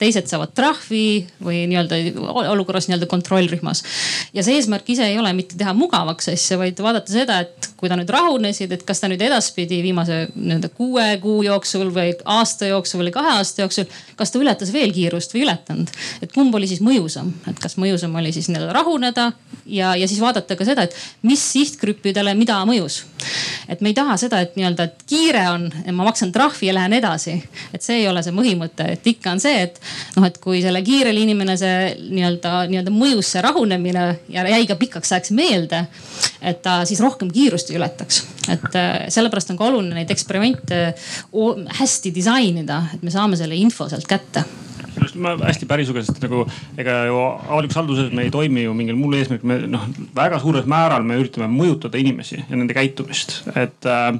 teised 0.00 0.26
saavad 0.30 0.54
trahvi 0.56 1.26
või 1.44 1.64
nii-öelda 1.70 2.00
olukorras 2.52 2.88
nii-öelda 2.88 3.08
kontrollrühmas. 3.10 3.84
ja 4.34 4.44
see 4.46 4.58
eesmärk 4.58 4.88
ise 4.96 5.06
ei 5.06 5.18
ole 5.20 5.25
mitte 5.36 5.56
teha 5.58 5.72
mugavaks 5.76 6.28
asja, 6.32 6.58
vaid 6.60 6.78
vaadata 6.82 7.12
seda, 7.12 7.40
et 7.44 7.70
kui 7.76 7.90
ta 7.90 7.96
nüüd 7.98 8.10
rahunesid, 8.12 8.72
et 8.72 8.84
kas 8.86 9.02
ta 9.02 9.10
nüüd 9.10 9.22
edaspidi 9.22 9.80
viimase 9.84 10.26
nii-öelda 10.34 10.70
kuue 10.76 11.06
kuu 11.22 11.42
jooksul 11.46 11.90
või 11.94 12.14
aasta 12.36 12.70
jooksul 12.70 13.04
või 13.04 13.14
kahe 13.14 13.34
aasta 13.36 13.64
jooksul, 13.64 13.88
kas 14.16 14.32
ta 14.32 14.40
ületas 14.40 14.72
veel 14.74 14.94
kiirust 14.96 15.34
või 15.34 15.44
ületanud. 15.46 15.90
et 16.22 16.32
kumb 16.32 16.54
oli 16.54 16.68
siis 16.70 16.82
mõjusam, 16.84 17.32
et 17.50 17.58
kas 17.62 17.76
mõjusam 17.80 18.14
oli 18.20 18.32
siis 18.32 18.48
nii-öelda 18.50 18.72
rahuneda 18.76 19.30
ja, 19.66 19.94
ja 19.96 20.08
siis 20.08 20.20
vaadata 20.20 20.56
ka 20.56 20.64
seda, 20.68 20.86
et 20.86 20.96
mis 21.26 21.42
sihtgruppidele 21.52 22.34
mida 22.34 22.58
mõjus. 22.68 23.02
et 23.68 23.80
me 23.80 23.90
ei 23.90 23.96
taha 23.98 24.16
seda, 24.20 24.40
et 24.40 24.56
nii-öelda, 24.56 24.88
et 24.88 25.06
kiire 25.08 25.42
on, 25.50 25.68
ma 25.92 26.06
maksan 26.06 26.32
trahvi 26.32 26.70
ja 26.70 26.74
lähen 26.74 26.96
edasi. 26.98 27.36
et 27.74 27.82
see 27.82 28.00
ei 28.02 28.08
ole 28.08 28.22
see 28.22 28.34
põhimõte, 28.36 28.88
et 28.96 29.06
ikka 29.12 29.34
on 29.36 29.42
see, 29.42 29.62
et 29.68 29.80
noh, 30.16 30.26
et 30.26 30.38
kui 30.42 30.62
selle 30.64 30.82
kiirele 30.86 31.20
inimene 31.26 31.56
see 31.60 31.94
nii-öelda, 32.00 32.56
nii-öelda 32.70 32.94
mõjus 32.94 33.34
see 33.34 33.44
rahunemine 33.44 34.06
ja 34.32 34.46
jäi 34.48 34.66
ka 34.68 34.78
pikaks 34.80 35.12
ajaks 35.16 35.32
meelde, 35.36 35.82
et 36.40 36.62
ta 36.62 36.78
siis 36.88 37.00
rohkem 37.02 37.32
kiirust 37.32 37.72
ei 37.72 37.80
ületaks. 37.80 38.22
et 38.52 38.78
äh, 38.78 39.08
sellepärast 39.12 39.50
on 39.54 39.58
ka 39.58 39.66
oluline 39.70 39.98
neid 39.98 40.12
eksperimente 40.14 40.94
hästi 41.80 42.14
disainida, 42.14 42.84
et 42.94 43.02
me 43.02 43.10
saame 43.10 43.38
selle 43.40 43.58
info 43.58 43.88
sealt 43.90 44.06
kätte 44.08 44.44
just 45.00 45.16
ma 45.20 45.34
hästi 45.40 45.68
päri 45.68 45.86
sinuga, 45.86 46.02
sest 46.04 46.20
nagu 46.24 46.44
ega 46.78 46.96
ju 47.08 47.18
avalikus 47.18 47.78
halduses 47.78 48.12
me 48.14 48.26
ei 48.26 48.32
toimi 48.34 48.66
ju 48.66 48.74
mingil 48.76 48.98
muul 48.98 49.16
eesmärgil, 49.18 49.48
me 49.48 49.58
noh 49.70 49.86
väga 50.16 50.40
suurel 50.42 50.66
määral 50.70 51.06
me 51.06 51.18
üritame 51.20 51.48
mõjutada 51.52 51.98
inimesi 52.00 52.38
ja 52.38 52.56
nende 52.56 52.76
käitumist. 52.76 53.38
et 53.54 53.86
äh, 53.86 54.18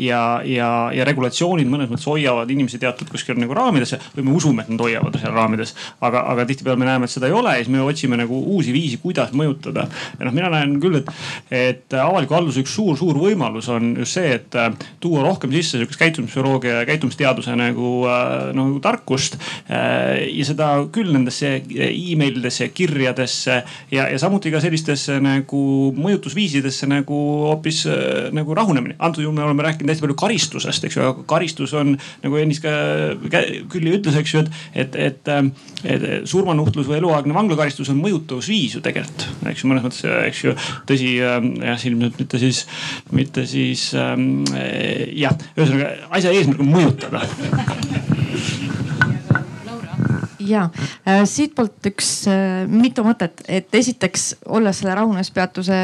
ja, 0.00 0.22
ja, 0.44 0.70
ja 0.94 1.06
regulatsioonid 1.08 1.70
mõnes 1.70 1.90
mõttes 1.92 2.08
hoiavad 2.08 2.50
inimesi 2.50 2.80
teatud 2.82 3.10
kuskil 3.12 3.38
nagu 3.40 3.56
raamidesse 3.56 4.00
või 4.16 4.28
me 4.28 4.36
usume, 4.38 4.64
et 4.64 4.72
nad 4.72 4.84
hoiavad 4.86 5.18
seal 5.20 5.34
raamides. 5.34 5.74
aga, 6.00 6.24
aga 6.32 6.46
tihtipeale 6.48 6.80
me 6.80 6.88
näeme, 6.88 7.08
et 7.08 7.14
seda 7.14 7.30
ei 7.30 7.36
ole 7.36 7.56
ja 7.56 7.62
siis 7.62 7.72
me 7.72 7.82
otsime 7.84 8.18
nagu 8.20 8.40
uusi 8.56 8.74
viisi, 8.74 9.00
kuidas 9.02 9.34
mõjutada. 9.36 9.88
ja 10.18 10.28
noh, 10.28 10.34
mina 10.34 10.50
näen 10.52 10.78
küll, 10.82 11.00
et, 11.00 11.12
et 11.50 11.98
avaliku 12.00 12.38
halduse 12.38 12.64
üks 12.64 12.74
suur-suur 12.74 13.18
võimalus 13.20 13.68
on 13.72 13.94
just 14.02 14.18
see, 14.18 14.34
et 14.38 14.58
äh, 14.58 14.72
tuua 15.00 15.24
rohkem 15.26 15.52
sisse 15.54 15.78
sihukest 15.78 16.00
käitumispsühholoogia 16.00 16.80
ja 16.80 16.88
käitumisteaduse 16.88 17.56
nagu, 17.58 17.94
äh, 18.10 18.50
nagu 18.56 18.80
tarkust 18.84 19.38
ja 19.68 20.44
seda 20.46 20.68
küll 20.92 21.12
nendesse 21.14 21.56
emailidesse, 21.70 22.68
kirjadesse 22.74 23.60
ja, 23.90 24.06
ja 24.08 24.18
samuti 24.20 24.52
ka 24.52 24.60
sellistesse 24.62 25.18
nagu 25.22 25.62
mõjutusviisidesse 25.96 26.88
nagu 26.90 27.18
hoopis 27.48 27.84
äh, 27.90 28.30
nagu 28.34 28.54
rahunemine. 28.56 28.96
antud 28.98 29.24
juhul 29.24 29.36
me 29.36 29.44
oleme 29.44 29.64
rääkinud 29.66 29.90
hästi 29.92 30.04
palju 30.04 30.16
karistusest, 30.18 30.86
eks 30.86 30.98
ju, 30.98 31.04
aga 31.08 31.26
karistus 31.30 31.74
on 31.76 31.96
nagu 32.24 32.40
ennist 32.40 32.64
ka 32.64 32.74
Külli 33.72 33.94
ütles, 33.96 34.16
eks 34.20 34.34
ju, 34.34 34.44
et, 34.44 34.50
et, 34.74 34.96
et, 35.08 35.30
äh, 35.32 35.42
et 35.96 36.06
surmanuhtlus 36.30 36.88
või 36.90 37.00
eluaegne 37.00 37.36
vanglakaristus 37.36 37.90
on 37.92 38.00
mõjutusviis 38.02 38.78
ju 38.78 38.84
tegelikult, 38.84 39.26
eks 39.50 39.64
ju, 39.64 39.70
mõnes 39.70 39.86
mõttes, 39.86 40.04
eks 40.30 40.44
ju. 40.46 40.56
tõsi 40.88 41.14
jah, 41.18 41.86
ilmselt 41.90 42.18
mitte 42.20 42.40
siis, 42.42 42.64
mitte 43.14 43.46
siis 43.50 43.90
ähm, 43.98 44.44
jah, 45.16 45.36
ühesõnaga 45.56 45.94
asja 46.14 46.34
eesmärk 46.34 46.64
on 46.64 46.74
mõjutada 46.74 47.24
ja 50.48 50.68
äh, 51.06 51.22
siitpoolt 51.28 51.88
üks 51.90 52.10
äh, 52.30 52.64
mitu 52.70 53.04
mõtet, 53.06 53.42
et 53.48 53.74
esiteks 53.74 54.26
olles 54.52 54.80
selle 54.80 54.94
rahunemispeatuse 54.98 55.78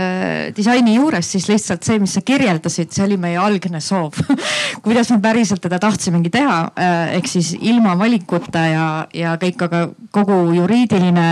disaini 0.57 0.97
juures, 0.97 1.33
siis 1.35 1.49
lihtsalt 1.51 1.87
see, 1.87 2.01
mis 2.03 2.15
sa 2.17 2.25
kirjeldasid, 2.27 2.93
see 2.95 3.07
oli 3.07 3.19
meie 3.21 3.39
algne 3.41 3.83
soov. 3.85 4.19
Kuidas 4.85 5.13
me 5.15 5.21
päriselt 5.23 5.63
teda 5.65 5.81
tahtsimegi 5.83 6.33
teha 6.35 6.59
äh,, 6.75 7.17
ehk 7.19 7.31
siis 7.31 7.53
ilma 7.61 7.97
valikuta 7.99 8.67
ja, 8.71 8.87
ja 9.15 9.37
kõik, 9.41 9.67
aga 9.69 9.85
kogu 10.15 10.41
juriidiline 10.57 11.29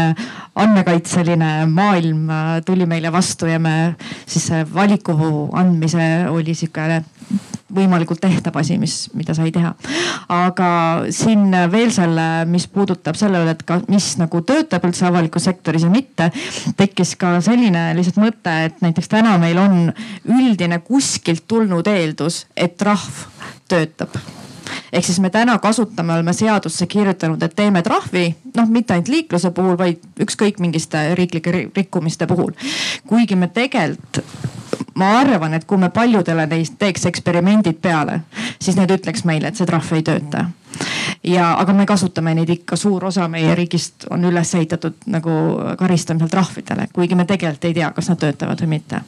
andmekaitseline 0.59 1.53
maailm 1.73 2.29
äh, 2.31 2.51
tuli 2.67 2.87
meile 2.87 3.13
vastu 3.13 3.47
ja 3.51 3.59
me 3.63 3.95
siis 4.27 4.51
valiku 4.75 5.15
andmise 5.57 6.09
oli 6.33 6.55
sihuke 6.55 7.03
võimalikult 7.75 8.21
tehtav 8.23 8.57
asi, 8.61 8.79
mis, 8.81 8.97
mida 9.17 9.35
sai 9.37 9.51
teha. 9.53 9.75
aga 10.33 10.71
siin 11.15 11.53
veel 11.73 11.93
selle, 11.95 12.27
mis 12.49 12.67
puudutab 12.73 13.19
selle 13.21 13.43
üle, 13.45 13.53
et 13.57 13.63
ka, 13.69 13.81
mis 13.93 14.15
nagu 14.21 14.41
töötab 14.49 14.89
üldse 14.89 15.09
avalikus 15.09 15.49
sektoris 15.51 15.85
ja 15.85 15.93
mitte. 15.93 16.31
tekkis 16.81 17.15
ka 17.21 17.39
selline 17.45 17.91
lihtsalt 17.99 18.21
mõte, 18.23 18.57
et 18.71 18.83
näiteks 18.85 19.13
täna 19.13 19.37
meil 19.41 19.61
on 19.61 19.93
üldine 20.25 20.81
kuskilt 20.85 21.45
tulnud 21.49 21.87
eeldus, 21.93 22.47
et 22.57 22.77
trahv 22.81 23.27
töötab 23.69 24.17
ehk 24.93 25.05
siis 25.05 25.21
me 25.21 25.31
täna 25.31 25.59
kasutame, 25.59 26.15
oleme 26.15 26.33
seadusse 26.33 26.87
kirjutanud, 26.87 27.43
et 27.43 27.55
teeme 27.57 27.83
trahvi, 27.83 28.27
noh, 28.57 28.69
mitte 28.69 28.95
ainult 28.95 29.09
liikluse 29.13 29.51
puhul, 29.55 29.79
vaid 29.79 30.03
ükskõik 30.25 30.61
mingiste 30.63 31.15
riiklike 31.19 31.55
rikkumiste 31.77 32.27
puhul. 32.27 32.53
kuigi 33.07 33.37
me 33.37 33.49
tegelikult 33.49 34.23
ma 34.95 35.19
arvan, 35.21 35.55
et 35.55 35.65
kui 35.65 35.79
me 35.79 35.91
paljudele 35.91 36.47
neist 36.47 36.79
teeks 36.79 37.07
eksperimendid 37.11 37.83
peale, 37.83 38.21
siis 38.61 38.77
need 38.77 38.91
ütleks 38.91 39.25
meile, 39.29 39.49
et 39.49 39.57
see 39.57 39.69
trahv 39.69 39.93
ei 39.97 40.07
tööta 40.07 40.47
ja, 41.25 41.53
aga 41.59 41.73
me 41.73 41.87
kasutame 41.87 42.35
neid 42.37 42.51
ikka, 42.53 42.77
suur 42.77 43.05
osa 43.09 43.29
meie 43.31 43.55
riigist 43.59 44.07
on 44.13 44.25
üles 44.29 44.53
ehitatud 44.55 45.09
nagu 45.11 45.33
karistamisel 45.79 46.31
trahvidele, 46.33 46.89
kuigi 46.95 47.19
me 47.19 47.27
tegelikult 47.29 47.69
ei 47.69 47.77
tea, 47.81 47.91
kas 47.97 48.11
nad 48.13 48.21
töötavad 48.23 48.63
või 48.63 48.79
mitte. 48.79 49.03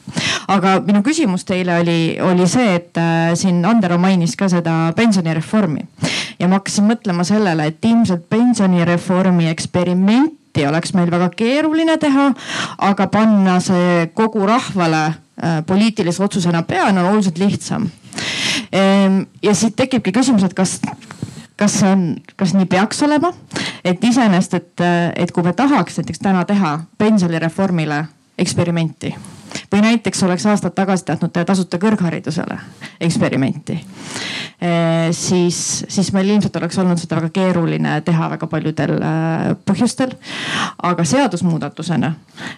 aga 0.51 0.79
minu 0.85 1.03
küsimus 1.05 1.45
teile 1.47 1.79
oli, 1.81 2.01
oli 2.21 2.47
see, 2.49 2.75
et 2.75 2.97
äh, 2.99 3.31
siin 3.39 3.63
Andero 3.65 3.97
mainis 4.01 4.35
ka 4.35 4.49
seda 4.51 4.91
pensionireformi 4.95 5.85
ja 6.39 6.47
ma 6.47 6.59
hakkasin 6.59 6.87
mõtlema 6.89 7.25
sellele, 7.27 7.71
et 7.71 7.85
ilmselt 7.85 8.27
pensionireformi 8.29 9.49
eksperimenti 9.51 10.65
oleks 10.67 10.93
meil 10.93 11.11
väga 11.11 11.29
keeruline 11.35 11.97
teha, 11.97 12.31
aga 12.77 13.07
panna 13.07 13.59
see 13.63 14.09
kogu 14.17 14.45
rahvale 14.49 15.11
poliitilise 15.65 16.23
otsusena 16.23 16.63
peale 16.63 16.99
on 16.99 17.09
oluliselt 17.09 17.37
lihtsam. 17.37 17.89
Ehm, 18.71 19.21
ja 19.43 19.55
siit 19.55 19.75
tekibki 19.75 20.11
küsimus, 20.11 20.43
et 20.43 20.53
kas 20.53 20.79
kas 21.61 21.75
see 21.79 21.89
on, 21.93 22.05
kas 22.35 22.55
nii 22.57 22.65
peaks 22.65 23.03
olema, 23.05 23.29
et 23.85 24.03
iseenesest, 24.03 24.55
et, 24.57 24.85
et 25.15 25.31
kui 25.31 25.45
me 25.45 25.53
tahaks 25.53 25.99
näiteks 26.01 26.23
täna 26.23 26.41
teha 26.49 26.79
pensionireformile 26.97 28.05
eksperimenti 28.41 29.13
või 29.71 29.81
näiteks 29.81 30.23
oleks 30.23 30.45
aastad 30.45 30.75
tagasi 30.75 31.05
tahtnud 31.05 31.31
teha 31.33 31.45
tasuta 31.45 31.79
kõrgharidusele 31.81 32.57
eksperimenti, 33.01 33.73
eh, 34.61 35.09
siis, 35.11 35.85
siis 35.87 36.11
meil 36.13 36.29
ilmselt 36.29 36.55
oleks 36.55 36.77
olnud 36.77 36.99
seda 37.01 37.19
väga 37.19 37.29
keeruline 37.33 38.01
teha 38.05 38.29
väga 38.35 38.47
paljudel 38.47 38.95
eh, 38.97 39.51
põhjustel. 39.65 40.15
aga 40.83 41.03
seadusmuudatusena, 41.03 42.13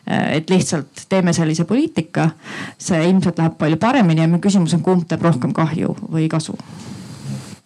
eh, 0.07 0.37
et 0.37 0.49
lihtsalt 0.49 1.05
teeme 1.09 1.33
sellise 1.33 1.65
poliitika, 1.65 2.29
see 2.77 3.09
ilmselt 3.09 3.37
läheb 3.37 3.57
palju 3.57 3.77
paremini 3.77 4.21
ja 4.21 4.27
mu 4.27 4.39
küsimus 4.43 4.73
on, 4.73 4.81
kumb 4.81 5.07
teeb 5.07 5.21
rohkem 5.21 5.53
kahju 5.53 5.95
või 6.11 6.29
kasu? 6.29 6.57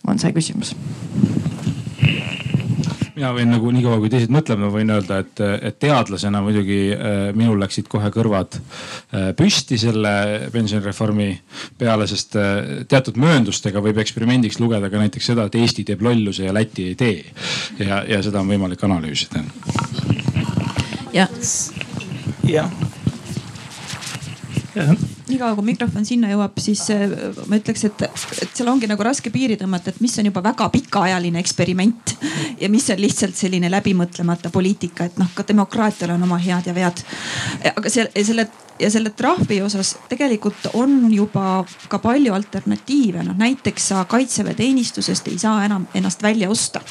On 0.08 0.20
see 0.20 0.32
küsimus 0.32 0.76
mina 3.18 3.32
võin 3.34 3.50
nagu 3.50 3.72
niikaua, 3.74 3.98
kui 4.02 4.12
teised 4.14 4.32
mõtlevad, 4.34 4.62
ma 4.62 4.70
võin 4.74 4.94
öelda, 4.94 5.20
et, 5.24 5.42
et 5.70 5.80
teadlasena 5.82 6.42
muidugi 6.46 6.80
äh, 6.94 7.16
minul 7.38 7.58
läksid 7.64 7.90
kohe 7.90 8.12
kõrvad 8.14 8.60
äh, 8.60 9.32
püsti 9.38 9.80
selle 9.82 10.14
pensionireformi 10.54 11.30
peale, 11.80 12.08
sest 12.10 12.38
äh, 12.38 12.84
teatud 12.90 13.18
mööndustega 13.22 13.82
võib 13.84 13.98
eksperimendiks 14.04 14.62
lugeda 14.62 14.92
ka 14.94 15.02
näiteks 15.02 15.32
seda, 15.34 15.48
et 15.48 15.58
Eesti 15.58 15.88
teeb 15.88 16.06
lolluse 16.06 16.46
ja 16.46 16.54
Läti 16.56 16.92
ei 16.92 16.96
tee. 17.00 17.26
ja, 17.82 18.04
ja 18.08 18.22
seda 18.26 18.44
on 18.44 18.54
võimalik 18.54 18.86
analüüsida. 18.86 19.44
jah. 21.18 22.74
jah 24.78 25.08
niikaua 25.32 25.56
kui 25.58 25.68
mikrofon 25.72 26.06
sinna 26.08 26.32
jõuab, 26.32 26.60
siis 26.62 26.84
äh, 26.94 27.08
ma 27.48 27.60
ütleks, 27.60 27.88
et, 27.90 28.06
et 28.42 28.54
seal 28.54 28.70
ongi 28.72 28.90
nagu 28.90 29.04
raske 29.06 29.32
piiri 29.34 29.58
tõmmata, 29.60 29.94
et 29.94 30.04
mis 30.04 30.16
on 30.22 30.30
juba 30.30 30.44
väga 30.46 30.70
pikaajaline 30.74 31.42
eksperiment 31.44 32.16
ja 32.62 32.70
mis 32.74 32.88
on 32.94 33.02
lihtsalt 33.02 33.38
selline 33.38 33.72
läbimõtlemata 33.74 34.52
poliitika, 34.54 35.10
et 35.10 35.20
noh, 35.22 35.32
ka 35.36 35.46
demokraatial 35.48 36.16
on 36.16 36.24
oma 36.30 36.40
head 36.42 36.72
ja 36.72 36.78
vead. 36.78 37.04
aga 37.76 37.92
see, 37.92 38.08
selle 38.24 38.48
ja 38.80 38.90
selle 38.92 39.10
trahvi 39.10 39.62
osas 39.62 39.96
tegelikult 40.10 40.70
on 40.74 41.14
juba 41.14 41.66
ka 41.90 42.00
palju 42.00 42.34
alternatiive, 42.34 43.24
noh 43.26 43.38
näiteks 43.38 43.88
sa 43.92 44.06
kaitseväeteenistusest 44.10 45.28
ei 45.32 45.40
saa 45.42 45.66
enam 45.66 45.88
ennast 45.96 46.24
välja 46.24 46.50
osta. 46.50 46.82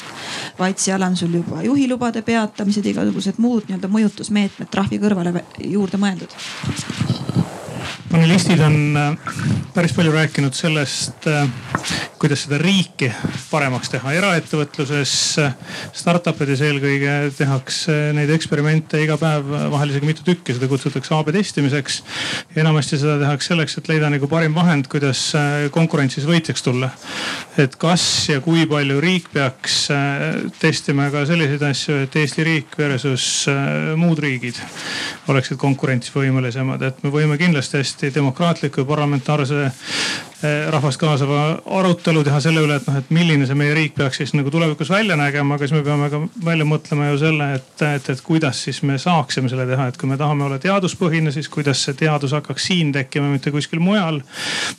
vaid 0.59 0.77
seal 0.77 1.01
on 1.01 1.15
sul 1.17 1.33
juba 1.33 1.61
juhilubade 1.63 2.21
peatamised, 2.21 2.85
igasugused 2.85 3.37
muud 3.37 3.67
nii-öelda 3.67 3.87
mõjutusmeetmed 3.91 4.71
trahvi 4.71 4.99
kõrvale 4.99 5.43
juurde 5.63 5.97
mõeldud 5.97 6.35
panelistid 8.11 8.59
on 8.63 8.97
äh, 8.97 9.33
päris 9.73 9.93
palju 9.93 10.11
rääkinud 10.11 10.55
sellest, 10.55 11.27
äh, 11.27 11.49
kuidas 12.19 12.45
seda 12.45 12.57
riiki 12.61 13.09
paremaks 13.51 13.91
teha. 13.91 14.13
eraettevõtluses, 14.15 15.13
äh, 15.43 15.55
startup 15.95 16.39
ides 16.45 16.61
eelkõige 16.63 17.15
tehakse 17.37 17.95
neid 18.15 18.31
eksperimente 18.35 19.01
iga 19.03 19.17
päev, 19.19 19.49
vahel 19.73 19.91
isegi 19.91 20.07
mitu 20.07 20.23
tükki, 20.27 20.55
seda 20.55 20.69
kutsutakse 20.71 21.15
AB 21.15 21.33
testimiseks. 21.35 22.01
enamasti 22.55 22.99
seda 23.01 23.17
tehakse 23.25 23.53
selleks, 23.53 23.77
et 23.77 23.91
leida 23.91 24.09
nagu 24.13 24.27
parim 24.31 24.55
vahend, 24.55 24.87
kuidas 24.87 25.33
konkurentsis 25.71 26.25
võitjaks 26.27 26.63
tulla. 26.63 26.89
et 27.57 27.75
kas 27.75 28.29
ja 28.29 28.39
kui 28.41 28.65
palju 28.67 29.01
riik 29.01 29.29
peaks 29.33 29.87
testima 30.59 31.09
ka 31.11 31.25
selliseid 31.25 31.63
asju, 31.63 32.01
et 32.03 32.15
Eesti 32.15 32.43
riik 32.43 32.77
versus 32.77 33.47
muud 33.95 34.19
riigid 34.19 34.55
oleksid 35.27 35.57
konkurentsivõimelisemad, 35.57 36.81
et 36.87 37.03
me 37.03 37.11
võime 37.11 37.37
kindlasti 37.37 37.77
hästi 37.77 37.96
hästi 37.97 38.13
demokraatliku 38.15 38.81
ja 38.81 38.85
parlamentaarse 38.85 39.71
rahvast 40.43 40.99
kaasava 41.01 41.39
arutelu 41.79 42.21
teha 42.25 42.37
selle 42.43 42.61
üle, 42.61 42.75
et 42.77 42.85
noh, 42.85 42.97
et 42.99 43.07
milline 43.13 43.47
see 43.49 43.57
meie 43.57 43.73
riik 43.73 43.95
peaks 43.97 44.19
siis 44.21 44.35
nagu 44.37 44.51
tulevikus 44.53 44.91
välja 44.93 45.15
nägema, 45.17 45.55
aga 45.55 45.65
siis 45.65 45.73
me 45.73 45.81
peame 45.85 46.09
ka 46.13 46.19
välja 46.45 46.67
mõtlema 46.69 47.07
ju 47.09 47.17
selle, 47.23 47.47
et, 47.57 47.71
et, 47.87 48.09
et 48.13 48.21
kuidas 48.21 48.59
siis 48.67 48.83
me 48.85 48.99
saaksime 49.01 49.49
selle 49.49 49.65
teha, 49.65 49.87
et 49.89 49.97
kui 49.97 50.09
me 50.09 50.17
tahame 50.19 50.45
olla 50.45 50.59
teaduspõhine, 50.61 51.33
siis 51.33 51.49
kuidas 51.49 51.81
see 51.87 51.97
teadus 51.97 52.35
hakkaks 52.37 52.67
siin 52.69 52.91
tekkima, 52.93 53.31
mitte 53.33 53.53
kuskil 53.55 53.81
mujal. 53.81 54.21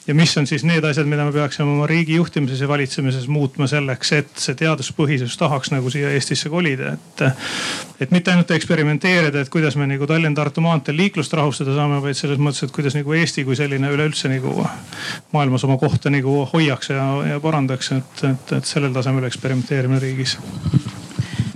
ja 0.06 0.14
mis 0.14 0.36
on 0.38 0.46
siis 0.46 0.62
need 0.68 0.86
asjad, 0.86 1.10
mida 1.10 1.26
me 1.26 1.34
peaksime 1.34 1.74
oma 1.74 1.90
riigi 1.90 2.14
juhtimises 2.20 2.62
ja 2.62 2.70
valitsemises 2.70 3.26
muutma 3.26 3.66
selleks, 3.66 4.14
et 4.14 4.30
see 4.38 4.54
teaduspõhisus 4.62 5.34
tahaks 5.40 5.74
nagu 5.74 5.90
siia 5.90 6.14
Eestisse 6.14 6.52
kolida, 6.54 6.94
et. 6.94 7.26
et 7.98 8.12
mitte 8.14 8.30
ainult 8.30 8.50
eksperimenteerida, 8.54 9.40
et 9.42 9.48
kuidas 9.50 9.74
me 9.74 9.88
nagu 9.90 10.06
Tallinn-Tartu 10.06 10.62
maanteel 10.62 10.94
liiklust 11.00 11.32
rahustada 11.34 11.74
saame, 11.74 11.98
vaid 12.02 12.14
selles 12.14 12.38
mõttes, 12.38 12.62
et 12.62 12.70
kuidas 12.70 12.94
nagu 12.94 13.16
Eesti 13.18 13.42
kui 13.42 13.58
selline 13.58 13.90
üleüldse 13.90 14.30
nagu 14.30 14.54
maailmas 15.48 15.64
oma 15.64 15.78
kohta 15.78 16.10
nagu 16.10 16.44
hoiaks 16.52 16.90
ja, 16.90 17.04
ja 17.24 17.40
parandaks, 17.40 17.92
et, 17.96 18.24
et, 18.28 18.52
et 18.58 18.68
sellel 18.68 18.92
tasemel 18.92 19.24
eksperimenteerimine 19.24 20.00
riigis. 20.02 20.36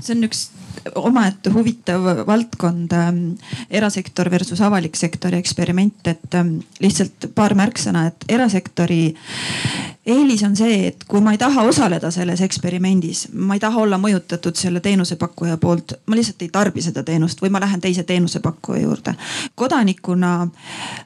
see 0.00 0.16
on 0.16 0.24
üks 0.24 0.46
omaette 0.94 1.50
huvitav 1.50 2.04
valdkond 2.26 2.92
ähm, 2.96 3.22
erasektor 3.70 4.30
versus 4.30 4.60
avalik 4.60 4.96
sektori 4.96 5.38
eksperiment, 5.38 6.06
et 6.06 6.38
ähm, 6.38 6.58
lihtsalt 6.80 7.30
paar 7.34 7.56
märksõna, 7.58 8.06
et 8.10 8.28
erasektori 8.28 9.02
eelis 10.06 10.42
on 10.42 10.56
see, 10.58 10.88
et 10.88 11.04
kui 11.08 11.20
ma 11.22 11.34
ei 11.34 11.38
taha 11.38 11.62
osaleda 11.68 12.10
selles 12.10 12.40
eksperimendis, 12.42 13.28
ma 13.38 13.54
ei 13.54 13.60
taha 13.62 13.84
olla 13.84 13.98
mõjutatud 14.02 14.56
selle 14.58 14.80
teenusepakkuja 14.82 15.56
poolt, 15.62 15.94
ma 16.10 16.18
lihtsalt 16.18 16.42
ei 16.42 16.50
tarbi 16.52 16.82
seda 16.82 17.04
teenust 17.06 17.42
või 17.42 17.52
ma 17.54 17.60
lähen 17.62 17.80
teise 17.80 18.02
teenusepakkuja 18.02 18.82
juurde. 18.82 19.14
kodanikuna 19.54 20.32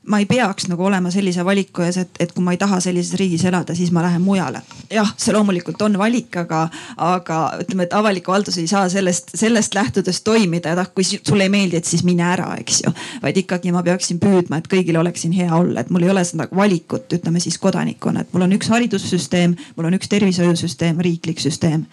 ma 0.06 0.18
ei 0.18 0.26
peaks 0.26 0.68
nagu 0.68 0.84
olema 0.84 1.10
sellise 1.10 1.44
valiku 1.44 1.84
ees, 1.84 1.96
et, 1.96 2.20
et 2.20 2.32
kui 2.32 2.44
ma 2.44 2.54
ei 2.56 2.60
taha 2.60 2.80
sellises 2.80 3.18
riigis 3.20 3.44
elada, 3.44 3.74
siis 3.74 3.92
ma 3.92 4.02
lähen 4.02 4.22
mujale. 4.22 4.62
jah, 4.90 5.12
see 5.16 5.34
loomulikult 5.36 5.82
on 5.82 5.98
valik, 5.98 6.36
aga, 6.36 6.68
aga 6.96 7.40
ütleme, 7.60 7.84
et 7.84 7.92
avalik 7.92 8.32
haldus 8.32 8.56
ei 8.58 8.66
saa 8.66 8.88
sellest, 8.88 9.34
sellest 9.34 9.65
lähtudes 9.74 10.20
toimida, 10.26 10.72
et 10.72 10.78
ah, 10.78 10.90
kui 10.94 11.04
sulle 11.04 11.46
ei 11.46 11.52
meeldi, 11.52 11.76
et 11.76 11.84
siis 11.84 12.04
mine 12.04 12.24
ära, 12.26 12.52
eks 12.60 12.82
ju. 12.84 12.92
vaid 13.22 13.36
ikkagi 13.42 13.72
ma 13.72 13.82
peaksin 13.86 14.20
püüdma, 14.22 14.60
et 14.60 14.68
kõigil 14.70 14.98
oleks 15.00 15.24
siin 15.24 15.34
hea 15.36 15.50
olla, 15.54 15.80
et 15.80 15.90
mul 15.90 16.06
ei 16.06 16.12
ole 16.12 16.24
seda 16.24 16.48
valikut, 16.56 17.08
ütleme 17.12 17.40
siis 17.42 17.58
kodanikuna, 17.58 18.24
et 18.24 18.34
mul 18.34 18.46
on 18.46 18.56
üks 18.56 18.70
haridus 18.72 18.96
haridussüsteem, 18.96 19.56
mul 19.76 19.88
on 19.88 19.96
üks 19.98 20.08
tervishoiusüsteem, 20.08 21.00
riiklik 21.00 21.40
süsteem. 21.40 21.86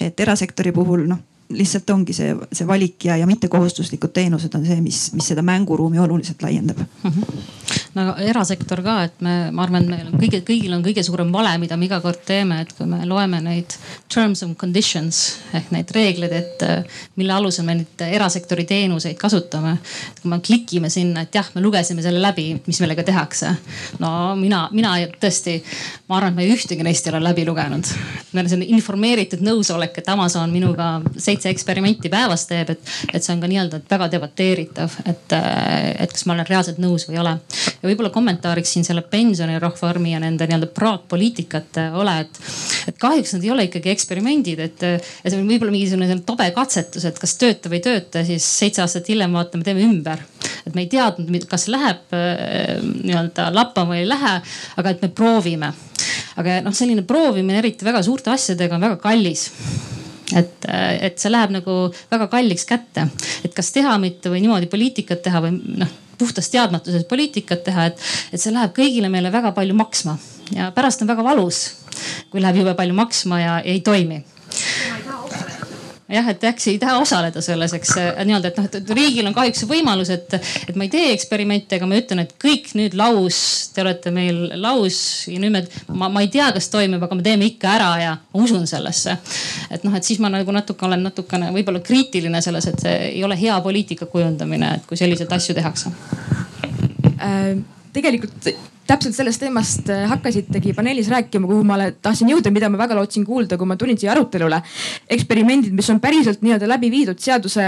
et 0.00 0.20
erasektori 0.20 0.72
puhul 0.72 1.06
noh 1.08 1.18
lihtsalt 1.54 1.90
ongi 1.90 2.14
see, 2.16 2.32
see 2.52 2.66
valik 2.66 3.04
ja, 3.06 3.16
ja 3.20 3.26
mittekohustuslikud 3.28 4.10
teenused 4.14 4.54
on 4.58 4.64
see, 4.66 4.80
mis, 4.82 5.00
mis 5.14 5.28
seda 5.30 5.44
mänguruumi 5.46 5.98
oluliselt 6.02 6.42
laiendab 6.42 6.78
mm. 6.78 7.10
-hmm. 7.10 7.42
no 7.94 8.14
erasektor 8.18 8.82
ka, 8.82 8.96
et 9.06 9.20
me, 9.20 9.34
ma 9.54 9.62
arvan, 9.62 9.86
meil 9.88 10.10
on 10.10 10.18
kõige, 10.20 10.42
kõigil 10.46 10.74
on 10.74 10.82
kõige 10.84 11.02
suurem 11.06 11.30
vale, 11.32 11.52
mida 11.62 11.76
me 11.76 11.86
iga 11.86 12.00
kord 12.02 12.24
teeme, 12.26 12.60
et 12.60 12.72
kui 12.76 12.86
me 12.86 13.06
loeme 13.06 13.40
neid 13.40 13.76
terms 14.14 14.42
and 14.42 14.56
conditions 14.56 15.22
ehk 15.54 15.70
neid 15.74 15.90
reegleid, 15.94 16.32
et 16.32 16.66
mille 17.16 17.32
alusel 17.32 17.64
me 17.64 17.78
neid 17.78 18.04
erasektori 18.06 18.64
teenuseid 18.64 19.16
kasutame. 19.16 19.76
kui 20.22 20.30
me 20.30 20.40
klikime 20.40 20.90
sinna, 20.90 21.22
et 21.22 21.34
jah, 21.34 21.50
me 21.54 21.62
lugesime 21.62 22.02
selle 22.02 22.22
läbi, 22.22 22.60
mis 22.66 22.80
meelega 22.80 23.02
tehakse. 23.02 23.54
no 23.98 24.34
mina, 24.36 24.68
mina 24.72 24.96
tõesti, 25.20 25.62
ma 26.08 26.18
arvan, 26.18 26.34
et 26.34 26.36
me 26.36 26.54
ühtegi 26.54 26.82
neist 26.82 27.06
ei 27.06 27.14
ole 27.14 27.22
läbi 27.22 27.46
lugenud. 27.46 27.94
meil 28.32 28.44
on 28.44 28.50
selline 28.50 28.76
informeeritud 28.76 29.40
nõusolek, 29.40 29.98
et 29.98 30.08
Amazon 30.08 30.50
minuga 30.50 31.00
seitse 31.16 31.35
eksperimenti 31.44 32.10
päevas 32.12 32.46
teeb, 32.48 32.70
et, 32.72 32.92
et 33.12 33.24
see 33.24 33.34
on 33.34 33.42
ka 33.42 33.50
nii-öelda 33.50 33.80
väga 33.90 34.08
debateeritav, 34.14 34.96
et, 35.04 35.34
et 35.36 36.12
kas 36.12 36.26
ma 36.26 36.36
olen 36.36 36.48
reaalselt 36.48 36.80
nõus 36.82 37.06
või 37.08 37.18
ei 37.18 37.22
ole. 37.22 37.34
ja 37.82 37.90
võib-olla 37.90 38.12
kommentaariks 38.14 38.72
siin 38.76 38.86
selle 38.86 39.04
pensionireformi 39.10 40.14
ja 40.14 40.20
nende 40.22 40.48
nii-öelda 40.48 40.70
praakpoliitikate 40.76 41.88
ole, 42.00 42.16
et, 42.24 42.40
et 42.92 43.00
kahjuks 43.02 43.36
nad 43.36 43.46
ei 43.46 43.52
ole 43.54 43.66
ikkagi 43.68 43.92
eksperimendid, 43.92 44.62
et 44.68 44.86
ja 44.86 44.96
see 45.26 45.38
on 45.38 45.48
võib-olla 45.48 45.74
mingisugune 45.74 46.20
tobe 46.26 46.48
katsetus, 46.56 47.08
et 47.08 47.20
kas 47.20 47.36
töötab 47.40 47.74
või 47.74 47.82
ei 47.82 47.86
tööta, 47.88 48.24
siis 48.26 48.46
seitse 48.62 48.84
aastat 48.84 49.10
hiljem 49.12 49.36
vaatame, 49.36 49.66
teeme 49.66 49.84
ümber. 49.86 50.22
et 50.66 50.74
me 50.74 50.86
ei 50.86 50.90
teadnud, 50.90 51.48
kas 51.50 51.68
läheb 51.72 52.16
nii-öelda 52.16 53.50
lappama 53.54 53.94
või 53.94 54.04
ei 54.04 54.08
lähe, 54.08 54.38
aga 54.80 54.94
et 54.94 55.04
me 55.04 55.12
proovime 55.12 55.74
aga 56.40 56.60
noh, 56.64 56.74
selline 56.76 57.04
proovimine 57.08 57.60
eriti 57.62 57.86
väga 57.86 58.02
suurte 58.04 58.32
asjadega 58.34 58.76
on 58.76 58.88
väga 58.88 58.98
kallis 59.02 59.48
et, 60.36 60.68
et 60.68 61.18
see 61.20 61.32
läheb 61.32 61.54
nagu 61.58 61.76
väga 62.12 62.28
kalliks 62.32 62.66
kätte, 62.68 63.08
et 63.44 63.54
kas 63.56 63.72
teha 63.74 63.96
mitte 64.02 64.32
või 64.32 64.42
niimoodi 64.44 64.70
poliitikat 64.72 65.24
teha 65.26 65.44
või 65.44 65.56
noh 65.82 65.94
puhtast 66.16 66.48
teadmatusest 66.52 67.08
poliitikat 67.10 67.64
teha, 67.66 67.90
et, 67.90 67.98
et 68.32 68.40
see 68.40 68.54
läheb 68.54 68.72
kõigile 68.76 69.10
meile 69.12 69.28
väga 69.32 69.50
palju 69.56 69.76
maksma. 69.76 70.16
Ja 70.54 70.70
pärast 70.72 71.02
on 71.04 71.10
väga 71.10 71.24
valus, 71.26 71.66
kui 72.32 72.40
läheb 72.40 72.62
jube 72.62 72.72
palju 72.78 72.96
maksma 72.96 73.40
ja 73.42 73.58
ei 73.60 73.82
toimi 73.84 74.22
jah, 76.12 76.28
et 76.30 76.44
eks 76.50 76.68
ei 76.70 76.78
taha 76.82 77.00
osaleda 77.02 77.42
selles, 77.44 77.74
eks 77.76 77.92
äh, 78.00 78.10
nii-öelda, 78.28 78.52
et 78.52 78.60
noh, 78.60 78.68
et 78.68 78.92
riigil 78.96 79.26
on 79.26 79.36
kahjuks 79.36 79.62
see 79.62 79.70
võimalus, 79.70 80.10
et, 80.14 80.36
et 80.68 80.78
ma 80.78 80.86
ei 80.86 80.92
tee 80.92 81.10
eksperimente, 81.14 81.78
aga 81.78 81.88
ma 81.90 81.98
ütlen, 81.98 82.22
et 82.24 82.34
kõik 82.42 82.72
nüüd 82.78 82.96
laus, 82.98 83.38
te 83.74 83.84
olete 83.84 84.12
meil 84.14 84.40
laus 84.62 84.98
ja 85.30 85.40
nüüd 85.42 85.54
me, 85.56 85.64
ma, 85.90 86.10
ma 86.12 86.24
ei 86.24 86.30
tea, 86.32 86.48
kas 86.56 86.70
toimib, 86.72 87.02
aga 87.02 87.18
me 87.18 87.26
teeme 87.26 87.48
ikka 87.50 87.74
ära 87.74 87.90
ja 88.02 88.16
ma 88.20 88.42
usun 88.42 88.66
sellesse. 88.70 89.16
et 89.70 89.86
noh, 89.86 89.94
et 89.96 90.06
siis 90.06 90.22
ma 90.22 90.30
nagu 90.32 90.54
natuke 90.54 90.86
olen 90.86 91.02
natukene 91.08 91.50
võib-olla 91.54 91.82
kriitiline 91.84 92.42
selles, 92.44 92.70
et 92.70 92.86
see 92.86 92.98
ei 93.12 93.24
ole 93.26 93.38
hea 93.40 93.58
poliitika 93.64 94.10
kujundamine, 94.10 94.76
et 94.78 94.86
kui 94.88 94.98
selliseid 95.00 95.32
asju 95.38 95.56
tehakse 95.58 95.94
äh 97.16 97.56
tegelikult 97.96 98.50
täpselt 98.86 99.16
sellest 99.16 99.42
teemast 99.42 99.90
äh, 99.92 100.06
hakkasitegi 100.10 100.74
paneelis 100.76 101.10
rääkima, 101.12 101.48
kuhu 101.50 101.64
ma 101.66 101.78
tahtsin 102.02 102.30
jõuda, 102.32 102.52
mida 102.54 102.70
ma 102.70 102.80
väga 102.80 102.98
lootsin 102.98 103.26
kuulda, 103.26 103.58
kui 103.58 103.68
ma 103.68 103.76
tulin 103.76 103.98
siia 103.98 104.12
arutelule. 104.14 104.62
eksperimendid, 105.10 105.74
mis 105.76 105.90
on 105.90 106.00
päriselt 106.00 106.42
nii-öelda 106.42 106.68
läbi 106.68 106.90
viidud 106.90 107.22
seaduse 107.22 107.66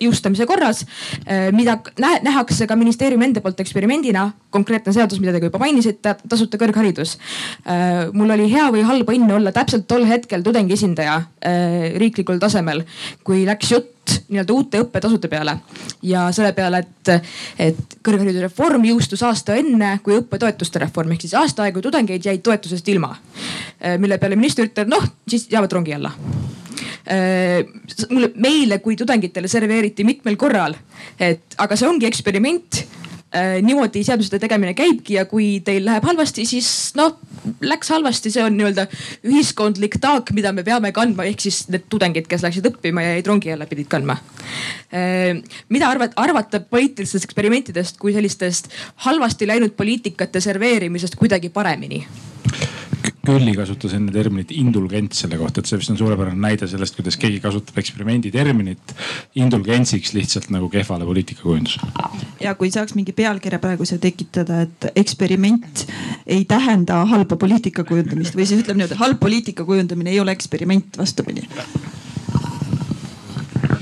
jõustamise 0.00 0.46
korras, 0.46 0.84
äh, 1.26 1.48
mida 1.54 1.78
nähakse 1.98 2.66
ka 2.66 2.76
ministeeriumi 2.76 3.30
enda 3.30 3.40
poolt 3.40 3.60
eksperimendina. 3.60 4.30
konkreetne 4.50 4.92
seadus, 4.92 5.20
mida 5.22 5.30
te 5.32 5.38
ka 5.38 5.46
juba 5.46 5.60
mainisite, 5.62 6.16
tasuta 6.28 6.58
kõrgharidus. 6.58 7.16
Äh, 7.62 8.10
mul 8.12 8.30
oli 8.34 8.48
hea 8.50 8.66
või 8.74 8.82
halb 8.82 9.10
õnn 9.12 9.30
olla 9.36 9.52
täpselt 9.54 9.86
tol 9.86 10.04
hetkel 10.08 10.42
tudengi 10.42 10.74
esindaja 10.74 11.22
riiklikul 11.96 12.38
tasemel, 12.42 12.82
kui 13.24 13.44
läks 13.46 13.70
jutt 13.70 14.16
nii-öelda 14.28 14.52
uute 14.52 14.80
õppetasude 14.82 15.28
peale 15.30 15.56
ja 16.02 16.26
selle 16.34 16.50
peale, 16.52 16.82
et, 16.82 17.30
et 17.58 17.96
kõrghariduse 18.02 18.42
reform 18.42 18.84
jõustus 18.88 19.22
aasta 19.22 19.54
enne 19.60 19.92
kui 20.02 20.18
õppetoetuste 20.18 20.82
reform 20.82 21.14
ehk 21.14 21.26
siis 21.26 21.36
aasta 21.38 21.66
aega 21.66 21.82
tudengeid 21.84 22.26
jäid 22.26 22.42
toetusest 22.42 22.88
ilma. 22.88 23.14
mille 23.98 24.18
peale 24.18 24.36
minister 24.36 24.66
ütleb, 24.66 24.90
noh 24.90 25.06
siis 25.28 25.46
jäävad 25.52 25.78
rongi 25.78 25.94
alla 25.94 26.12
mulle, 27.08 28.28
meile 28.36 28.78
kui 28.84 28.96
tudengitele 28.96 29.48
serveeriti 29.48 30.04
mitmel 30.04 30.36
korral, 30.40 30.76
et 31.18 31.56
aga 31.58 31.78
see 31.78 31.88
ongi 31.88 32.08
eksperiment 32.08 32.82
Äh, 33.30 33.60
niimoodi 33.62 34.00
seaduste 34.02 34.40
tegemine 34.42 34.72
käibki 34.74 35.14
ja 35.14 35.22
kui 35.30 35.60
teil 35.62 35.84
läheb 35.86 36.02
halvasti, 36.02 36.42
siis 36.50 36.66
noh, 36.98 37.12
läks 37.62 37.92
halvasti, 37.94 38.32
see 38.34 38.42
on 38.42 38.56
nii-öelda 38.58 38.88
ühiskondlik 39.22 40.00
taak, 40.02 40.32
mida 40.34 40.50
me 40.50 40.64
peame 40.66 40.90
kandma, 40.90 41.28
ehk 41.30 41.44
siis 41.44 41.60
need 41.70 41.84
tudengid, 41.94 42.26
kes 42.26 42.42
läksid 42.42 42.66
õppima 42.72 43.04
ja 43.04 43.12
jäid 43.14 43.30
rongi 43.30 43.52
alla, 43.54 43.68
pidid 43.70 43.86
kandma. 43.92 44.18
Äh, 44.90 45.38
mida 45.70 45.92
arvad, 45.94 46.18
arvata 46.18 46.58
poliitilistest 46.58 47.28
eksperimentidest 47.30 48.02
kui 48.02 48.16
sellistest 48.18 48.66
halvasti 49.06 49.46
läinud 49.46 49.78
poliitikate 49.78 50.42
serveerimisest 50.42 51.14
kuidagi 51.20 51.54
paremini? 51.54 52.02
Külli 53.26 53.52
kasutas 53.56 53.94
enne 53.96 54.12
terminit 54.14 54.52
indulgents 54.54 55.22
selle 55.24 55.38
kohta, 55.40 55.60
et 55.60 55.70
see 55.70 55.78
vist 55.80 55.92
on 55.92 55.98
suurepärane 56.00 56.40
näide 56.40 56.68
sellest, 56.70 56.96
kuidas 56.96 57.18
keegi 57.20 57.40
kasutab 57.42 57.78
eksperimendi 57.82 58.32
terminit 58.34 58.94
indulgentsiks 59.38 60.14
lihtsalt 60.16 60.50
nagu 60.54 60.70
kehvale 60.72 61.06
poliitikakujundusele. 61.08 61.92
ja 62.40 62.54
kui 62.58 62.70
saaks 62.74 62.96
mingi 62.98 63.12
pealkirja 63.16 63.60
praegu 63.62 63.86
siia 63.88 64.00
tekitada, 64.02 64.62
et 64.66 64.90
eksperiment 64.96 65.86
ei 66.26 66.44
tähenda 66.44 67.04
halba 67.10 67.36
poliitika 67.36 67.84
kujundamist 67.84 68.36
või 68.36 68.48
siis 68.48 68.64
ütleme 68.64 68.82
niimoodi, 68.82 69.00
halb 69.00 69.20
poliitika 69.20 69.64
kujundamine 69.68 70.14
ei 70.14 70.20
ole 70.20 70.36
eksperiment, 70.36 70.98
vastupidi 70.98 71.48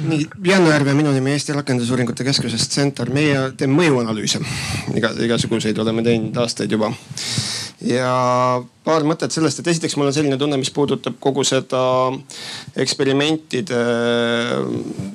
nii, 0.08 0.26
Jan 0.44 0.66
Järve, 0.66 0.94
minu 0.94 1.12
nimi 1.12 1.32
Eesti 1.36 1.52
Rakendusuuringute 1.52 2.24
Keskusest 2.24 2.72
Center, 2.72 3.10
meie 3.12 3.50
teeme 3.56 3.76
mõjuanalüüse. 3.76 4.40
iga, 4.96 5.12
igasuguseid 5.26 5.78
oleme 5.78 6.02
teinud 6.06 6.36
aastaid 6.40 6.72
juba 6.72 6.92
ja 7.84 8.62
paar 8.84 9.04
mõtet 9.06 9.32
sellest, 9.34 9.60
et 9.60 9.70
esiteks 9.70 9.94
mul 9.98 10.08
on 10.08 10.14
selline 10.14 10.38
tunne, 10.40 10.58
mis 10.58 10.72
puudutab 10.74 11.18
kogu 11.22 11.44
seda 11.46 11.80
eksperimentide 12.78 13.78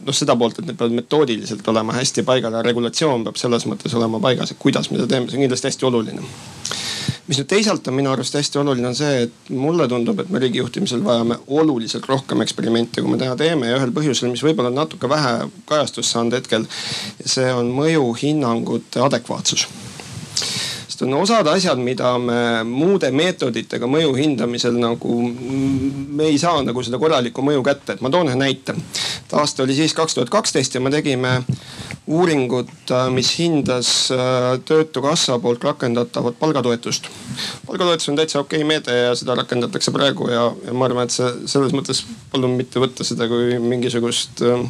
noh, 0.05 0.15
seda 0.15 0.37
poolt, 0.39 0.61
et 0.61 0.69
need 0.69 0.79
peavad 0.79 0.95
metoodiliselt 0.95 1.67
olema 1.73 1.97
hästi 1.97 2.23
paigal 2.27 2.55
ja 2.55 2.63
regulatsioon 2.63 3.25
peab 3.27 3.39
selles 3.41 3.67
mõttes 3.67 3.95
olema 3.99 4.21
paigas, 4.23 4.53
et 4.53 4.61
kuidas 4.61 4.91
me 4.91 4.99
seda 4.99 5.09
teeme, 5.11 5.27
see 5.27 5.41
on 5.41 5.45
kindlasti 5.47 5.71
hästi 5.71 5.89
oluline. 5.89 6.31
mis 7.27 7.39
nüüd 7.39 7.47
teisalt 7.47 7.87
on 7.87 7.95
minu 7.95 8.11
arust 8.11 8.35
hästi 8.35 8.59
oluline, 8.59 8.87
on 8.87 8.95
see, 8.95 9.27
et 9.27 9.51
mulle 9.51 9.87
tundub, 9.91 10.19
et 10.19 10.31
me 10.31 10.39
riigijuhtimisel 10.43 11.03
vajame 11.03 11.39
oluliselt 11.47 12.07
rohkem 12.07 12.43
eksperimente, 12.43 13.01
kui 13.01 13.11
me 13.11 13.19
täna 13.19 13.35
teeme 13.39 13.71
ja 13.71 13.79
ühel 13.79 13.95
põhjusel, 13.95 14.31
mis 14.31 14.43
võib-olla 14.43 14.71
on 14.71 14.79
natuke 14.85 15.09
vähe 15.11 15.49
kajastust 15.67 16.15
saanud 16.15 16.39
hetkel. 16.39 16.67
see 17.25 17.51
on 17.51 17.71
mõjuhinnangute 17.75 19.03
adekvaatsus 19.03 19.67
sest 21.03 21.13
on 21.13 21.21
osad 21.21 21.47
asjad, 21.47 21.79
mida 21.79 22.17
me 22.19 22.63
muude 22.63 23.09
meetoditega 23.11 23.87
mõju 23.87 24.13
hindamisel 24.15 24.77
nagu, 24.79 25.17
me 25.27 26.29
ei 26.31 26.37
saa 26.39 26.61
nagu 26.63 26.83
seda 26.83 26.99
korralikku 26.99 27.43
mõju 27.43 27.63
kätte, 27.63 27.97
et 27.97 28.01
ma 28.01 28.09
toon 28.09 28.31
ühe 28.31 28.37
näite. 28.39 28.75
aasta 29.33 29.63
oli 29.63 29.75
siis 29.75 29.93
kaks 29.93 30.15
tuhat 30.15 30.29
kaksteist 30.29 30.75
ja 30.75 30.81
me 30.81 30.91
tegime 30.91 31.41
uuringut, 32.07 32.69
mis 33.13 33.29
hindas 33.39 34.11
äh, 34.11 34.59
Töötukassa 34.65 35.39
poolt 35.39 35.63
rakendatavat 35.63 36.39
palgatoetust. 36.39 37.07
palgatoetus 37.67 38.09
on 38.09 38.15
täitsa 38.15 38.39
okei 38.39 38.59
okay 38.59 38.67
meede 38.67 38.97
ja 38.97 39.15
seda 39.15 39.35
rakendatakse 39.35 39.91
praegu 39.91 40.27
ja, 40.29 40.49
ja 40.65 40.73
ma 40.73 40.85
arvan, 40.85 41.07
et 41.07 41.15
see 41.15 41.29
selles 41.47 41.71
mõttes 41.71 42.03
palun 42.31 42.57
mitte 42.59 42.81
võtta 42.83 43.07
seda 43.07 43.27
kui 43.31 43.55
mingisugust 43.59 44.43
äh, 44.43 44.65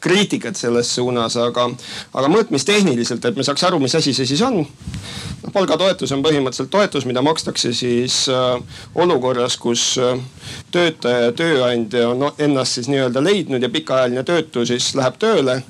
kriitikat 0.00 0.56
selles 0.56 0.94
suunas, 0.94 1.36
aga, 1.42 1.66
aga 2.14 2.30
mõõtmistehniliselt, 2.30 3.24
et 3.24 3.36
me 3.36 3.46
saaks 3.46 3.66
aru, 3.66 3.82
mis 3.82 3.98
asi 3.98 4.14
see 4.14 4.28
siis 4.28 4.44
on 4.46 4.62
noh, 4.62 5.52
palgatoetus 5.52 6.14
on 6.14 6.22
põhimõtteliselt 6.22 6.70
toetus, 6.70 7.06
mida 7.08 7.22
makstakse 7.26 7.72
siis 7.74 8.22
äh, 8.30 8.62
olukorras, 8.94 9.58
kus 9.58 9.88
äh, 9.98 10.22
töötaja 10.70 11.26
ja 11.26 11.34
tööandja 11.34 12.06
on 12.12 12.28
ennast 12.38 12.78
siis 12.78 12.90
nii-öelda 12.92 13.24
leidnud 13.24 13.62
ja 13.62 13.74
pikaajaline 13.74 14.22
töötu 14.26 14.62
siis 14.70 14.92
läheb 14.94 15.18
tööle. 15.18 15.62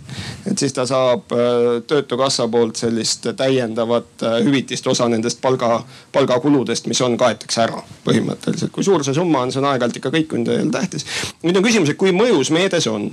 et 0.46 0.58
siis 0.58 0.76
ta 0.76 0.84
saab 0.86 1.05
äh, 1.14 1.82
töötukassa 1.86 2.48
poolt 2.48 2.76
sellist 2.80 3.28
täiendavat 3.36 4.24
hüvitist, 4.44 4.86
osa 4.86 5.08
nendest 5.08 5.40
palga, 5.42 5.80
palgakuludest, 6.12 6.86
mis 6.90 7.00
on, 7.04 7.16
kaetakse 7.20 7.62
ära 7.64 7.82
põhimõtteliselt. 8.06 8.72
kui 8.74 8.84
suur 8.86 9.04
see 9.04 9.16
summa 9.16 9.44
on, 9.44 9.52
see 9.52 9.60
on 9.62 9.68
aeg-ajalt 9.70 10.00
ikka 10.00 10.12
kõikunud 10.14 10.50
ja 10.50 10.58
ei 10.58 10.64
ole 10.64 10.74
tähtis. 10.74 11.06
nüüd 11.42 11.58
on 11.58 11.66
küsimus, 11.66 11.92
et 11.92 12.00
kui 12.00 12.14
mõjus 12.16 12.50
meede 12.54 12.80
see 12.82 12.92
on. 12.92 13.08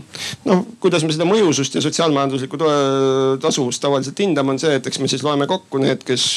noh, 0.46 0.66
kuidas 0.84 1.06
me 1.06 1.14
seda 1.16 1.28
mõjusust 1.30 1.78
ja 1.78 1.84
sotsiaalmajanduslikku 1.86 2.60
tasuvust 3.44 3.82
tavaliselt 3.84 4.20
hindame, 4.20 4.56
on 4.56 4.62
see, 4.62 4.76
et 4.80 4.88
eks 4.88 5.02
me 5.02 5.10
siis 5.12 5.24
loeme 5.26 5.48
kokku 5.50 5.82
need, 5.84 6.04
kes 6.08 6.28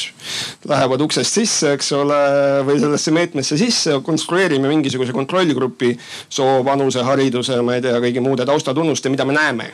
lähevad 0.67 1.03
uksest 1.07 1.39
sisse, 1.39 1.73
eks 1.77 1.91
ole, 1.97 2.21
või 2.67 2.79
sellesse 2.81 3.13
meetmesse 3.15 3.59
sisse, 3.59 3.99
konstrueerime 4.05 4.71
mingisuguse 4.71 5.15
kontrollgrupi 5.15 5.93
soo, 6.29 6.61
vanuse, 6.67 7.03
hariduse, 7.07 7.61
ma 7.65 7.77
ei 7.77 7.85
tea, 7.85 7.99
kõigi 8.03 8.23
muude 8.23 8.47
taustatunnuste, 8.47 9.13
mida 9.13 9.25
me 9.27 9.37
näeme 9.37 9.71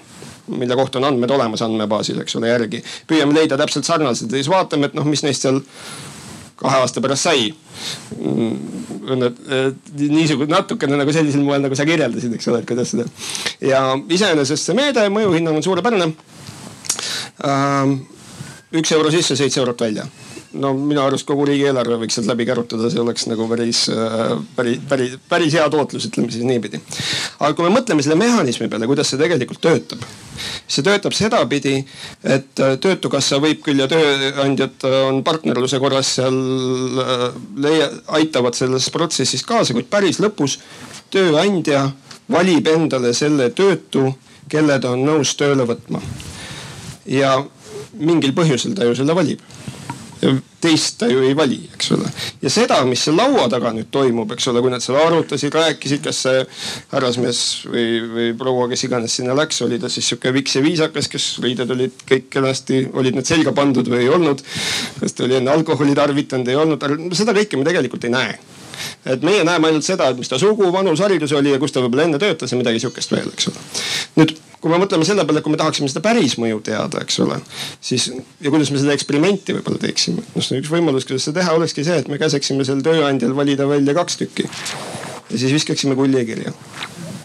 mille 0.47 0.75
kohta 0.75 0.99
on 0.99 1.07
andmed 1.11 1.31
olemas 1.31 1.61
andmebaasil, 1.61 2.19
eks 2.23 2.35
ole, 2.39 2.49
järgi. 2.51 2.83
püüame 3.07 3.35
leida 3.35 3.57
täpselt 3.59 3.87
sarnased 3.87 4.31
ja 4.31 4.39
siis 4.39 4.49
vaatame, 4.51 4.89
et 4.89 4.97
noh, 4.97 5.07
mis 5.07 5.23
neist 5.23 5.45
seal 5.45 5.61
kahe 6.59 6.79
aasta 6.83 7.01
pärast 7.03 7.27
sai. 7.27 7.47
Mm, 8.17 8.57
niisugune 10.13 10.51
natukene 10.51 10.99
nagu 10.99 11.13
sellisel 11.15 11.43
moel, 11.43 11.63
nagu 11.63 11.75
sa 11.75 11.87
kirjeldasid, 11.87 12.35
eks 12.37 12.47
ole, 12.51 12.61
et 12.63 12.69
kuidas 12.69 12.93
seda. 12.93 13.07
ja 13.61 13.85
iseenesest 14.09 14.69
see 14.69 14.77
meede, 14.77 15.07
mõjuhinnang 15.11 15.59
on 15.59 15.65
suurepärane 15.65 16.11
üks 18.73 18.93
euro 18.95 19.11
sisse, 19.11 19.35
seitse 19.37 19.59
eurot 19.61 19.81
välja 19.83 20.05
no 20.59 20.73
minu 20.77 21.01
arust 21.01 21.25
kogu 21.27 21.45
riigieelarve 21.49 21.97
võiks 22.01 22.17
sealt 22.17 22.29
läbi 22.29 22.45
kärutada, 22.47 22.89
see 22.91 23.01
oleks 23.01 23.25
nagu 23.29 23.47
päris, 23.49 23.85
äh, 23.93 24.33
päris, 24.57 24.81
päris, 24.89 25.15
päris 25.29 25.55
hea 25.57 25.65
tootlus, 25.73 26.07
ütleme 26.09 26.31
siis 26.33 26.45
niipidi. 26.47 26.81
aga 27.39 27.53
kui 27.57 27.67
me 27.67 27.73
mõtleme 27.77 28.05
selle 28.05 28.17
mehhanismi 28.19 28.69
peale, 28.71 28.89
kuidas 28.89 29.09
see 29.11 29.21
tegelikult 29.21 29.61
töötab, 29.63 30.03
see 30.67 30.85
töötab 30.85 31.15
sedapidi, 31.17 31.75
et 32.23 32.63
äh, 32.63 32.75
töötukassa 32.83 33.41
võib 33.43 33.63
küll 33.65 33.81
ja 33.81 33.89
tööandjad 33.91 34.87
on 35.07 35.23
partnerluse 35.25 35.81
korras 35.83 36.15
seal 36.19 36.39
äh, 37.03 37.25
leia-, 37.65 37.91
aitavad 38.19 38.57
selles 38.57 38.89
protsessis 38.93 39.45
kaasa, 39.47 39.73
kuid 39.73 39.89
päris 39.91 40.21
lõpus 40.23 40.59
tööandja 41.13 41.89
valib 42.31 42.67
endale 42.71 43.13
selle 43.17 43.49
töötu, 43.55 44.11
kelle 44.49 44.77
ta 44.79 44.93
on 44.93 45.03
nõus 45.05 45.33
tööle 45.39 45.65
võtma. 45.67 46.01
ja 47.05 47.35
mingil 47.99 48.33
põhjusel 48.35 48.75
ta 48.75 48.87
ju 48.87 48.95
selle 48.95 49.15
valib. 49.15 49.41
Teist 50.63 50.97
ta 51.01 51.07
ju 51.11 51.23
ei 51.25 51.35
vali, 51.35 51.57
eks 51.75 51.91
ole. 51.95 52.07
ja 52.41 52.51
seda, 52.53 52.79
mis 52.87 53.03
seal 53.03 53.17
laua 53.19 53.47
taga 53.51 53.73
nüüd 53.75 53.89
toimub, 53.93 54.31
eks 54.35 54.47
ole, 54.51 54.61
kui 54.63 54.71
nad 54.71 54.83
seal 54.83 54.99
arutasid, 55.01 55.53
rääkisid, 55.55 56.03
kas 56.05 56.21
see 56.25 56.45
härrasmees 56.93 57.41
või, 57.67 57.85
või 58.13 58.29
proua, 58.39 58.69
kes 58.71 58.85
iganes 58.87 59.17
sinna 59.19 59.35
läks, 59.37 59.61
oli 59.65 59.79
ta 59.81 59.91
siis 59.91 60.07
sihuke 60.11 60.33
viks 60.35 60.55
ja 60.57 60.63
viisakas, 60.65 61.09
kes 61.11 61.27
riided 61.43 61.75
olid 61.75 62.07
kõik 62.09 62.29
kenasti, 62.33 62.85
olid 62.93 63.19
need 63.19 63.29
selga 63.29 63.55
pandud 63.55 63.89
või 63.91 64.05
ei 64.05 64.11
olnud. 64.13 64.43
kas 65.01 65.17
ta 65.17 65.27
oli 65.27 65.39
enne 65.41 65.51
alkoholi 65.51 65.95
tarvitanud, 65.97 66.47
ei 66.47 66.59
olnud, 66.59 66.87
seda 67.17 67.35
kõike 67.35 67.59
me 67.59 67.67
tegelikult 67.67 68.07
ei 68.07 68.15
näe 68.15 68.41
et 69.05 69.21
meie 69.21 69.43
näeme 69.45 69.69
ainult 69.69 69.85
seda, 69.85 70.09
et 70.09 70.17
mis 70.17 70.29
ta 70.29 70.39
sugu, 70.41 70.71
vanus, 70.73 71.03
haridus 71.03 71.35
oli 71.37 71.53
ja 71.53 71.59
kus 71.61 71.75
ta 71.75 71.83
võib-olla 71.83 72.07
enne 72.07 72.19
töötas 72.21 72.51
ja 72.51 72.57
midagi 72.59 72.81
sihukest 72.81 73.13
veel, 73.13 73.29
eks 73.35 73.51
ole. 73.51 73.67
nüüd 74.17 74.33
kui 74.63 74.71
me 74.71 74.79
mõtleme 74.79 75.03
selle 75.03 75.25
peale, 75.27 75.41
kui 75.43 75.51
me 75.51 75.59
tahaksime 75.59 75.91
seda 75.91 75.99
päris 76.05 76.37
mõju 76.39 76.61
teada, 76.63 77.03
eks 77.03 77.19
ole, 77.25 77.35
siis 77.83 78.07
ja 78.13 78.53
kuidas 78.53 78.71
me 78.71 78.79
seda 78.79 78.95
eksperimenti 78.95 79.57
võib-olla 79.57 79.81
teeksime. 79.83 80.23
noh, 80.23 80.51
üks 80.59 80.71
võimalus, 80.71 81.07
kuidas 81.09 81.27
seda 81.27 81.41
teha, 81.41 81.57
olekski 81.59 81.83
see, 81.83 81.99
et 81.99 82.11
me 82.11 82.19
käseksime 82.21 82.63
sel 82.67 82.79
tööandjal 82.85 83.35
valida 83.35 83.67
välja 83.67 83.95
kaks 83.97 84.21
tükki 84.23 84.47
ja 84.47 85.35
siis 85.35 85.51
viskaksime 85.51 85.99
kulli 85.99 86.23
kirja 86.29 86.55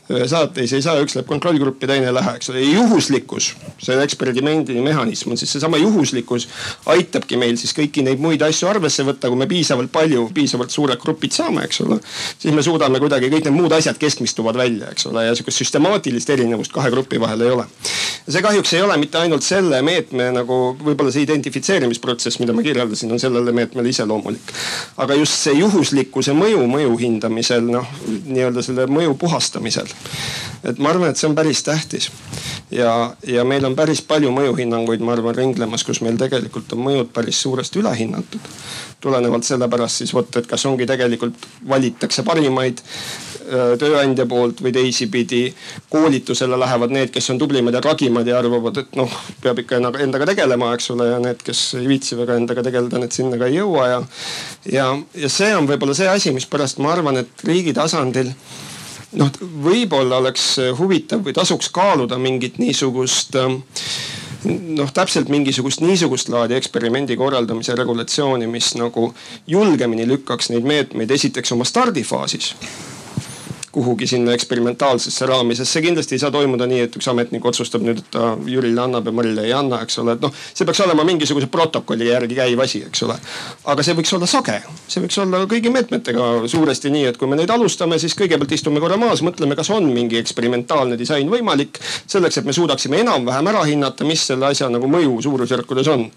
saateis 0.08 0.72
ei 0.72 0.82
saa, 0.82 0.96
üks 1.04 1.16
läheb 1.16 1.28
kontrollgruppi, 1.28 1.86
teine 1.86 2.08
ei 2.08 2.14
lähe, 2.14 2.32
eks 2.38 2.48
ole. 2.50 2.62
juhuslikkus, 2.64 3.50
see 3.82 3.96
eksperimendi 4.02 4.78
mehhanism 4.80 5.34
on 5.34 5.40
siis 5.40 5.52
seesama 5.52 5.76
juhuslikkus 5.76 6.48
aitabki 6.88 7.36
meil 7.36 7.58
siis 7.60 7.74
kõiki 7.76 8.04
neid 8.06 8.22
muid 8.22 8.42
asju 8.44 8.70
arvesse 8.70 9.04
võtta, 9.04 9.28
kui 9.28 9.40
me 9.40 9.48
piisavalt 9.50 9.92
palju, 9.92 10.28
piisavalt 10.34 10.72
suured 10.72 11.00
grupid 11.02 11.36
saame, 11.36 11.66
eks 11.68 11.82
ole. 11.84 11.98
siis 12.38 12.54
me 12.56 12.64
suudame 12.64 13.00
kuidagi 13.02 13.28
kõik 13.28 13.50
need 13.50 13.58
muud 13.58 13.74
asjad 13.76 14.00
keskmistuvad 14.00 14.56
välja, 14.56 14.94
eks 14.94 15.10
ole, 15.12 15.26
ja 15.28 15.36
sihukest 15.36 15.64
süstemaatilist 15.64 16.32
erinevust 16.32 16.72
kahe 16.72 16.90
grupi 16.94 17.20
vahel 17.20 17.44
ei 17.44 17.52
ole. 17.58 17.68
see 18.28 18.42
kahjuks 18.44 18.72
ei 18.78 18.82
ole 18.86 18.96
mitte 18.96 19.20
ainult 19.20 19.44
selle 19.44 19.82
meetme 19.84 20.30
nagu 20.32 20.58
võib-olla 20.80 21.12
see 21.12 21.26
identifitseerimisprotsess, 21.28 22.40
mida 22.40 22.56
ma 22.56 22.64
kirjeldasin, 22.64 23.12
on 23.12 23.20
sellele 23.20 23.52
meetmele 23.52 23.92
iseloomulik. 23.92 24.56
aga 24.96 25.20
just 25.20 25.36
see 25.36 25.58
juhuslikkuse 25.60 26.32
mõju 26.32 26.64
mõju 26.64 26.96
hindamisel, 27.04 27.68
noh 27.76 27.92
nii-öelda 28.08 28.64
selle 28.64 28.88
mõju 28.88 29.16
puhastamisel 29.20 29.97
et 30.64 30.78
ma 30.82 30.90
arvan, 30.90 31.10
et 31.10 31.20
see 31.20 31.28
on 31.28 31.36
päris 31.38 31.62
tähtis. 31.62 32.10
ja, 32.70 33.14
ja 33.26 33.44
meil 33.44 33.64
on 33.64 33.76
päris 33.76 34.02
palju 34.02 34.32
mõjuhinnanguid, 34.34 35.04
ma 35.04 35.14
arvan, 35.14 35.36
ringlemas, 35.36 35.84
kus 35.84 36.02
meil 36.04 36.18
tegelikult 36.20 36.72
on 36.76 36.84
mõjud 36.84 37.12
päris 37.14 37.42
suuresti 37.42 37.82
ülehinnatud. 37.82 38.52
tulenevalt 39.00 39.46
sellepärast 39.46 40.02
siis 40.02 40.14
vot, 40.14 40.36
et 40.36 40.46
kas 40.46 40.66
ongi 40.66 40.86
tegelikult 40.86 41.48
valitakse 41.68 42.22
parimaid 42.26 42.82
tööandja 43.78 44.26
poolt 44.26 44.60
või 44.62 44.72
teisipidi. 44.72 45.54
koolitusele 45.90 46.58
lähevad 46.58 46.92
need, 46.92 47.10
kes 47.10 47.30
on 47.30 47.38
tublimad 47.38 47.74
ja 47.74 47.80
ragimad 47.80 48.26
ja 48.26 48.38
arvavad, 48.38 48.76
et 48.76 48.96
noh, 48.96 49.10
peab 49.42 49.58
ikka 49.58 49.78
endaga 49.78 50.26
tegelema, 50.26 50.72
eks 50.74 50.90
ole, 50.90 51.08
ja 51.12 51.18
need, 51.22 51.42
kes 51.44 51.74
ei 51.80 51.88
viitsi 51.88 52.18
väga 52.18 52.36
endaga 52.36 52.62
tegeleda, 52.62 52.98
need 52.98 53.12
sinna 53.12 53.38
ka 53.38 53.48
ei 53.48 53.58
jõua 53.58 53.88
ja. 53.88 54.02
ja, 54.72 54.88
ja 55.14 55.28
see 55.32 55.54
on 55.56 55.68
võib-olla 55.68 55.96
see 55.96 56.08
asi, 56.08 56.32
mispärast 56.34 56.82
ma 56.84 56.92
arvan, 56.92 57.22
et 57.24 57.44
riigi 57.48 57.72
tasandil 57.76 58.34
noh, 59.16 59.32
võib-olla 59.64 60.18
oleks 60.22 60.56
huvitav 60.78 61.24
või 61.24 61.34
tasuks 61.36 61.70
kaaluda 61.72 62.18
mingit 62.20 62.58
niisugust 62.58 63.36
ähm, 63.40 63.62
noh, 64.76 64.92
täpselt 64.94 65.30
mingisugust 65.32 65.80
niisugust 65.80 66.28
laadi 66.32 66.58
eksperimendi 66.58 67.16
korraldamise 67.16 67.74
regulatsiooni, 67.78 68.46
mis 68.50 68.74
nagu 68.78 69.12
julgemini 69.46 70.06
lükkaks 70.08 70.52
neid 70.52 70.68
meetmeid 70.68 71.10
esiteks 71.10 71.52
oma 71.56 71.66
stardifaasis 71.68 72.54
kuhugi 73.78 74.06
sinna 74.10 74.32
eksperimentaalsesse 74.34 75.26
raami, 75.30 75.54
sest 75.54 75.76
see 75.76 75.84
kindlasti 75.84 76.16
ei 76.16 76.22
saa 76.22 76.32
toimuda 76.34 76.66
nii, 76.66 76.80
et 76.88 76.96
üks 76.98 77.06
ametnik 77.12 77.44
otsustab 77.46 77.84
nüüd, 77.86 78.00
et 78.02 78.08
ta 78.10 78.32
Jürile 78.50 78.82
annab 78.82 79.06
ja 79.06 79.12
Marile 79.14 79.44
ei 79.46 79.52
anna, 79.54 79.78
eks 79.84 80.00
ole, 80.02 80.16
et 80.16 80.24
noh, 80.24 80.32
see 80.34 80.66
peaks 80.66 80.80
olema 80.82 81.04
mingisuguse 81.06 81.46
protokolli 81.52 82.08
järgi 82.08 82.38
käiv 82.38 82.62
asi, 82.64 82.80
eks 82.88 83.04
ole. 83.06 83.14
aga 83.70 83.84
see 83.86 83.94
võiks 83.98 84.14
olla 84.18 84.28
sage, 84.30 84.56
see 84.90 85.02
võiks 85.04 85.20
olla 85.22 85.44
kõigi 85.50 85.70
meetmetega 85.74 86.26
suuresti 86.50 86.90
nii, 86.94 87.04
et 87.12 87.20
kui 87.20 87.30
me 87.30 87.38
neid 87.38 87.52
alustame, 87.54 88.00
siis 88.02 88.16
kõigepealt 88.18 88.56
istume 88.56 88.82
korra 88.82 88.98
maas, 89.00 89.22
mõtleme, 89.26 89.54
kas 89.58 89.70
on 89.74 89.86
mingi 89.92 90.18
eksperimentaalne 90.18 90.98
disain 90.98 91.30
võimalik. 91.30 91.78
selleks, 92.06 92.40
et 92.40 92.48
me 92.48 92.56
suudaksime 92.56 92.98
enam-vähem 93.04 93.52
ära 93.52 93.62
hinnata, 93.68 94.06
mis 94.08 94.26
selle 94.32 94.50
asja 94.50 94.68
nagu 94.72 94.90
mõju 94.90 95.22
suurusjärkudes 95.22 95.92
on. 95.94 96.08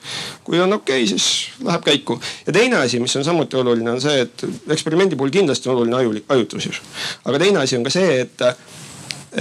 kui 0.44 0.60
on 0.60 0.74
okei 0.80 1.04
okay,, 1.04 1.08
siis 1.14 1.52
läheb 1.64 1.86
käiku. 1.86 2.20
ja 2.48 2.58
teine 2.58 2.82
asi, 2.82 3.00
mis 3.00 3.16
on 3.16 3.28
samuti 3.28 3.62
oluline, 3.62 3.92
on 3.92 4.02
see, 4.02 4.26
et 4.26 4.46
eksperimendi 4.70 5.16
puhul 5.16 5.30
kindlasti 5.30 5.70
on 5.70 5.76
oluline 5.76 5.98
aju, 6.02 6.16
ajutusus. 6.30 6.82
aga 7.26 7.40
teine 7.40 7.51
asi 7.58 7.78
on 7.78 7.84
ka 7.84 7.94
see, 7.94 8.22
et, 8.22 8.44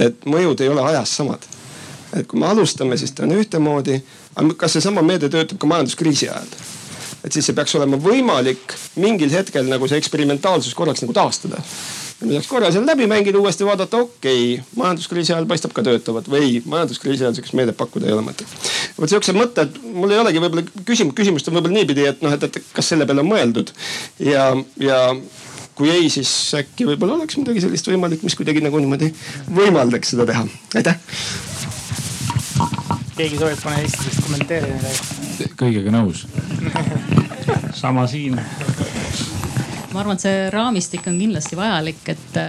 et 0.07 0.25
mõjud 0.25 0.61
ei 0.61 0.69
ole 0.69 0.83
ajas 0.91 1.15
samad. 1.21 1.47
et 2.17 2.27
kui 2.27 2.39
me 2.39 2.47
alustame, 2.47 2.97
siis 2.97 3.11
ta 3.15 3.23
on 3.23 3.31
ühtemoodi. 3.37 4.01
kas 4.57 4.73
seesama 4.73 5.01
meede 5.01 5.29
töötab 5.29 5.59
ka 5.59 5.67
majanduskriisi 5.67 6.29
ajal? 6.29 6.47
et 7.23 7.31
siis 7.31 7.45
see 7.45 7.55
peaks 7.55 7.75
olema 7.75 7.97
võimalik 7.97 8.73
mingil 8.95 9.29
hetkel 9.29 9.67
nagu 9.69 9.87
see 9.87 9.97
eksperimentaalsus 10.01 10.73
korraks 10.73 11.03
nagu 11.05 11.13
taastada 11.13 11.61
me 12.21 12.35
saaks 12.35 12.49
korra 12.49 12.69
seal 12.73 12.85
läbi 12.85 13.07
mängida, 13.09 13.39
uuesti 13.41 13.65
vaadata, 13.65 13.97
okei 14.05 14.53
okay,, 14.53 14.65
majanduskriisi 14.77 15.33
ajal 15.33 15.47
paistab 15.49 15.73
ka 15.73 15.83
töötavat 15.85 16.29
või 16.29 16.59
majanduskriisi 16.69 17.25
ajal 17.25 17.33
sihukest 17.37 17.57
meedet 17.57 17.77
pakkuda 17.77 18.09
ei 18.09 18.15
ole 18.15 18.25
mõtet. 18.25 18.51
vot 18.97 19.09
sihukesed 19.09 19.37
mõtted, 19.37 19.79
mul 19.95 20.13
ei 20.13 20.21
olegi 20.21 20.43
võib-olla 20.43 20.85
küsimus, 20.85 21.15
küsimust 21.17 21.49
on 21.49 21.57
võib-olla 21.57 21.79
niipidi, 21.79 22.05
et 22.11 22.21
noh, 22.21 22.35
et, 22.35 22.45
et 22.45 22.59
kas 22.75 22.91
selle 22.93 23.07
peale 23.09 23.25
on 23.25 23.31
mõeldud 23.31 23.73
ja, 24.27 24.51
ja 24.81 24.99
kui 25.75 25.89
ei, 25.91 26.09
siis 26.13 26.29
äkki 26.57 26.87
võib-olla 26.89 27.17
oleks 27.19 27.37
midagi 27.39 27.63
sellist 27.63 27.87
võimalik, 27.89 28.23
mis 28.25 28.35
kuidagi 28.37 28.63
nagu 28.63 28.81
niimoodi 28.81 29.11
võimaldaks 29.55 30.13
seda 30.13 30.27
teha. 30.29 30.45
aitäh. 30.75 30.97
keegi 33.17 33.37
soovib 33.39 33.63
panelistidest 33.63 34.23
kommenteerida 34.25 34.77
midagi? 34.77 35.53
kõigega 35.61 35.95
nõus 35.95 36.25
sama 37.77 38.07
siin. 38.07 38.35
ma 39.93 39.99
arvan, 40.03 40.15
et 40.15 40.25
see 40.25 40.49
raamistik 40.53 41.07
on 41.11 41.19
kindlasti 41.19 41.59
vajalik, 41.59 42.03
et 42.13 42.41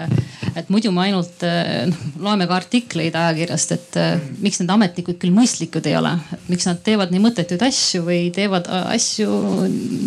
et 0.56 0.72
muidu 0.72 0.92
me 0.94 1.06
ainult 1.08 1.42
noh 1.42 2.02
loeme 2.22 2.46
ka 2.48 2.56
artikleid 2.56 3.16
ajakirjast, 3.18 3.74
et 3.76 3.98
äh, 4.00 4.22
miks 4.42 4.60
need 4.60 4.70
ametnikud 4.72 5.18
küll 5.20 5.34
mõistlikud 5.34 5.86
ei 5.88 5.96
ole. 5.98 6.12
miks 6.48 6.66
nad 6.68 6.80
teevad 6.84 7.12
nii 7.12 7.22
mõttetuid 7.22 7.62
asju 7.66 8.04
või 8.06 8.20
teevad 8.34 8.68
äh, 8.70 8.86
asju 8.96 9.28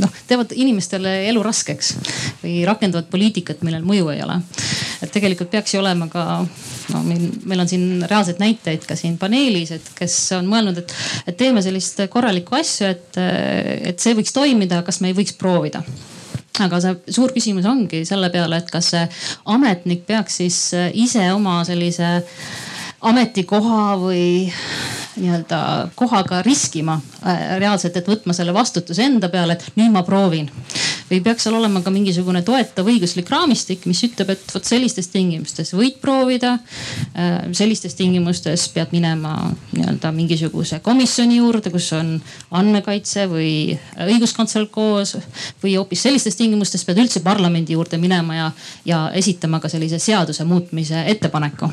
noh, 0.02 0.20
teevad 0.30 0.56
inimestele 0.56 1.18
elu 1.30 1.44
raskeks 1.46 1.94
või 2.44 2.58
rakendavad 2.68 3.10
poliitikat, 3.12 3.64
millel 3.68 3.86
mõju 3.88 4.10
ei 4.14 4.24
ole. 4.26 4.40
et 5.02 5.12
tegelikult 5.12 5.52
peaks 5.52 5.76
ju 5.76 5.82
olema 5.84 6.08
ka 6.12 6.26
no 6.94 7.04
meil, 7.06 7.30
meil 7.46 7.66
on 7.66 7.72
siin 7.72 7.88
reaalseid 8.10 8.42
näiteid 8.42 8.88
ka 8.88 8.98
siin 9.00 9.20
paneelis, 9.22 9.76
et 9.76 9.94
kes 9.98 10.18
on 10.40 10.50
mõelnud, 10.50 10.82
et, 10.82 10.98
et 11.28 11.38
teeme 11.38 11.64
sellist 11.66 12.06
korralikku 12.12 12.58
asja, 12.58 12.94
et, 12.96 13.22
et 13.92 14.02
see 14.02 14.18
võiks 14.18 14.36
toimida, 14.36 14.84
kas 14.86 15.02
me 15.02 15.12
ei 15.12 15.18
võiks 15.18 15.36
proovida 15.40 15.84
aga 16.64 16.80
see 16.84 17.16
suur 17.18 17.34
küsimus 17.36 17.68
ongi 17.70 18.04
selle 18.08 18.30
peale, 18.34 18.62
et 18.62 18.72
kas 18.72 18.94
see 18.94 19.04
ametnik 19.56 20.06
peaks 20.08 20.40
siis 20.42 20.60
äh, 20.78 20.90
ise 20.94 21.28
oma 21.34 21.62
sellise 21.68 22.20
ametikoha 23.06 23.96
või 24.02 24.26
nii-öelda 25.16 25.90
kohaga 25.96 26.42
riskima 26.42 27.00
äh, 27.26 27.58
reaalselt, 27.60 27.98
et 27.98 28.08
võtma 28.08 28.34
selle 28.36 28.54
vastutuse 28.54 29.04
enda 29.06 29.30
peale, 29.32 29.56
et 29.56 29.78
nüüd 29.80 29.94
ma 29.94 30.04
proovin. 30.04 30.50
või 31.06 31.20
peaks 31.22 31.46
seal 31.46 31.54
olema 31.54 31.84
ka 31.86 31.92
mingisugune 31.94 32.42
toetav 32.42 32.88
õiguslik 32.90 33.30
raamistik, 33.30 33.84
mis 33.86 34.02
ütleb, 34.08 34.32
et 34.34 34.54
vot 34.54 34.66
sellistes 34.66 35.08
tingimustes 35.14 35.74
võid 35.78 36.00
proovida. 36.02 36.56
Äh, 37.14 37.46
sellistes 37.54 37.96
tingimustes 37.96 38.68
pead 38.74 38.92
minema 38.92 39.36
nii-öelda 39.72 40.12
mingisuguse 40.16 40.80
komisjoni 40.84 41.38
juurde, 41.38 41.72
kus 41.72 41.92
on 41.94 42.16
andmekaitse 42.52 43.28
või 43.32 43.78
õiguskantsler 44.08 44.68
koos. 44.72 45.16
või 45.64 45.78
hoopis 45.78 46.04
sellistes 46.04 46.36
tingimustes 46.36 46.84
pead 46.86 47.00
üldse 47.06 47.22
parlamendi 47.24 47.74
juurde 47.74 47.98
minema 47.98 48.36
ja, 48.36 48.52
ja 48.86 49.06
esitama 49.14 49.60
ka 49.60 49.70
sellise 49.70 50.00
seaduse 50.00 50.44
muutmise 50.44 51.06
ettepaneku 51.08 51.72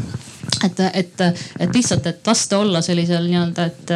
et, 0.65 0.81
et, 0.93 1.23
et 1.61 1.75
lihtsalt, 1.75 2.07
et 2.07 2.27
lasta 2.27 2.59
olla 2.59 2.83
sellisel 2.85 3.27
nii-öelda, 3.31 3.67
et 3.71 3.93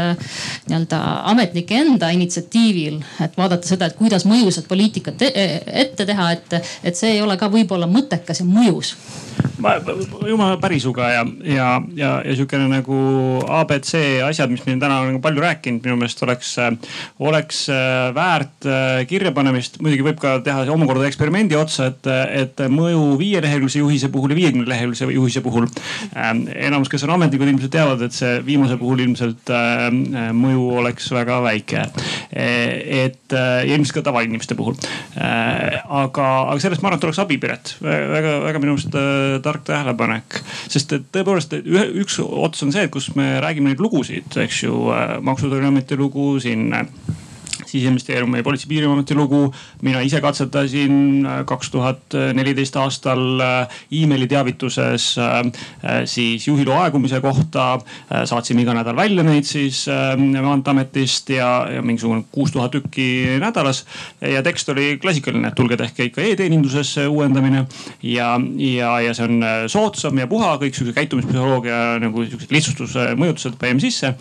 nii-öelda 0.69 1.01
ametnike 1.33 1.81
enda 1.83 2.11
initsiatiivil, 2.15 3.01
et 3.25 3.39
vaadata 3.39 3.69
seda, 3.69 3.91
et 3.91 3.99
kuidas 3.99 4.27
mõjusat 4.29 4.69
poliitikat 4.71 5.27
ette 5.27 6.07
teha, 6.07 6.31
et, 6.37 6.59
et 6.85 6.99
see 6.99 7.17
ei 7.17 7.23
ole 7.23 7.39
ka 7.41 7.51
võib-olla 7.53 7.89
mõttekas 7.91 8.43
ja 8.43 8.49
mõjus 8.49 8.95
ma, 9.63 9.77
jumala 10.29 10.57
pärisuga 10.61 11.09
ja, 11.13 11.23
ja, 11.45 11.69
ja, 11.97 12.11
ja 12.25 12.37
sihukene 12.37 12.69
nagu 12.71 12.97
abc 13.59 13.93
asjad, 14.27 14.53
mis 14.53 14.65
me 14.67 14.77
täna 14.81 15.01
oleme 15.05 15.21
palju 15.25 15.43
rääkinud, 15.45 15.85
minu 15.85 15.99
meelest 16.01 16.23
oleks, 16.27 16.53
oleks 17.23 17.63
äh, 17.73 18.11
väärt 18.17 18.69
äh, 18.69 19.03
kirjapanemist. 19.09 19.81
muidugi 19.85 20.07
võib 20.07 20.21
ka 20.23 20.37
teha 20.45 20.67
omakorda 20.73 21.09
eksperimendi 21.09 21.59
otsa, 21.59 21.91
et, 21.93 22.11
et 22.43 22.65
mõju 22.73 23.17
viieleheküljelise 23.21 23.83
juhise 23.83 24.13
puhul 24.13 24.35
ja 24.35 24.41
viiekümne 24.41 24.69
leheküljelise 24.71 25.11
juhise 25.17 25.45
puhul. 25.45 25.69
Ähm, 26.17 26.36
enamus, 26.67 26.91
kes 26.93 27.05
on 27.07 27.15
ametnikud, 27.17 27.49
ilmselt 27.51 27.73
teavad, 27.75 28.03
et 28.07 28.15
see 28.17 28.41
viimase 28.47 28.79
puhul 28.81 29.03
ilmselt 29.07 29.53
äh, 29.55 29.87
mõju 30.37 30.69
oleks 30.83 31.11
väga 31.15 31.41
väike. 31.45 31.87
et 32.37 33.33
ja 33.33 33.75
ilmselt 33.75 33.99
ka 33.99 34.03
tavainimeste 34.11 34.55
puhul. 34.59 34.77
aga, 35.17 36.27
aga 36.51 36.59
sellest 36.63 36.83
ma 36.83 36.91
arvan, 36.91 37.01
et 37.01 37.09
oleks 37.09 37.21
abi, 37.23 37.39
Piret. 37.43 37.77
väga, 37.81 38.37
väga 38.45 38.63
minu 38.63 38.77
arust 38.77 38.95
tark 39.45 39.65
tähelepanek. 39.69 40.41
sest 40.69 40.93
et 40.97 41.09
tõepoolest 41.15 41.57
ühe, 41.63 41.87
üks 42.03 42.19
ots 42.23 42.63
on 42.67 42.75
see, 42.75 42.87
et 42.87 42.93
kus 42.93 43.13
me 43.19 43.37
räägime 43.43 43.73
neid 43.73 43.83
lugusid, 43.83 44.37
eks 44.47 44.63
ju, 44.67 44.87
Maksu- 45.27 45.49
ja 45.49 45.57
Tolliameti 45.57 45.97
lugu 45.97 46.37
siin 46.43 46.69
siseministeeriumi 47.67 48.39
ja 48.39 48.43
Politsei- 48.43 48.67
ja 48.67 48.69
Piirivalveameti 48.69 49.15
lugu. 49.15 49.55
mina 49.83 50.01
ise 50.01 50.21
katsetasin 50.21 51.27
äh, 51.27 51.45
kaks 51.45 51.71
tuhat 51.71 52.15
neliteist 52.35 52.77
aastal 52.77 53.41
äh, 53.41 53.69
emaili 53.93 54.27
teavituses 54.27 55.17
äh, 55.19 55.53
siis 56.05 56.49
juhiloa 56.49 56.83
aegumise 56.85 57.21
kohta. 57.21 57.79
saatsime 58.25 58.63
iga 58.63 58.75
nädal 58.75 58.97
välja 58.97 59.23
neid 59.23 59.45
siis 59.45 59.87
Maanteeametist 60.43 61.31
ja, 61.31 61.67
ja 61.75 61.83
mingisugune 61.83 62.25
kuus 62.33 62.53
tuhat 62.53 62.71
tükki 62.71 63.39
nädalas. 63.41 63.85
ja 64.21 64.43
tekst 64.43 64.69
oli 64.69 64.99
klassikaline, 65.03 65.51
tulge 65.57 65.77
tehke 65.77 66.05
ikka 66.05 66.23
e-teenindusesse 66.23 67.07
uuendamine 67.07 67.67
ja, 68.03 68.41
ja, 68.57 69.01
ja 69.01 69.15
see 69.15 69.25
on 69.25 69.45
soodsam 69.69 70.19
ja 70.19 70.27
puha, 70.27 70.57
kõik 70.63 70.77
sihuke 70.77 70.95
käitumispsühholoogia 70.97 71.99
nagu 72.03 72.25
siuksed 72.25 72.53
lihtsustuse 72.55 73.09
mõjutused 73.19 73.59
panime 73.61 73.81
sisse. 73.83 74.15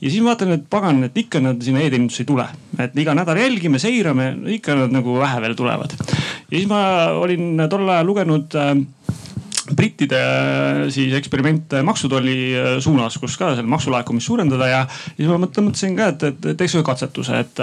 ja 0.00 0.10
siis 0.10 0.22
vaatan, 0.24 0.54
et 0.56 0.66
pagan, 0.70 1.04
et 1.06 1.16
ikka 1.16 1.40
nad 1.42 1.60
sinna 1.62 1.82
e-teenindusse 1.84 2.24
ei 2.24 2.28
tule, 2.28 2.46
et 2.78 2.89
iga 2.98 3.14
nädal 3.14 3.38
jälgime, 3.40 3.78
seirame, 3.82 4.32
ikka 4.56 4.76
nad 4.78 4.94
nagu 4.94 5.18
vähe 5.20 5.40
veel 5.44 5.56
tulevad. 5.58 5.94
ja 6.50 6.56
siis 6.56 6.68
ma 6.70 6.82
olin 7.20 7.66
tol 7.70 7.88
ajal 7.88 8.06
lugenud 8.06 8.56
äh, 8.58 8.74
brittide 9.76 10.20
siis 10.92 11.14
eksperimente 11.16 11.82
maksutolli 11.86 12.36
äh, 12.54 12.70
suunas, 12.82 13.16
kus 13.20 13.36
ka 13.40 13.54
selle 13.56 13.70
maksulaekumist 13.70 14.26
suurendada 14.26 14.68
ja 14.70 14.80
siis 14.90 15.28
ma 15.28 15.38
mõtlesin 15.40 15.96
ka, 15.98 16.10
et, 16.14 16.24
et 16.30 16.58
teeks 16.58 16.76
ühe 16.78 16.84
katsetuse, 16.86 17.40
et, 17.44 17.62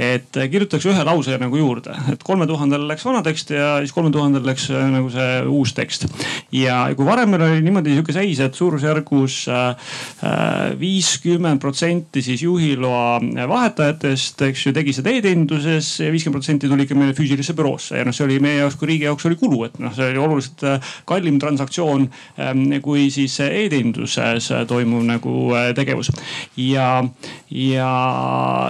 et 0.00 0.40
kirjutaks 0.52 0.86
ühe 0.90 1.04
lause 1.06 1.38
nagu 1.40 1.60
juurde, 1.60 1.94
et 2.12 2.22
kolme 2.26 2.48
tuhandel 2.50 2.86
läks 2.90 3.06
vana 3.06 3.22
tekst 3.26 3.52
ja 3.54 3.72
siis 3.82 3.94
kolme 3.96 4.12
tuhandel 4.14 4.44
läks 4.46 4.68
äh, 4.74 4.86
nagu 4.92 5.10
see 5.12 5.40
uus 5.50 5.74
tekst. 5.76 6.06
ja 6.54 6.82
kui 6.96 7.08
varem 7.08 7.32
meil 7.34 7.46
oli 7.46 7.64
niimoodi 7.66 7.96
sihuke 7.96 8.14
seis, 8.16 8.42
et 8.44 8.58
suurusjärgus 8.58 9.40
äh, 9.50 9.94
viiskümmend 10.80 11.62
protsenti 11.62 12.22
siis 12.24 12.44
juhiloa 12.46 13.20
vahetajatest, 13.50 14.46
eks 14.50 14.66
ju, 14.66 14.74
tegi 14.76 14.94
seda 14.96 15.12
e-teeninduses 15.14 15.92
ja 16.04 16.12
viiskümmend 16.12 16.40
protsenti 16.40 16.70
tuli 16.70 16.86
ikka 16.86 16.98
meile 16.98 17.16
füüsilisse 17.16 17.56
büroosse 17.58 18.00
ja 18.00 18.06
noh, 18.06 18.16
see 18.16 18.26
oli 18.26 18.40
meie 18.42 18.62
jaoks 18.62 18.78
kui 18.80 18.92
riigi 18.92 19.08
jaoks 19.08 19.28
oli 19.28 19.38
kulu, 19.40 19.64
et 19.68 19.78
noh, 19.82 19.94
see 19.96 20.12
oli 20.12 20.22
oluliselt 20.22 20.66
kallim 21.08 21.39
transaktsioon 21.40 22.06
ähm, 22.38 22.66
kui 22.84 23.08
siis 23.12 23.38
e-teeninduses 23.44 24.50
toimuv 24.70 25.04
nagu 25.08 25.34
äh, 25.56 25.70
tegevus. 25.76 26.12
ja, 26.56 26.90
ja, 27.50 27.92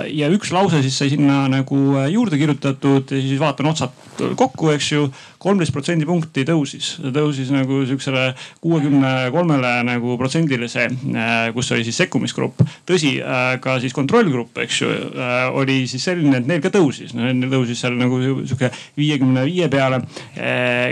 ja 0.07 0.31
üks 0.33 0.53
lause 0.55 0.83
siis 0.85 0.99
sai 0.99 1.11
sinna 1.15 1.45
nagu 1.51 1.81
äh, 1.99 2.11
juurde 2.15 2.41
kirjutatud 2.41 3.11
ja 3.11 3.23
siis 3.23 3.41
vaatan 3.41 3.73
otsad 3.73 3.97
kokku, 4.37 4.71
eks 4.75 4.93
ju 4.93 5.09
kolmteist 5.41 5.73
protsendipunkti 5.73 6.45
tõusis, 6.49 6.91
tõusis 7.15 7.49
nagu 7.55 7.81
siuksele 7.89 8.27
kuuekümne 8.61 9.31
kolmele 9.33 9.73
nagu 9.89 10.17
protsendile 10.21 10.69
see, 10.69 10.85
äh, 11.15 11.49
kus 11.57 11.73
oli 11.73 11.87
siis 11.87 11.97
sekkumisgrupp. 12.03 12.61
tõsi, 12.89 13.15
äh, 13.23 13.55
ka 13.61 13.79
siis 13.81 13.97
kontrollgrupp, 13.97 14.59
eks 14.59 14.81
ju, 14.83 14.91
äh, 14.91 15.49
oli 15.57 15.87
siis 15.89 16.05
selline, 16.05 16.37
et 16.37 16.47
neil 16.47 16.61
ka 16.61 16.69
tõusis, 16.69 17.15
neil 17.17 17.49
tõusis 17.49 17.81
seal 17.81 17.97
nagu 17.97 18.21
sihuke 18.21 18.71
viiekümne 18.97 19.45
viie 19.49 19.69
peale. 19.69 20.03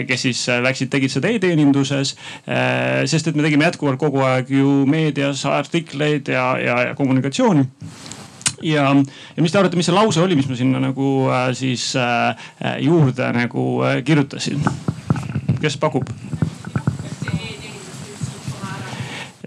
kes 0.09 0.23
siis 0.23 0.47
läksid, 0.63 0.89
tegid 0.91 1.11
seda 1.11 1.29
e-teeninduses. 1.29 2.15
sest 3.07 3.29
et 3.29 3.37
me 3.37 3.43
tegime 3.43 3.65
jätkuvalt 3.65 3.99
kogu 3.99 4.21
aeg 4.25 4.51
ju 4.51 4.85
meedias 4.87 5.45
artikleid 5.45 6.29
ja, 6.29 6.59
ja, 6.59 6.77
ja 6.89 6.95
kommunikatsiooni 6.95 7.67
ja, 8.63 8.89
ja 9.37 9.43
mis 9.43 9.53
te 9.53 9.61
arvate, 9.61 9.79
mis 9.79 9.89
see 9.89 9.97
lause 9.97 10.23
oli, 10.23 10.37
mis 10.39 10.49
ma 10.51 10.57
sinna 10.59 10.83
nagu 10.83 11.29
äh, 11.31 11.51
siis 11.57 11.91
äh, 11.97 12.35
äh 12.63 12.79
juurde 12.85 13.33
nagu 13.33 13.69
äh, 13.87 14.03
kirjutasin? 14.05 14.65
kes 15.61 15.77
pakub? 15.77 16.09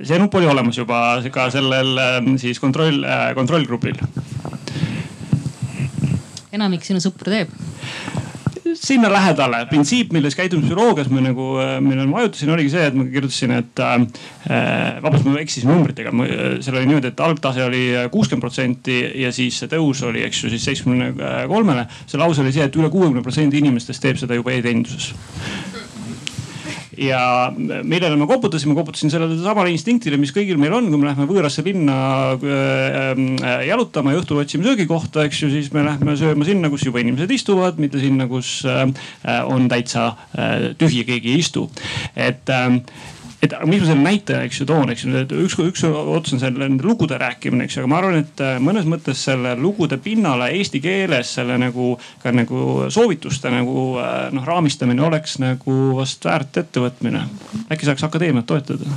see 0.01 0.19
nupp 0.19 0.35
oli 0.35 0.49
olemas 0.49 0.77
juba 0.77 1.21
ka 1.31 1.49
sellel 1.53 1.97
ähm, 2.01 2.35
siis 2.41 2.59
kontroll, 2.59 3.03
äh, 3.03 3.33
kontrollgrupil. 3.37 3.99
enamik 6.51 6.83
sinu 6.85 6.99
sõpru 7.03 7.31
teeb 7.31 7.53
sinna 8.75 9.09
lähedale. 9.11 9.65
printsiip, 9.69 10.13
milles 10.13 10.35
käitumispsühholoogias 10.35 11.09
me 11.11 11.23
nagu, 11.25 11.47
äh, 11.61 11.75
millele 11.83 12.07
ma 12.09 12.21
vajutasin, 12.21 12.51
oligi 12.55 12.73
see, 12.73 12.85
et 12.87 12.97
ma 12.97 13.05
kirjutasin, 13.09 13.55
et 13.57 13.79
äh,. 13.79 13.95
äh 14.49 15.01
vabandust, 15.01 15.27
ma 15.27 15.39
eksisin 15.41 15.71
numbritega, 15.71 16.13
äh, 16.25 16.45
seal 16.61 16.77
oli 16.77 16.89
niimoodi, 16.89 17.11
et 17.11 17.19
algtase 17.19 17.65
oli 17.65 17.83
kuuskümmend 18.11 18.45
protsenti 18.45 18.99
ja 19.23 19.31
siis 19.35 19.59
see 19.61 19.71
tõus 19.71 20.03
oli, 20.07 20.23
eks 20.27 20.43
ju, 20.43 20.53
siis 20.53 20.65
seitsmekümne 20.69 21.47
kolmele. 21.47 21.87
see 22.05 22.19
lause 22.19 22.41
oli 22.41 22.53
see, 22.55 22.65
et 22.67 22.75
üle 22.75 22.89
kuuekümne 22.89 23.23
protsendi 23.25 23.61
inimestest 23.61 24.01
teeb 24.01 24.19
seda 24.21 24.37
juba 24.37 24.53
e-teeninduses 24.55 25.13
ja 27.01 27.21
millele 27.57 28.15
me 28.19 28.27
koputasime, 28.29 28.75
koputasin 28.77 29.11
sellele 29.13 29.37
samale 29.41 29.71
instinktile, 29.73 30.19
mis 30.21 30.33
kõigil 30.35 30.59
meil 30.61 30.75
on, 30.77 30.89
kui 30.91 31.01
me 31.01 31.09
lähme 31.09 31.27
võõrasse 31.29 31.63
linna 31.65 31.97
äh, 32.35 33.23
jalutama 33.67 34.13
ja 34.13 34.21
õhtul 34.21 34.43
otsime 34.43 34.67
söögikohta, 34.67 35.25
eks 35.25 35.43
ju, 35.43 35.51
siis 35.53 35.71
me 35.75 35.85
lähme 35.87 36.15
sööma 36.19 36.47
sinna, 36.47 36.69
kus 36.73 36.85
juba 36.85 37.01
inimesed 37.01 37.33
istuvad, 37.33 37.81
mitte 37.81 38.01
sinna, 38.01 38.29
kus 38.31 38.59
äh, 38.69 38.85
on 39.49 39.69
täitsa 39.71 40.11
äh, 40.37 40.69
tühi, 40.77 41.05
keegi 41.07 41.33
ei 41.33 41.41
istu. 41.41 41.67
et 42.15 42.49
et 43.41 43.53
mis 43.65 43.81
ma 43.81 43.87
selle 43.89 44.03
näitaja, 44.03 44.43
eks 44.45 44.59
ju 44.61 44.67
toon, 44.69 44.91
eks 44.93 45.05
ju, 45.05 45.21
üks, 45.41 45.55
üks 45.65 45.85
ots 45.87 46.35
on 46.35 46.41
selle 46.41 46.61
nende 46.61 46.85
lugude 46.85 47.17
rääkimine, 47.21 47.65
eks 47.65 47.77
ju, 47.77 47.83
aga 47.83 47.89
ma 47.89 48.01
arvan, 48.01 48.19
et 48.21 48.43
äh, 48.45 48.59
mõnes 48.61 48.85
mõttes 48.89 49.23
selle 49.25 49.55
lugude 49.57 49.97
pinnale 50.01 50.51
eesti 50.57 50.81
keeles 50.83 51.33
selle 51.39 51.57
nagu 51.61 51.95
ka 52.21 52.33
nagu 52.35 52.91
soovituste 52.93 53.53
nagu 53.53 53.87
äh, 54.01 54.27
noh 54.35 54.45
raamistamine 54.47 55.01
oleks 55.07 55.39
nagu 55.41 55.79
vast 55.97 56.25
väärt 56.27 56.61
ettevõtmine. 56.61 57.25
äkki 57.71 57.89
saaks 57.89 58.05
akadeemiat 58.05 58.45
toetada? 58.49 58.93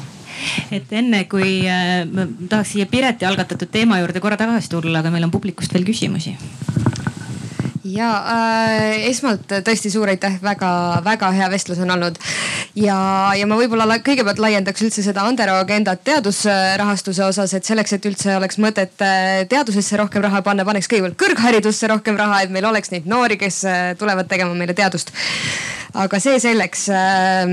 et 0.74 0.92
enne 0.92 1.24
kui 1.30 1.62
äh, 1.70 2.04
ma 2.10 2.28
tahaks 2.50 2.74
siia 2.74 2.90
Pireti 2.90 3.24
algatatud 3.24 3.72
teema 3.72 4.02
juurde 4.02 4.20
korra 4.20 4.36
tagasi 4.36 4.68
tulla, 4.76 5.00
aga 5.00 5.14
meil 5.14 5.24
on 5.24 5.32
publikust 5.32 5.72
veel 5.72 5.88
küsimusi 5.88 6.36
ja 7.84 8.10
äh, 8.16 9.06
esmalt 9.10 9.50
tõesti 9.66 9.90
suur 9.92 10.08
aitäh, 10.08 10.38
väga-väga 10.42 11.30
hea 11.36 11.48
vestlus 11.52 11.80
on 11.84 11.92
olnud. 11.94 12.18
ja, 12.80 12.96
ja 13.36 13.46
ma 13.46 13.58
võib-olla 13.60 13.98
kõigepealt 14.04 14.40
laiendaks 14.40 14.86
üldse 14.86 15.04
seda 15.04 15.26
Andero 15.28 15.58
agendat 15.60 16.04
teadusrahastuse 16.04 17.24
osas, 17.26 17.54
et 17.54 17.64
selleks, 17.64 17.92
et 17.92 18.08
üldse 18.08 18.36
oleks 18.38 18.58
mõtet 18.62 19.04
äh, 19.04 19.44
teadusesse 19.48 20.00
rohkem 20.00 20.24
raha 20.24 20.42
panna, 20.42 20.64
paneks 20.64 20.88
kõigepealt 20.90 21.18
kõrgharidusse 21.20 21.90
rohkem 21.92 22.18
raha, 22.20 22.42
et 22.44 22.54
meil 22.54 22.66
oleks 22.68 22.92
neid 22.94 23.08
noori, 23.10 23.38
kes 23.40 23.64
äh, 23.68 23.86
tulevad 24.00 24.30
tegema 24.32 24.56
meile 24.56 24.76
teadust 24.76 25.12
aga 25.94 26.18
see 26.22 26.38
selleks. 26.42 26.88
Ähm, 26.90 27.52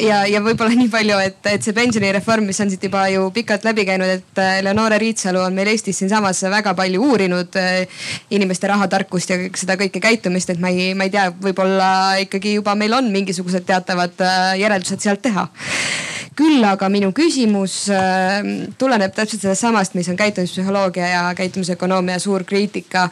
ja, 0.00 0.22
ja 0.28 0.40
võib-olla 0.44 0.72
nii 0.80 0.90
palju, 0.92 1.18
et, 1.22 1.40
et 1.52 1.64
see 1.64 1.76
pensionireform, 1.76 2.48
mis 2.48 2.60
on 2.64 2.72
siit 2.72 2.86
juba 2.88 3.04
ju 3.12 3.26
pikalt 3.34 3.66
läbi 3.68 3.84
käinud, 3.88 4.14
et 4.20 4.40
äh, 4.40 4.60
Leonore 4.64 4.98
Riitsalu 5.02 5.42
on 5.44 5.56
meil 5.56 5.72
Eestis 5.74 6.00
siinsamas 6.00 6.40
väga 6.52 6.74
palju 6.78 7.02
uurinud 7.12 7.60
äh, 7.60 8.06
inimeste 8.32 8.70
rahatarkust 8.72 9.34
ja 9.34 9.38
seda 9.58 9.76
kõike 9.80 10.00
käitumist, 10.02 10.54
et 10.54 10.62
ma 10.62 10.72
ei, 10.72 10.92
ma 10.96 11.08
ei 11.08 11.12
tea, 11.12 11.28
võib-olla 11.42 11.90
ikkagi 12.24 12.56
juba 12.56 12.76
meil 12.78 12.96
on 12.96 13.12
mingisugused 13.12 13.68
teatavad 13.68 14.24
äh, 14.24 14.56
järeldused 14.62 15.04
sealt 15.04 15.24
teha 15.24 15.48
küll 16.32 16.64
aga 16.64 16.88
minu 16.88 17.10
küsimus 17.12 17.74
äh, 17.92 18.40
tuleneb 18.80 19.12
täpselt 19.12 19.44
sellest 19.44 19.66
samast, 19.66 19.98
mis 19.98 20.08
on 20.08 20.16
käitumispsühholoogia 20.16 21.10
ja 21.10 21.22
käitumisökonoomia 21.36 22.16
suur 22.22 22.46
kriitika. 22.48 23.10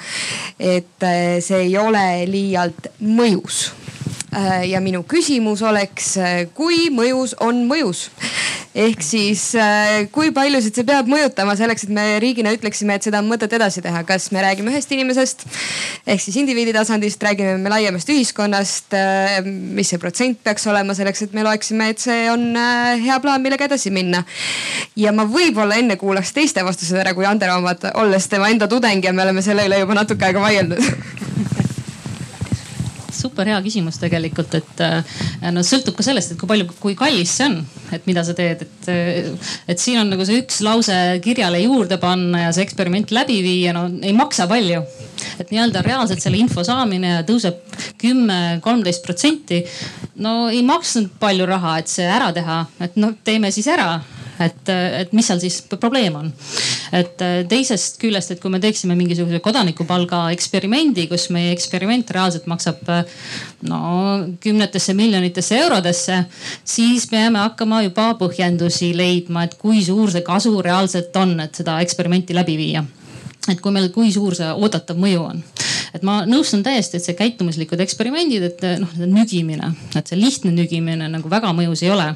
et 0.59 1.05
see 1.44 1.59
ei 1.66 1.77
ole 1.77 2.24
liialt 2.31 2.89
mõjus 3.05 3.66
ja 4.70 4.78
minu 4.81 5.02
küsimus 5.09 5.62
oleks, 5.66 6.12
äh, 6.20 6.44
kui 6.55 6.89
mõjus 6.94 7.35
on 7.43 7.65
mõjus? 7.69 8.09
ehk 8.70 9.02
siis 9.02 9.48
äh, 9.59 10.05
kui 10.15 10.31
paljusid 10.31 10.77
see 10.78 10.86
peab 10.86 11.09
mõjutama 11.11 11.57
selleks, 11.59 11.89
et 11.89 11.90
me 11.90 12.05
riigina 12.23 12.52
ütleksime, 12.55 12.94
et 12.94 13.02
seda 13.02 13.19
on 13.19 13.27
mõtet 13.27 13.51
edasi 13.57 13.82
teha, 13.82 14.05
kas 14.07 14.28
me 14.31 14.44
räägime 14.44 14.70
ühest 14.70 14.93
inimesest 14.94 15.43
ehk 16.07 16.23
siis 16.23 16.39
indiviidi 16.39 16.70
tasandist, 16.77 17.19
räägime 17.27 17.57
me 17.59 17.73
laiemast 17.73 18.12
ühiskonnast. 18.15 18.94
mis 19.74 19.90
see 19.90 19.98
protsent 19.98 20.39
peaks 20.47 20.69
olema 20.70 20.94
selleks, 20.94 21.27
et 21.27 21.35
me 21.35 21.43
loeksime, 21.43 21.90
et 21.90 21.98
see 21.98 22.31
on 22.31 22.55
hea 23.02 23.19
plaan, 23.20 23.43
millega 23.43 23.66
edasi 23.66 23.90
minna. 23.90 24.23
ja 24.97 25.11
ma 25.12 25.27
võib-olla 25.27 25.81
enne 25.82 25.98
kuulaks 25.98 26.31
teiste 26.32 26.62
vastused 26.65 27.02
ära 27.02 27.15
kui 27.19 27.27
Andero 27.27 27.59
omad, 27.59 27.90
olles 27.94 28.31
tema 28.31 28.55
enda 28.55 28.70
tudeng 28.70 29.02
ja 29.05 29.12
me 29.12 29.27
oleme 29.27 29.43
selle 29.43 29.66
üle 29.66 29.82
juba 29.82 29.98
natuke 29.98 30.31
aega 30.31 30.47
vaielnud 30.47 30.78
super 33.20 33.48
hea 33.51 33.59
küsimus 33.64 34.01
tegelikult, 34.01 34.55
et 34.59 34.82
äh, 34.84 35.16
no 35.55 35.64
sõltub 35.66 35.97
ka 35.98 36.06
sellest, 36.06 36.34
et 36.34 36.40
kui 36.40 36.51
palju, 36.51 36.68
kui 36.80 36.97
kallis 36.98 37.34
see 37.38 37.48
on, 37.48 37.59
et 37.94 38.06
mida 38.09 38.24
sa 38.26 38.34
teed, 38.36 38.64
et, 38.66 38.90
äh, 38.92 39.51
et 39.70 39.82
siin 39.82 40.02
on 40.02 40.12
nagu 40.12 40.26
see 40.26 40.42
üks 40.42 40.60
lause 40.66 40.97
kirjale 41.24 41.62
juurde 41.64 42.01
panna 42.02 42.47
ja 42.47 42.55
see 42.56 42.66
eksperiment 42.66 43.14
läbi 43.14 43.40
viia, 43.47 43.74
no 43.76 43.86
ei 44.02 44.14
maksa 44.16 44.48
palju. 44.51 44.82
et 45.40 45.51
nii-öelda 45.52 45.82
reaalselt 45.84 46.22
selle 46.22 46.38
info 46.40 46.62
saamine 46.64 47.20
tõuseb 47.28 47.59
kümme, 48.01 48.60
kolmteist 48.64 49.05
protsenti. 49.05 49.64
no 50.24 50.48
ei 50.48 50.62
maksnud 50.66 51.12
palju 51.20 51.48
raha, 51.48 51.78
et 51.80 51.92
see 51.92 52.09
ära 52.09 52.32
teha, 52.32 52.64
et 52.80 52.97
noh, 53.01 53.14
teeme 53.24 53.52
siis 53.52 53.68
ära 53.68 53.98
et, 54.40 54.70
et 54.72 55.12
mis 55.16 55.26
seal 55.26 55.40
siis 55.42 55.60
probleem 55.80 56.16
on. 56.20 56.30
et 56.96 57.22
äh, 57.24 57.40
teisest 57.48 58.00
küljest, 58.02 58.34
et 58.34 58.42
kui 58.42 58.52
me 58.52 58.60
teeksime 58.62 58.96
mingisuguse 58.98 59.40
kodanikupalga 59.44 60.24
eksperimendi, 60.34 61.06
kus 61.10 61.28
meie 61.34 61.52
eksperiment 61.54 62.10
reaalselt 62.16 62.48
maksab 62.50 62.88
äh, 62.90 63.18
no 63.68 63.80
kümnetesse 64.42 64.94
miljonitesse 64.98 65.58
eurodesse, 65.60 66.22
siis 66.64 67.06
peame 67.10 67.42
hakkama 67.44 67.82
juba 67.86 68.12
põhjendusi 68.20 68.94
leidma, 68.96 69.44
et 69.46 69.58
kui 69.60 69.84
suur 69.84 70.12
see 70.12 70.24
kasu 70.26 70.56
reaalselt 70.62 71.16
on, 71.20 71.36
et 71.44 71.62
seda 71.62 71.80
eksperimenti 71.84 72.36
läbi 72.36 72.56
viia 72.60 72.84
et 73.48 73.60
kui 73.60 73.72
meil, 73.72 73.88
kui 73.94 74.10
suur 74.12 74.34
see 74.36 74.48
oodatav 74.52 74.98
mõju 75.00 75.22
on. 75.24 75.38
Et 75.94 76.04
ma 76.06 76.20
nõustun 76.28 76.64
täiesti, 76.66 76.98
et 76.98 77.06
see 77.06 77.16
käitumuslikud 77.18 77.80
eksperimendid, 77.84 78.46
et 78.50 78.66
noh, 78.82 78.92
nügimine, 79.04 79.72
et 79.98 80.10
see 80.10 80.18
lihtne 80.18 80.52
nügimine 80.54 81.08
nagu 81.12 81.32
väga 81.32 81.54
mõjus 81.56 81.84
ei 81.86 81.94
ole. 81.94 82.10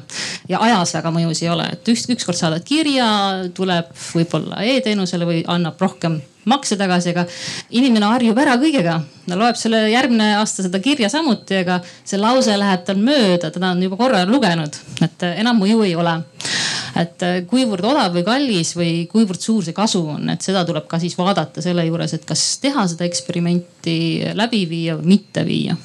Ja 0.51 0.61
ajas 0.65 0.95
väga 0.97 1.11
mõjus 1.15 1.43
ei 1.43 1.51
ole, 1.53 1.67
et 1.75 1.91
üks, 1.91 2.07
ükskord 2.13 2.39
saadad 2.39 2.65
kirja, 2.67 3.07
tuleb 3.55 3.91
võib-olla 4.13 4.63
e-teenusele 4.65 5.27
või 5.27 5.43
annab 5.51 5.81
rohkem 5.81 6.19
makse 6.45 6.77
tagasi, 6.77 7.11
aga 7.13 7.25
inimene 7.73 8.05
harjub 8.05 8.37
ära 8.37 8.55
kõigega. 8.61 8.99
ta 9.25 9.37
loeb 9.37 9.57
selle 9.57 9.79
järgmine 9.89 10.35
aasta 10.37 10.61
seda 10.67 10.79
kirja 10.79 11.09
samuti, 11.09 11.57
aga 11.63 11.79
see 12.05 12.19
lause 12.21 12.53
läheb 12.57 12.83
tal 12.85 13.01
mööda, 13.01 13.49
teda 13.49 13.71
on 13.73 13.81
juba 13.81 13.97
korra 13.97 14.21
lugenud, 14.29 14.77
et 15.01 15.25
enam 15.31 15.57
mõju 15.63 15.81
ei 15.87 15.95
ole 15.97 16.19
et 17.01 17.25
äh, 17.25 17.39
kuivõrd 17.49 17.85
odav 17.91 18.13
või 18.15 18.23
kallis 18.27 18.75
või 18.77 18.91
kuivõrd 19.11 19.41
suur 19.41 19.65
see 19.65 19.75
kasu 19.75 20.03
on, 20.15 20.29
et 20.33 20.45
seda 20.45 20.63
tuleb 20.67 20.87
ka 20.91 20.99
siis 21.01 21.17
vaadata 21.19 21.63
selle 21.63 21.85
juures, 21.87 22.15
et 22.15 22.25
kas 22.27 22.43
teha 22.63 22.87
seda 22.91 23.07
eksperimenti 23.07 23.97
läbi 24.37 24.63
viia 24.69 24.97
või 24.99 25.15
mitte 25.15 25.45
viia. 25.47 25.77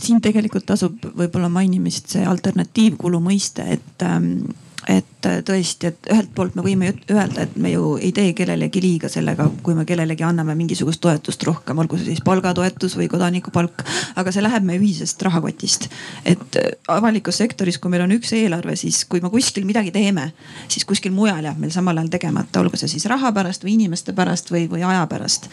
Siin 0.00 0.22
tegelikult 0.24 0.66
tasub 0.66 1.04
võib-olla 1.16 1.50
mainimist 1.52 2.14
see 2.14 2.24
alternatiivkulu 2.26 3.20
mõiste, 3.22 3.66
et 3.76 4.06
ähm, 4.06 4.46
et 4.86 5.26
äh, 5.26 5.40
tõesti, 5.46 5.90
et 5.90 6.08
ühelt 6.12 6.30
poolt 6.34 6.54
me 6.54 6.62
võime 6.62 6.92
öelda, 7.10 7.42
et 7.42 7.56
me 7.58 7.72
ju 7.72 7.96
ei 7.98 8.12
tee 8.14 8.30
kellelegi 8.38 8.82
liiga 8.82 9.10
sellega, 9.10 9.48
kui 9.66 9.74
me 9.74 9.84
kellelegi 9.88 10.22
anname 10.26 10.54
mingisugust 10.58 11.00
toetust 11.02 11.42
rohkem, 11.48 11.78
olgu 11.82 11.98
see 11.98 12.12
siis 12.12 12.22
palgatoetus 12.26 12.94
või 12.98 13.08
kodanikupalk. 13.10 13.82
aga 14.16 14.32
see 14.32 14.44
läheb 14.44 14.66
meie 14.66 14.80
ühisest 14.80 15.22
rahakotist. 15.26 15.88
et 16.24 16.60
äh, 16.60 16.70
avalikus 16.88 17.42
sektoris, 17.42 17.80
kui 17.82 17.90
meil 17.90 18.06
on 18.06 18.14
üks 18.18 18.32
eelarve, 18.36 18.76
siis 18.78 19.04
kui 19.04 19.20
me 19.24 19.30
kuskil 19.32 19.66
midagi 19.66 19.90
teeme, 19.94 20.30
siis 20.68 20.86
kuskil 20.86 21.12
mujal 21.12 21.50
jääb 21.50 21.58
meil 21.58 21.74
samal 21.74 21.98
ajal 21.98 22.12
tegemata, 22.14 22.62
olgu 22.62 22.78
see 22.78 22.94
siis 22.94 23.08
raha 23.10 23.32
pärast 23.34 23.66
või 23.66 23.74
inimeste 23.80 24.14
pärast 24.14 24.54
või, 24.54 24.68
või 24.70 24.86
aja 24.86 25.06
pärast. 25.10 25.50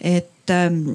et 0.00 0.54
ähm, 0.54 0.94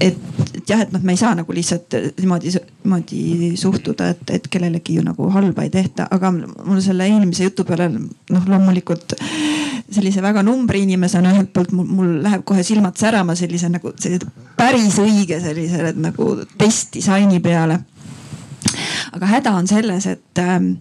et, 0.00 0.16
et 0.54 0.70
jah, 0.70 0.82
et 0.84 0.92
noh, 0.92 1.02
me 1.02 1.14
ei 1.14 1.20
saa 1.20 1.34
nagu 1.38 1.54
lihtsalt 1.54 1.96
niimoodi, 2.20 2.52
niimoodi 2.84 3.50
suhtuda, 3.58 4.12
et, 4.14 4.30
et 4.38 4.48
kellelegi 4.50 4.98
ju 4.98 5.04
nagu 5.06 5.28
halba 5.34 5.66
ei 5.66 5.72
tehta, 5.74 6.06
aga 6.10 6.30
mul 6.32 6.80
selle 6.84 7.08
eelmise 7.08 7.48
jutu 7.48 7.66
peale 7.68 7.90
noh, 7.90 8.46
loomulikult 8.46 9.16
sellise 9.90 10.22
väga 10.22 10.42
numbri 10.44 10.82
inimesena 10.84 11.32
ühelt 11.34 11.52
poolt 11.54 11.72
mul, 11.72 11.88
mul 11.98 12.14
läheb 12.24 12.44
kohe 12.48 12.62
silmad 12.66 12.98
särama 13.00 13.36
sellise 13.38 13.70
nagu 13.72 13.94
sellise 13.96 14.28
päris 14.58 14.98
õige 15.02 15.40
sellise 15.42 15.94
nagu 15.96 16.30
testdisaini 16.60 17.40
peale. 17.44 17.80
aga 19.16 19.26
häda 19.26 19.54
on 19.56 19.66
selles, 19.66 20.06
et 20.06 20.42
ähm, 20.42 20.74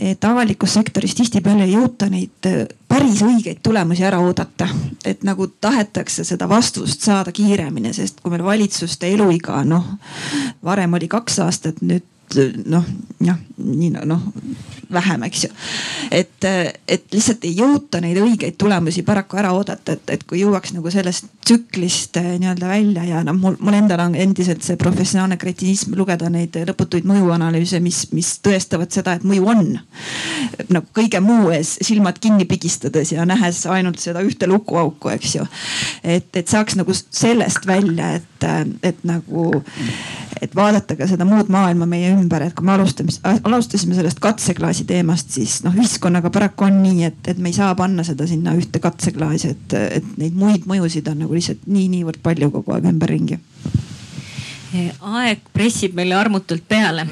et 0.00 0.24
avalikus 0.24 0.74
sektoris 0.78 1.14
tihtipeale 1.14 1.66
ei 1.68 1.74
jõuta 1.74 2.08
neid 2.10 2.48
äh, 2.48 2.62
päris 2.88 3.20
õigeid 3.24 3.60
tulemusi 3.62 4.04
ära 4.06 4.20
oodata. 4.24 4.68
et 5.04 5.22
nagu 5.24 5.46
tahetakse 5.60 6.24
seda 6.24 6.48
vastust 6.48 7.04
saada 7.04 7.32
kiiremini, 7.32 7.92
sest 7.94 8.20
kui 8.20 8.32
meil 8.32 8.44
valitsuste 8.44 9.12
eluiga 9.12 9.60
noh, 9.64 9.86
varem 10.64 10.96
oli 10.98 11.08
kaks 11.08 11.38
aastat, 11.44 11.82
nüüd 11.82 12.06
noh, 12.66 12.84
jah, 13.24 13.38
nii 13.58 13.94
noh 14.06 14.22
vähem, 14.92 15.22
eks 15.22 15.44
ju. 15.44 15.50
et, 16.10 16.44
et 16.88 17.04
lihtsalt 17.12 17.44
ei 17.46 17.54
jõuta 17.56 18.00
neid 18.02 18.18
õigeid 18.20 18.56
tulemusi 18.58 19.02
paraku 19.06 19.38
ära 19.40 19.52
oodata, 19.54 19.94
et, 19.94 20.10
et 20.16 20.24
kui 20.28 20.40
jõuaks 20.42 20.74
nagu 20.74 20.90
sellest 20.90 21.28
tsüklist 21.46 22.16
eh, 22.20 22.32
nii-öelda 22.40 22.70
välja 22.70 23.04
ja 23.06 23.22
noh, 23.26 23.36
mul, 23.38 23.56
mul 23.62 23.76
endal 23.78 24.02
on 24.06 24.16
endiselt 24.18 24.64
see 24.66 24.78
professionaalne 24.80 25.38
kretinism 25.40 25.94
lugeda 25.98 26.30
neid 26.32 26.56
lõputuid 26.70 27.06
mõjuanalüüse, 27.08 27.80
mis, 27.84 28.02
mis 28.16 28.32
tõestavad 28.44 28.90
seda, 28.94 29.16
et 29.16 29.26
mõju 29.26 29.46
on. 29.50 29.72
nagu 30.68 30.86
kõige 30.96 31.22
muu 31.24 31.50
ees 31.54 31.76
silmad 31.86 32.18
kinni 32.22 32.46
pigistades 32.50 33.14
ja 33.14 33.26
nähes 33.28 33.64
ainult 33.70 34.02
seda 34.02 34.24
ühte 34.26 34.48
lukuauku, 34.50 35.12
eks 35.14 35.36
ju. 35.38 35.46
et, 36.02 36.30
et 36.34 36.48
saaks 36.48 36.78
nagu 36.80 36.94
sellest 36.94 37.66
välja, 37.66 38.14
et, 38.18 38.48
et 38.82 39.04
nagu, 39.06 39.50
et 40.42 40.54
vaadata 40.56 40.96
ka 40.96 41.08
seda 41.10 41.26
muud 41.28 41.50
maailma 41.52 41.86
meie 41.88 42.12
ümber, 42.14 42.46
et 42.46 42.54
kui 42.56 42.66
me 42.66 42.74
alustame, 42.74 43.12
alustasime 43.44 43.96
sellest 43.96 44.20
katseklaasi 44.22 44.86
teemast, 44.88 45.30
siis 45.36 45.60
noh, 45.66 45.76
ühiskonnaga 45.76 46.32
paraku 46.32 46.68
on 46.68 46.80
nii, 46.84 47.04
et, 47.10 47.20
et 47.32 47.38
me 47.38 47.52
ei 47.52 47.56
saa 47.56 47.74
panna 47.78 48.04
seda 48.06 48.26
sinna 48.30 48.54
ühte 48.58 48.82
katseklaasi, 48.82 49.54
et, 49.54 49.78
et 50.00 50.10
neid 50.20 50.38
muid 50.38 50.68
mõjusid 50.70 51.08
on 51.12 51.24
nagu 51.24 51.36
lihtsalt 51.36 51.68
nii-niivõrd 51.68 52.22
palju 52.24 52.50
kogu 52.56 52.76
aeg 52.76 52.88
ümberringi 52.92 53.40
aeg 54.70 55.42
pressib 55.54 55.96
meile 55.98 56.14
armutult 56.14 56.62
peale. 56.68 57.06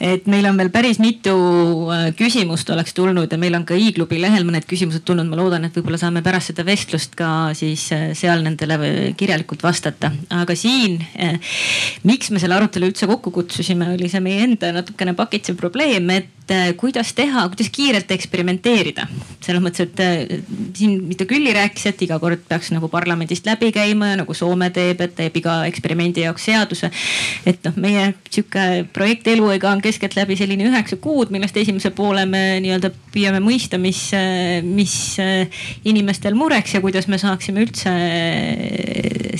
et 0.00 0.26
meil 0.30 0.46
on 0.48 0.58
veel 0.58 0.70
päris 0.74 0.98
mitu 1.02 1.34
äh, 1.94 2.08
küsimust 2.18 2.70
oleks 2.74 2.94
tulnud 2.96 3.30
ja 3.30 3.38
meil 3.38 3.54
on 3.54 3.64
ka 3.66 3.76
i-klubi 3.78 4.18
lehel 4.20 4.46
mõned 4.46 4.66
küsimused 4.66 5.04
tulnud. 5.06 5.28
ma 5.30 5.38
loodan, 5.38 5.64
et 5.64 5.76
võib-olla 5.76 6.00
saame 6.00 6.24
pärast 6.26 6.52
seda 6.52 6.66
vestlust 6.66 7.14
ka 7.18 7.54
siis 7.54 7.86
äh, 7.94 8.10
seal 8.18 8.42
nendele 8.46 9.14
kirjalikult 9.18 9.62
vastata. 9.62 10.12
aga 10.30 10.56
siin, 10.58 11.00
äh, 11.18 11.38
miks 12.02 12.30
me 12.30 12.42
selle 12.42 12.58
arutelu 12.58 12.90
üldse 12.90 13.08
kokku 13.10 13.30
kutsusime, 13.34 13.92
oli 13.94 14.10
see 14.10 14.22
meie 14.24 14.42
enda 14.48 14.72
natukene 14.74 15.14
pakitsev 15.14 15.58
probleem, 15.60 16.10
et 16.10 16.33
kuidas 16.76 17.12
teha, 17.16 17.46
kuidas 17.48 17.70
kiirelt 17.72 18.10
eksperimenteerida. 18.10 19.06
selles 19.44 19.62
mõttes, 19.62 19.88
et 19.88 20.44
siin, 20.76 21.02
mida 21.04 21.26
Külli 21.28 21.52
rääkis, 21.52 21.86
et 21.86 22.02
iga 22.02 22.18
kord 22.18 22.40
peaks 22.48 22.70
nagu 22.72 22.88
parlamendist 22.88 23.46
läbi 23.46 23.72
käima 23.72 24.12
ja 24.12 24.20
nagu 24.22 24.34
Soome 24.34 24.70
teeb, 24.70 25.00
et 25.00 25.14
teeb 25.16 25.36
iga 25.36 25.64
eksperimendi 25.68 26.24
jaoks 26.24 26.44
seaduse 26.48 26.90
et 27.46 27.64
noh, 27.66 27.76
meie 27.80 28.08
sihuke 28.32 28.84
projekt 28.94 29.28
eluiga 29.30 29.70
on 29.72 29.82
keskeltläbi 29.84 30.36
selline 30.38 30.66
üheksa 30.68 30.98
kuud, 31.02 31.32
millest 31.34 31.56
esimese 31.60 31.92
poole 31.94 32.24
me 32.28 32.42
nii-öelda 32.64 32.90
püüame 33.14 33.40
mõista, 33.44 33.78
mis, 33.80 34.00
mis 34.64 34.96
inimestel 35.86 36.36
mureks 36.38 36.76
ja 36.76 36.82
kuidas 36.84 37.08
me 37.10 37.20
saaksime 37.20 37.64
üldse 37.64 37.94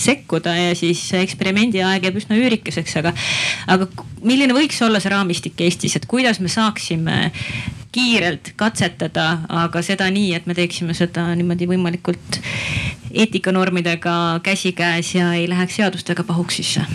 sekkuda 0.00 0.54
ja 0.58 0.74
siis 0.78 1.02
eksperimendi 1.16 1.82
aeg 1.84 2.08
jääb 2.08 2.18
üsna 2.20 2.38
üürikeseks, 2.38 2.98
aga, 3.00 3.14
aga 3.70 3.88
milline 4.24 4.56
võiks 4.56 4.80
olla 4.84 5.00
see 5.02 5.12
raamistik 5.12 5.60
Eestis, 5.64 5.96
et 5.98 6.08
kuidas 6.10 6.40
me 6.42 6.50
saaksime 6.52 6.93
kiirelt 7.94 8.52
katsetada, 8.56 9.26
aga 9.48 9.82
seda 9.82 10.08
nii, 10.10 10.32
et 10.34 10.46
me 10.50 10.54
teeksime 10.54 10.94
seda 10.98 11.28
niimoodi 11.38 11.68
võimalikult 11.70 12.40
eetikanormidega 13.14 14.40
käsikäes 14.42 15.14
ja 15.14 15.32
ei 15.38 15.48
läheks 15.48 15.78
seadustega 15.78 16.26
pahuks 16.26 16.58
sisse 16.62 16.86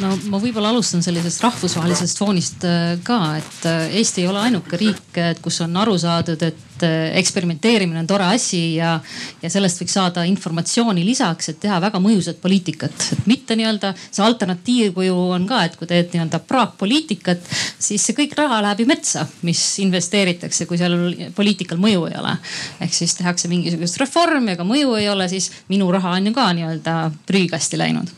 no 0.00 0.14
ma 0.32 0.40
võib-olla 0.40 0.72
alustan 0.72 1.04
sellisest 1.04 1.42
rahvusvahelisest 1.44 2.20
foonist 2.20 2.64
äh, 2.68 2.96
ka, 3.04 3.20
et 3.40 3.68
äh, 3.68 3.96
Eesti 4.00 4.24
ei 4.24 4.30
ole 4.30 4.42
ainuke 4.46 4.78
riik, 4.80 5.20
kus 5.42 5.60
on 5.64 5.76
aru 5.80 5.96
saadud, 6.00 6.40
et 6.46 6.84
äh, 6.86 7.10
eksperimenteerimine 7.20 8.00
on 8.02 8.08
tore 8.08 8.28
asi 8.32 8.76
ja, 8.78 8.94
ja 9.42 9.50
sellest 9.52 9.82
võiks 9.82 9.96
saada 9.98 10.24
informatsiooni 10.28 11.04
lisaks, 11.04 11.52
et 11.52 11.60
teha 11.62 11.80
väga 11.82 12.00
mõjusat 12.02 12.40
poliitikat. 12.42 13.06
et 13.16 13.28
mitte 13.30 13.56
nii-öelda 13.58 13.92
see 14.00 14.24
alternatiivkuju 14.24 15.18
on 15.36 15.48
ka, 15.50 15.62
et 15.68 15.76
kui 15.80 15.90
teed 15.90 16.14
nii-öelda 16.14 16.40
praakpoliitikat, 16.48 17.44
siis 17.78 18.04
see 18.06 18.16
kõik 18.16 18.36
raha 18.38 18.62
läheb 18.64 18.84
ju 18.84 18.88
metsa, 18.90 19.26
mis 19.46 19.62
investeeritakse, 19.84 20.68
kui 20.70 20.80
seal 20.80 20.96
poliitikal 21.36 21.80
mõju 21.82 22.06
ei 22.10 22.18
ole. 22.20 22.36
ehk 22.80 22.96
siis 22.96 23.16
tehakse 23.18 23.50
mingisugust 23.52 24.00
reformi, 24.00 24.56
aga 24.56 24.66
mõju 24.66 24.96
ei 25.00 25.10
ole, 25.12 25.28
siis 25.32 25.50
minu 25.68 25.90
raha 25.92 26.16
on 26.16 26.30
ju 26.30 26.36
ka 26.36 26.50
nii-öelda 26.56 26.96
prügikasti 27.28 27.80
läinud. 27.80 28.08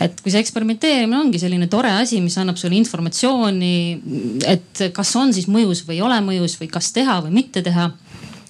et 0.00 0.20
kui 0.20 0.30
see 0.30 0.42
eksperimenteerimine 0.44 1.15
teadmine 1.16 1.24
ongi 1.24 1.40
selline 1.40 1.68
tore 1.68 1.90
asi, 1.90 2.20
mis 2.20 2.36
annab 2.38 2.56
sulle 2.56 2.76
informatsiooni, 2.76 4.00
et 4.46 4.92
kas 4.94 5.14
on 5.16 5.32
siis 5.32 5.48
mõjus 5.48 5.84
või 5.86 5.98
ei 5.98 6.04
ole 6.04 6.18
mõjus 6.20 6.58
või 6.60 6.68
kas 6.68 6.92
teha 6.92 7.22
või 7.24 7.32
mitte 7.40 7.62
teha 7.62 7.90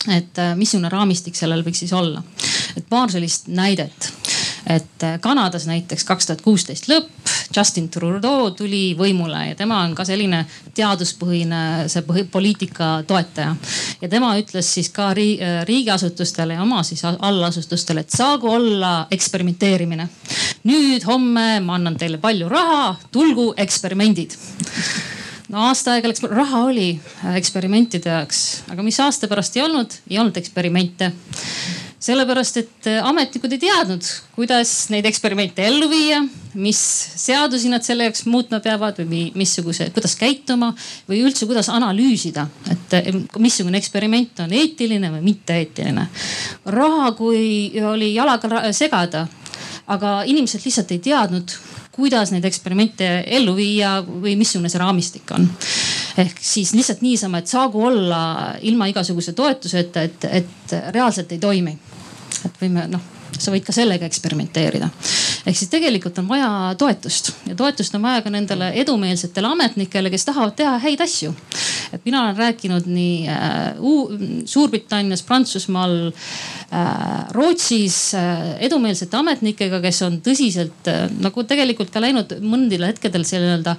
et 0.07 0.39
äh, 0.39 0.55
missugune 0.55 0.89
raamistik 0.89 1.35
sellel 1.35 1.65
võiks 1.67 1.81
siis 1.83 1.93
olla. 1.93 2.23
et 2.77 2.87
paar 2.89 3.11
sellist 3.11 3.49
näidet 3.49 4.13
et 4.67 5.03
äh, 5.03 5.21
Kanadas 5.21 5.67
näiteks 5.67 6.05
kaks 6.05 6.27
tuhat 6.27 6.43
kuusteist 6.43 6.89
lõpp, 6.91 7.11
Justin 7.57 7.89
Trudeau 7.93 8.51
tuli 8.51 8.97
võimule 8.99 9.45
ja 9.51 9.55
tema 9.59 9.79
on 9.85 9.95
ka 9.95 10.05
selline 10.05 10.43
teaduspõhine, 10.75 11.61
see 11.93 12.03
põhi, 12.07 12.27
poliitika 12.31 12.91
toetaja. 13.07 13.55
ja 14.01 14.09
tema 14.11 14.33
ütles 14.41 14.73
siis 14.79 14.91
ka 14.95 15.13
riigi, 15.15 15.39
äh, 15.45 15.63
riigiasutustele 15.69 16.59
ja 16.59 16.63
oma 16.67 16.83
siis 16.83 17.05
allasutustele, 17.07 18.03
et 18.03 18.11
saagu 18.11 18.51
olla 18.51 19.07
eksperimenteerimine. 19.11 20.09
nüüd 20.67 21.07
homme 21.07 21.61
ma 21.61 21.79
annan 21.79 21.97
teile 21.97 22.19
palju 22.19 22.49
raha, 22.49 22.97
tulgu 23.13 23.53
eksperimendid 23.57 24.35
no 25.49 25.63
aasta 25.69 25.95
aega 25.95 26.11
läks, 26.11 26.25
raha 26.27 26.65
oli 26.67 26.89
eksperimentide 27.37 28.11
jaoks, 28.11 28.45
aga 28.73 28.83
mis 28.83 28.99
aasta 29.01 29.29
pärast 29.31 29.57
ei 29.57 29.63
olnud, 29.63 30.01
ei 30.11 30.19
olnud 30.19 30.37
eksperimente 30.43 31.13
sellepärast, 32.03 32.57
et 32.61 32.89
äh, 32.91 32.99
ametnikud 33.07 33.53
ei 33.57 33.61
teadnud, 33.63 34.05
kuidas 34.37 34.73
neid 34.93 35.07
eksperimente 35.09 35.65
ellu 35.65 35.89
viia, 35.91 36.21
mis 36.57 36.81
seadusi 37.17 37.71
nad 37.73 37.85
selle 37.85 38.09
jaoks 38.09 38.27
muutma 38.29 38.61
peavad 38.65 39.01
või 39.01 39.31
missuguse, 39.37 39.89
kuidas 39.95 40.17
käituma 40.21 40.73
või 41.09 41.23
üldse, 41.25 41.49
kuidas 41.49 41.71
analüüsida, 41.73 42.47
et 42.73 42.99
äh, 43.01 43.09
missugune 43.43 43.81
eksperiment 43.81 44.45
on 44.45 44.53
eetiline 44.57 45.13
või 45.17 45.25
mitte 45.31 45.57
eetiline. 45.63 46.09
raha, 46.77 47.13
kui 47.17 47.73
oli 47.81 48.13
jalaga 48.15 48.73
segada, 48.77 49.27
aga 49.87 50.21
inimesed 50.29 50.65
lihtsalt 50.65 50.93
ei 50.93 51.01
teadnud, 51.01 51.57
kuidas 51.97 52.29
neid 52.33 52.45
eksperimente 52.45 53.09
ellu 53.39 53.55
viia 53.57 54.03
või 54.05 54.37
missugune 54.37 54.69
see 54.69 54.83
raamistik 54.83 55.31
on 55.33 55.49
ehk 56.25 56.39
siis 56.41 56.73
lihtsalt 56.77 57.03
niisama, 57.05 57.43
et 57.43 57.51
saagu 57.51 57.85
olla 57.85 58.21
ilma 58.63 58.89
igasuguse 58.93 59.33
toetuseta, 59.37 60.03
et, 60.03 60.25
et 60.31 60.79
reaalselt 60.95 61.33
ei 61.33 61.43
toimi. 61.43 61.77
et 62.45 62.63
võime 62.63 62.89
noh 62.91 63.13
sa 63.39 63.53
võid 63.53 63.67
ka 63.67 63.75
sellega 63.75 64.07
eksperimenteerida. 64.09 64.89
Ehk 65.47 65.59
siis 65.59 65.71
tegelikult 65.71 66.19
on 66.19 66.27
vaja 66.29 66.49
toetust 66.79 67.31
ja 67.47 67.55
toetust 67.59 67.95
on 67.95 68.03
vaja 68.03 68.23
ka 68.25 68.31
nendele 68.35 68.73
edumeelsetele 68.83 69.49
ametnikele, 69.55 70.11
kes 70.11 70.27
tahavad 70.27 70.57
teha 70.59 70.75
häid 70.83 71.03
asju. 71.05 71.35
et 71.93 72.03
mina 72.05 72.23
olen 72.25 72.37
rääkinud 72.37 72.89
nii 72.91 73.29
äh, 73.31 73.77
Suurbritannias, 74.45 75.23
Prantsusmaal 75.23 75.95
äh,, 76.11 77.31
Rootsis 77.31 78.15
äh, 78.15 78.57
edumeelsete 78.67 79.17
ametnikega, 79.17 79.81
kes 79.85 80.03
on 80.03 80.19
tõsiselt 80.25 80.91
äh, 80.91 81.07
nagu 81.23 81.45
tegelikult 81.47 81.93
ka 81.95 82.03
läinud 82.03 82.39
mõndil 82.43 82.87
hetkedel 82.89 83.25
selle 83.25 83.47
nii-öelda 83.47 83.77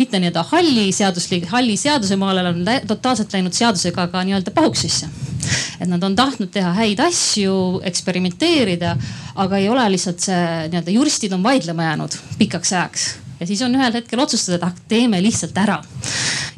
mitte 0.00 0.18
nii-öelda 0.18 0.42
halli 0.50 0.88
seaduslik, 0.92 1.46
halli 1.52 1.76
seaduse 1.78 2.18
maale, 2.18 2.42
on 2.50 2.64
totaalselt 2.90 3.32
läinud 3.32 3.54
seadusega 3.54 4.08
ka 4.10 4.24
nii-öelda 4.26 4.50
pahuksisse. 4.54 5.08
et 5.80 5.88
nad 5.88 6.02
on 6.02 6.16
tahtnud 6.16 6.50
teha 6.50 6.72
häid 6.74 7.00
asju, 7.04 7.54
eksperimenteerida 7.84 8.96
aga 9.34 9.58
ei 9.58 9.68
ole 9.68 9.84
lihtsalt 9.94 10.22
see 10.22 10.42
nii-öelda 10.70 10.94
juristid 11.04 11.32
on 11.36 11.42
vaidlema 11.44 11.82
jäänud 11.82 12.14
pikaks 12.38 12.72
ajaks 12.72 13.02
ja 13.40 13.46
siis 13.46 13.62
on 13.62 13.74
ühel 13.76 13.92
hetkel 13.92 14.20
otsustada, 14.22 14.56
et 14.56 14.62
ah, 14.64 14.84
teeme 14.88 15.18
lihtsalt 15.22 15.58
ära. 15.60 15.76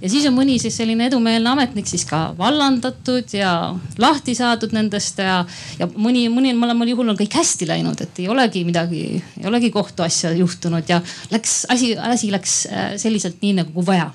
ja 0.03 0.11
siis 0.13 0.27
on 0.29 0.37
mõni 0.37 0.61
siis 0.63 0.77
selline 0.79 1.09
edumeelne 1.11 1.51
ametnik 1.51 1.89
siis 1.91 2.05
ka 2.07 2.21
vallandatud 2.39 3.35
ja 3.35 3.51
lahti 3.99 4.37
saadud 4.39 4.77
nendest 4.77 5.19
ja, 5.19 5.41
ja 5.81 5.89
mõni, 5.97 6.29
mõni 6.31 6.53
mõlemal 6.55 6.93
juhul 6.93 7.11
on 7.11 7.19
kõik 7.19 7.35
hästi 7.41 7.67
läinud, 7.73 8.05
et 8.07 8.23
ei 8.23 8.29
olegi 8.31 8.63
midagi, 8.69 9.03
ei 9.41 9.51
olegi 9.51 9.73
kohtuasja 9.75 10.31
juhtunud 10.39 10.95
ja 10.95 11.01
läks 11.35 11.65
asi, 11.75 11.97
asi 11.99 12.31
läks 12.31 12.55
äh, 12.71 12.95
selliselt 13.03 13.43
nii 13.43 13.57
nagu 13.65 13.87
vaja 13.87 14.13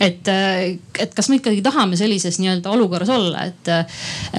et, 0.00 0.26
äh, 0.28 0.78
et 1.00 1.14
kas 1.16 1.30
me 1.30 1.38
ikkagi 1.40 1.62
tahame 1.64 1.98
sellises 1.98 2.38
nii-öelda 2.40 2.70
olukorras 2.74 3.10
olla, 3.14 3.44
et, 3.48 3.70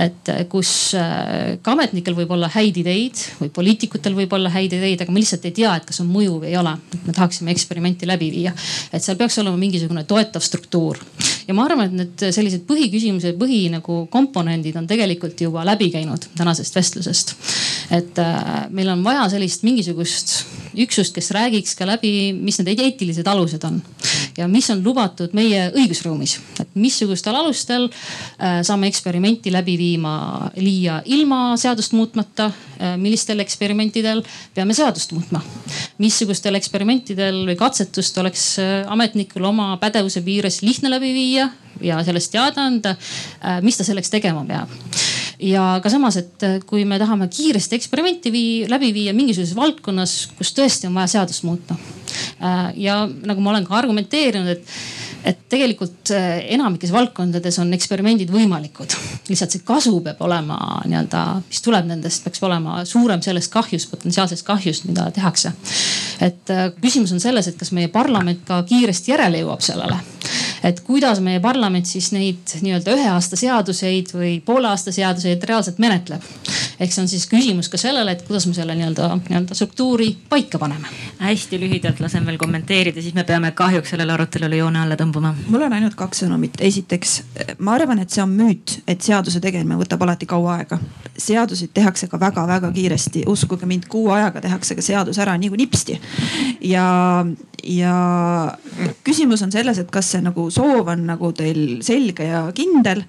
et 0.06 0.32
kus 0.52 0.94
äh, 1.00 1.58
ka 1.64 1.76
ametnikel 1.76 2.16
võib 2.18 2.34
olla 2.36 2.50
häid 2.52 2.78
ideid 2.84 3.26
või 3.42 3.52
poliitikutel 3.54 4.16
võib 4.18 4.34
olla 4.38 4.52
häid 4.54 4.76
ideid, 4.78 5.04
aga 5.04 5.14
me 5.14 5.24
lihtsalt 5.24 5.48
ei 5.50 5.56
tea, 5.62 5.74
et 5.78 5.88
kas 5.90 6.02
on 6.04 6.10
mõju 6.12 6.40
või 6.44 6.52
ei 6.54 6.58
ole. 6.62 6.76
et 6.94 7.08
me 7.08 7.16
tahaksime 7.18 7.52
eksperimenti 7.54 8.10
läbi 8.10 8.32
viia, 8.34 8.54
et 8.92 9.04
seal 9.04 9.20
peaks 9.20 9.40
olema 9.42 9.60
mingisugune 9.60 10.06
toetav 10.10 10.44
struktuur 10.46 11.02
ja 11.48 11.56
ma 11.58 11.66
arvan, 11.66 11.90
et 11.90 11.98
need 11.98 12.26
sellised 12.36 12.66
põhiküsimused, 12.70 13.38
põhi 13.40 13.66
nagu 13.74 14.06
komponendid 14.14 14.78
on 14.80 14.88
tegelikult 14.90 15.40
juba 15.42 15.66
läbi 15.68 15.90
käinud 15.94 16.30
tänasest 16.38 16.76
vestlusest. 16.78 17.36
et 17.92 18.20
äh, 18.22 18.68
meil 18.70 18.90
on 18.94 19.04
vaja 19.04 19.28
sellist 19.34 19.66
mingisugust 19.68 20.36
üksust, 20.80 21.14
kes 21.16 21.32
räägiks 21.36 21.76
ka 21.76 21.88
läbi, 21.90 22.32
mis 22.34 22.60
need 22.62 22.80
eetilised 22.80 23.28
alused 23.28 23.64
on 23.68 23.82
ja 24.38 24.48
mis 24.48 24.70
on 24.72 24.84
lubatud 24.84 25.36
meie 25.38 25.70
õigusruumis, 25.76 26.38
et 26.60 26.76
missugustel 26.76 27.36
alustel 27.38 27.88
äh, 27.88 28.60
saame 28.66 28.90
eksperimenti 28.92 29.54
läbi 29.54 29.78
viima, 29.80 30.16
viia 30.58 31.02
ilma 31.06 31.56
seadust 31.62 31.96
muutmata 31.98 32.50
äh,. 32.52 32.98
millistel 33.02 33.40
eksperimentidel 33.44 34.24
peame 34.56 34.76
seadust 34.78 35.16
muutma, 35.16 35.42
missugustel 36.02 36.58
eksperimentidel 36.60 37.44
või 37.50 37.58
katsetust 37.60 38.18
oleks 38.22 38.48
äh, 38.62 38.82
ametnikul 38.92 39.46
oma 39.52 39.76
pädevuse 39.82 40.24
piires 40.26 40.62
lihtne 40.66 40.92
läbi 40.92 41.14
viia 41.16 41.50
ja 41.82 42.02
sellest 42.06 42.34
teada 42.34 42.68
anda, 42.68 42.92
mis 43.66 43.80
ta 43.80 43.86
selleks 43.88 44.12
tegema 44.14 44.44
peab 44.46 44.70
ja 45.42 45.64
ka 45.82 45.90
samas, 45.90 46.18
et 46.22 46.46
kui 46.70 46.84
me 46.86 47.00
tahame 47.02 47.28
kiiresti 47.32 47.78
eksperimenti 47.78 48.32
vii, 48.34 48.52
läbi 48.70 48.92
viia 48.96 49.14
mingisuguses 49.18 49.56
valdkonnas, 49.58 50.16
kus 50.38 50.54
tõesti 50.58 50.90
on 50.90 50.98
vaja 50.98 51.16
seadust 51.16 51.46
muuta. 51.48 51.78
Ja 52.78 53.02
nagu 53.08 53.42
ma 53.42 53.54
olen 53.54 53.66
ka 53.66 53.78
argumenteerinud, 53.80 54.52
et 54.54 54.76
et 55.26 55.44
tegelikult 55.50 56.12
äh, 56.16 56.42
enamikes 56.56 56.94
valdkondades 56.94 57.60
on 57.62 57.74
eksperimendid 57.74 58.32
võimalikud. 58.34 58.96
lihtsalt 59.30 59.56
see 59.56 59.66
kasu 59.66 59.94
peab 60.06 60.22
olema 60.26 60.58
nii-öelda, 60.86 61.26
mis 61.48 61.62
tuleb 61.66 61.90
nendest, 61.90 62.24
peaks 62.26 62.44
olema 62.48 62.82
suurem 62.86 63.22
sellest 63.22 63.52
kahjust, 63.54 63.92
potentsiaalsest 63.92 64.46
kahjust, 64.48 64.88
mida 64.90 65.10
tehakse. 65.16 65.54
et 66.22 66.56
küsimus 66.82 67.14
on 67.14 67.20
selles, 67.24 67.48
et 67.48 67.58
kas 67.58 67.72
meie 67.72 67.92
parlament 67.92 68.44
ka 68.48 68.64
kiiresti 68.70 69.16
järele 69.16 69.46
jõuab 69.46 69.62
sellele 69.66 70.00
et 70.64 70.80
kuidas 70.86 71.20
meie 71.24 71.40
parlament 71.42 71.86
siis 71.90 72.12
neid 72.14 72.54
nii-öelda 72.62 72.94
ühe 72.96 73.08
aasta 73.10 73.38
seaduseid 73.40 74.12
või 74.14 74.34
poole 74.46 74.70
aasta 74.70 74.94
seaduseid 74.94 75.44
reaalselt 75.50 75.80
menetleb. 75.82 76.22
ehk 76.80 76.94
see 76.94 77.02
on 77.02 77.10
siis 77.10 77.28
küsimus 77.30 77.70
ka 77.70 77.78
sellele, 77.82 78.12
et 78.12 78.22
kuidas 78.28 78.46
me 78.48 78.54
selle 78.54 78.76
nii-öelda, 78.78 79.10
nii-öelda 79.30 79.58
struktuuri 79.58 80.12
paika 80.30 80.60
paneme. 80.60 80.88
hästi 81.20 81.60
lühidalt 81.60 82.00
lasen 82.00 82.26
veel 82.26 82.38
kommenteerida, 82.38 83.02
siis 83.02 83.14
me 83.14 83.24
peame 83.24 83.52
kahjuks 83.52 83.90
sellele 83.90 84.14
arutelule 84.14 84.58
joone 84.58 84.82
alla 84.82 84.96
tõmbama. 84.96 85.34
mul 85.48 85.66
on 85.68 85.74
ainult 85.74 85.96
kaks 85.96 86.24
sõnumit. 86.24 86.62
esiteks, 86.62 87.22
ma 87.60 87.76
arvan, 87.80 88.00
et 88.00 88.10
see 88.10 88.24
on 88.24 88.30
müüt, 88.30 88.80
et 88.88 89.02
seaduse 89.02 89.40
tegemine 89.40 89.80
võtab 89.82 90.04
alati 90.06 90.26
kaua 90.26 90.60
aega. 90.62 90.80
seaduseid 91.18 91.74
tehakse 91.74 92.08
ka 92.08 92.20
väga-väga 92.20 92.72
kiiresti, 92.72 93.24
uskuge 93.28 93.66
mind, 93.66 93.90
kuu 93.90 94.10
ajaga 94.12 94.42
tehakse 94.42 94.76
ka 94.76 94.82
seadus 94.82 95.18
ära 95.18 95.38
nagu 95.38 95.56
nipsti. 95.56 96.00
ja, 96.62 97.26
ja 97.64 97.96
küsimus 99.04 99.42
on 99.42 99.52
selles, 99.52 99.80
et 99.82 99.92
kas 99.92 100.12
see 100.12 100.22
nagu 100.22 100.51
soov 100.52 100.90
on 100.94 101.06
nagu 101.10 101.32
teil 101.36 101.82
selge 101.86 102.28
ja 102.28 102.44
kindel. 102.56 103.04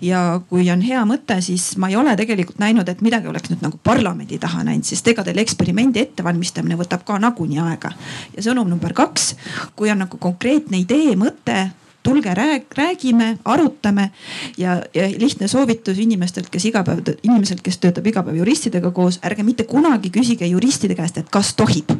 ja 0.00 0.40
kui 0.48 0.68
on 0.70 0.82
hea 0.84 1.02
mõte, 1.08 1.40
siis 1.44 1.70
ma 1.76 1.90
ei 1.90 1.96
ole 1.96 2.16
tegelikult 2.16 2.60
näinud, 2.62 2.88
et 2.88 3.02
midagi 3.04 3.28
oleks 3.30 3.50
nüüd 3.52 3.64
nagu 3.64 3.80
parlamendi 3.82 4.38
taha 4.38 4.64
läinud, 4.66 4.86
sest 4.86 5.08
ega 5.08 5.24
teil 5.26 5.38
eksperimendi 5.42 6.02
ettevalmistamine 6.02 6.78
võtab 6.78 7.04
ka 7.06 7.18
nagunii 7.22 7.60
aega. 7.64 7.92
ja 8.36 8.46
sõnum 8.50 8.68
number 8.70 8.94
kaks, 8.96 9.34
kui 9.76 9.90
on 9.92 10.02
nagu 10.06 10.20
konkreetne 10.20 10.80
idee, 10.84 11.16
mõte 11.18 11.68
tulge 12.08 12.34
rääg, 12.34 12.62
räägime, 12.76 13.38
arutame 13.44 14.10
ja, 14.56 14.82
ja 14.94 15.08
lihtne 15.18 15.48
soovitus 15.48 15.98
inimestelt, 15.98 16.48
kes 16.50 16.64
iga 16.70 16.82
päev, 16.84 17.02
inimeselt, 17.22 17.60
kes 17.62 17.76
töötab 17.82 18.06
iga 18.06 18.22
päev 18.24 18.38
juristidega 18.40 18.90
koos, 18.96 19.20
ärge 19.24 19.44
mitte 19.44 19.66
kunagi 19.68 20.10
küsige 20.14 20.48
juristide 20.48 20.96
käest, 20.96 21.18
et 21.18 21.28
kas 21.30 21.52
tohib. 21.58 21.92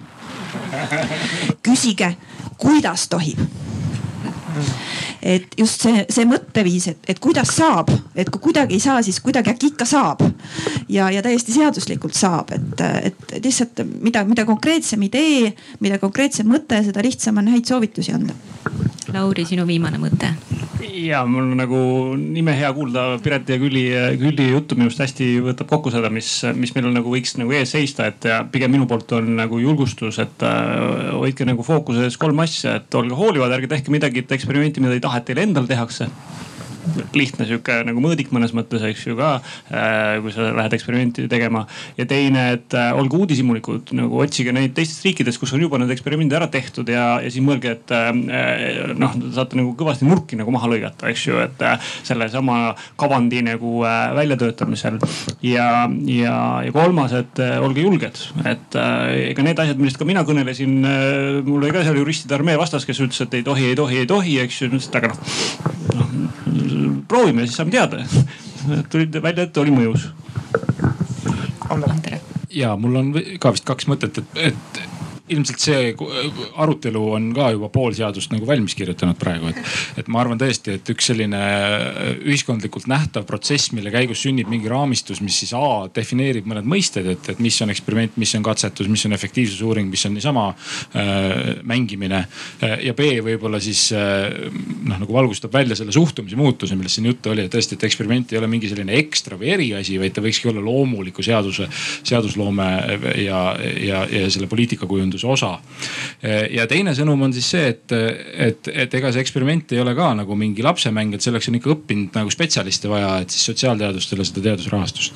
küsige, 1.62 2.14
kuidas 2.56 3.08
tohib 3.08 3.42
et 5.22 5.54
just 5.58 5.84
see, 5.86 6.04
see 6.12 6.26
mõtteviis, 6.28 6.88
et, 6.92 7.08
et 7.08 7.20
kuidas 7.22 7.52
saab, 7.56 7.90
et 8.14 8.30
kui 8.30 8.42
kuidagi 8.48 8.78
ei 8.78 8.82
saa, 8.82 9.02
siis 9.02 9.20
kuidagi 9.24 9.52
äkki 9.54 9.72
ikka 9.72 9.88
saab. 9.88 10.22
ja, 10.88 11.10
ja 11.10 11.22
täiesti 11.22 11.54
seaduslikult 11.56 12.16
saab, 12.18 12.52
et, 12.56 12.84
et 13.10 13.38
lihtsalt 13.44 13.82
mida, 14.02 14.24
mida 14.28 14.46
konkreetsem 14.48 15.02
idee, 15.08 15.52
mida 15.80 15.98
konkreetsem 15.98 16.48
mõte, 16.48 16.82
seda 16.86 17.04
lihtsam 17.04 17.42
on 17.42 17.52
häid 17.54 17.68
soovitusi 17.68 18.14
anda. 18.14 18.36
Lauri, 19.14 19.46
sinu 19.48 19.64
viimane 19.66 20.00
mõte 20.00 20.34
ja 20.86 21.22
mul 21.26 21.52
nagu 21.58 21.78
imehea 22.16 22.70
kuulda 22.76 23.04
Pireti 23.22 23.54
ja 23.54 23.60
Külli, 23.60 23.84
Külli 24.20 24.48
juttu 24.50 24.76
minu 24.78 24.88
arust 24.88 25.02
hästi 25.02 25.28
võtab 25.44 25.70
kokku 25.70 25.92
seda, 25.94 26.10
mis, 26.12 26.30
mis 26.58 26.74
meil 26.76 26.90
on 26.90 26.98
nagu 26.98 27.12
võiks 27.12 27.36
nagu 27.40 27.54
ees 27.56 27.72
seista, 27.74 28.08
et 28.10 28.28
pigem 28.52 28.72
minu 28.74 28.88
poolt 28.90 29.12
on 29.18 29.32
nagu 29.40 29.60
julgustus, 29.62 30.20
et 30.22 30.44
äh, 30.46 31.14
hoidke 31.16 31.46
nagu 31.48 31.66
fookuses 31.66 32.18
kolm 32.20 32.44
asja, 32.44 32.78
et 32.78 32.98
olge 32.98 33.18
hoolivad, 33.18 33.54
ärge 33.58 33.70
tehke 33.70 33.94
midagi, 33.94 34.24
et 34.24 34.36
eksperimenti, 34.38 34.84
mida 34.84 34.98
ei 34.98 35.04
taha, 35.04 35.22
et 35.22 35.30
teile 35.30 35.46
endal 35.48 35.68
tehakse 35.70 36.08
lihtne 37.16 37.46
sihuke 37.48 37.80
nagu 37.86 38.02
mõõdik 38.02 38.32
mõnes 38.34 38.54
mõttes, 38.56 38.84
eks 38.86 39.06
ju 39.08 39.16
ka 39.18 39.38
äh,. 39.38 40.18
kui 40.22 40.32
sa 40.34 40.50
lähed 40.54 40.74
eksperimenti 40.76 41.26
tegema 41.30 41.64
ja 41.98 42.06
teine, 42.08 42.44
et 42.56 42.74
äh, 42.76 42.90
olge 42.96 43.18
uudishimulikud, 43.18 43.92
nagu 43.98 44.20
otsige 44.22 44.52
neid 44.54 44.74
teistest 44.76 45.06
riikidest, 45.06 45.40
kus 45.40 45.52
on 45.56 45.62
juba 45.62 45.80
need 45.80 45.92
eksperimendid 45.94 46.38
ära 46.38 46.48
tehtud 46.52 46.88
ja, 46.92 47.18
ja 47.24 47.32
siis 47.32 47.44
mõelge, 47.44 47.74
et 47.78 47.94
äh, 47.94 48.10
noh, 48.98 49.16
saate 49.36 49.58
nagu 49.58 49.74
kõvasti 49.78 50.08
nurki 50.08 50.38
nagu 50.38 50.54
maha 50.54 50.70
lõigata, 50.72 51.08
eks 51.12 51.26
ju, 51.28 51.40
et 51.42 51.64
sellesama 52.06 52.74
kavandi 52.98 53.42
nagu 53.46 53.82
väljatöötamisel. 54.16 54.98
ja, 55.44 55.88
ja, 56.06 56.36
ja 56.64 56.74
kolmas, 56.74 57.14
et 57.16 57.40
olge 57.62 57.84
julged, 57.84 58.20
et 58.48 58.78
ega 59.28 59.44
need 59.44 59.60
asjad, 59.62 59.80
millest 59.80 60.00
ka 60.00 60.08
mina 60.08 60.24
kõnelesin 60.28 60.78
mul 61.46 61.62
oli 61.62 61.74
ka 61.74 61.84
seal 61.86 61.98
juristide 62.00 62.36
armee 62.38 62.58
vastas, 62.60 62.86
kes 62.88 63.00
ütles, 63.04 63.20
et 63.24 63.38
ei 63.38 63.46
tohi, 63.46 63.70
ei 63.72 63.78
tohi, 63.78 64.02
ei 64.02 64.10
tohi, 64.10 64.38
eks 64.44 64.62
ju, 64.62 64.70
ütles, 64.70 64.88
et 64.90 65.00
aga 65.00 65.12
noh, 65.12 65.20
noh 65.98 66.77
proovime, 67.08 67.46
siis 67.46 67.56
saame 67.60 67.74
teada. 67.74 68.04
tulid 68.92 69.22
välja, 69.22 69.48
et 69.48 69.56
oli 69.56 69.74
mõjus. 69.74 70.08
ja 72.50 72.76
mul 72.76 72.96
on 72.96 73.12
ka 73.40 73.52
vist 73.54 73.66
kaks 73.68 73.88
mõtet, 73.90 74.18
et, 74.18 74.38
et 74.52 74.80
ilmselt 75.34 75.62
see 75.62 75.92
arutelu 76.56 77.02
on 77.16 77.30
ka 77.36 77.50
juba 77.54 77.70
pool 77.72 77.94
seadust 77.96 78.32
nagu 78.32 78.46
valmis 78.48 78.76
kirjutanud 78.78 79.18
praegu, 79.20 79.52
et, 79.52 79.60
et 80.02 80.08
ma 80.12 80.22
arvan 80.22 80.40
tõesti, 80.40 80.78
et 80.78 80.92
üks 80.92 81.10
selline 81.10 81.40
ühiskondlikult 82.26 82.88
nähtav 82.90 83.26
protsess, 83.28 83.72
mille 83.76 83.92
käigus 83.94 84.22
sünnib 84.24 84.50
mingi 84.50 84.70
raamistus, 84.70 85.22
mis 85.24 85.38
siis 85.42 85.54
A 85.58 85.88
defineerib 85.94 86.46
mõned 86.48 86.66
mõisted, 86.68 87.06
et, 87.12 87.30
et 87.32 87.40
mis 87.42 87.56
on 87.64 87.72
eksperiment, 87.72 88.16
mis 88.20 88.34
on 88.38 88.44
katsetus, 88.46 88.88
mis 88.90 89.04
on 89.08 89.16
efektiivsusuuring, 89.16 89.90
mis 89.90 90.04
on 90.08 90.14
niisama 90.16 90.48
äh, 90.52 91.58
mängimine. 91.66 92.24
ja 92.82 92.94
B 92.94 93.08
võib-olla 93.24 93.60
siis 93.62 93.88
äh, 93.96 94.28
noh 94.88 94.98
nagu 95.00 95.14
valgustab 95.14 95.52
välja 95.54 95.76
selle 95.78 95.92
suhtumise 95.94 96.36
muutuse, 96.38 96.76
millest 96.78 96.98
siin 96.98 97.08
juttu 97.10 97.32
oli, 97.32 97.46
et 97.46 97.54
tõesti, 97.54 97.78
et 97.78 97.86
eksperiment 97.88 98.32
ei 98.32 98.40
ole 98.40 98.50
mingi 98.50 98.70
selline 98.70 98.96
ekstra 99.00 99.38
või 99.40 99.52
eriasi, 99.56 99.98
vaid 100.00 100.14
ta 100.16 100.24
võikski 100.24 100.50
olla 100.52 100.62
loomuliku 100.64 101.24
seaduse, 101.24 101.68
seadusloome 102.06 102.68
ja, 103.24 103.42
ja, 103.82 104.04
ja 104.06 104.30
selle 104.32 104.48
poliitikakujunduse 104.50 105.17
teaduse 105.18 105.26
osa. 105.26 105.58
ja 106.50 106.66
teine 106.66 106.94
sõnum 106.94 107.22
on 107.22 107.32
siis 107.32 107.50
see, 107.50 107.68
et, 107.68 107.92
et, 107.92 108.68
et 108.74 108.94
ega 108.94 109.12
see 109.12 109.22
eksperiment 109.22 109.72
ei 109.72 109.80
ole 109.82 109.94
ka 109.94 110.12
nagu 110.18 110.36
mingi 110.38 110.62
lapsemäng, 110.62 111.14
et 111.14 111.24
selleks 111.24 111.48
on 111.48 111.58
ikka 111.58 111.74
õppinud 111.74 112.18
nagu 112.18 112.30
spetsialiste 112.30 112.88
vaja, 112.90 113.18
et 113.22 113.30
siis 113.30 113.50
sotsiaalteadustele 113.52 114.26
seda 114.26 114.44
teadusrahastust 114.50 115.14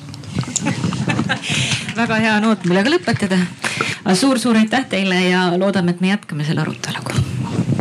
väga 1.95 2.17
hea 2.23 2.39
noot, 2.43 2.65
millega 2.65 2.89
lõpetada 2.93 3.37
suur,. 3.39 4.15
suur-suur 4.23 4.63
aitäh 4.63 4.87
teile 4.89 5.21
ja 5.29 5.45
loodame, 5.57 5.93
et 5.93 6.01
me 6.01 6.13
jätkame 6.13 6.47
selle 6.47 6.65
aruteluga. 6.65 7.21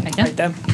aitäh, 0.04 0.24
aitäh.. 0.26 0.71